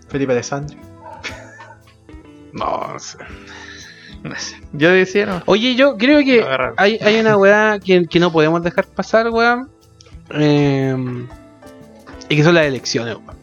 Felipe 0.08 0.32
Alessandri. 0.32 0.87
No, 2.52 2.88
no 2.92 2.98
sé. 2.98 3.18
No 4.22 4.34
sé. 4.36 4.60
Yo 4.72 4.90
decía, 4.90 5.26
no. 5.26 5.42
Oye, 5.46 5.74
yo 5.76 5.96
creo 5.96 6.18
que 6.20 6.44
hay, 6.76 6.98
hay 7.00 7.20
una 7.20 7.36
weá 7.36 7.78
que, 7.78 8.04
que 8.06 8.18
no 8.20 8.32
podemos 8.32 8.62
dejar 8.62 8.86
pasar, 8.86 9.28
weón. 9.30 9.70
Eh, 10.30 10.96
y 12.28 12.36
que 12.36 12.42
son 12.44 12.54
las 12.54 12.66
elecciones, 12.66 13.14
weón. 13.16 13.38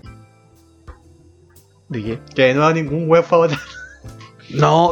¿De 1.89 2.03
qué? 2.03 2.19
Que 2.35 2.41
de 2.43 2.53
nuevo 2.55 2.73
ningún 2.73 3.07
web 3.07 3.23
fue 3.23 3.37
a 3.37 3.41
votar. 3.41 3.59
No, 4.49 4.91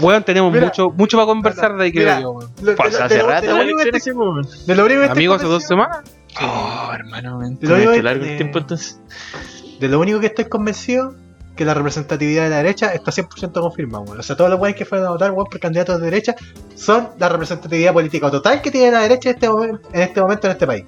weón, 0.00 0.24
tenemos 0.24 0.52
Mira, 0.52 0.66
mucho, 0.66 0.90
mucho 0.90 1.16
para 1.16 1.26
conversar 1.26 1.76
de 1.76 1.84
ahí, 1.84 1.92
creo 1.92 2.04
mira, 2.04 2.20
yo, 2.20 2.30
weón. 2.32 2.50
Lo- 2.62 2.70
de 2.72 2.76
Pues 2.76 3.00
hace 3.00 3.14
de 3.14 3.22
rato 3.22 3.46
de 3.46 3.52
lo 3.52 3.60
único 3.62 3.78
de 3.78 3.84
lo 3.86 3.90
que 3.92 3.98
estoy 3.98 5.08
Amigos, 5.08 5.36
hace 5.36 5.46
dos 5.46 5.62
semanas. 5.64 6.00
Oh, 6.40 6.90
hermano, 6.94 7.38
me 7.38 7.56
Lo 7.60 7.74
único 7.76 7.90
me 7.90 7.96
que- 7.96 8.02
largo 8.02 8.24
el 8.24 8.36
tiempo 8.36 8.58
entonces. 8.58 9.00
De 9.78 9.88
lo 9.88 10.00
único 10.00 10.20
que 10.20 10.26
estoy 10.26 10.46
convencido 10.46 11.14
que 11.58 11.64
la 11.64 11.74
representatividad 11.74 12.44
de 12.44 12.50
la 12.50 12.58
derecha 12.58 12.94
está 12.94 13.10
100% 13.10 13.60
confirmada. 13.60 14.04
O 14.04 14.22
sea, 14.22 14.36
todos 14.36 14.48
los 14.48 14.60
weones 14.60 14.78
que 14.78 14.84
fueron 14.84 15.08
a 15.08 15.10
votar, 15.10 15.32
weón, 15.32 15.48
por 15.50 15.58
candidatos 15.58 15.98
de 15.98 16.04
derecha 16.04 16.36
son 16.76 17.10
la 17.18 17.28
representatividad 17.28 17.92
política 17.92 18.30
total 18.30 18.62
que 18.62 18.70
tiene 18.70 18.92
la 18.92 19.00
derecha 19.00 19.30
en 19.30 19.34
este 19.34 19.48
momento 19.48 19.88
en 19.92 20.00
este, 20.00 20.20
momento 20.20 20.46
en 20.46 20.52
este 20.52 20.66
país. 20.66 20.84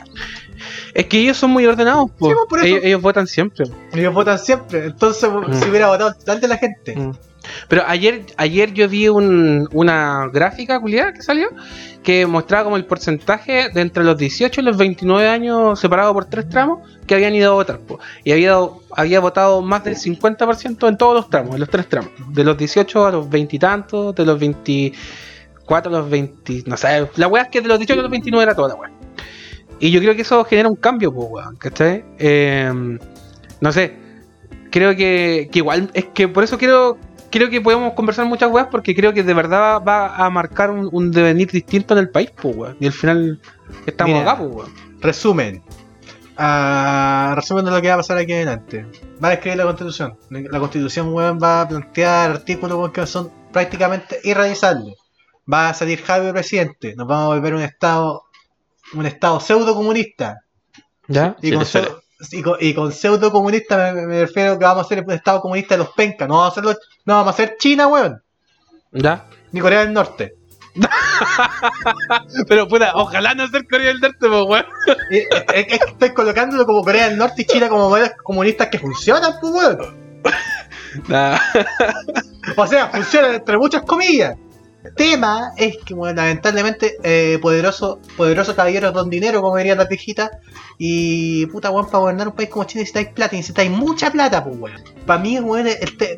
Es 0.94 1.06
que 1.06 1.18
ellos 1.18 1.36
son 1.36 1.50
muy 1.50 1.66
ordenados, 1.66 2.08
po. 2.12 2.28
Sí, 2.28 2.34
por 2.48 2.58
eso. 2.60 2.68
ellos, 2.68 2.84
ellos 2.84 3.02
votan 3.02 3.26
siempre. 3.26 3.66
Ellos 3.92 4.14
votan 4.14 4.38
siempre. 4.38 4.86
Entonces, 4.86 5.28
si 5.60 5.68
hubiera 5.68 5.88
votado 5.88 6.10
el 6.10 6.16
total 6.16 6.40
de 6.40 6.48
la 6.48 6.56
gente. 6.56 6.96
Mm. 6.96 7.12
Pero 7.68 7.82
ayer, 7.86 8.24
ayer 8.36 8.72
yo 8.72 8.88
vi 8.88 9.09
un- 9.09 9.68
una 9.72 10.28
gráfica 10.32 10.80
culiada 10.80 11.12
que 11.12 11.22
salió 11.22 11.48
que 12.03 12.26
mostraba 12.26 12.64
como 12.64 12.76
el 12.76 12.86
porcentaje 12.86 13.68
de 13.74 13.80
entre 13.82 14.03
los 14.05 14.16
18 14.16 14.61
y 14.61 14.64
los 14.64 14.76
29 14.78 15.28
años 15.28 15.78
separado 15.78 16.14
por 16.14 16.24
tres 16.24 16.48
tramos 16.48 16.78
que 17.07 17.14
habían 17.14 17.34
ido 17.34 17.53
a 17.53 17.55
votar. 17.55 17.78
po. 17.80 17.98
Y 18.24 18.32
había, 18.32 18.57
había 18.96 19.20
votado 19.20 19.61
más 19.62 19.84
del 19.84 19.96
50% 19.96 20.88
en 20.88 20.96
todos 20.96 21.14
los 21.14 21.28
tramos, 21.30 21.55
en 21.55 21.61
los 21.61 21.68
tres 21.68 21.88
tramos. 21.88 22.11
De 22.28 22.42
los 22.44 22.57
18 22.57 23.07
a 23.07 23.11
los 23.12 23.28
20 23.28 23.57
y 23.57 23.59
tantos, 23.59 24.14
de 24.14 24.24
los 24.24 24.38
24 24.38 25.94
a 25.94 25.98
los 26.01 26.11
20. 26.11 26.62
No 26.66 26.76
sé, 26.76 27.09
la 27.16 27.28
weá 27.28 27.42
es 27.44 27.48
que 27.51 27.61
de 27.61 27.68
los 27.68 27.78
18 27.78 28.01
a 28.01 28.03
los 28.03 28.11
29 28.11 28.42
era 28.42 28.55
toda 28.55 28.68
la 28.68 28.74
weá. 28.76 28.90
Y 29.78 29.90
yo 29.90 30.01
creo 30.01 30.14
que 30.14 30.22
eso 30.22 30.44
genera 30.44 30.68
un 30.68 30.76
cambio, 30.76 31.12
pues, 31.12 31.26
weón, 31.30 31.57
¿cachai? 31.57 32.05
Eh, 32.18 32.70
no 33.61 33.72
sé, 33.72 33.96
creo 34.70 34.94
que, 34.96 35.48
que 35.51 35.59
igual, 35.61 35.90
es 35.94 36.07
que 36.07 36.28
por 36.28 36.44
eso 36.44 36.59
quiero 36.59 36.98
creo 37.31 37.49
que 37.51 37.61
podemos 37.61 37.93
conversar 37.95 38.26
muchas 38.26 38.51
weas 38.51 38.68
porque 38.70 38.95
creo 38.95 39.12
que 39.12 39.22
de 39.22 39.35
verdad 39.35 39.83
va 39.87 40.16
a 40.16 40.28
marcar 40.31 40.70
un, 40.70 40.89
un 40.93 41.11
devenir 41.11 41.51
distinto 41.51 41.95
en 41.95 42.01
el 42.01 42.11
país, 42.11 42.31
pues, 42.41 42.57
weón. 42.57 42.76
Y 42.81 42.87
al 42.87 42.93
final 42.93 43.41
estamos 43.87 44.18
Mira. 44.18 44.33
acá, 44.33 44.43
pues, 44.43 44.55
weón. 44.55 44.72
Resumen. 45.01 45.62
Ah, 46.43 47.33
resumen 47.37 47.64
de 47.64 47.70
lo 47.70 47.83
que 47.83 47.89
va 47.89 47.95
a 47.95 47.97
pasar 47.99 48.16
aquí 48.18 48.33
adelante. 48.33 48.87
Va 49.22 49.28
a 49.28 49.33
escribir 49.35 49.59
la 49.59 49.64
constitución. 49.64 50.16
La 50.31 50.59
constitución, 50.59 51.12
weón, 51.12 51.39
va 51.43 51.62
a 51.62 51.68
plantear 51.68 52.31
artículos 52.31 52.78
weón, 52.78 52.93
que 52.93 53.07
son 53.07 53.31
prácticamente 53.53 54.18
irrealizables. 54.24 54.95
Va 55.53 55.68
a 55.70 55.74
salir 55.74 56.03
Javier 56.03 56.33
presidente. 56.33 56.95
Nos 56.97 57.07
vamos 57.07 57.24
a 57.24 57.28
volver 57.37 57.55
un 57.55 57.62
estado 57.62 58.24
un 58.95 59.07
estado 59.07 59.39
pseudo 59.41 59.74
comunista. 59.74 60.39
¿Ya? 61.09 61.37
Y, 61.43 61.51
Sí, 61.51 61.55
con, 61.55 61.64
pseudo- 61.66 62.03
y, 62.30 62.42
con, 62.42 62.56
y 62.60 62.74
con 62.74 62.92
pseudo 62.92 63.30
comunista 63.32 63.92
me, 63.92 64.06
me 64.06 64.20
refiero 64.20 64.58
que 64.58 64.64
vamos 64.64 64.84
a 64.86 64.88
ser 64.88 65.02
un 65.04 65.12
estado 65.12 65.40
comunista 65.40 65.74
de 65.74 65.78
los 65.84 65.90
pencas. 65.92 66.28
No 66.28 66.34
vamos 66.34 66.48
a 66.48 66.52
hacerlo, 66.52 66.74
no 67.04 67.14
vamos 67.14 67.28
a 67.28 67.30
hacer 67.34 67.56
China, 67.58 67.86
weón. 67.88 68.22
¿Ya? 68.92 69.26
Ni 69.52 69.60
Corea 69.60 69.80
del 69.80 69.92
Norte. 69.92 70.34
Pero 72.48 72.68
puta, 72.68 72.92
ojalá 72.94 73.34
no 73.34 73.46
ser 73.48 73.66
Corea 73.68 73.88
del 73.88 74.00
Norte, 74.00 74.16
pues, 74.20 74.44
weón. 74.46 74.66
Y- 75.10 75.18
Es, 75.54 75.66
es 75.72 75.78
que 75.78 75.90
estoy 75.90 76.10
colocándolo 76.14 76.64
como 76.66 76.82
Corea 76.82 77.08
del 77.08 77.18
Norte 77.18 77.42
y 77.42 77.44
China 77.44 77.68
como 77.68 77.88
modelos 77.88 78.10
comunistas 78.22 78.68
que 78.68 78.78
funcionan, 78.78 79.34
pues, 79.40 79.52
weón. 79.52 80.00
Nah. 81.08 81.38
O 82.56 82.66
sea, 82.66 82.88
funcionan 82.88 83.34
entre 83.36 83.56
muchas 83.56 83.82
comillas. 83.82 84.34
Tema 84.97 85.53
es 85.57 85.76
que, 85.85 85.95
lamentablemente, 85.95 86.97
eh, 87.03 87.39
poderoso, 87.43 88.01
poderosos 88.16 88.55
caballeros 88.55 88.95
don 88.95 89.11
dinero, 89.11 89.43
como 89.43 89.57
dirían 89.59 89.76
las 89.78 89.89
viejitas, 89.89 90.31
y 90.78 91.45
puta, 91.47 91.70
weón, 91.70 91.87
para 91.87 91.99
gobernar 91.99 92.28
un 92.28 92.35
país 92.35 92.49
como 92.49 92.64
Chile 92.64 92.81
necesitáis 92.83 93.09
plata, 93.09 93.35
y 93.35 93.39
necesitáis 93.39 93.70
mucha 93.70 94.11
plata, 94.11 94.43
pues, 94.43 94.57
weón. 94.59 94.83
Para 95.05 95.20
mí, 95.22 95.39
weón, 95.39 95.66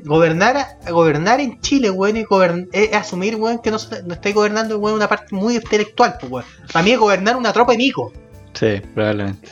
gobernar, 0.04 0.78
gobernar 0.88 1.40
en 1.40 1.60
Chile, 1.60 1.90
weón, 1.90 2.16
es, 2.16 2.26
gobern- 2.26 2.68
es 2.72 2.92
asumir, 2.94 3.34
weón, 3.36 3.58
que 3.58 3.70
no, 3.72 3.78
no 4.06 4.14
estáis 4.14 4.34
gobernando, 4.34 4.78
weón, 4.78 4.96
una 4.96 5.08
parte 5.08 5.34
muy 5.34 5.56
intelectual, 5.56 6.16
pues, 6.20 6.30
weón. 6.32 6.46
Para 6.72 6.84
mí 6.84 6.92
es 6.92 6.98
gobernar 6.98 7.36
una 7.36 7.52
tropa 7.52 7.72
de 7.72 7.78
mico. 7.78 8.12
Sí, 8.54 8.80
probablemente. 8.94 9.48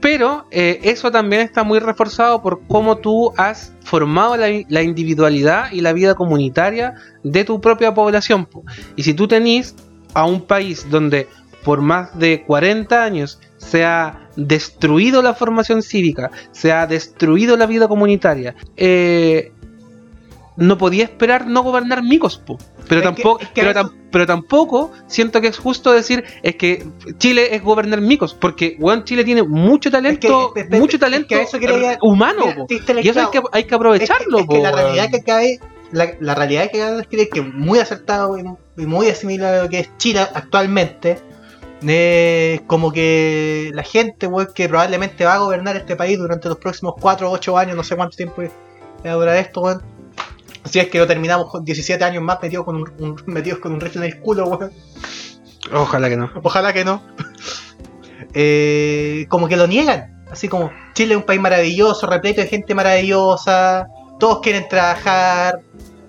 Pero 0.00 0.46
eh, 0.50 0.80
eso 0.84 1.10
también 1.10 1.42
está 1.42 1.62
muy 1.62 1.78
reforzado 1.78 2.42
por 2.42 2.62
cómo 2.66 2.98
tú 2.98 3.32
has 3.36 3.74
formado 3.84 4.36
la, 4.36 4.82
individualidad 4.82 5.72
y 5.72 5.82
la 5.82 5.92
vida 5.92 6.14
comunitaria 6.14 6.94
de 7.22 7.44
tu 7.44 7.60
propia 7.60 7.92
población. 7.92 8.46
po. 8.46 8.64
Y 8.96 9.02
si 9.02 9.14
tú 9.14 9.28
tenés 9.28 9.74
a 10.14 10.24
un 10.24 10.40
país 10.42 10.86
donde 10.90 11.28
por 11.64 11.82
más 11.82 12.18
de 12.18 12.42
40 12.46 13.04
años 13.04 13.38
se 13.58 13.84
ha 13.84 14.30
destruido 14.36 15.20
la 15.20 15.34
formación 15.34 15.82
cívica, 15.82 16.30
se 16.52 16.72
ha 16.72 16.86
destruido 16.86 17.56
la 17.58 17.66
vida 17.66 17.86
comunitaria, 17.86 18.54
eh, 18.76 19.52
no 20.60 20.78
podía 20.78 21.04
esperar 21.04 21.46
no 21.46 21.62
gobernar 21.62 22.02
micos. 22.04 22.36
po. 22.38 22.58
Pero, 22.88 23.00
Es 23.00 23.06
que- 23.08 23.14
tampoco, 23.14 23.40
es 23.40 23.48
que 23.48 23.62
pero, 23.62 23.72
tam- 23.80 23.92
pero 24.12 24.26
tampoco 24.26 24.92
siento 25.06 25.40
que 25.40 25.48
es 25.48 25.58
justo 25.58 25.90
decir 25.92 26.22
es 26.42 26.56
que 26.56 26.86
Chile 27.18 27.54
es 27.54 27.62
gobernar 27.62 28.00
micos, 28.00 28.34
porque 28.34 28.76
weón, 28.78 29.04
Chile 29.04 29.24
tiene 29.24 29.42
mucho 29.42 29.90
talento, 29.90 30.52
es 30.54 30.68
que- 30.68 30.78
mucho 30.78 30.98
talento 30.98 31.34
eso 31.34 31.58
quería 31.58 31.98
humano. 32.02 32.42
Mira, 32.44 32.56
po. 32.56 32.66
y 32.70 33.08
eso 33.08 33.20
hay 33.20 33.26
que, 33.32 33.42
hay 33.52 33.64
que 33.64 33.74
aprovecharlo. 33.74 34.38
Es 34.38 34.46
que, 34.46 34.56
po, 34.56 34.62
la 34.62 34.70
realidad 34.72 35.10
que 35.10 35.22
cae, 35.22 35.58
la, 35.92 36.12
la 36.20 36.34
realidad 36.34 36.70
que 36.70 36.98
es 37.10 37.28
que 37.30 37.42
muy 37.42 37.78
acertado 37.78 38.36
y, 38.38 38.44
muy 38.86 39.08
asimilado 39.08 39.60
a 39.60 39.64
lo 39.64 39.68
que 39.70 39.80
es 39.80 39.90
Chile 39.98 40.20
actualmente. 40.34 41.18
eh, 41.86 42.60
como 42.66 42.92
que 42.92 43.70
la 43.72 43.82
gente 43.82 44.26
weón, 44.26 44.50
que 44.54 44.68
probablemente 44.68 45.24
va 45.24 45.34
a 45.34 45.38
gobernar 45.38 45.76
este 45.76 45.96
país 45.96 46.18
durante 46.18 46.48
los 46.50 46.58
próximos 46.58 46.92
4 47.00 47.30
o 47.30 47.32
8 47.32 47.56
años, 47.56 47.74
no 47.74 47.82
sé 47.82 47.96
cuánto 47.96 48.16
tiempo 48.18 48.42
va 48.42 49.10
a 49.10 49.14
durar 49.14 49.36
esto, 49.38 49.62
weón. 49.62 49.82
Si 50.64 50.78
es 50.78 50.88
que 50.88 50.98
lo 50.98 51.06
terminamos 51.06 51.50
con 51.50 51.64
17 51.64 52.02
años 52.04 52.22
más 52.22 52.38
metidos 52.42 52.64
con 52.64 52.76
un, 52.76 52.92
un- 52.98 53.22
metidos 53.26 53.58
con 53.60 53.72
un 53.72 53.80
rifle 53.80 54.06
en 54.06 54.12
el 54.12 54.20
culo, 54.20 54.46
weón. 54.46 54.72
Ojalá 55.72 56.08
que 56.08 56.16
no. 56.16 56.30
Ojalá 56.42 56.72
que 56.72 56.84
no. 56.84 57.02
Eh, 58.34 59.26
como 59.28 59.48
que 59.48 59.56
lo 59.56 59.66
niegan. 59.66 60.24
Así 60.30 60.48
como 60.48 60.70
Chile 60.94 61.14
es 61.14 61.18
un 61.18 61.24
país 61.26 61.40
maravilloso, 61.40 62.06
repleto 62.06 62.40
de 62.40 62.46
gente 62.46 62.74
maravillosa. 62.74 63.86
Todos 64.18 64.40
quieren 64.40 64.68
trabajar. 64.68 65.60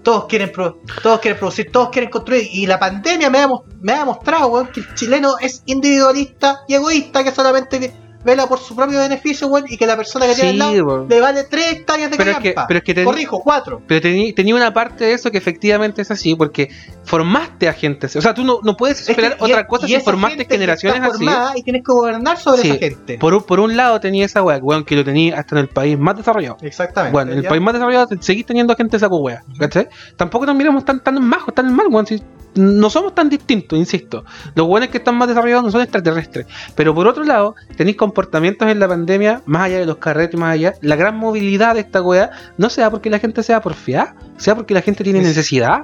Todos 0.03 0.25
quieren, 0.25 0.51
pro- 0.51 0.79
todos 1.03 1.19
quieren 1.19 1.37
producir, 1.37 1.71
todos 1.71 1.89
quieren 1.89 2.09
construir. 2.09 2.47
Y 2.51 2.65
la 2.65 2.79
pandemia 2.79 3.29
me 3.29 3.37
ha, 3.39 3.47
me 3.81 3.93
ha 3.93 3.99
demostrado 3.99 4.47
weón, 4.47 4.67
que 4.67 4.79
el 4.79 4.93
chileno 4.95 5.35
es 5.39 5.61
individualista 5.67 6.61
y 6.67 6.73
egoísta, 6.73 7.23
que 7.23 7.31
solamente 7.31 7.93
vela 8.23 8.47
por 8.47 8.59
su 8.59 8.75
propio 8.75 8.99
beneficio, 8.99 9.47
weón, 9.47 9.65
y 9.69 9.77
que 9.77 9.85
la 9.85 9.95
persona 9.97 10.25
que 10.27 10.35
tiene 10.35 10.49
al 10.49 10.53
Sí, 10.55 10.59
lado 10.59 10.85
weón. 10.85 11.07
le 11.09 11.19
vale 11.21 11.43
3 11.43 11.71
hectáreas 11.71 12.11
de 12.11 12.17
Pero 12.17 12.31
es 12.31 12.37
que- 12.39 12.55
pero 12.67 12.77
es 12.79 12.83
que 12.83 13.03
Corrijo, 13.03 13.41
4. 13.41 13.81
Pero 13.87 14.07
tení- 14.07 14.33
tenía 14.35 14.55
una 14.55 14.73
parte 14.73 15.05
de 15.05 15.13
eso 15.13 15.31
que 15.31 15.37
efectivamente 15.37 16.01
es 16.01 16.11
así, 16.11 16.35
porque 16.35 16.69
formaste 17.03 17.67
a 17.67 17.73
gente. 17.73 18.07
O 18.07 18.21
sea, 18.21 18.33
tú 18.33 18.43
no, 18.43 18.59
no 18.63 18.77
puedes 18.77 19.07
esperar 19.09 19.37
otra 19.39 19.67
cosa 19.67 19.87
si 19.87 19.99
formaste 19.99 20.45
generaciones 20.45 21.01
así. 21.01 21.25
Y 21.55 21.63
tienes 21.63 21.83
que 21.83 21.91
gobernar 21.91 22.37
sobre 22.37 22.61
Sí. 22.61 22.69
esa 22.69 22.79
gente. 22.79 23.17
Por, 23.17 23.33
un- 23.33 23.43
por 23.43 23.59
un 23.59 23.75
lado 23.75 23.99
tenía 23.99 24.25
esa 24.25 24.41
weá, 24.43 24.57
weón, 24.57 24.83
que 24.85 24.95
lo 24.95 25.03
tenía 25.03 25.37
hasta 25.39 25.55
en 25.55 25.59
el 25.61 25.67
país 25.67 25.97
más 25.97 26.15
desarrollado. 26.17 26.57
Exactamente. 26.61 27.13
Bueno, 27.13 27.31
en 27.31 27.39
el 27.39 27.45
país 27.45 27.61
más 27.61 27.73
desarrollado 27.73 28.07
seguís 28.19 28.45
teniendo 28.45 28.75
gente 28.75 28.99
saco 28.99 29.17
wea, 29.17 29.43
¿cachai? 29.59 29.87
Tampoco 30.15 30.45
nos 30.45 30.55
miramos 30.55 30.85
tan, 30.85 31.01
tan 31.03 31.21
majos, 31.23 31.53
tan 31.53 31.73
mal, 31.73 31.87
weón. 31.87 32.05
si 32.05 32.21
no 32.55 32.89
somos 32.89 33.15
tan 33.15 33.29
distintos, 33.29 33.77
insisto. 33.79 34.25
Los 34.55 34.67
weones 34.67 34.89
que 34.89 34.97
están 34.97 35.15
más 35.15 35.27
desarrollados 35.27 35.63
no 35.63 35.71
son 35.71 35.81
extraterrestres. 35.81 36.47
Pero 36.75 36.93
por 36.93 37.07
otro 37.07 37.23
lado, 37.23 37.55
tenéis 37.77 37.97
comportamientos 37.97 38.67
en 38.69 38.79
la 38.79 38.87
pandemia, 38.87 39.41
más 39.45 39.63
allá 39.63 39.79
de 39.79 39.85
los 39.85 39.97
carretes, 39.97 40.39
más 40.39 40.53
allá. 40.53 40.73
La 40.81 40.95
gran 40.95 41.15
movilidad 41.17 41.75
de 41.75 41.81
esta 41.81 42.01
wea 42.01 42.31
no 42.57 42.69
sea 42.69 42.89
porque 42.91 43.09
la 43.09 43.19
gente 43.19 43.43
sea 43.43 43.61
porfiada, 43.61 44.15
sea 44.37 44.55
porque 44.55 44.73
la 44.73 44.81
gente 44.81 45.03
tiene 45.03 45.19
Es- 45.19 45.27
necesidad. 45.27 45.81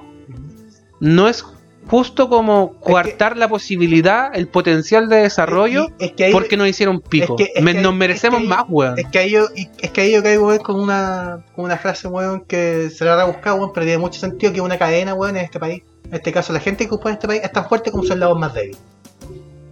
No 1.00 1.28
es 1.30 1.46
justo 1.90 2.28
como 2.28 2.74
coartar 2.82 3.38
la 3.38 3.48
posibilidad, 3.48 4.30
el 4.34 4.50
potencial 4.50 5.08
de 5.08 5.18
desarrollo, 5.18 5.88
es 6.00 6.12
que 6.12 6.26
ahí- 6.26 6.32
porque 6.34 6.58
nos 6.58 6.68
hicieron 6.68 7.00
pico. 7.00 7.36
es 7.40 7.46
que- 7.48 7.52
es 7.56 7.64
Me- 7.64 7.74
que- 7.76 7.82
nos 7.82 7.96
merecemos 7.96 8.42
ahí- 8.42 8.48
más, 8.48 8.64
weón. 8.68 9.00
Es 9.00 9.08
que 9.08 9.20
ahí 9.20 9.30
yo, 9.32 9.46
es 9.56 9.92
que 9.92 10.02
ahí 10.02 10.12
yo 10.12 10.22
caigo 10.22 10.48
weón, 10.48 10.60
con 10.60 10.78
una 10.82 11.46
con 11.56 11.64
una 11.64 11.78
frase 11.78 12.10
weón 12.10 12.42
que 12.42 12.90
se 12.90 13.06
la 13.06 13.14
habrá 13.14 13.24
buscado 13.26 13.56
weón, 13.56 13.72
pero 13.74 13.86
tiene 13.86 14.00
mucho 14.00 14.20
sentido 14.20 14.52
que 14.52 14.60
una 14.60 14.78
cadena 14.78 15.14
weón 15.14 15.38
en 15.38 15.46
este 15.46 15.60
país. 15.60 15.84
En 16.10 16.14
este 16.16 16.32
caso 16.32 16.54
la 16.54 16.60
gente 16.60 16.86
que 16.88 16.94
ocupa 16.96 17.10
en 17.10 17.16
este 17.16 17.28
país 17.28 17.42
es 17.44 17.52
tan 17.52 17.68
fuerte 17.68 17.92
como 17.92 18.04
su 18.04 18.14
eslabón 18.14 18.40
más 18.40 18.54
débil. 18.54 18.78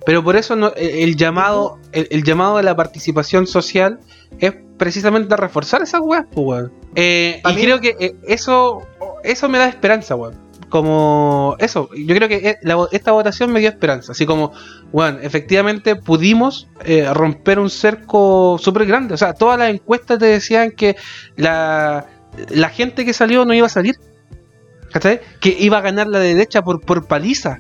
Pero 0.06 0.24
por 0.24 0.36
eso 0.36 0.56
no- 0.56 0.74
el, 0.76 0.90
el 0.90 1.16
llamado 1.16 1.80
el, 1.92 2.08
el 2.12 2.24
llamado 2.24 2.58
de 2.58 2.64
la 2.64 2.76
participación 2.76 3.48
social 3.48 4.00
es 4.40 4.54
precisamente 4.78 5.34
a 5.34 5.38
reforzar 5.38 5.82
esas 5.82 6.02
weas, 6.04 6.26
pues, 6.32 6.46
weón. 6.46 6.74
Eh, 6.96 7.42
y 7.50 7.56
creo 7.56 7.80
que 7.80 7.96
eh, 8.00 8.16
eso 8.28 8.84
eso 9.24 9.50
me 9.50 9.58
da 9.58 9.68
esperanza, 9.68 10.16
weón. 10.16 10.36
Como 10.70 11.56
eso, 11.60 11.90
yo 11.96 12.16
creo 12.16 12.28
que 12.28 12.36
eh, 12.50 12.58
la 12.62 12.76
esta 12.92 13.12
votación 13.14 13.52
me 13.52 13.60
dio 13.62 13.70
esperanza. 13.70 14.12
Así 14.12 14.26
como, 14.26 14.52
weón, 14.92 15.20
efectivamente 15.24 15.96
pudimos 15.96 16.68
eh, 16.84 17.08
romper 17.14 17.60
un 17.60 17.70
cerco 17.70 18.58
súper 18.60 18.86
grande. 18.86 19.14
O 19.14 19.18
sea, 19.18 19.34
todas 19.34 19.58
las 19.58 19.70
encuestas 19.70 20.20
te 20.20 20.26
decían 20.26 20.72
que 20.72 20.96
la, 21.38 22.08
la 22.50 22.70
gente 22.70 23.06
que 23.06 23.14
salió 23.14 23.46
no 23.46 23.54
iba 23.54 23.68
a 23.68 23.70
salir. 23.70 23.96
¿Cachai? 24.96 25.20
Que 25.42 25.50
iba 25.60 25.80
a 25.80 25.82
ganar 25.82 26.08
la 26.08 26.20
derecha 26.20 26.62
por, 26.64 26.80
por 26.80 27.06
paliza. 27.06 27.60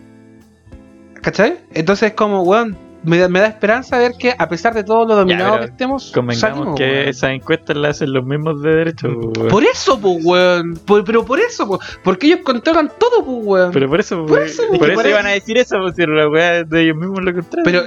¿Cachai? 1.21 1.57
Entonces 1.73 2.11
es 2.11 2.15
como, 2.15 2.43
weón, 2.43 2.77
me 3.03 3.17
da, 3.17 3.27
me 3.27 3.41
da 3.41 3.47
esperanza 3.47 3.97
ver 3.97 4.13
que 4.17 4.33
a 4.37 4.47
pesar 4.47 4.73
de 4.73 4.85
todo 4.85 5.05
lo 5.05 5.15
dominado 5.17 5.59
que 5.59 5.65
estemos, 5.65 6.13
Convengamos 6.13 6.39
salimos, 6.59 6.77
que 6.77 6.83
weón. 6.89 7.07
esas 7.09 7.31
encuestas 7.31 7.75
las 7.75 7.97
hacen 7.97 8.13
los 8.13 8.25
mismos 8.25 8.61
de 8.61 8.69
derecho, 8.73 9.09
weón. 9.09 9.49
Por 9.49 9.65
eso, 9.65 9.99
pues, 9.99 10.23
weón. 10.23 10.75
Por- 10.85 11.03
pero 11.03 11.25
por 11.25 11.41
eso, 11.41 11.67
po. 11.67 11.79
porque 12.05 12.27
ellos 12.27 12.39
controlan 12.45 12.89
todo, 12.97 13.25
pues, 13.25 13.37
weón. 13.45 13.71
Pero 13.73 13.89
por 13.89 13.99
eso, 13.99 14.25
Por 14.25 14.41
eso, 14.41 14.63
por 14.69 14.89
eso 14.89 15.09
iban 15.09 15.25
a 15.25 15.31
decir 15.31 15.57
eso, 15.57 15.77
pues 15.81 15.93
si 15.97 16.05
la 16.05 16.29
weá 16.29 16.63
de 16.63 16.81
ellos 16.83 16.95
mismos 16.95 17.21
lo 17.21 17.33
contrario. 17.33 17.63
Pero 17.65 17.83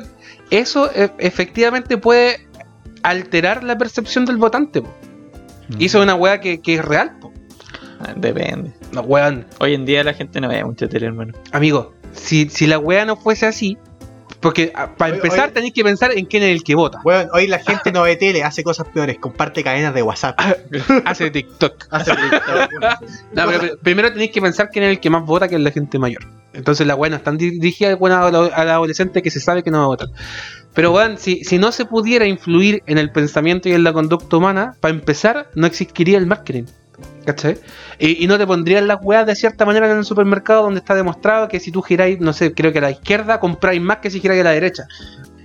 eso 0.51 0.91
e- 0.95 1.11
efectivamente 1.21 1.97
puede 1.97 2.47
alterar 3.03 3.65
la 3.65 3.79
percepción 3.79 4.27
del 4.27 4.37
votante, 4.37 4.83
po. 4.83 4.93
Y 5.79 5.87
eso 5.87 5.99
es 6.01 6.05
una 6.05 6.17
weá 6.17 6.39
que, 6.39 6.61
que 6.61 6.75
es 6.75 6.85
real, 6.85 7.17
po. 7.19 7.33
Ah, 8.01 8.13
Depende. 8.17 8.73
No, 8.93 9.01
weón. 9.03 9.47
Hoy 9.61 9.75
en 9.75 9.85
día 9.85 10.05
la 10.05 10.15
gente 10.15 10.41
no 10.41 10.49
ve 10.49 10.65
mucha 10.65 10.89
tele, 10.89 11.07
hermano. 11.07 11.33
Amigo, 11.53 11.95
si, 12.13 12.49
si 12.49 12.67
la 12.67 12.79
weá 12.79 13.05
no 13.05 13.17
fuese 13.17 13.47
así, 13.47 13.77
porque 14.41 14.71
ah, 14.77 14.91
para 14.97 15.17
empezar 15.17 15.51
tenéis 15.51 15.73
que 15.75 15.83
pensar 15.83 16.13
en 16.17 16.25
quién 16.27 16.45
es 16.45 16.51
el 16.55 16.63
que 16.63 16.77
vota. 16.77 17.01
Weón, 17.05 17.29
hoy 17.33 17.49
la 17.49 17.59
gente 17.59 17.91
no 17.91 18.03
ve 18.03 18.15
tele, 18.17 18.45
hace 18.45 18.63
cosas 18.63 18.87
peores, 18.89 19.19
comparte 19.19 19.65
cadenas 19.65 19.93
de 19.95 20.03
WhatsApp. 20.03 20.39
Hace 21.05 21.31
TikTok. 21.31 21.87
Hace 21.91 22.13
No, 23.33 23.47
pero, 23.47 23.59
pero 23.61 23.79
primero 23.79 24.13
tenéis 24.13 24.31
que 24.31 24.41
pensar 24.41 24.71
quién 24.71 24.85
es 24.85 24.91
el 24.91 25.01
que 25.01 25.11
más 25.11 25.25
vota, 25.25 25.49
que 25.49 25.57
es 25.57 25.61
la 25.61 25.73
gente 25.73 25.99
mayor. 25.99 26.23
Entonces 26.53 26.87
la 26.87 26.95
weá 26.95 27.11
no 27.11 27.17
está 27.17 27.33
dirigida 27.33 27.95
bueno, 27.97 28.17
a 28.25 28.31
la- 28.31 28.47
al 28.47 28.71
adolescente 28.71 29.23
que 29.23 29.31
se 29.31 29.41
sabe 29.41 29.63
que 29.65 29.71
no 29.71 29.79
va 29.79 29.85
a 29.85 29.89
votar. 29.89 30.09
Pero 30.73 30.93
weón, 30.93 31.19
si, 31.19 31.43
si 31.45 31.59
no 31.59 31.73
se 31.73 31.85
pudiera 31.85 32.25
influir 32.27 32.83
en 32.87 32.99
el 32.99 33.11
pensamiento 33.11 33.69
y 33.69 33.73
en 33.73 33.83
la 33.83 33.93
conducta 33.93 34.37
humana, 34.37 34.75
para 34.81 34.95
empezar, 34.95 35.51
no 35.57 35.67
existiría 35.67 36.17
el 36.19 36.27
marketing. 36.27 36.65
¿Cachai? 37.25 37.59
Y, 37.99 38.25
y 38.25 38.27
no 38.27 38.39
te 38.39 38.47
pondrían 38.47 38.87
las 38.89 38.99
weas 39.03 39.27
de 39.27 39.35
cierta 39.37 39.65
manera 39.67 39.91
en 39.91 39.99
el 39.99 40.05
supermercado 40.05 40.63
donde 40.63 40.79
está 40.81 40.95
demostrado 40.95 41.49
que 41.49 41.61
si 41.61 41.71
tú 41.71 41.83
giráis, 41.83 42.21
no 42.21 42.33
sé, 42.33 42.55
creo 42.55 42.73
que 42.73 42.79
a 42.79 42.83
la 42.83 42.91
izquierda 42.91 43.39
compráis 43.41 43.81
más 43.83 43.99
que 43.99 44.11
si 44.11 44.21
giráis 44.21 44.41
a 44.41 44.45
la 44.45 44.51
derecha. 44.53 44.85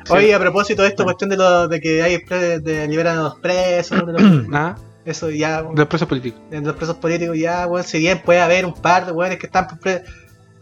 Oye, 0.10 0.34
a 0.34 0.40
propósito 0.40 0.82
de 0.82 0.90
esto, 0.90 1.04
cuestión 1.04 1.30
de, 1.30 1.38
lo, 1.38 1.68
de 1.68 1.80
que 1.80 2.02
hay 2.04 2.20
pre- 2.20 2.60
de 2.60 2.88
liberan 2.88 3.18
a 3.20 3.24
los 3.24 3.36
presos, 3.40 4.06
de 4.06 4.14
los- 4.14 4.48
¿Ah? 4.54 4.76
Eso 5.06 5.30
ya, 5.30 5.62
De 5.64 5.76
los 5.76 5.88
presos 5.88 6.08
políticos. 6.08 6.40
los 6.50 6.76
presos 6.78 6.96
políticos 6.96 7.38
ya, 7.38 7.68
weón, 7.68 7.84
si 7.86 8.00
bien 8.00 8.22
puede 8.24 8.40
haber 8.40 8.66
un 8.66 8.74
par 8.74 9.06
de 9.06 9.12
weones 9.12 9.38
que 9.38 9.48
están 9.48 9.68
por 9.68 9.80
pre- 9.80 10.04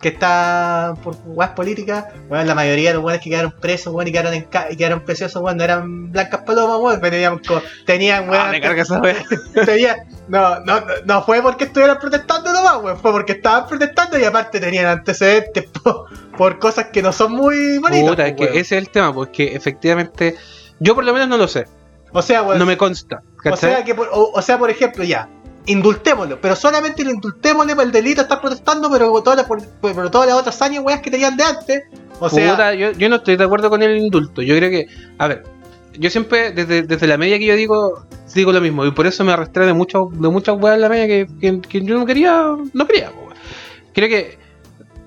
que 0.02 0.10
están 0.10 0.96
por 0.98 1.16
weas 1.26 1.52
políticas, 1.52 2.06
weón, 2.30 2.48
la 2.48 2.56
mayoría 2.56 2.90
de 2.90 2.96
los 2.96 3.04
weones 3.04 3.22
que 3.24 3.30
quedaron 3.30 3.52
presos, 3.60 3.94
weón, 3.94 4.08
y 4.08 4.12
quedaron, 4.12 4.34
en 4.34 4.44
ca- 4.46 4.68
y 4.72 4.76
quedaron 4.76 5.02
preciosos, 5.02 5.42
weón, 5.42 5.58
no 5.58 5.64
eran 5.64 6.12
blancas 6.12 6.42
palomas, 6.46 6.98
pero 7.02 7.12
tenían, 7.12 7.42
tenían 7.86 8.30
weón, 8.30 8.42
Ah, 8.48 8.50
me 8.52 8.60
carga 8.62 8.82
esa 8.82 9.00
wea. 9.00 9.16
tenían- 9.66 9.98
no, 10.28 10.60
no, 10.62 10.82
no, 10.82 10.86
no 11.06 11.24
fue 11.24 11.42
porque 11.42 11.66
estuvieran 11.66 12.00
protestando 12.00 12.52
nomás, 12.52 12.78
weón, 12.84 12.98
fue 13.00 13.12
porque 13.12 13.34
estaban 13.34 13.68
protestando 13.68 14.18
y 14.20 14.24
aparte 14.24 14.60
tenían 14.60 14.86
antecedentes 14.88 15.66
por, 15.84 16.06
por 16.38 16.60
cosas 16.60 16.88
que 16.88 17.02
no 17.02 17.12
son 17.12 17.34
muy 17.34 17.78
bonitas. 17.78 18.10
Puta, 18.10 18.28
es 18.28 18.34
pues, 18.36 18.50
que 18.52 18.60
ese 18.60 18.78
es 18.78 18.82
el 18.84 18.90
tema, 18.90 19.14
porque 19.14 19.56
efectivamente. 19.56 20.36
Yo 20.80 20.96
por 20.96 21.04
lo 21.04 21.14
menos 21.14 21.28
no 21.28 21.38
lo 21.38 21.48
sé. 21.48 21.68
O 22.12 22.22
sea, 22.22 22.42
weón, 22.42 22.58
No 22.60 22.66
me 22.66 22.76
consta. 22.76 23.22
O 23.50 23.56
sea, 23.56 23.84
que 23.84 23.94
por, 23.96 24.10
o, 24.12 24.32
o 24.34 24.42
sea, 24.42 24.58
por 24.58 24.70
ejemplo, 24.70 25.04
ya, 25.04 25.30
indultémoslo, 25.66 26.40
pero 26.42 26.56
solamente 26.56 27.04
lo 27.04 27.12
indultémosle 27.12 27.76
por 27.76 27.84
el 27.86 27.92
delito 27.92 28.18
de 28.18 28.24
estar 28.24 28.42
protestando, 28.42 28.90
pero 28.92 29.12
todas 29.22 29.38
las, 29.38 29.46
por- 29.48 30.10
todas 30.10 30.28
las 30.28 30.36
otras 30.38 30.62
años, 30.62 30.84
weas 30.84 31.02
que 31.02 31.12
tenían 31.12 31.38
de 31.38 31.44
antes. 31.44 31.84
O 32.20 32.30
sea, 32.30 32.52
Puta, 32.52 32.74
yo, 32.74 32.92
yo 32.92 33.10
no 33.10 33.18
estoy 33.18 33.36
de 33.36 33.44
acuerdo 33.44 33.70
con 33.70 33.82
el 33.82 33.98
indulto. 33.98 34.42
Yo 34.42 34.56
creo 34.58 34.70
que, 34.70 34.88
a 35.18 35.28
ver, 35.28 35.44
yo 35.98 36.10
siempre, 36.10 36.52
desde, 36.52 36.84
desde 36.84 37.08
la 37.08 37.18
media 37.18 37.38
que 37.40 37.46
yo 37.46 37.56
digo, 37.56 38.06
digo 38.34 38.52
lo 38.52 38.62
mismo. 38.62 38.86
Y 38.86 38.92
por 38.92 39.08
eso 39.08 39.24
me 39.24 39.32
arrastré 39.34 39.66
de, 39.66 39.74
mucho, 39.74 40.10
de 40.12 40.30
muchas 40.30 40.56
weas 40.60 40.76
en 40.76 40.82
la 40.82 40.90
media 40.90 41.08
que, 41.08 41.28
que- 41.40 41.62
que 41.62 41.82
yo 41.82 41.98
no 41.98 42.06
quería, 42.06 42.56
no 42.74 42.88
quería. 42.88 43.12
Creo 43.94 44.08
que 44.10 44.38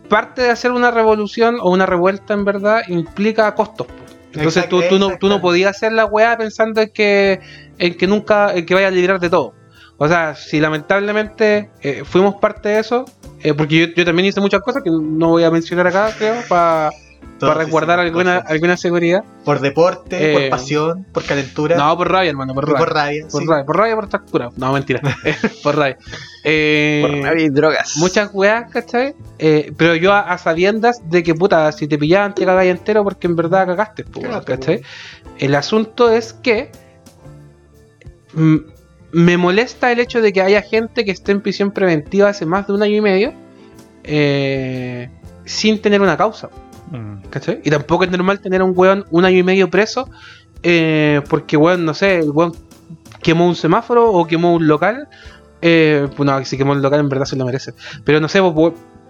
parte 0.09 0.43
de 0.43 0.51
hacer 0.51 0.71
una 0.73 0.91
revolución 0.91 1.57
o 1.61 1.71
una 1.71 1.87
revuelta 1.87 2.35
en 2.35 2.45
verdad 2.45 2.83
implica 2.89 3.55
costos. 3.55 3.87
Entonces 4.35 4.69
tú, 4.69 4.83
tú, 4.89 4.99
no, 4.99 5.17
tú 5.19 5.29
no 5.29 5.41
podías 5.41 5.77
hacer 5.77 5.93
la 5.93 6.07
weá 6.07 6.37
pensando 6.37 6.81
en 6.81 6.91
que, 6.91 7.41
en 7.79 7.97
que 7.97 8.07
nunca, 8.09 8.53
en 8.53 8.67
que 8.67 8.75
vayas 8.75 8.89
a 8.89 8.95
liberar 8.95 9.21
de 9.21 9.31
todo. 9.31 9.55
O 9.97 10.09
sea, 10.09 10.35
si 10.35 10.61
lamentablemente 10.61 11.71
eh, 11.81 12.03
fuimos 12.05 12.35
parte 12.37 12.69
de 12.71 12.79
eso, 12.81 13.05
eh, 13.43 13.55
porque 13.55 13.89
yo, 13.89 13.95
yo 13.95 14.05
también 14.05 14.27
hice 14.27 14.41
muchas 14.41 14.61
cosas 14.63 14.83
que 14.83 14.91
no 14.91 15.29
voy 15.31 15.45
a 15.45 15.51
mencionar 15.51 15.87
acá, 15.87 16.11
creo, 16.19 16.35
para 16.49 16.91
para 17.41 17.55
resguardar 17.55 17.99
alguna, 17.99 18.37
cosas. 18.37 18.51
alguna 18.53 18.77
seguridad. 18.77 19.25
Por 19.45 19.61
deporte, 19.61 20.17
Eh, 20.31 20.33
por 20.49 20.59
pasión, 20.59 21.05
por 21.13 21.25
calentura, 21.25 21.77
No, 21.77 21.97
por 21.97 22.11
rabia, 22.11 22.31
hermano, 22.31 22.55
por 22.55 22.65
rabia. 22.65 22.79
por 22.79 22.95
rabia. 22.95 23.27
Por 23.31 23.43
sí. 23.43 23.49
rabia, 23.49 23.65
por 23.65 23.77
rabia, 23.77 23.97
por 23.97 24.25
curado. 24.31 24.53
No, 24.57 24.73
mentira. 24.73 25.01
por 25.63 25.77
rabia. 25.77 25.99
Eh, 26.45 27.03
Por 27.07 27.23
rabia 27.23 27.45
y 27.45 27.49
drogas. 27.51 27.97
Muchas 27.97 28.31
weas, 28.33 28.71
¿cachai? 28.71 29.15
Eh, 29.39 29.73
pero 29.77 29.95
yo 29.97 30.13
a, 30.13 30.21
a 30.21 30.39
sabiendas 30.39 31.01
de 31.11 31.23
que, 31.23 31.35
puta, 31.35 31.71
si 31.73 31.87
te 31.89 31.99
pillaban 31.99 32.35
te 32.35 32.45
cagáis 32.45 32.71
entero 32.71 33.03
porque 33.03 33.27
en 33.27 33.37
verdad 33.37 33.67
cagaste, 33.67 34.05
po, 34.05 34.21
weón, 34.21 34.33
Cagaste, 34.33 34.53
¿cachai? 34.53 34.83
El 35.39 35.55
asunto 35.57 36.11
es 36.11 36.33
que 36.35 36.71
mm, 38.35 38.57
me 39.15 39.37
molesta 39.37 39.93
el 39.93 40.01
hecho 40.01 40.21
de 40.21 40.33
que 40.33 40.43
haya 40.43 40.61
gente 40.61 41.05
que 41.05 41.13
esté 41.13 41.33
en 41.33 41.41
prisión 41.41 41.71
preventiva 41.71 42.29
hace 42.29 42.47
más 42.47 42.67
de 42.67 42.73
un 42.73 42.83
año 42.83 42.97
y 42.97 43.01
medio 43.01 43.33
eh, 44.03 45.09
sin 45.45 45.81
tener 45.81 46.03
una 46.03 46.17
causa. 46.17 46.51
Mm. 46.91 47.29
¿Cachai? 47.31 47.61
Y 47.65 47.71
tampoco 47.71 48.05
es 48.05 48.11
normal 48.11 48.41
tener 48.41 48.61
a 48.61 48.65
un 48.65 48.73
weón 48.77 49.07
un 49.11 49.25
año 49.25 49.39
y 49.39 49.43
medio 49.43 49.71
preso 49.71 50.11
eh, 50.63 51.23
porque, 51.29 51.57
weón, 51.57 51.85
no 51.85 51.95
sé, 51.95 52.19
el 52.19 52.31
weón 52.31 52.53
quemó 53.23 53.47
un 53.47 53.55
semáforo 53.55 54.11
o 54.11 54.27
quemó 54.27 54.55
un 54.55 54.67
local. 54.67 55.09
Eh, 55.63 56.09
pues 56.17 56.27
no, 56.27 56.45
si 56.45 56.59
quemó 56.59 56.73
el 56.73 56.83
local 56.83 57.01
en 57.01 57.09
verdad 57.09 57.25
se 57.25 57.37
lo 57.37 57.45
merece. 57.45 57.73
Pero 58.05 58.21
no 58.21 58.29
sé, 58.29 58.41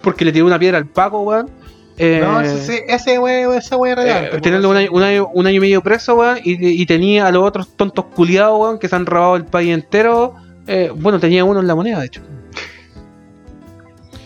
porque 0.01 0.23
le 0.23 0.31
tiró 0.31 0.45
una 0.45 0.59
piedra 0.59 0.77
al 0.77 0.85
Paco, 0.85 1.21
weón. 1.21 1.49
Eh, 1.97 2.19
No, 2.21 2.41
ese, 2.41 2.83
ese, 2.83 2.85
ese 2.93 3.19
we- 3.19 3.55
esa 3.57 3.77
wea 3.77 3.93
es 3.93 3.97
real. 3.99 4.25
eh, 4.25 4.27
pues, 4.31 4.41
tenerlo 4.41 4.69
un 4.69 4.77
año, 4.77 4.89
un, 4.91 5.01
año, 5.03 5.27
un 5.33 5.47
año 5.47 5.57
y 5.57 5.59
medio 5.61 5.81
preso, 5.81 6.15
weón, 6.15 6.39
y, 6.43 6.81
y 6.81 6.85
tenía 6.85 7.27
a 7.27 7.31
los 7.31 7.43
otros 7.43 7.75
tontos 7.77 8.05
culiados, 8.13 8.59
weón, 8.59 8.79
que 8.79 8.87
se 8.89 8.95
han 8.95 9.05
robado 9.05 9.35
el 9.37 9.45
país 9.45 9.73
entero. 9.73 10.35
Eh, 10.67 10.91
bueno, 10.95 11.19
tenía 11.19 11.45
uno 11.45 11.59
en 11.61 11.67
la 11.67 11.75
moneda, 11.75 11.99
de 11.99 12.05
hecho. 12.07 12.21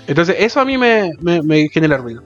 Entonces, 0.07 0.35
eso 0.39 0.59
a 0.59 0.65
mí 0.65 0.77
me, 0.77 1.11
me, 1.21 1.41
me 1.43 1.69
genera 1.69 1.97
ruido. 1.97 2.23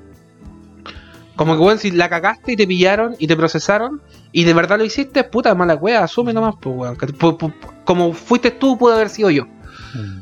Como 1.35 1.55
que, 1.57 1.61
weón, 1.63 1.79
si 1.79 1.91
la 1.91 2.09
cagaste 2.09 2.53
y 2.53 2.55
te 2.55 2.67
pillaron 2.67 3.15
y 3.19 3.27
te 3.27 3.35
procesaron 3.35 4.01
y 4.31 4.43
de 4.45 4.53
verdad 4.53 4.77
lo 4.77 4.85
hiciste, 4.85 5.23
puta 5.23 5.53
mala 5.55 5.75
wea, 5.75 6.03
asume 6.03 6.31
nomás, 6.31 6.55
pues, 6.61 6.75
weón. 6.77 6.97
Como 7.83 8.13
fuiste 8.13 8.51
tú, 8.51 8.77
pudo 8.77 8.93
haber 8.93 9.09
sido 9.09 9.29
yo. 9.29 9.45
Mm. 9.45 10.19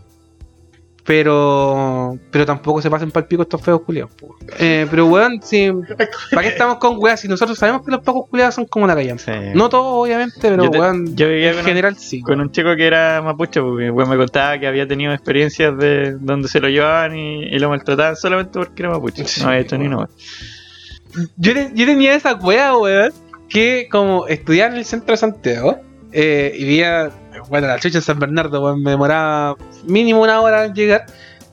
Pero 1.04 2.18
pero 2.30 2.46
tampoco 2.46 2.82
se 2.82 2.90
pasen 2.90 3.10
para 3.12 3.24
el 3.24 3.28
pico 3.28 3.42
estos 3.42 3.62
feos 3.62 3.82
culiados. 3.82 4.12
Eh, 4.60 4.86
pero 4.90 5.08
weón, 5.08 5.42
si, 5.42 5.72
¿para 6.32 6.44
qué 6.44 6.50
estamos 6.50 6.78
con 6.78 6.98
weas 7.00 7.20
si 7.20 7.28
nosotros 7.28 7.58
sabemos 7.58 7.84
que 7.84 7.92
los 7.92 8.02
pacos 8.02 8.28
culiados 8.30 8.56
son 8.56 8.66
como 8.66 8.86
la 8.88 8.94
callampa? 8.96 9.24
Sí. 9.24 9.32
No 9.56 9.68
todos, 9.68 10.06
obviamente, 10.06 10.36
pero 10.42 10.64
Yo 10.66 10.70
te- 10.72 10.80
weón, 10.80 11.16
yo 11.16 11.28
vivía 11.28 11.50
en 11.50 11.54
con 11.56 11.60
un- 11.62 11.66
general 11.68 11.98
sí. 11.98 12.22
Con 12.22 12.40
un 12.42 12.52
chico 12.52 12.76
que 12.76 12.86
era 12.86 13.22
mapuche, 13.24 13.60
porque 13.62 13.90
weón, 13.90 14.10
me 14.10 14.18
contaba 14.18 14.60
que 14.60 14.68
había 14.68 14.88
tenido 14.88 15.12
experiencias 15.14 15.76
de 15.78 16.14
donde 16.20 16.48
se 16.48 16.60
lo 16.60 16.70
llevaban 16.70 17.16
y, 17.18 17.44
y 17.46 17.58
lo 17.60 17.70
maltrataban 17.70 18.16
solamente 18.16 18.60
porque 18.60 18.84
era 18.84 18.92
mapuche. 18.92 19.26
Sí, 19.26 19.42
no 19.42 19.48
había 19.50 19.62
hecho 19.62 19.78
ni 19.78 19.88
no. 19.90 20.08
Yo, 21.38 21.52
yo 21.74 21.86
tenía 21.86 22.14
esa 22.16 22.36
wea, 22.36 22.78
weón, 22.78 23.12
que 23.50 23.88
como 23.92 24.28
estudiaba 24.28 24.72
en 24.72 24.78
el 24.80 24.86
centro 24.86 25.12
de 25.14 25.18
Santiago 25.18 25.80
eh, 26.12 26.54
y 26.56 26.64
vivía, 26.64 27.12
bueno, 27.50 27.68
la 27.68 27.80
chucha 27.80 27.98
en 28.00 28.04
San 28.04 28.20
Bernardo, 28.20 28.62
weón, 28.62 28.84
me 28.84 28.92
demoraba 28.92 29.56
mínimo 29.86 30.22
una 30.22 30.42
hora 30.42 30.66
en 30.66 30.74
llegar. 30.74 31.06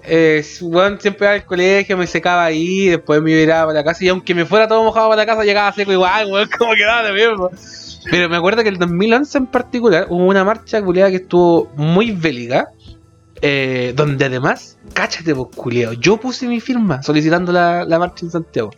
Eh, 0.04 0.44
weón, 0.62 0.98
siempre 1.00 1.26
iba 1.26 1.34
al 1.34 1.44
colegio, 1.44 1.96
me 1.96 2.06
secaba 2.06 2.44
ahí, 2.44 2.86
después 2.88 3.20
me 3.20 3.30
iba 3.32 3.60
para 3.66 3.72
la 3.74 3.84
casa 3.84 4.04
y 4.04 4.08
aunque 4.08 4.34
me 4.34 4.44
fuera 4.46 4.66
todo 4.68 4.82
mojado 4.84 5.08
para 5.10 5.22
la 5.22 5.26
casa, 5.26 5.44
llegaba 5.44 5.72
seco 5.72 5.92
igual, 5.92 6.30
weón, 6.30 6.48
como 6.58 6.72
quedaba 6.74 7.02
de 7.08 7.12
mismo. 7.12 7.50
Pero 8.10 8.28
me 8.28 8.36
acuerdo 8.36 8.62
que 8.62 8.68
el 8.70 8.78
2011 8.78 9.38
en 9.38 9.46
particular 9.46 10.06
hubo 10.08 10.24
una 10.26 10.44
marcha 10.44 10.80
culiada 10.82 11.10
que 11.10 11.16
estuvo 11.16 11.70
muy 11.76 12.12
bélica. 12.12 12.68
eh, 13.42 13.92
donde 13.94 14.24
además, 14.24 14.78
cáchate, 14.94 15.34
pues, 15.34 15.54
culiao, 15.54 15.92
yo 15.92 16.16
puse 16.16 16.46
mi 16.48 16.60
firma 16.60 17.02
solicitando 17.02 17.52
la, 17.52 17.84
la 17.84 17.98
marcha 17.98 18.24
en 18.24 18.30
Santiago. 18.32 18.70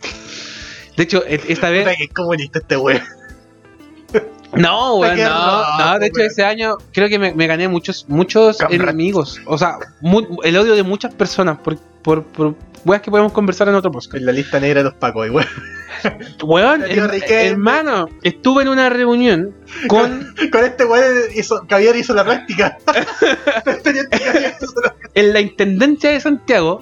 De 0.97 1.03
hecho, 1.03 1.23
e- 1.25 1.39
esta 1.47 1.69
vez. 1.69 1.87
Es 1.99 2.09
comunista 2.13 2.59
este 2.59 2.77
weón. 2.77 3.01
No, 4.53 4.99
Qué 5.15 5.23
no, 5.23 5.29
roto, 5.29 5.67
no, 5.79 5.99
de 5.99 6.07
hecho 6.07 6.21
ese 6.21 6.43
año 6.43 6.77
creo 6.91 7.07
que 7.09 7.17
me, 7.19 7.33
me 7.33 7.47
gané 7.47 7.67
muchos 7.67 8.05
muchos 8.09 8.57
enemigos. 8.69 9.39
O 9.45 9.57
sea, 9.57 9.77
mu- 10.01 10.39
el 10.43 10.57
odio 10.57 10.75
de 10.75 10.83
muchas 10.83 11.13
personas 11.13 11.57
por, 11.59 11.77
por, 12.01 12.23
por 12.23 12.55
weas 12.83 13.01
que 13.01 13.11
podemos 13.11 13.31
conversar 13.31 13.69
en 13.69 13.75
otro 13.75 13.91
podcast. 13.91 14.15
En 14.15 14.25
la 14.25 14.31
lista 14.31 14.59
negra 14.59 14.79
de 14.79 14.85
los 14.85 14.93
pacos, 14.95 15.29
weón. 15.29 15.47
Weón, 16.43 16.83
hermano, 17.27 18.09
estuve 18.23 18.63
en 18.63 18.69
una 18.69 18.89
reunión 18.89 19.53
con 19.87 20.33
Con 20.51 20.63
este 20.65 20.83
weón 20.85 21.13
hizo, 21.35 21.63
Javier 21.69 21.95
hizo 21.95 22.13
la 22.13 22.23
práctica. 22.23 22.77
En 25.13 25.33
la 25.33 25.41
intendencia 25.41 26.11
de 26.11 26.19
Santiago. 26.21 26.81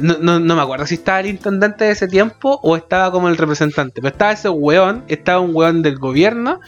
No, 0.00 0.16
no, 0.20 0.40
no 0.40 0.56
me 0.56 0.62
acuerdo 0.62 0.86
si 0.86 0.94
estaba 0.94 1.20
el 1.20 1.26
intendente 1.26 1.84
de 1.84 1.92
ese 1.92 2.08
tiempo 2.08 2.58
o 2.62 2.76
estaba 2.76 3.10
como 3.10 3.28
el 3.28 3.36
representante. 3.36 4.00
Pero 4.00 4.08
estaba 4.08 4.32
ese 4.32 4.48
weón, 4.48 5.04
estaba 5.08 5.40
un 5.40 5.54
weón 5.54 5.82
del 5.82 5.98
gobierno, 5.98 6.60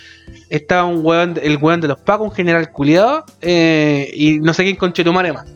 estaba 0.48 0.84
un 0.84 1.04
weón, 1.04 1.38
el 1.42 1.56
weón 1.58 1.80
de 1.80 1.88
los 1.88 2.00
pacos, 2.00 2.28
un 2.28 2.34
general 2.34 2.70
culiado, 2.70 3.24
eh, 3.40 4.10
y 4.14 4.40
no 4.40 4.54
sé 4.54 4.64
quién 4.64 4.76
con 4.76 4.92
Chetumare 4.92 5.32
más. 5.32 5.46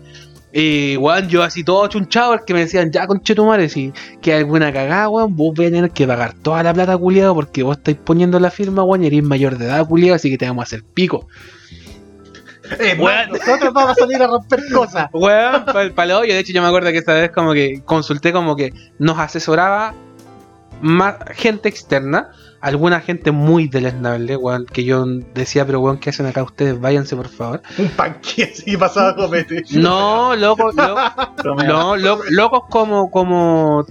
Y 0.52 0.96
weón, 0.98 1.28
yo 1.28 1.42
así 1.42 1.64
todo 1.64 1.86
chunchado, 1.88 2.32
porque 2.32 2.54
me 2.54 2.60
decían, 2.60 2.92
ya 2.92 3.06
con 3.06 3.20
Chetumare, 3.22 3.68
si 3.68 3.92
que 4.22 4.34
alguna 4.34 4.72
cagada, 4.72 5.08
weón, 5.08 5.34
vos 5.34 5.54
vais 5.56 5.70
a 5.70 5.74
tener 5.74 5.90
que 5.90 6.06
pagar 6.06 6.34
toda 6.34 6.62
la 6.62 6.72
plata 6.72 6.96
culiado 6.96 7.34
porque 7.34 7.64
vos 7.64 7.76
estáis 7.76 7.96
poniendo 7.96 8.38
la 8.38 8.50
firma, 8.50 8.84
weón, 8.84 9.02
y 9.02 9.08
eres 9.08 9.24
mayor 9.24 9.58
de 9.58 9.66
edad 9.66 9.86
culiado, 9.86 10.14
así 10.14 10.30
que 10.30 10.38
te 10.38 10.46
vamos 10.46 10.62
a 10.62 10.66
hacer 10.66 10.84
pico. 10.84 11.26
Eh, 12.78 12.96
Weón. 12.98 13.30
nosotros 13.30 13.72
vamos 13.74 13.90
a 13.92 13.94
salir 13.94 14.22
a 14.22 14.26
romper 14.26 14.60
cosas. 14.72 15.08
Weón, 15.12 15.64
para 15.64 15.82
el 15.82 15.92
palo 15.92 16.18
hoyo. 16.20 16.32
De 16.32 16.38
hecho, 16.40 16.52
yo 16.52 16.62
me 16.62 16.68
acuerdo 16.68 16.90
que 16.92 16.98
esta 16.98 17.14
vez 17.14 17.30
como 17.30 17.52
que 17.52 17.82
consulté 17.84 18.32
como 18.32 18.56
que 18.56 18.72
nos 18.98 19.18
asesoraba 19.18 19.94
más 20.80 21.16
gente 21.34 21.68
externa, 21.68 22.30
alguna 22.60 23.00
gente 23.00 23.30
muy 23.30 23.68
deleznable, 23.68 24.36
weón, 24.36 24.66
que 24.66 24.84
yo 24.84 25.04
decía, 25.34 25.64
pero 25.66 25.80
weón, 25.80 25.98
¿qué 25.98 26.10
hacen 26.10 26.26
acá 26.26 26.42
ustedes? 26.42 26.80
Váyanse, 26.80 27.14
por 27.16 27.28
favor. 27.28 27.62
Un 27.78 27.88
panque 27.90 28.44
así 28.52 28.76
pasado 28.76 29.10
a 29.10 29.16
comete. 29.16 29.62
No, 29.72 30.34
loco, 30.34 30.70
lo- 30.72 31.54
no, 31.64 31.96
lo- 31.96 32.20
locos 32.30 32.62
como, 32.70 33.10
como, 33.10 33.86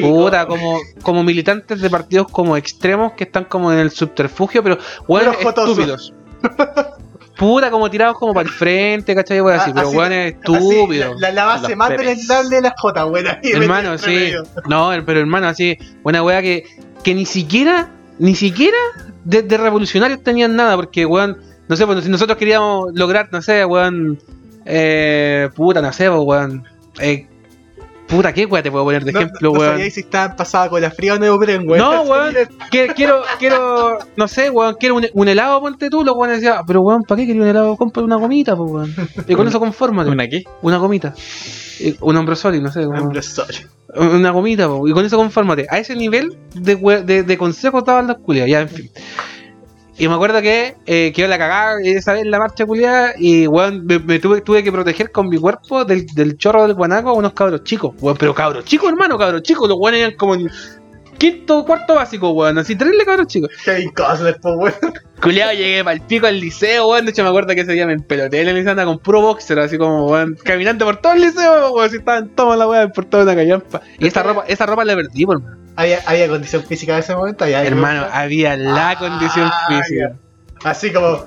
puta, 0.00 0.46
como, 0.46 0.78
como 1.02 1.22
militantes 1.22 1.80
de 1.80 1.90
partidos 1.90 2.28
como 2.30 2.56
extremos 2.56 3.12
que 3.12 3.24
están 3.24 3.44
como 3.44 3.70
en 3.72 3.78
el 3.78 3.90
subterfugio, 3.90 4.62
pero 4.62 4.78
weón, 5.06 5.34
estúpidos. 5.40 6.12
Puta, 7.36 7.70
como 7.70 7.90
tirados 7.90 8.16
como 8.18 8.32
para 8.32 8.48
el 8.48 8.54
frente, 8.54 9.14
¿cachai? 9.14 9.38
Así, 9.40 9.70
Ah, 9.70 9.72
pero 9.74 9.90
weón 9.90 10.12
es 10.12 10.34
Así, 10.34 10.38
estúpido. 10.54 11.14
la, 11.18 11.32
la 11.32 11.44
base 11.46 11.74
más 11.74 11.90
deleznable 11.90 12.56
de 12.56 12.62
la 12.62 12.74
J, 12.76 13.06
weón. 13.06 13.26
Hermano, 13.42 13.98
sí. 13.98 14.32
No, 14.68 14.90
pero 15.04 15.20
hermano, 15.20 15.48
así, 15.48 15.76
una 16.04 16.22
weá 16.22 16.40
que, 16.42 16.64
que 17.02 17.14
ni 17.14 17.26
siquiera, 17.26 17.88
ni 18.18 18.34
siquiera 18.36 18.76
de, 19.24 19.42
de 19.42 19.56
revolucionarios 19.56 20.22
tenían 20.22 20.54
nada, 20.54 20.76
porque 20.76 21.04
weón, 21.06 21.38
no 21.68 21.76
sé, 21.76 21.86
pues 21.86 22.04
si 22.04 22.10
nosotros 22.10 22.38
queríamos 22.38 22.92
lograr, 22.94 23.28
no 23.32 23.42
sé, 23.42 23.64
weón, 23.64 24.18
eh, 24.64 25.48
puta, 25.56 25.80
no 25.82 25.92
sé, 25.92 26.08
pues, 26.10 26.22
weón, 26.22 26.64
eh, 27.00 27.26
Puta, 28.06 28.32
¿qué 28.32 28.44
weón 28.46 28.62
te 28.62 28.70
puedo 28.70 28.84
poner 28.84 29.02
de 29.04 29.12
No, 29.12 29.18
ejemplo, 29.20 29.52
no 29.52 29.58
weón? 29.58 29.72
sabía 29.72 29.90
si 29.90 30.00
estaban 30.00 30.36
pasadas 30.36 30.68
con 30.68 30.80
la 30.80 30.90
fría 30.90 31.14
o 31.14 31.18
neopren, 31.18 31.68
weón. 31.68 31.78
No, 31.78 32.02
weón. 32.02 32.34
Quiero, 32.70 33.22
quiero, 33.38 33.98
no 34.16 34.28
sé, 34.28 34.50
weón, 34.50 34.76
quiero 34.78 34.96
un, 34.96 35.06
un 35.12 35.28
helado, 35.28 35.60
ponte 35.60 35.88
tú, 35.90 36.04
los 36.04 36.14
weones 36.14 36.40
decían, 36.40 36.64
pero 36.66 36.82
weón, 36.82 37.02
¿para 37.02 37.20
qué 37.20 37.26
quería 37.26 37.42
un 37.42 37.48
helado? 37.48 37.76
Compra 37.76 38.02
una 38.02 38.16
gomita, 38.16 38.54
pues 38.56 38.70
weón. 38.70 38.94
Y 39.26 39.34
con 39.34 39.48
eso 39.48 39.58
confórmate. 39.58 40.10
¿Una 40.10 40.28
qué? 40.28 40.44
Una 40.62 40.76
gomita. 40.76 41.14
Y 41.80 41.96
Un 42.00 42.16
hombre 42.16 42.36
sólido, 42.36 42.62
no 42.62 42.70
sé. 42.72 42.84
Hombre, 42.86 43.22
soy. 43.22 43.46
Una 43.96 44.30
gomita, 44.30 44.68
po, 44.68 44.86
y 44.88 44.92
con 44.92 45.04
eso 45.04 45.16
confórmate. 45.16 45.66
A 45.70 45.78
ese 45.78 45.94
nivel 45.96 46.36
de, 46.54 46.76
de, 47.04 47.22
de 47.22 47.38
consejos 47.38 47.84
daban 47.84 48.06
las 48.08 48.18
culiadas, 48.18 48.50
ya, 48.50 48.60
en 48.60 48.68
fin. 48.68 48.90
Y 49.96 50.08
me 50.08 50.14
acuerdo 50.14 50.42
que 50.42 50.76
eh, 50.86 51.12
quedó 51.14 51.28
la 51.28 51.38
cagada 51.38 51.80
esa 51.84 52.14
vez 52.14 52.22
en 52.22 52.30
la 52.30 52.38
marcha 52.38 52.66
culiada 52.66 53.12
y 53.16 53.46
weón, 53.46 53.86
me, 53.86 54.00
me 54.00 54.18
tuve, 54.18 54.40
tuve 54.40 54.64
que 54.64 54.72
proteger 54.72 55.12
con 55.12 55.28
mi 55.28 55.38
cuerpo 55.38 55.84
del, 55.84 56.06
del 56.06 56.36
chorro 56.36 56.62
del 56.62 56.74
guanaco 56.74 57.10
a 57.10 57.12
unos 57.12 57.32
cabros 57.32 57.62
chicos. 57.62 57.94
Weón, 58.00 58.16
pero 58.16 58.34
cabros 58.34 58.64
chicos, 58.64 58.88
hermano, 58.88 59.16
cabros 59.16 59.42
chicos. 59.42 59.68
Los 59.68 59.78
weones 59.78 60.00
eran 60.00 60.16
como 60.16 60.34
en 60.34 60.50
quinto, 61.18 61.64
cuarto 61.64 61.94
básico, 61.94 62.30
weón. 62.30 62.58
Así, 62.58 62.74
terrible 62.74 63.04
cabros 63.04 63.28
chicos. 63.28 63.50
Kevin 63.64 63.90
Costner, 63.90 64.36
pues, 64.40 64.54
weón. 64.56 64.94
Culiado, 65.22 65.52
llegué 65.52 65.84
para 65.84 65.94
el 65.94 66.02
pico 66.02 66.26
al 66.26 66.40
liceo, 66.40 66.88
weón. 66.88 67.04
De 67.04 67.12
hecho, 67.12 67.22
me 67.22 67.28
acuerdo 67.28 67.54
que 67.54 67.60
ese 67.60 67.72
día 67.72 67.86
me 67.86 67.92
empeloté 67.92 68.40
en 68.40 68.48
el 68.48 68.84
con 68.84 68.98
puro 68.98 69.20
boxer, 69.20 69.60
así 69.60 69.78
como, 69.78 70.06
weón, 70.06 70.36
caminando 70.42 70.84
por 70.84 70.96
todo 70.96 71.12
el 71.12 71.20
liceo, 71.20 71.72
weón. 71.72 71.86
Así 71.86 71.98
estaban 71.98 72.30
todas 72.30 72.58
las 72.58 72.66
weas 72.66 72.90
por 72.92 73.04
toda 73.04 73.22
una 73.22 73.36
callampa. 73.36 73.80
Y 73.98 74.08
esa 74.08 74.24
ropa, 74.24 74.44
esa 74.48 74.66
ropa 74.66 74.84
la 74.84 74.96
perdí, 74.96 75.22
hermano. 75.22 75.63
Había, 75.76 76.00
había 76.06 76.28
condición 76.28 76.64
física 76.64 76.92
en 76.94 76.98
ese 77.00 77.14
momento. 77.16 77.44
Había 77.44 77.64
Hermano, 77.64 78.06
había 78.12 78.56
la 78.56 78.90
Ah, 78.90 78.98
condición 78.98 79.50
ya. 79.50 79.76
física. 79.82 80.12
Así 80.64 80.92
como 80.92 81.26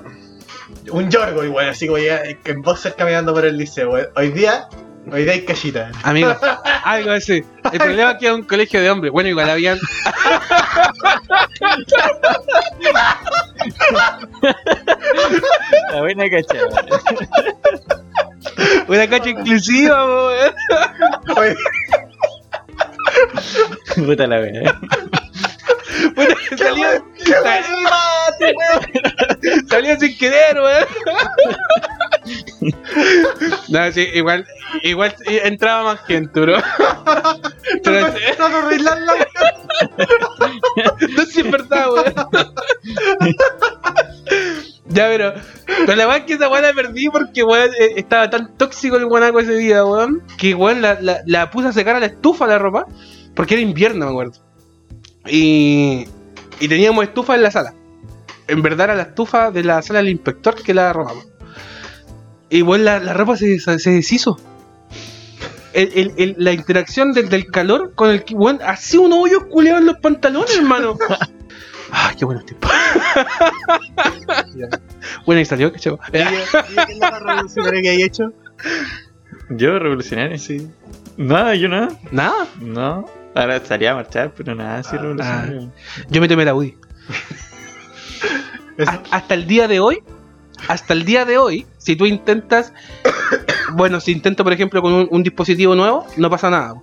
un 0.90 1.10
Yorgo 1.10 1.44
igual, 1.44 1.68
así 1.68 1.86
como 1.86 1.98
ya 1.98 2.22
en 2.44 2.62
boxer 2.62 2.94
caminando 2.94 3.34
por 3.34 3.44
el 3.44 3.56
liceo. 3.56 3.90
Hoy 4.16 4.30
día, 4.30 4.68
hoy 5.12 5.24
día 5.24 5.32
hay 5.34 5.44
cachita. 5.44 5.90
Amigo, 6.02 6.34
algo 6.84 7.10
así. 7.12 7.44
El 7.72 7.78
problema 7.78 8.12
es 8.12 8.18
que 8.18 8.26
era 8.26 8.34
un 8.34 8.42
colegio 8.44 8.80
de 8.80 8.90
hombres. 8.90 9.12
Bueno, 9.12 9.28
igual 9.28 9.50
habían. 9.50 9.78
La 15.92 16.00
buena 16.00 16.28
cachada. 16.30 16.84
Una 18.88 19.08
cacha 19.08 19.28
inclusiva, 19.30 20.04
weón. 20.06 21.56
Puta 23.94 24.26
la 24.26 24.40
wea. 24.40 24.80
Bueno, 26.14 26.34
salió, 26.56 26.86
salió 29.68 29.98
sin 29.98 30.18
querer, 30.18 30.60
weón. 30.60 30.86
No, 33.68 33.92
sí, 33.92 34.08
igual, 34.14 34.46
igual 34.82 35.14
entraba 35.26 35.94
más 35.94 36.00
gente, 36.06 36.40
bro. 36.40 36.56
Pero 37.84 38.08
No, 41.16 41.24
sí 41.24 41.40
es 41.40 41.50
verdad, 41.50 41.86
weón. 41.92 42.14
Ya, 44.86 45.06
pero, 45.08 45.34
pero 45.66 45.96
la 45.96 46.06
verdad 46.06 46.16
es 46.18 46.24
que 46.24 46.32
esa 46.34 46.48
weón 46.48 46.62
la 46.62 46.72
perdí 46.72 47.08
porque 47.10 47.44
weón 47.44 47.70
eh, 47.78 47.92
estaba 47.96 48.30
tan 48.30 48.56
tóxico 48.56 48.96
el 48.96 49.06
guanaco 49.06 49.40
ese 49.40 49.54
día, 49.56 49.84
weón, 49.84 50.22
que 50.38 50.54
weón 50.54 50.80
la, 50.80 50.98
la, 51.00 51.20
la 51.26 51.50
puse 51.50 51.68
a 51.68 51.72
secar 51.72 51.96
a 51.96 52.00
la 52.00 52.06
estufa 52.06 52.46
la 52.46 52.58
ropa, 52.58 52.86
porque 53.34 53.54
era 53.54 53.62
invierno, 53.62 54.06
me 54.06 54.10
acuerdo. 54.10 54.40
Y, 55.26 56.06
y 56.58 56.68
teníamos 56.68 57.04
estufa 57.04 57.34
en 57.34 57.42
la 57.42 57.50
sala. 57.50 57.74
En 58.46 58.62
verdad 58.62 58.86
era 58.86 58.94
la 58.96 59.02
estufa 59.02 59.50
de 59.50 59.62
la 59.62 59.82
sala 59.82 59.98
del 59.98 60.08
inspector 60.08 60.54
que 60.54 60.72
la 60.72 60.92
robamos. 60.92 61.26
Y 62.50 62.62
weón, 62.62 62.84
la, 62.84 62.98
la 63.00 63.12
ropa 63.14 63.36
se, 63.36 63.58
se, 63.60 63.90
deshizo. 63.90 64.38
El- 65.74 65.92
el- 65.94 66.12
el- 66.16 66.34
la 66.38 66.52
interacción 66.52 67.12
del, 67.12 67.28
del 67.28 67.46
calor 67.50 67.92
con 67.94 68.10
el 68.10 68.24
que, 68.24 68.34
weón, 68.34 68.58
hacía 68.64 69.00
un 69.00 69.12
hoyo 69.12 69.48
culeado 69.48 69.78
en 69.78 69.86
los 69.86 69.98
pantalones, 69.98 70.56
hermano. 70.56 70.96
Ah, 71.90 72.12
qué 72.18 72.26
buenos 72.26 72.44
tiempos. 72.44 72.70
bueno, 75.24 75.40
y 75.40 75.44
salió, 75.46 75.72
que 75.72 75.78
chavo. 75.78 75.98
¿Qué 76.12 76.20
es 76.20 76.98
la 76.98 77.10
más 77.10 77.22
revolucionaria 77.22 77.80
que 77.80 77.88
hay 77.88 78.02
hecho? 78.02 78.30
¿Yo 79.48 79.78
revolucionario? 79.78 80.36
Sí. 80.38 80.70
No, 81.16 81.54
yo 81.54 81.66
no. 81.68 81.88
Nada. 82.12 82.46
No. 82.60 83.06
Ahora 83.34 83.64
salía 83.64 83.92
a 83.92 83.94
marchar, 83.94 84.34
pero 84.36 84.54
nada 84.54 84.80
así 84.80 84.96
Ah, 84.96 85.00
revolucionario. 85.00 85.72
Yo 86.10 86.20
me 86.20 86.28
tomé 86.28 86.44
la 86.44 86.54
UDI. 86.54 86.76
Hasta 89.10 89.34
el 89.34 89.46
día 89.46 89.66
de 89.66 89.80
hoy, 89.80 90.02
hasta 90.66 90.92
el 90.92 91.04
día 91.04 91.24
de 91.24 91.38
hoy, 91.38 91.66
si 91.78 91.96
tú 91.96 92.06
intentas, 92.06 92.72
bueno, 93.74 94.00
si 94.00 94.12
intento, 94.12 94.44
por 94.44 94.52
ejemplo, 94.52 94.82
con 94.82 95.08
un, 95.10 95.22
dispositivo 95.22 95.74
nuevo, 95.74 96.06
no 96.16 96.30
pasa 96.30 96.50
nada. 96.50 96.74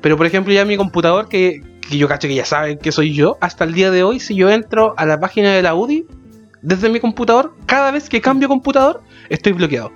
Pero, 0.00 0.16
por 0.16 0.26
ejemplo, 0.26 0.52
ya 0.52 0.64
mi 0.64 0.76
computador, 0.76 1.28
que, 1.28 1.62
que 1.88 1.98
yo 1.98 2.08
cacho 2.08 2.28
que 2.28 2.34
ya 2.34 2.44
saben 2.44 2.78
que 2.78 2.92
soy 2.92 3.14
yo, 3.14 3.38
hasta 3.40 3.64
el 3.64 3.74
día 3.74 3.90
de 3.90 4.02
hoy, 4.02 4.20
si 4.20 4.34
yo 4.34 4.50
entro 4.50 4.94
a 4.96 5.06
la 5.06 5.20
página 5.20 5.52
de 5.52 5.62
la 5.62 5.74
UDI, 5.74 6.06
desde 6.62 6.88
mi 6.88 7.00
computador, 7.00 7.54
cada 7.66 7.90
vez 7.90 8.08
que 8.08 8.20
cambio 8.20 8.48
computador, 8.48 9.02
estoy 9.28 9.52
bloqueado. 9.52 9.92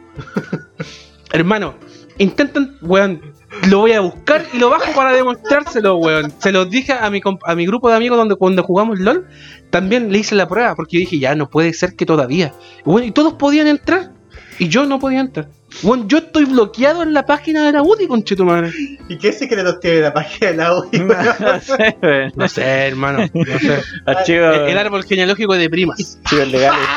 Hermano, 1.32 1.74
intentan, 2.18 2.76
weón, 2.80 3.20
lo 3.68 3.78
voy 3.78 3.92
a 3.92 4.00
buscar 4.00 4.44
y 4.52 4.58
lo 4.58 4.70
bajo 4.70 4.92
para 4.94 5.12
demostrárselo, 5.12 5.96
weón. 5.96 6.32
Se 6.38 6.52
los 6.52 6.68
dije 6.70 6.92
a 6.92 7.08
mi, 7.10 7.20
a 7.44 7.54
mi 7.54 7.66
grupo 7.66 7.88
de 7.90 7.96
amigos 7.96 8.18
donde 8.18 8.36
cuando 8.36 8.62
jugamos 8.62 8.98
LOL, 8.98 9.26
también 9.70 10.12
le 10.12 10.18
hice 10.18 10.34
la 10.34 10.46
prueba, 10.48 10.74
porque 10.74 10.96
yo 10.96 11.00
dije, 11.00 11.18
ya, 11.18 11.34
no 11.34 11.48
puede 11.50 11.72
ser 11.72 11.94
que 11.96 12.06
todavía. 12.06 12.52
Bueno, 12.84 13.06
y 13.06 13.10
todos 13.12 13.34
podían 13.34 13.66
entrar, 13.66 14.12
y 14.58 14.68
yo 14.68 14.84
no 14.86 14.98
podía 14.98 15.20
entrar. 15.20 15.48
Bueno, 15.82 16.04
yo 16.06 16.18
estoy 16.18 16.44
bloqueado 16.44 17.02
en 17.02 17.12
la 17.12 17.26
página 17.26 17.64
de 17.66 17.72
la 17.72 17.82
UDI, 17.82 18.06
conchetumare. 18.06 18.70
¿Y 19.08 19.18
qué 19.18 19.32
secretos 19.32 19.80
tiene 19.80 20.02
la 20.02 20.14
página 20.14 20.50
de 20.52 20.56
la 20.56 20.78
UI? 20.78 20.88
No 21.40 21.60
sé, 21.60 21.96
weón. 22.00 22.32
No 22.36 22.48
sé, 22.48 22.62
hermano, 22.62 23.26
no 23.34 23.58
sé. 23.58 23.80
Archivos, 24.06 24.56
El, 24.56 24.68
el 24.68 24.78
árbol 24.78 25.02
genealógico 25.04 25.54
de 25.54 25.68
primas. 25.68 26.18
archivos 26.24 26.48
legales. 26.48 26.88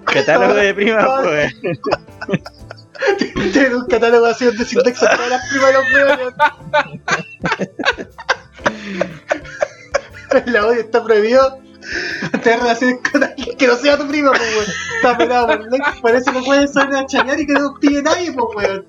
Catálogo 0.00 0.54
de 0.54 0.74
primas, 0.74 1.06
pues. 1.22 1.54
Tiene 3.52 3.74
un 3.74 3.86
catálogo 3.86 4.26
así 4.26 4.44
donde 4.44 4.64
se 4.64 4.76
indexan 4.78 5.16
todas 5.16 5.30
las 5.30 5.48
primas 5.48 5.68
de 5.68 5.74
los 6.24 6.32
la 10.46 10.66
UI 10.66 10.78
está 10.78 11.04
prohibido 11.04 11.58
tener 12.42 12.60
relaciones 12.60 13.00
con 13.10 13.24
alguien 13.24 13.56
que 13.56 13.66
no 13.66 13.76
sea 13.76 13.98
tu 13.98 14.06
prima, 14.06 14.30
pues, 14.30 14.56
weón. 14.56 14.66
Está 14.96 15.18
penado 15.18 15.46
por 15.46 15.70
ley. 15.70 15.80
Por 16.00 16.14
eso 16.14 16.32
no 16.32 16.42
puedes 16.42 16.72
salir 16.72 16.96
a 16.96 17.06
chañar 17.06 17.40
y 17.40 17.46
que 17.46 17.52
no 17.54 17.74
pide 17.80 18.02
nadie, 18.02 18.32
pues, 18.32 18.46
weón. 18.56 18.86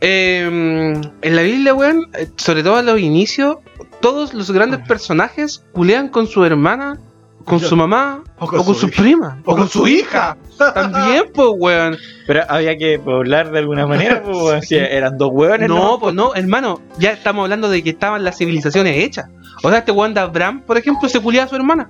Eh, 0.00 1.02
en 1.22 1.36
la 1.36 1.42
Biblia, 1.42 1.74
weón, 1.74 2.08
eh, 2.14 2.28
sobre 2.36 2.62
todo 2.62 2.80
en 2.80 2.86
los 2.86 3.00
inicios, 3.00 3.58
todos 4.00 4.34
los 4.34 4.50
grandes 4.50 4.86
personajes 4.86 5.64
culean 5.72 6.08
con 6.08 6.26
su 6.26 6.44
hermana, 6.44 7.00
con 7.46 7.60
su 7.60 7.76
mamá, 7.76 8.24
o 8.40 8.48
con, 8.48 8.74
su, 8.74 8.90
prima, 8.90 9.40
O 9.44 9.54
con 9.54 9.68
su 9.68 9.86
hija. 9.86 10.36
También, 10.74 11.30
pues, 11.32 11.48
weón. 11.56 11.96
Pero 12.26 12.42
había 12.48 12.76
que 12.76 12.98
poblar 12.98 13.52
de 13.52 13.60
alguna 13.60 13.86
manera, 13.86 14.20
pues, 14.22 14.36
weón. 14.36 14.62
Si 14.62 14.74
eran 14.74 15.16
dos 15.16 15.30
hueones, 15.32 15.68
No, 15.68 15.98
pues 16.00 16.12
no, 16.12 16.34
hermano, 16.34 16.80
ya 16.98 17.12
estamos 17.12 17.44
hablando 17.44 17.68
de 17.68 17.84
que 17.84 17.90
estaban 17.90 18.24
las 18.24 18.36
civilizaciones 18.36 18.96
hechas. 19.04 19.26
O 19.62 19.70
sea, 19.70 19.78
este 19.78 19.92
weón 19.92 20.12
de 20.12 20.20
Abraham, 20.20 20.62
por 20.66 20.76
ejemplo, 20.76 21.08
se 21.08 21.20
culía 21.20 21.44
a 21.44 21.48
su 21.48 21.54
hermana. 21.54 21.88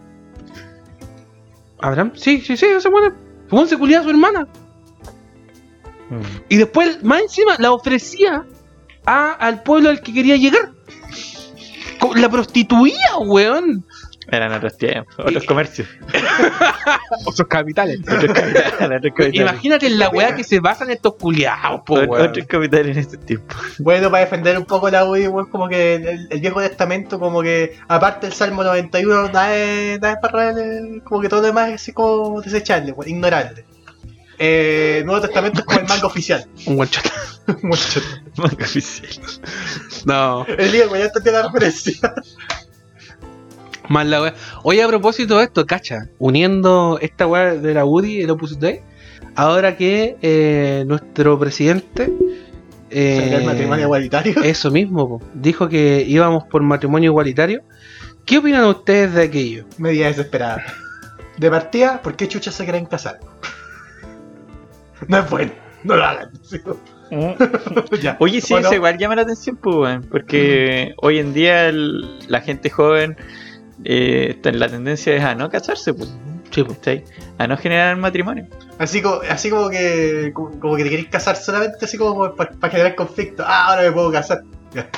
¿Abraham? 1.81 2.12
Sí, 2.15 2.43
sí, 2.43 2.57
sí, 2.57 2.66
ese 2.66 2.89
weón. 2.91 3.15
Ese 3.47 3.55
weón 3.55 3.69
se 3.69 3.78
culía 3.78 4.01
a 4.01 4.03
su 4.03 4.11
hermana. 4.11 4.47
Mm. 6.11 6.20
Y 6.51 6.57
después, 6.57 7.03
más 7.03 7.23
encima, 7.23 7.57
la 7.59 7.73
ofrecía 7.73 8.45
a, 9.07 9.33
al 9.33 9.62
pueblo 9.62 9.89
al 9.89 10.03
que 10.03 10.12
quería 10.12 10.37
llegar. 10.37 10.73
La 12.15 12.28
prostituía, 12.28 13.16
weón. 13.20 13.87
Eran 14.31 14.53
otros 14.53 14.77
tiempos, 14.78 15.15
otros 15.19 15.44
comercios. 15.44 15.89
Otros 17.24 17.48
capitales. 17.48 18.01
Otros 18.01 18.32
capitales, 18.32 18.73
otros 18.81 19.12
capitales. 19.15 19.35
Imagínate 19.35 19.90
la 19.90 20.09
weá 20.09 20.35
que 20.35 20.44
se 20.44 20.61
basan 20.61 20.90
estos 20.90 21.15
culiados, 21.15 21.82
po, 21.86 21.94
weón. 21.94 22.28
Otros 22.28 22.47
capitales 22.47 22.97
en 22.97 22.98
este 22.98 23.16
tiempo. 23.19 23.55
Bueno, 23.78 24.11
para 24.11 24.24
defender 24.24 24.59
un 24.59 24.65
poco 24.65 24.90
la 24.90 25.05
UI, 25.05 25.28
weón, 25.28 25.47
como 25.47 25.69
que 25.69 25.94
el, 25.94 26.27
el 26.31 26.40
Viejo 26.40 26.61
Testamento, 26.61 27.19
como 27.20 27.43
que, 27.43 27.78
aparte 27.89 28.27
del 28.27 28.35
Salmo 28.35 28.65
91, 28.65 29.28
nada 29.28 29.57
es, 29.57 30.01
nada 30.01 30.15
es 30.15 30.20
para 30.20 30.53
real, 30.53 31.03
como 31.05 31.20
que 31.20 31.28
todo 31.28 31.40
lo 31.40 31.47
demás 31.47 31.69
es 31.69 31.74
así 31.77 31.93
como 31.93 32.40
desechable, 32.40 32.93
weón, 32.93 33.11
ignorable. 33.11 33.65
Eh, 34.39 35.03
Nuevo 35.07 35.20
Testamento 35.20 35.61
es 35.61 35.66
como 35.66 35.81
el 35.81 35.86
manga 35.86 36.07
oficial. 36.07 36.47
Un 36.66 36.81
one 36.81 36.90
shot. 36.90 37.62
Mucho. 37.62 38.01
Manga 38.36 38.65
oficial. 38.65 39.09
No. 40.05 40.44
El 40.47 40.73
día, 40.73 40.86
weón, 40.86 40.98
ya 40.98 41.05
entendí 41.07 41.31
la 41.31 41.43
referencia. 41.43 42.15
Más 43.88 44.06
la 44.06 44.22
wea. 44.22 44.34
Oye, 44.62 44.82
a 44.82 44.88
propósito 44.88 45.38
de 45.38 45.44
esto, 45.44 45.66
cacha, 45.66 46.08
uniendo 46.18 46.98
esta 47.00 47.26
weá 47.26 47.54
de 47.54 47.74
la 47.74 47.84
UDI, 47.84 48.22
el 48.22 48.30
Opus 48.30 48.58
Dei, 48.58 48.80
ahora 49.34 49.76
que 49.76 50.16
eh, 50.22 50.84
nuestro 50.86 51.38
presidente. 51.38 52.12
eh, 52.90 53.20
Sacar 53.30 53.44
matrimonio 53.44 53.84
igualitario. 53.84 54.34
Eso 54.42 54.70
mismo, 54.70 55.08
po, 55.08 55.22
dijo 55.34 55.68
que 55.68 56.04
íbamos 56.06 56.44
por 56.44 56.62
matrimonio 56.62 57.10
igualitario. 57.10 57.62
¿Qué 58.24 58.38
opinan 58.38 58.64
ustedes 58.64 59.14
de 59.14 59.22
aquello? 59.22 59.64
Media 59.78 60.06
desesperada. 60.08 60.64
De 61.36 61.50
partida, 61.50 62.00
¿por 62.02 62.16
qué 62.16 62.26
chucha 62.28 62.50
se 62.50 62.64
quieren 62.64 62.86
casar? 62.86 63.20
No 65.08 65.18
es 65.18 65.30
bueno. 65.30 65.52
No 65.84 65.96
lo 65.96 66.04
hagan. 66.04 66.30
Sí. 66.42 66.58
Ya. 68.02 68.16
Oye, 68.18 68.40
sí, 68.40 68.52
Bueno, 68.52 68.66
eso 68.66 68.74
igual 68.74 68.98
llama 68.98 69.14
la 69.14 69.22
atención, 69.22 69.54
pues, 69.56 69.76
weón, 69.76 70.02
porque 70.10 70.92
hoy 71.00 71.18
en 71.20 71.32
día 71.34 71.68
el- 71.68 72.18
la 72.28 72.40
gente 72.40 72.68
joven, 72.68 73.16
eh, 73.85 74.28
está- 74.31 74.53
la 74.53 74.69
tendencia 74.69 75.15
es 75.15 75.23
a 75.24 75.35
no 75.35 75.48
casarse, 75.51 75.93
pues, 75.94 76.15
Sí, 76.51 76.62
po. 76.62 76.74
¿cachai? 76.74 77.05
A 77.39 77.47
no 77.47 77.57
generar 77.57 77.97
matrimonio. 77.97 78.47
Así 78.78 79.03
como, 79.03 79.16
así 79.28 79.51
como 79.51 79.69
que 79.69 80.31
como, 80.35 80.59
como 80.61 80.77
que 80.77 80.85
te 80.85 80.90
querés 80.90 81.07
casar 81.09 81.36
solamente 81.36 81.85
así 81.85 81.97
como 81.98 82.35
para 82.35 82.51
generar 82.70 82.94
conflicto. 82.94 83.43
Ah, 83.47 83.66
ahora 83.70 83.82
me 83.82 83.93
puedo 83.93 84.11
casar. 84.12 84.43
Ya. 84.73 84.89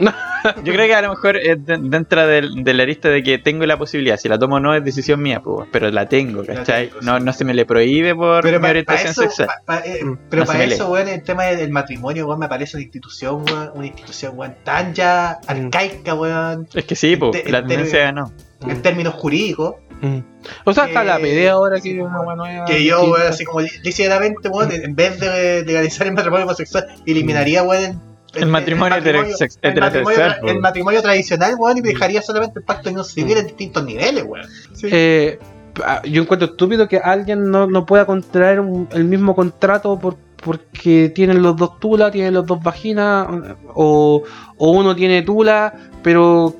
Yo 0.64 0.72
creo 0.72 0.86
que 0.86 0.94
a 0.94 1.02
lo 1.02 1.10
mejor 1.10 1.36
es 1.36 1.64
de- 1.66 1.78
dentro 1.78 2.26
del- 2.26 2.64
de 2.64 2.74
la 2.74 2.84
lista 2.86 3.08
de 3.08 3.22
que 3.22 3.38
tengo 3.38 3.66
la 3.66 3.76
posibilidad, 3.76 4.16
si 4.16 4.28
la 4.28 4.38
tomo 4.38 4.56
o 4.56 4.60
no 4.60 4.74
es 4.74 4.82
decisión 4.84 5.20
mía, 5.20 5.40
pues, 5.44 5.68
pero 5.70 5.90
la 5.90 6.06
tengo, 6.06 6.42
La 6.42 6.54
¿cachai? 6.54 6.88
tengo, 6.88 7.00
sí. 7.00 7.06
No, 7.06 7.20
no 7.20 7.32
se 7.32 7.44
me 7.44 7.52
le 7.54 7.66
prohibe 7.66 8.14
por 8.14 8.42
Pero 8.42 8.58
mi 8.60 8.68
orientación 8.68 9.10
eso, 9.10 9.22
sexual. 9.22 9.48
pa- 9.48 9.62
pa- 9.80 9.86
eh, 9.86 10.00
pero 10.30 10.42
no 10.42 10.46
para 10.46 10.64
eso, 10.64 10.90
weón, 10.90 11.08
el 11.08 11.22
tema 11.22 11.44
del 11.44 11.70
matrimonio, 11.70 12.26
weón, 12.26 12.38
me 12.40 12.48
parece 12.48 12.76
una 12.76 12.82
institución, 12.84 13.44
weón, 13.46 13.70
una 13.74 13.86
institución, 13.86 14.32
weón, 14.36 14.54
tan 14.64 14.94
ya 14.94 15.38
arcaica, 15.46 16.14
weón, 16.14 16.66
Es 16.74 16.84
que 16.84 16.96
sí, 16.96 17.16
pues, 17.16 17.32
Te- 17.44 17.50
la 17.50 17.62
te- 17.62 17.68
tendencia 17.68 18.10
no. 18.12 18.32
Mm. 18.60 18.70
en 18.70 18.82
términos 18.82 19.14
jurídicos, 19.14 19.74
Mm. 20.02 20.20
O 20.64 20.72
sea, 20.72 20.86
está 20.86 21.00
Que- 21.02 21.06
la 21.08 21.18
PD 21.18 21.50
ahora 21.50 21.76
que 21.76 21.82
sí, 21.82 21.90
es 21.90 21.98
una 22.02 22.22
buena 22.22 22.36
nueva. 22.36 22.64
que 22.64 22.82
yo, 22.82 23.02
weón, 23.04 23.20
así 23.28 23.44
como 23.44 23.60
lícitamente, 23.60 24.48
weón, 24.48 24.72
en 24.72 24.96
vez 24.96 25.20
de 25.20 25.62
legalizar 25.62 26.06
el 26.06 26.14
matrimonio 26.14 26.46
homosexual, 26.46 26.86
eliminaría, 27.04 27.62
weón, 27.62 28.00
El 28.34 28.46
matrimonio 28.48 28.96
el 28.96 29.02
matrimonio, 29.02 29.34
heterosexual, 29.34 29.74
tra- 29.74 30.02
pues. 30.04 30.18
el 30.54 30.60
matrimonio 30.60 31.02
tradicional, 31.02 31.54
weón, 31.58 31.78
y 31.78 31.80
dejaría 31.80 32.22
solamente 32.22 32.60
el 32.60 32.64
pacto 32.64 32.84
de 32.84 32.90
unión 32.90 33.04
civil 33.04 33.36
en 33.38 33.46
distintos 33.46 33.84
niveles, 33.84 34.24
weón. 34.26 34.46
Sí. 34.74 34.88
Eh, 34.90 35.38
ah, 35.84 36.00
yo 36.04 36.22
encuentro 36.22 36.48
estúpido 36.50 36.86
que 36.88 36.98
alguien 36.98 37.50
no, 37.50 37.66
no 37.66 37.84
pueda 37.86 38.06
contraer 38.06 38.60
un- 38.60 38.88
el 38.92 39.04
mismo 39.04 39.34
contrato 39.34 39.98
por, 39.98 40.16
porque 40.42 41.10
tienen 41.14 41.42
los 41.42 41.56
dos 41.56 41.78
tula, 41.80 42.10
tienen 42.10 42.34
los 42.34 42.46
dos 42.46 42.62
vaginas, 42.62 43.26
o, 43.74 44.22
o 44.56 44.70
uno 44.70 44.94
tiene 44.94 45.22
tula, 45.22 45.74
pero 46.02 46.54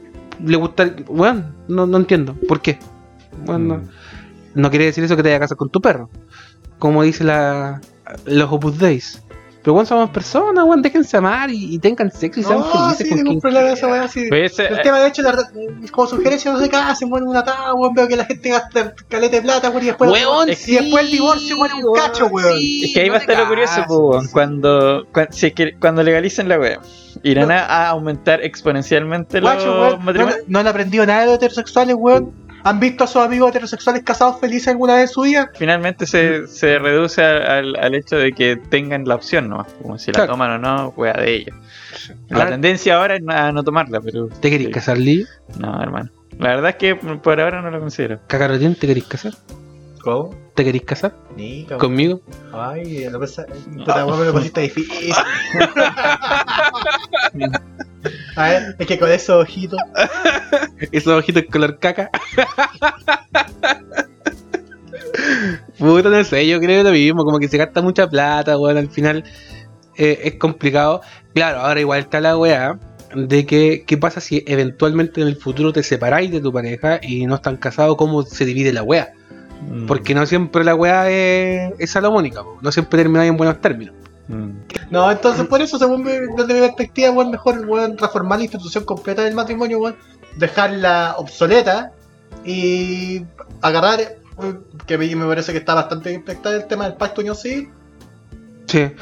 le 0.44 0.56
gusta. 0.56 0.90
Bueno, 1.06 1.44
no, 1.68 1.86
no 1.86 1.96
entiendo. 1.98 2.34
¿Por 2.48 2.60
qué? 2.60 2.78
Bueno, 3.44 3.76
no, 3.76 3.82
no 4.54 4.70
quiere 4.70 4.86
decir 4.86 5.04
eso 5.04 5.16
que 5.16 5.22
te 5.22 5.28
vayas 5.28 5.38
a 5.38 5.44
casar 5.44 5.56
con 5.56 5.70
tu 5.70 5.80
perro. 5.80 6.10
Como 6.78 7.02
dice 7.02 7.24
la, 7.24 7.80
los 8.26 8.50
Opus 8.52 8.78
Days. 8.78 9.22
Pero 9.62 9.74
bueno, 9.74 9.86
somos 9.86 10.08
personas, 10.10 10.64
weón, 10.64 10.80
déjense 10.80 11.18
amar 11.18 11.50
y, 11.50 11.74
y 11.74 11.78
tengan 11.78 12.10
sexo 12.10 12.40
y 12.40 12.42
sean 12.44 12.60
No, 12.60 12.64
felices 12.64 12.96
sí, 12.98 13.08
con 13.10 13.16
ningún 13.18 13.32
quien 13.32 13.40
problema 13.42 13.66
de 13.66 13.72
esa 13.74 13.80
quieran. 13.88 13.98
weón, 14.00 14.08
sí. 14.10 14.26
Pues, 14.30 14.58
eh, 14.58 14.68
El 14.70 14.80
tema, 14.80 15.00
de 15.00 15.08
hecho, 15.08 15.20
la 15.22 15.30
verdad, 15.32 15.44
como 15.92 16.06
sugerencia, 16.06 16.50
no 16.52 16.58
se 16.58 16.70
casen, 16.70 17.12
weón, 17.12 17.28
una 17.28 17.44
tabla, 17.44 17.74
weón, 17.74 17.92
veo 17.92 18.08
que 18.08 18.16
la 18.16 18.24
gente 18.24 18.48
gasta 18.48 18.94
caleta 19.08 19.36
de 19.36 19.42
plata, 19.42 19.68
weón, 19.68 19.82
y 19.82 19.86
después, 19.88 20.10
Weón, 20.10 20.48
y 20.48 20.52
después 20.52 21.04
el 21.04 21.10
divorcio, 21.10 21.56
weón, 21.58 21.78
es 21.78 21.84
un 21.84 21.94
cacho, 21.94 22.26
weón. 22.28 22.58
sí, 22.58 22.84
Es 22.86 22.94
que 22.94 23.00
ahí 23.00 23.06
no 23.08 23.12
va 23.12 23.18
a 23.18 23.20
estar 23.20 23.38
lo 23.38 23.48
curioso, 23.48 23.84
po, 23.86 24.08
weón, 24.12 24.28
cuando, 24.28 25.06
cuan- 25.12 25.28
si 25.32 25.46
es 25.48 25.52
que 25.52 25.74
cuando 25.78 26.02
legalicen 26.02 26.48
la 26.48 26.56
web, 26.58 26.80
irán 27.22 27.50
a, 27.50 27.66
a 27.66 27.88
aumentar 27.90 28.42
exponencialmente 28.42 29.40
los 29.42 29.52
Guacho, 29.52 29.72
weón, 29.72 29.90
no, 29.90 29.98
matrimonios. 29.98 30.38
no 30.48 30.58
han 30.58 30.66
aprendido 30.68 31.04
nada 31.04 31.20
de 31.20 31.26
los 31.26 31.34
heterosexuales, 31.36 31.96
weón. 31.98 32.32
¿Han 32.64 32.78
visto 32.80 33.04
a 33.04 33.06
sus 33.06 33.22
amigos 33.22 33.50
heterosexuales 33.50 34.02
casados 34.02 34.38
felices 34.40 34.68
alguna 34.68 34.94
vez 34.94 35.02
en 35.10 35.14
su 35.14 35.20
vida? 35.22 35.50
Finalmente 35.58 36.06
se, 36.06 36.46
se 36.46 36.78
reduce 36.78 37.22
al, 37.22 37.42
al- 37.46 37.76
al 37.76 37.94
hecho 37.94 38.16
de 38.16 38.32
que 38.32 38.56
tengan 38.56 39.04
la 39.06 39.14
opción, 39.14 39.48
¿no? 39.48 39.66
Como 39.82 39.98
si 39.98 40.08
la 40.12 40.16
Claro. 40.20 40.32
toman 40.32 40.50
o 40.52 40.58
no, 40.58 40.88
wea 40.96 41.14
de 41.14 41.34
ellos. 41.36 41.56
La 42.28 42.38
Ahora- 42.38 42.50
tendencia 42.50 42.96
ahora 42.96 43.16
es 43.16 43.22
a 43.28 43.52
no 43.52 43.62
tomarla, 43.64 44.00
pero. 44.00 44.28
¿Te 44.28 44.50
querés 44.50 44.66
sí. 44.68 44.72
casar, 44.72 44.98
Lee? 44.98 45.26
No, 45.58 45.82
hermano. 45.82 46.10
La 46.38 46.50
verdad 46.50 46.70
es 46.70 46.76
que 46.76 46.94
por 46.96 47.40
ahora 47.40 47.60
no 47.62 47.70
lo 47.70 47.80
considero. 47.80 48.20
Cacarotín, 48.26 48.74
¿te 48.74 48.86
querés 48.86 49.04
casar? 49.04 49.32
¿Cómo? 50.02 50.34
¿Te 50.54 50.64
querés 50.64 50.82
casar? 50.82 51.14
Ni, 51.36 51.64
¿Conmigo? 51.64 52.22
Ay, 52.54 53.08
lo 53.10 53.20
pasa. 53.20 53.44
Puta, 53.76 54.06
me 54.06 54.24
lo 54.24 54.32
pusiste 54.32 54.62
difícil. 54.62 55.12
A 58.36 58.48
ver, 58.48 58.76
es 58.78 58.86
que 58.86 58.98
con 58.98 59.10
esos 59.10 59.42
ojitos. 59.42 59.78
Esos 60.92 61.12
ojitos 61.12 61.44
color 61.50 61.78
caca. 61.78 62.10
Puta, 65.78 66.10
no 66.10 66.24
sé, 66.24 66.46
yo 66.46 66.60
creo 66.60 66.82
lo 66.82 66.92
mismo, 66.92 67.24
como 67.24 67.38
que 67.38 67.48
se 67.48 67.58
gasta 67.58 67.82
mucha 67.82 68.08
plata, 68.08 68.58
weón, 68.58 68.78
al 68.78 68.90
final 68.90 69.24
eh, 69.96 70.20
es 70.24 70.34
complicado. 70.34 71.02
Claro, 71.34 71.60
ahora 71.60 71.80
igual 71.80 72.00
está 72.00 72.20
la 72.20 72.36
weá 72.36 72.78
de 73.14 73.44
que 73.44 73.84
qué 73.86 73.96
pasa 73.96 74.20
si 74.20 74.44
eventualmente 74.46 75.20
en 75.20 75.26
el 75.26 75.36
futuro 75.36 75.72
te 75.72 75.82
separáis 75.82 76.30
de 76.30 76.40
tu 76.40 76.52
pareja 76.52 77.00
y 77.02 77.26
no 77.26 77.36
están 77.36 77.56
casados, 77.56 77.96
cómo 77.96 78.22
se 78.22 78.44
divide 78.44 78.72
la 78.72 78.82
weá. 78.82 79.12
Mm. 79.68 79.86
Porque 79.86 80.14
no 80.14 80.24
siempre 80.26 80.64
la 80.64 80.74
weá 80.74 81.10
es, 81.10 81.72
es 81.78 81.90
salomónica, 81.90 82.42
po. 82.42 82.58
no 82.62 82.72
siempre 82.72 82.98
termináis 82.98 83.30
en 83.30 83.36
buenos 83.36 83.60
términos. 83.60 83.94
Mm. 84.30 84.50
No, 84.90 85.10
entonces 85.10 85.46
por 85.46 85.60
eso, 85.60 85.78
según 85.78 86.04
mi, 86.04 86.12
desde 86.12 86.54
mi 86.54 86.60
perspectiva, 86.60 87.10
weón, 87.10 87.30
mejor 87.32 87.66
weón, 87.66 87.98
reformar 87.98 88.38
la 88.38 88.44
institución 88.44 88.84
completa 88.84 89.22
del 89.24 89.34
matrimonio, 89.34 89.78
weón, 89.80 89.96
dejarla 90.36 91.14
obsoleta 91.18 91.92
y 92.44 93.24
agarrar, 93.60 94.16
que 94.86 94.96
me, 94.96 95.26
parece 95.26 95.52
que 95.52 95.58
está 95.58 95.74
bastante 95.74 96.12
impactado 96.12 96.54
el 96.56 96.66
tema 96.66 96.84
del 96.84 96.94
pacto 96.94 97.20
unión 97.22 97.34
civil, 97.36 97.70
Sí. 98.66 98.92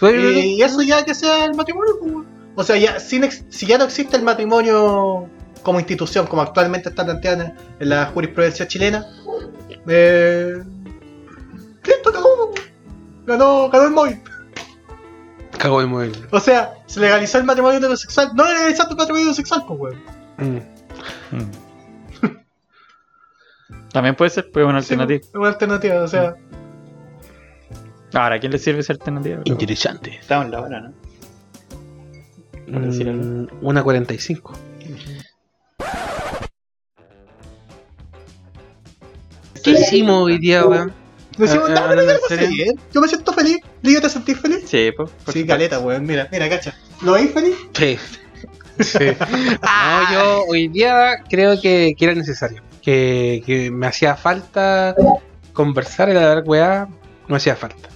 y 0.00 0.62
eso 0.62 0.80
ya 0.82 1.04
que 1.04 1.14
sea 1.14 1.44
el 1.44 1.54
matrimonio, 1.54 1.94
pues. 2.00 2.12
O 2.56 2.64
sea, 2.64 2.76
ya, 2.76 2.98
sin 2.98 3.24
ex- 3.24 3.44
si 3.50 3.66
ya 3.66 3.76
no 3.78 3.84
existe 3.84 4.16
el 4.16 4.22
matrimonio 4.22 5.28
como 5.62 5.78
institución, 5.80 6.26
como 6.26 6.40
actualmente 6.42 6.88
está 6.88 7.04
planteada 7.04 7.54
en- 7.78 7.88
la 7.90 8.06
jurisprudencia 8.06 8.66
chilena, 8.66 9.06
eh, 9.86 10.62
listo, 11.84 12.10
weón. 12.10 12.50
ganó, 13.26 13.68
ganó 13.68 13.84
el 13.84 13.90
móvil. 13.92 14.20
Cago 15.58 15.80
el 15.80 15.88
móvil. 15.88 16.12
O 16.30 16.40
sea, 16.40 16.74
se 16.86 17.00
legalizó 17.00 17.38
el 17.38 17.44
matrimonio 17.44 17.78
heterosexual. 17.78 18.30
No 18.34 18.44
legalizaste 18.44 18.92
el 18.92 18.96
matrimonio 18.96 19.22
heterosexual, 19.30 19.64
pues, 19.66 19.80
weón. 19.80 20.02
Mm. 20.38 21.36
Mm. 21.36 21.50
También 23.92 24.14
puede 24.14 24.30
ser, 24.30 24.50
pues, 24.52 24.64
una 24.64 24.80
Sí, 24.82 24.94
alternativa. 24.94 25.20
Es 25.28 25.34
una 25.34 25.48
alternativa, 25.48 26.02
o 26.02 26.08
sea. 26.08 26.36
Ahora, 28.14 28.36
¿a 28.36 28.38
quién 28.40 28.52
le 28.52 28.58
sirve 28.58 28.80
esa 28.80 28.92
alternativa? 28.92 29.40
Interesante. 29.44 30.16
Estamos 30.20 30.46
en 30.46 30.50
la 30.52 30.60
hora, 30.60 30.80
¿no? 30.80 30.92
Mm, 32.68 33.48
una 33.62 33.82
45. 33.82 34.52
¿Qué 39.64 39.70
hicimos 39.70 40.24
hoy 40.24 40.38
día, 40.38 40.64
weón? 40.66 40.92
Decimos, 41.38 41.70
Ah, 41.70 41.74
no, 41.74 41.80
ah, 41.80 41.86
pero 41.88 42.00
¿en 42.02 42.06
yo 42.08 42.12
me 42.14 42.18
pasé 42.20 42.36
serio? 42.36 42.48
bien. 42.50 42.80
Yo 42.92 43.00
me 43.00 43.08
siento 43.08 43.32
feliz. 43.32 43.58
¿Lío 43.82 44.00
te 44.00 44.08
sentís 44.10 44.38
feliz? 44.40 44.64
Sí, 44.66 44.90
pues. 44.96 45.10
por 45.24 45.32
Sí, 45.34 45.46
caleta, 45.46 45.78
weón. 45.78 46.04
Mira, 46.04 46.28
mira, 46.32 46.48
cacha. 46.48 46.74
¿Lo 47.02 47.12
veis 47.12 47.32
feliz? 47.32 47.54
Sí. 47.74 47.98
Sí. 48.80 48.98
No, 49.62 50.12
yo 50.12 50.44
hoy 50.48 50.68
día 50.68 51.22
creo 51.28 51.60
que, 51.60 51.94
que 51.98 52.04
era 52.04 52.14
necesario. 52.14 52.62
Que, 52.82 53.42
que 53.46 53.70
me 53.70 53.86
hacía 53.86 54.14
falta 54.16 54.94
conversar, 55.52 56.08
era 56.08 56.26
dar 56.26 56.42
weá, 56.46 56.88
me 57.26 57.36
hacía 57.36 57.56
falta. 57.56 57.88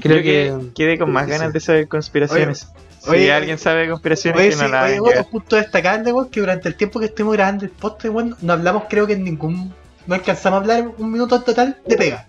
Creo 0.00 0.16
Yo 0.18 0.22
que 0.22 0.54
que- 0.66 0.72
quedé 0.74 0.98
con 0.98 1.12
más 1.12 1.26
sí, 1.26 1.30
ganas 1.32 1.48
sí. 1.48 1.52
de 1.52 1.60
saber 1.60 1.88
conspiraciones. 1.88 2.66
si 3.04 3.10
oye, 3.10 3.32
alguien 3.32 3.58
sabe 3.58 3.88
conspiraciones, 3.88 4.40
Oye, 4.40 4.48
que 4.50 4.56
sí, 4.56 4.62
no 4.62 4.68
la 4.68 4.84
oye, 4.84 4.94
llegar. 5.00 5.26
punto 5.30 5.56
destacable, 5.56 6.12
weón, 6.12 6.30
que 6.30 6.40
durante 6.40 6.68
el 6.68 6.74
tiempo 6.76 6.98
que 6.98 7.06
estuvimos 7.06 7.34
grabando 7.34 7.64
el 7.66 7.70
podcast, 7.70 8.14
weón, 8.14 8.36
no 8.40 8.52
hablamos, 8.54 8.84
creo 8.88 9.06
que 9.06 9.12
en 9.12 9.24
ningún. 9.24 9.72
No 10.06 10.14
alcanzamos 10.14 10.56
a 10.56 10.60
hablar 10.62 10.90
un 10.98 11.12
minuto 11.12 11.36
en 11.36 11.42
total 11.44 11.80
de 11.86 11.96
pega. 11.96 12.26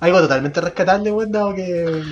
Algo 0.00 0.20
totalmente 0.20 0.60
rescatable, 0.60 1.10
weón, 1.10 1.32
dado 1.32 1.54
que. 1.56 2.02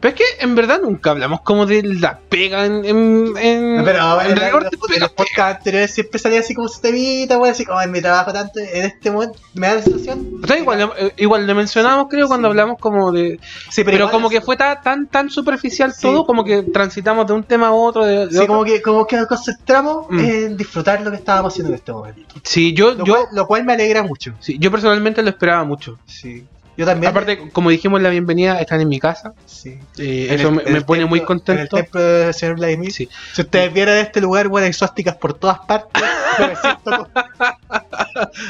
Pero 0.00 0.14
es 0.14 0.20
que 0.20 0.44
en 0.44 0.54
verdad 0.56 0.80
nunca 0.82 1.12
hablamos 1.12 1.40
como 1.40 1.64
de 1.64 1.82
la 1.82 2.18
pega 2.28 2.66
en, 2.66 2.84
en, 2.84 3.34
en, 3.38 3.84
Pero 3.84 4.20
en 4.20 4.34
pega. 4.34 4.60
los 5.00 5.12
podcasts 5.12 5.58
anteriores 5.58 5.90
siempre 5.94 6.18
salía 6.18 6.40
así 6.40 6.54
como 6.54 6.68
se 6.68 6.82
te 6.82 6.88
evita, 6.88 7.38
weón, 7.38 7.52
así 7.52 7.64
como 7.64 7.80
en 7.80 7.92
mi 7.92 8.02
trabajo 8.02 8.32
tanto. 8.32 8.58
En 8.58 8.84
este 8.84 9.10
momento 9.12 9.38
me 9.54 9.68
da 9.68 9.74
la 9.76 9.82
sensación. 9.82 10.40
O 10.42 10.46
sea, 10.46 10.58
igual, 10.58 10.90
igual 11.16 11.46
lo 11.46 11.54
mencionamos, 11.54 12.08
creo, 12.10 12.26
cuando 12.28 12.48
hablamos 12.48 12.78
como 12.80 13.10
de. 13.12 13.38
Sí, 13.70 13.84
Pero, 13.84 14.10
como 14.10 14.26
es- 14.26 14.34
que 14.34 14.40
fue 14.40 14.56
tan, 14.56 14.82
tan, 14.82 15.06
tan 15.06 15.30
superficial 15.30 15.92
Sí. 15.94 16.02
todo, 16.02 16.26
como 16.26 16.44
que 16.44 16.62
transitamos 16.64 17.28
de 17.28 17.32
un 17.32 17.44
tema 17.44 17.68
a 17.68 17.72
otro. 17.72 18.04
De, 18.04 18.26
de 18.26 18.30
Sí, 18.32 18.36
otro. 18.38 18.48
como 18.48 18.64
que, 18.64 18.82
como 18.82 19.06
que 19.06 19.16
nos 19.16 19.26
concentramos 19.28 20.06
Mm. 20.10 20.18
en 20.18 20.56
disfrutar 20.56 21.00
lo 21.00 21.10
que 21.12 21.16
estábamos 21.18 21.52
haciendo 21.54 21.70
en 21.70 21.76
este 21.76 21.92
momento. 21.92 22.34
Sí, 22.42 22.74
yo, 22.74 22.90
Lo, 22.92 23.04
yo, 23.04 23.14
cual, 23.14 23.26
lo 23.32 23.46
cual 23.46 23.64
me 23.64 23.72
alegra 23.74 24.02
mucho. 24.02 24.34
sí, 24.40 24.56
yo 24.58 24.70
personalmente 24.72 25.22
lo 25.22 25.30
esperaba 25.30 25.62
mucho. 25.64 25.96
Sí. 26.06 26.44
Yo 26.76 26.84
también. 26.84 27.10
Aparte, 27.10 27.48
como 27.52 27.70
dijimos 27.70 28.02
la 28.02 28.10
bienvenida, 28.10 28.60
están 28.60 28.80
en 28.82 28.88
mi 28.88 28.98
casa. 29.00 29.32
sí. 29.46 29.78
eh, 29.98 30.28
eso 30.30 30.48
el- 30.50 30.72
me, 30.72 30.80
pone 30.82 31.06
muy 31.06 31.20
templo- 31.20 31.52
En 31.54 31.58
el 31.60 31.68
contento. 31.68 31.76
templo 31.76 32.00
del 32.02 32.34
señor 32.34 32.56
Vladimir. 32.56 32.92
Sí. 32.92 33.08
Si 33.32 33.42
ustedes 33.42 33.72
vieran 33.72 33.96
este 33.98 34.20
lugar, 34.20 34.48
weón, 34.48 34.66
hay 34.66 34.72
suásticas 34.72 35.16
por 35.16 35.34
todas 35.34 35.58
partes. 35.60 36.02
Como- 36.84 37.08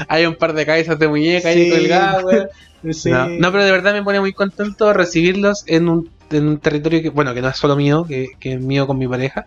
Hay 0.08 0.26
un 0.26 0.34
par 0.34 0.52
de 0.54 0.66
cabezas 0.66 0.98
de 0.98 1.08
muñeca 1.08 1.52
Sí. 1.52 1.58
ahí 1.60 1.70
colgadas, 1.70 2.24
weón. 2.24 2.48
Sí. 2.92 3.10
No, 3.10 3.26
no, 3.28 3.50
pero 3.50 3.64
de 3.64 3.72
verdad 3.72 3.92
me 3.94 4.02
pone 4.04 4.20
muy 4.20 4.32
contento 4.32 4.92
recibirlos 4.92 5.64
en 5.66 5.88
un, 5.88 6.10
en 6.30 6.46
un 6.46 6.58
territorio 6.58 7.02
que, 7.02 7.08
bueno, 7.10 7.34
que 7.34 7.42
no 7.42 7.48
es 7.48 7.56
solo 7.56 7.74
mío, 7.74 8.04
que, 8.06 8.28
que 8.38 8.52
es 8.52 8.60
mío 8.60 8.86
con 8.86 8.96
mi 8.98 9.08
pareja, 9.08 9.44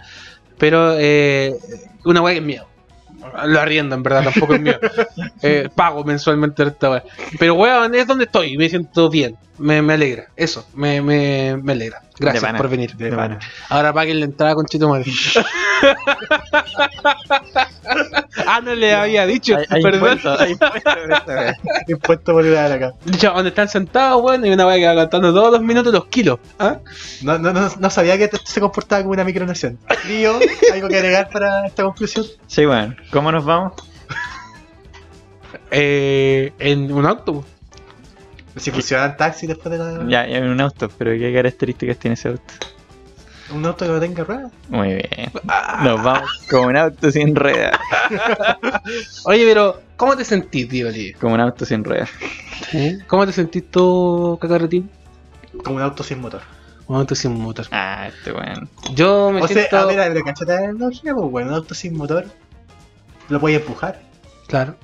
pero 0.58 0.96
eh, 0.98 1.56
una 2.04 2.22
weá 2.22 2.34
que 2.34 2.40
es 2.40 2.46
mío. 2.46 2.66
Lo 3.46 3.60
arriendo, 3.60 3.96
en 3.96 4.04
verdad, 4.04 4.24
tampoco 4.26 4.56
es 4.56 4.62
mío. 4.62 4.80
Eh, 5.42 5.70
pago 5.74 6.04
mensualmente 6.04 6.64
esta. 6.64 7.04
Pero 7.40 7.56
weón, 7.56 7.96
es 7.96 8.06
donde 8.06 8.26
estoy, 8.26 8.58
me 8.58 8.68
siento 8.70 9.10
bien. 9.10 9.38
Me, 9.60 9.82
me 9.82 9.94
alegra, 9.94 10.28
eso, 10.36 10.66
me, 10.74 11.02
me, 11.02 11.58
me 11.62 11.74
alegra. 11.74 12.02
Gracias 12.18 12.44
pana. 12.44 12.58
por 12.58 12.70
venir. 12.70 12.96
De 12.96 13.12
pana. 13.12 13.40
Ahora 13.70 13.94
paguen 13.94 14.20
la 14.20 14.26
entrada 14.26 14.56
con 14.56 14.66
Chito 14.66 14.90
Madre. 14.90 15.12
ah, 18.46 18.62
no 18.62 18.76
le 18.76 18.94
había 18.94 19.26
dicho, 19.26 19.56
Hay, 19.58 19.66
hay 19.70 19.84
perdón. 19.84 20.14
impuestos, 20.14 20.40
hay. 20.42 20.56
Impuesto 21.88 22.34
por 22.34 22.46
ir 22.46 22.58
a 22.58 22.74
acá. 22.74 22.94
Dicho, 23.06 23.32
donde 23.32 23.50
están 23.50 23.68
sentados, 23.70 24.22
weón, 24.22 24.46
y 24.46 24.52
una 24.52 24.66
weá 24.66 24.78
que 24.78 24.86
va 24.88 24.96
contando 24.96 25.34
todos 25.34 25.52
los 25.52 25.62
minutos 25.62 25.94
los 25.94 26.06
kilos. 26.06 26.40
¿Ah? 26.58 26.78
No, 27.22 27.38
no, 27.38 27.54
no, 27.54 27.70
no 27.78 27.90
sabía 27.90 28.18
que 28.18 28.26
esto 28.26 28.38
se 28.44 28.60
comportaba 28.60 29.02
como 29.02 29.14
una 29.14 29.24
micronación. 29.24 29.78
Río, 30.06 30.40
¿algo 30.74 30.88
que 30.88 30.96
agregar 30.98 31.30
para 31.30 31.68
esta 31.68 31.84
conclusión? 31.84 32.26
Sí, 32.48 32.66
bueno. 32.66 32.96
¿Cómo 33.12 33.32
nos 33.32 33.46
vamos? 33.46 33.74
Eh, 35.72 36.54
en 36.60 36.92
un 36.92 37.06
autobús. 37.06 37.46
Si 38.56 38.72
funcionan 38.72 39.16
taxi 39.18 39.48
después 39.48 39.72
de 39.72 39.78
la... 39.78 40.04
Ya, 40.08 40.28
ya 40.28 40.38
en 40.38 40.50
un 40.50 40.60
auto, 40.62 40.90
pero 40.98 41.12
¿qué 41.12 41.34
características 41.34 41.98
tiene 41.98 42.14
ese 42.16 42.30
auto? 42.30 42.44
Un 43.52 43.66
auto 43.66 43.86
que 43.86 43.92
no 43.92 44.00
tenga 44.00 44.24
ruedas. 44.24 44.52
Muy 44.70 44.90
bien. 44.90 45.32
Nos 45.84 46.04
vamos 46.04 46.30
como 46.50 46.68
un 46.68 46.78
auto 46.78 47.10
sin 47.12 47.36
ruedas. 47.36 47.80
Oye, 49.26 49.46
pero, 49.46 49.82
¿cómo 49.98 50.16
te 50.16 50.24
sentís, 50.26 50.68
tío 50.70 50.90
Lee? 50.90 51.14
Como 51.14 51.34
un 51.36 51.40
auto 51.42 51.66
sin 51.66 51.84
ruedas. 51.84 52.10
¿Cómo 53.08 53.26
te 53.26 53.32
sentís 53.32 53.70
tú, 53.72 54.38
Cacarretín? 54.42 54.90
Como 55.64 55.78
un 55.78 55.82
auto 55.82 56.04
sin 56.04 56.20
motor. 56.22 56.42
Un 56.88 56.98
auto 56.98 57.16
sin 57.16 57.34
motor. 57.40 57.66
Ah, 57.72 58.08
este 58.08 58.32
weón. 58.32 58.70
Yo 58.94 59.32
me 59.32 59.42
O 59.42 59.48
siento. 59.48 59.70
sea, 59.70 59.82
a 59.82 59.86
ver, 59.86 60.00
a 60.00 60.10
ver, 60.10 60.24
cachate 60.24 60.54
la 60.54 60.72
lógica, 60.74 61.14
pues 61.16 61.32
bueno, 61.32 61.50
un 61.50 61.56
auto 61.56 61.74
sin 61.74 61.96
motor 61.96 62.26
lo 63.30 63.40
puedes 63.40 63.60
empujar. 63.60 64.00
Claro. 64.48 64.76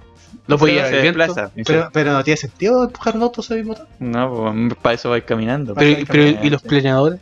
Se 0.47 0.53
al 0.53 0.59
viento. 0.65 1.19
desplaza. 1.19 1.51
Pero, 1.65 1.89
pero 1.93 2.13
no 2.13 2.23
tiene 2.23 2.37
sentido 2.37 2.83
empujar 2.83 3.15
un 3.15 3.23
auto 3.23 3.41
sin 3.41 3.65
motor. 3.65 3.87
No, 3.99 4.53
pues 4.53 4.75
para 4.81 4.95
eso 4.95 5.09
vais 5.09 5.23
caminando. 5.23 5.73
Pero, 5.75 6.23
¿y 6.43 6.49
los 6.49 6.61
planeadores? 6.61 7.19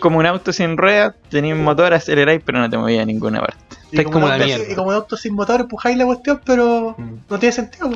Como 0.00 0.18
un 0.18 0.26
auto 0.26 0.52
sin 0.52 0.76
ruedas, 0.78 1.14
tenéis 1.28 1.54
un 1.54 1.62
motor, 1.64 1.92
aceleráis, 1.92 2.40
pero 2.44 2.58
no 2.58 2.70
te 2.70 2.78
movías 2.78 3.02
a 3.02 3.04
ninguna 3.04 3.40
parte. 3.40 3.58
Estáis 3.90 4.06
un 4.06 4.12
como 4.12 4.26
la 4.28 4.34
auto- 4.34 4.46
mierda. 4.46 4.64
y 4.70 4.74
como 4.74 4.88
un 4.88 4.94
auto 4.94 5.16
sin 5.16 5.34
motor 5.34 5.60
empujáis 5.60 5.96
la 5.98 6.06
cuestión, 6.06 6.40
pero 6.44 6.94
Mm. 6.96 7.14
no 7.28 7.38
tiene 7.38 7.52
sentido. 7.52 7.90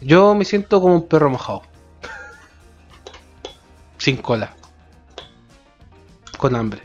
Yo 0.00 0.34
me 0.36 0.44
siento 0.44 0.80
como 0.80 0.94
un 0.94 1.08
perro 1.08 1.30
mojado. 1.30 1.62
Sin 3.98 4.16
cola. 4.18 4.50
Con 6.38 6.54
hambre. 6.56 6.80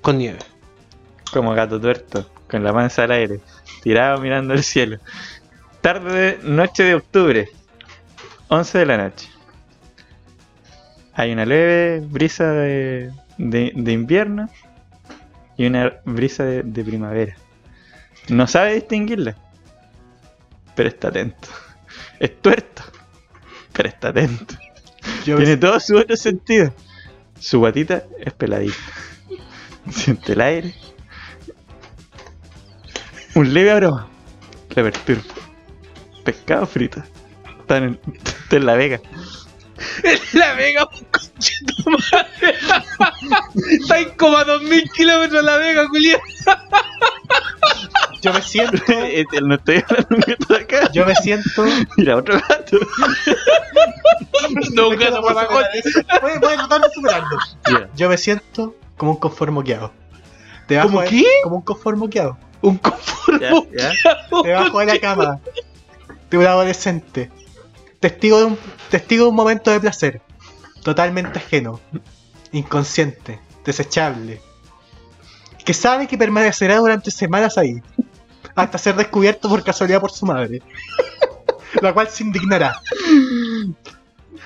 Con 0.00 0.18
nieve. 0.18 0.38
Como 1.32 1.54
gato 1.54 1.80
tuerto, 1.80 2.28
con 2.50 2.62
la 2.62 2.72
panza 2.72 3.04
al 3.04 3.12
aire, 3.12 3.40
tirado 3.82 4.20
mirando 4.20 4.54
el 4.54 4.62
cielo. 4.62 4.98
Tarde, 5.80 6.38
noche 6.42 6.84
de 6.84 6.94
octubre, 6.94 7.48
11 8.48 8.78
de 8.78 8.86
la 8.86 8.96
noche. 8.98 9.28
Hay 11.14 11.32
una 11.32 11.44
leve 11.44 12.00
brisa 12.00 12.50
de, 12.52 13.12
de- 13.38 13.72
de 13.74 13.92
invierno 13.92 14.48
y 15.56 15.66
una 15.66 15.92
brisa 16.04 16.44
de, 16.44 16.62
de 16.62 16.84
primavera. 16.84 17.36
No 18.28 18.46
sabe 18.46 18.74
distinguirla, 18.74 19.36
pero 20.74 20.88
está 20.88 21.08
atento. 21.08 21.48
Es 22.18 22.40
tuerto, 22.40 22.82
pero 23.72 23.88
está 23.88 24.08
atento. 24.08 24.54
Yo 25.26 25.36
Tiene 25.36 25.56
todo 25.56 25.78
su 25.80 25.96
otro 25.96 26.16
sentido. 26.16 26.72
Su 27.38 27.58
guatita 27.58 28.04
es 28.20 28.32
peladita. 28.32 28.74
Siente 29.90 30.32
el 30.32 30.40
aire. 30.40 30.74
Un 33.34 33.52
leve 33.54 33.70
aroma. 33.70 34.08
Le 34.74 34.82
perturba. 34.82 35.22
Pescado 36.24 36.66
frito. 36.66 37.02
Está 37.60 37.78
en, 37.78 37.98
está 38.24 38.56
en 38.56 38.66
la 38.66 38.74
vega. 38.74 39.00
La 40.34 40.54
Vega, 40.54 40.86
tu 41.66 41.90
madre. 41.90 42.56
Está 43.80 43.94
ahí 43.96 44.06
como 44.16 44.36
a 44.36 44.44
2000 44.44 44.90
kilómetros 44.92 45.42
la 45.42 45.56
Vega, 45.56 45.88
Julián. 45.88 46.20
yo 48.20 48.32
me 48.32 48.42
siento, 48.42 48.76
no 49.42 49.54
estoy 49.56 49.82
hablando 49.88 50.08
de 50.08 50.14
un 50.14 50.20
gato 50.20 50.54
de 50.54 50.60
acá. 50.60 50.90
yo 50.92 51.04
me 51.04 51.16
siento. 51.16 51.64
Mira, 51.96 52.16
otro 52.16 52.40
gato. 52.48 52.78
No, 54.74 54.88
un 54.90 54.98
que 54.98 55.04
gato 55.04 55.20
por 55.20 55.30
superar 55.32 55.70
eso. 55.74 56.00
Voy, 56.20 56.32
voy 56.40 56.52
a 56.52 56.56
tratar 56.58 56.80
de 56.82 56.90
superarlo. 56.94 57.38
Yo 57.96 58.08
me 58.08 58.18
siento 58.18 58.76
como 58.96 59.12
un 59.12 59.16
conformoqueado. 59.18 59.92
Debajo 60.68 60.88
¿Cómo 60.90 61.00
de- 61.02 61.08
qué? 61.08 61.24
Como 61.42 61.56
un 61.56 61.62
conformoqueado. 61.62 62.38
Un 62.62 62.78
conformo. 62.78 63.66
Ya, 63.72 63.92
ya. 64.04 64.42
Debajo 64.42 64.78
de 64.78 64.86
la 64.86 64.98
cama. 64.98 65.40
De 66.30 66.38
un 66.38 66.46
adolescente. 66.46 67.30
Testigo 68.00 68.38
de 68.38 68.44
un, 68.46 68.58
testigo 68.90 69.24
de 69.24 69.30
un 69.30 69.36
momento 69.36 69.70
de 69.70 69.80
placer. 69.80 70.20
Totalmente 70.82 71.38
ajeno. 71.38 71.80
Inconsciente. 72.52 73.40
Desechable. 73.64 74.40
Que 75.64 75.74
sabe 75.74 76.06
que 76.06 76.18
permanecerá 76.18 76.78
durante 76.78 77.10
semanas 77.10 77.58
ahí. 77.58 77.82
Hasta 78.54 78.78
ser 78.78 78.96
descubierto 78.96 79.48
por 79.48 79.62
casualidad 79.62 80.00
por 80.00 80.10
su 80.10 80.26
madre. 80.26 80.62
La 81.80 81.92
cual 81.92 82.08
se 82.08 82.22
indignará. 82.24 82.80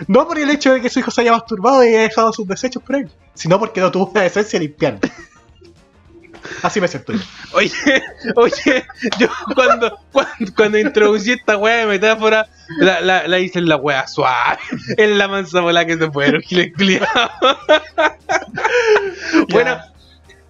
No 0.07 0.29
por 0.29 0.39
el 0.39 0.51
hecho 0.51 0.73
de 0.73 0.81
que 0.81 0.91
su 0.91 1.01
hijo 1.01 1.11
se 1.11 1.23
haya 1.23 1.33
masturbado 1.33 1.83
y 1.85 1.89
haya 1.89 2.03
dejado 2.03 2.33
sus 2.33 2.47
desechos 2.47 2.83
por 2.83 2.97
él, 2.97 3.11
sino 3.35 3.59
porque 3.59 3.81
no 3.81 3.91
tuvo 3.91 4.11
la 4.15 4.23
decencia 4.23 4.59
de 4.59 4.67
limpiarlo. 4.67 5.01
Así 6.63 6.81
me 6.81 6.89
siento. 6.89 7.13
Oye, 7.53 7.71
oye, 8.37 8.85
yo 9.19 9.29
cuando, 9.55 9.99
cuando, 10.13 10.33
cuando 10.57 10.79
introducí 10.79 11.33
esta 11.33 11.57
wea 11.57 11.77
de 11.79 11.87
metáfora, 11.87 12.47
la, 12.79 13.01
la, 13.01 13.27
la 13.29 13.39
hice 13.39 13.59
en 13.59 13.69
la 13.69 13.77
wea 13.77 14.07
suave. 14.07 14.59
En 14.97 15.19
la 15.19 15.29
mansa 15.29 15.61
bola 15.61 15.85
que 15.85 15.97
se 15.97 16.11
fueron, 16.11 16.41
giles. 16.43 16.73
Bueno, 19.51 19.79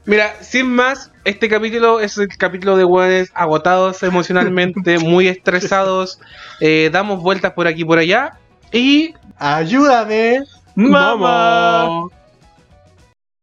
mira, 0.05 0.35
sin 0.43 0.66
más, 0.74 1.10
este 1.24 1.48
capítulo 1.48 2.01
es 2.01 2.16
el 2.18 2.28
capítulo 2.28 2.77
de 2.77 2.85
weones 2.85 3.31
agotados 3.35 4.02
emocionalmente, 4.02 4.98
muy 5.01 5.28
estresados. 5.28 6.18
eh, 6.60 6.90
damos 6.93 7.20
vueltas 7.23 7.52
por 7.52 7.66
aquí 7.66 7.82
y 7.82 7.85
por 7.85 7.98
allá. 7.98 8.39
Y. 8.73 9.14
Ayúdame. 9.39 10.43
¡Mamá! 10.74 12.09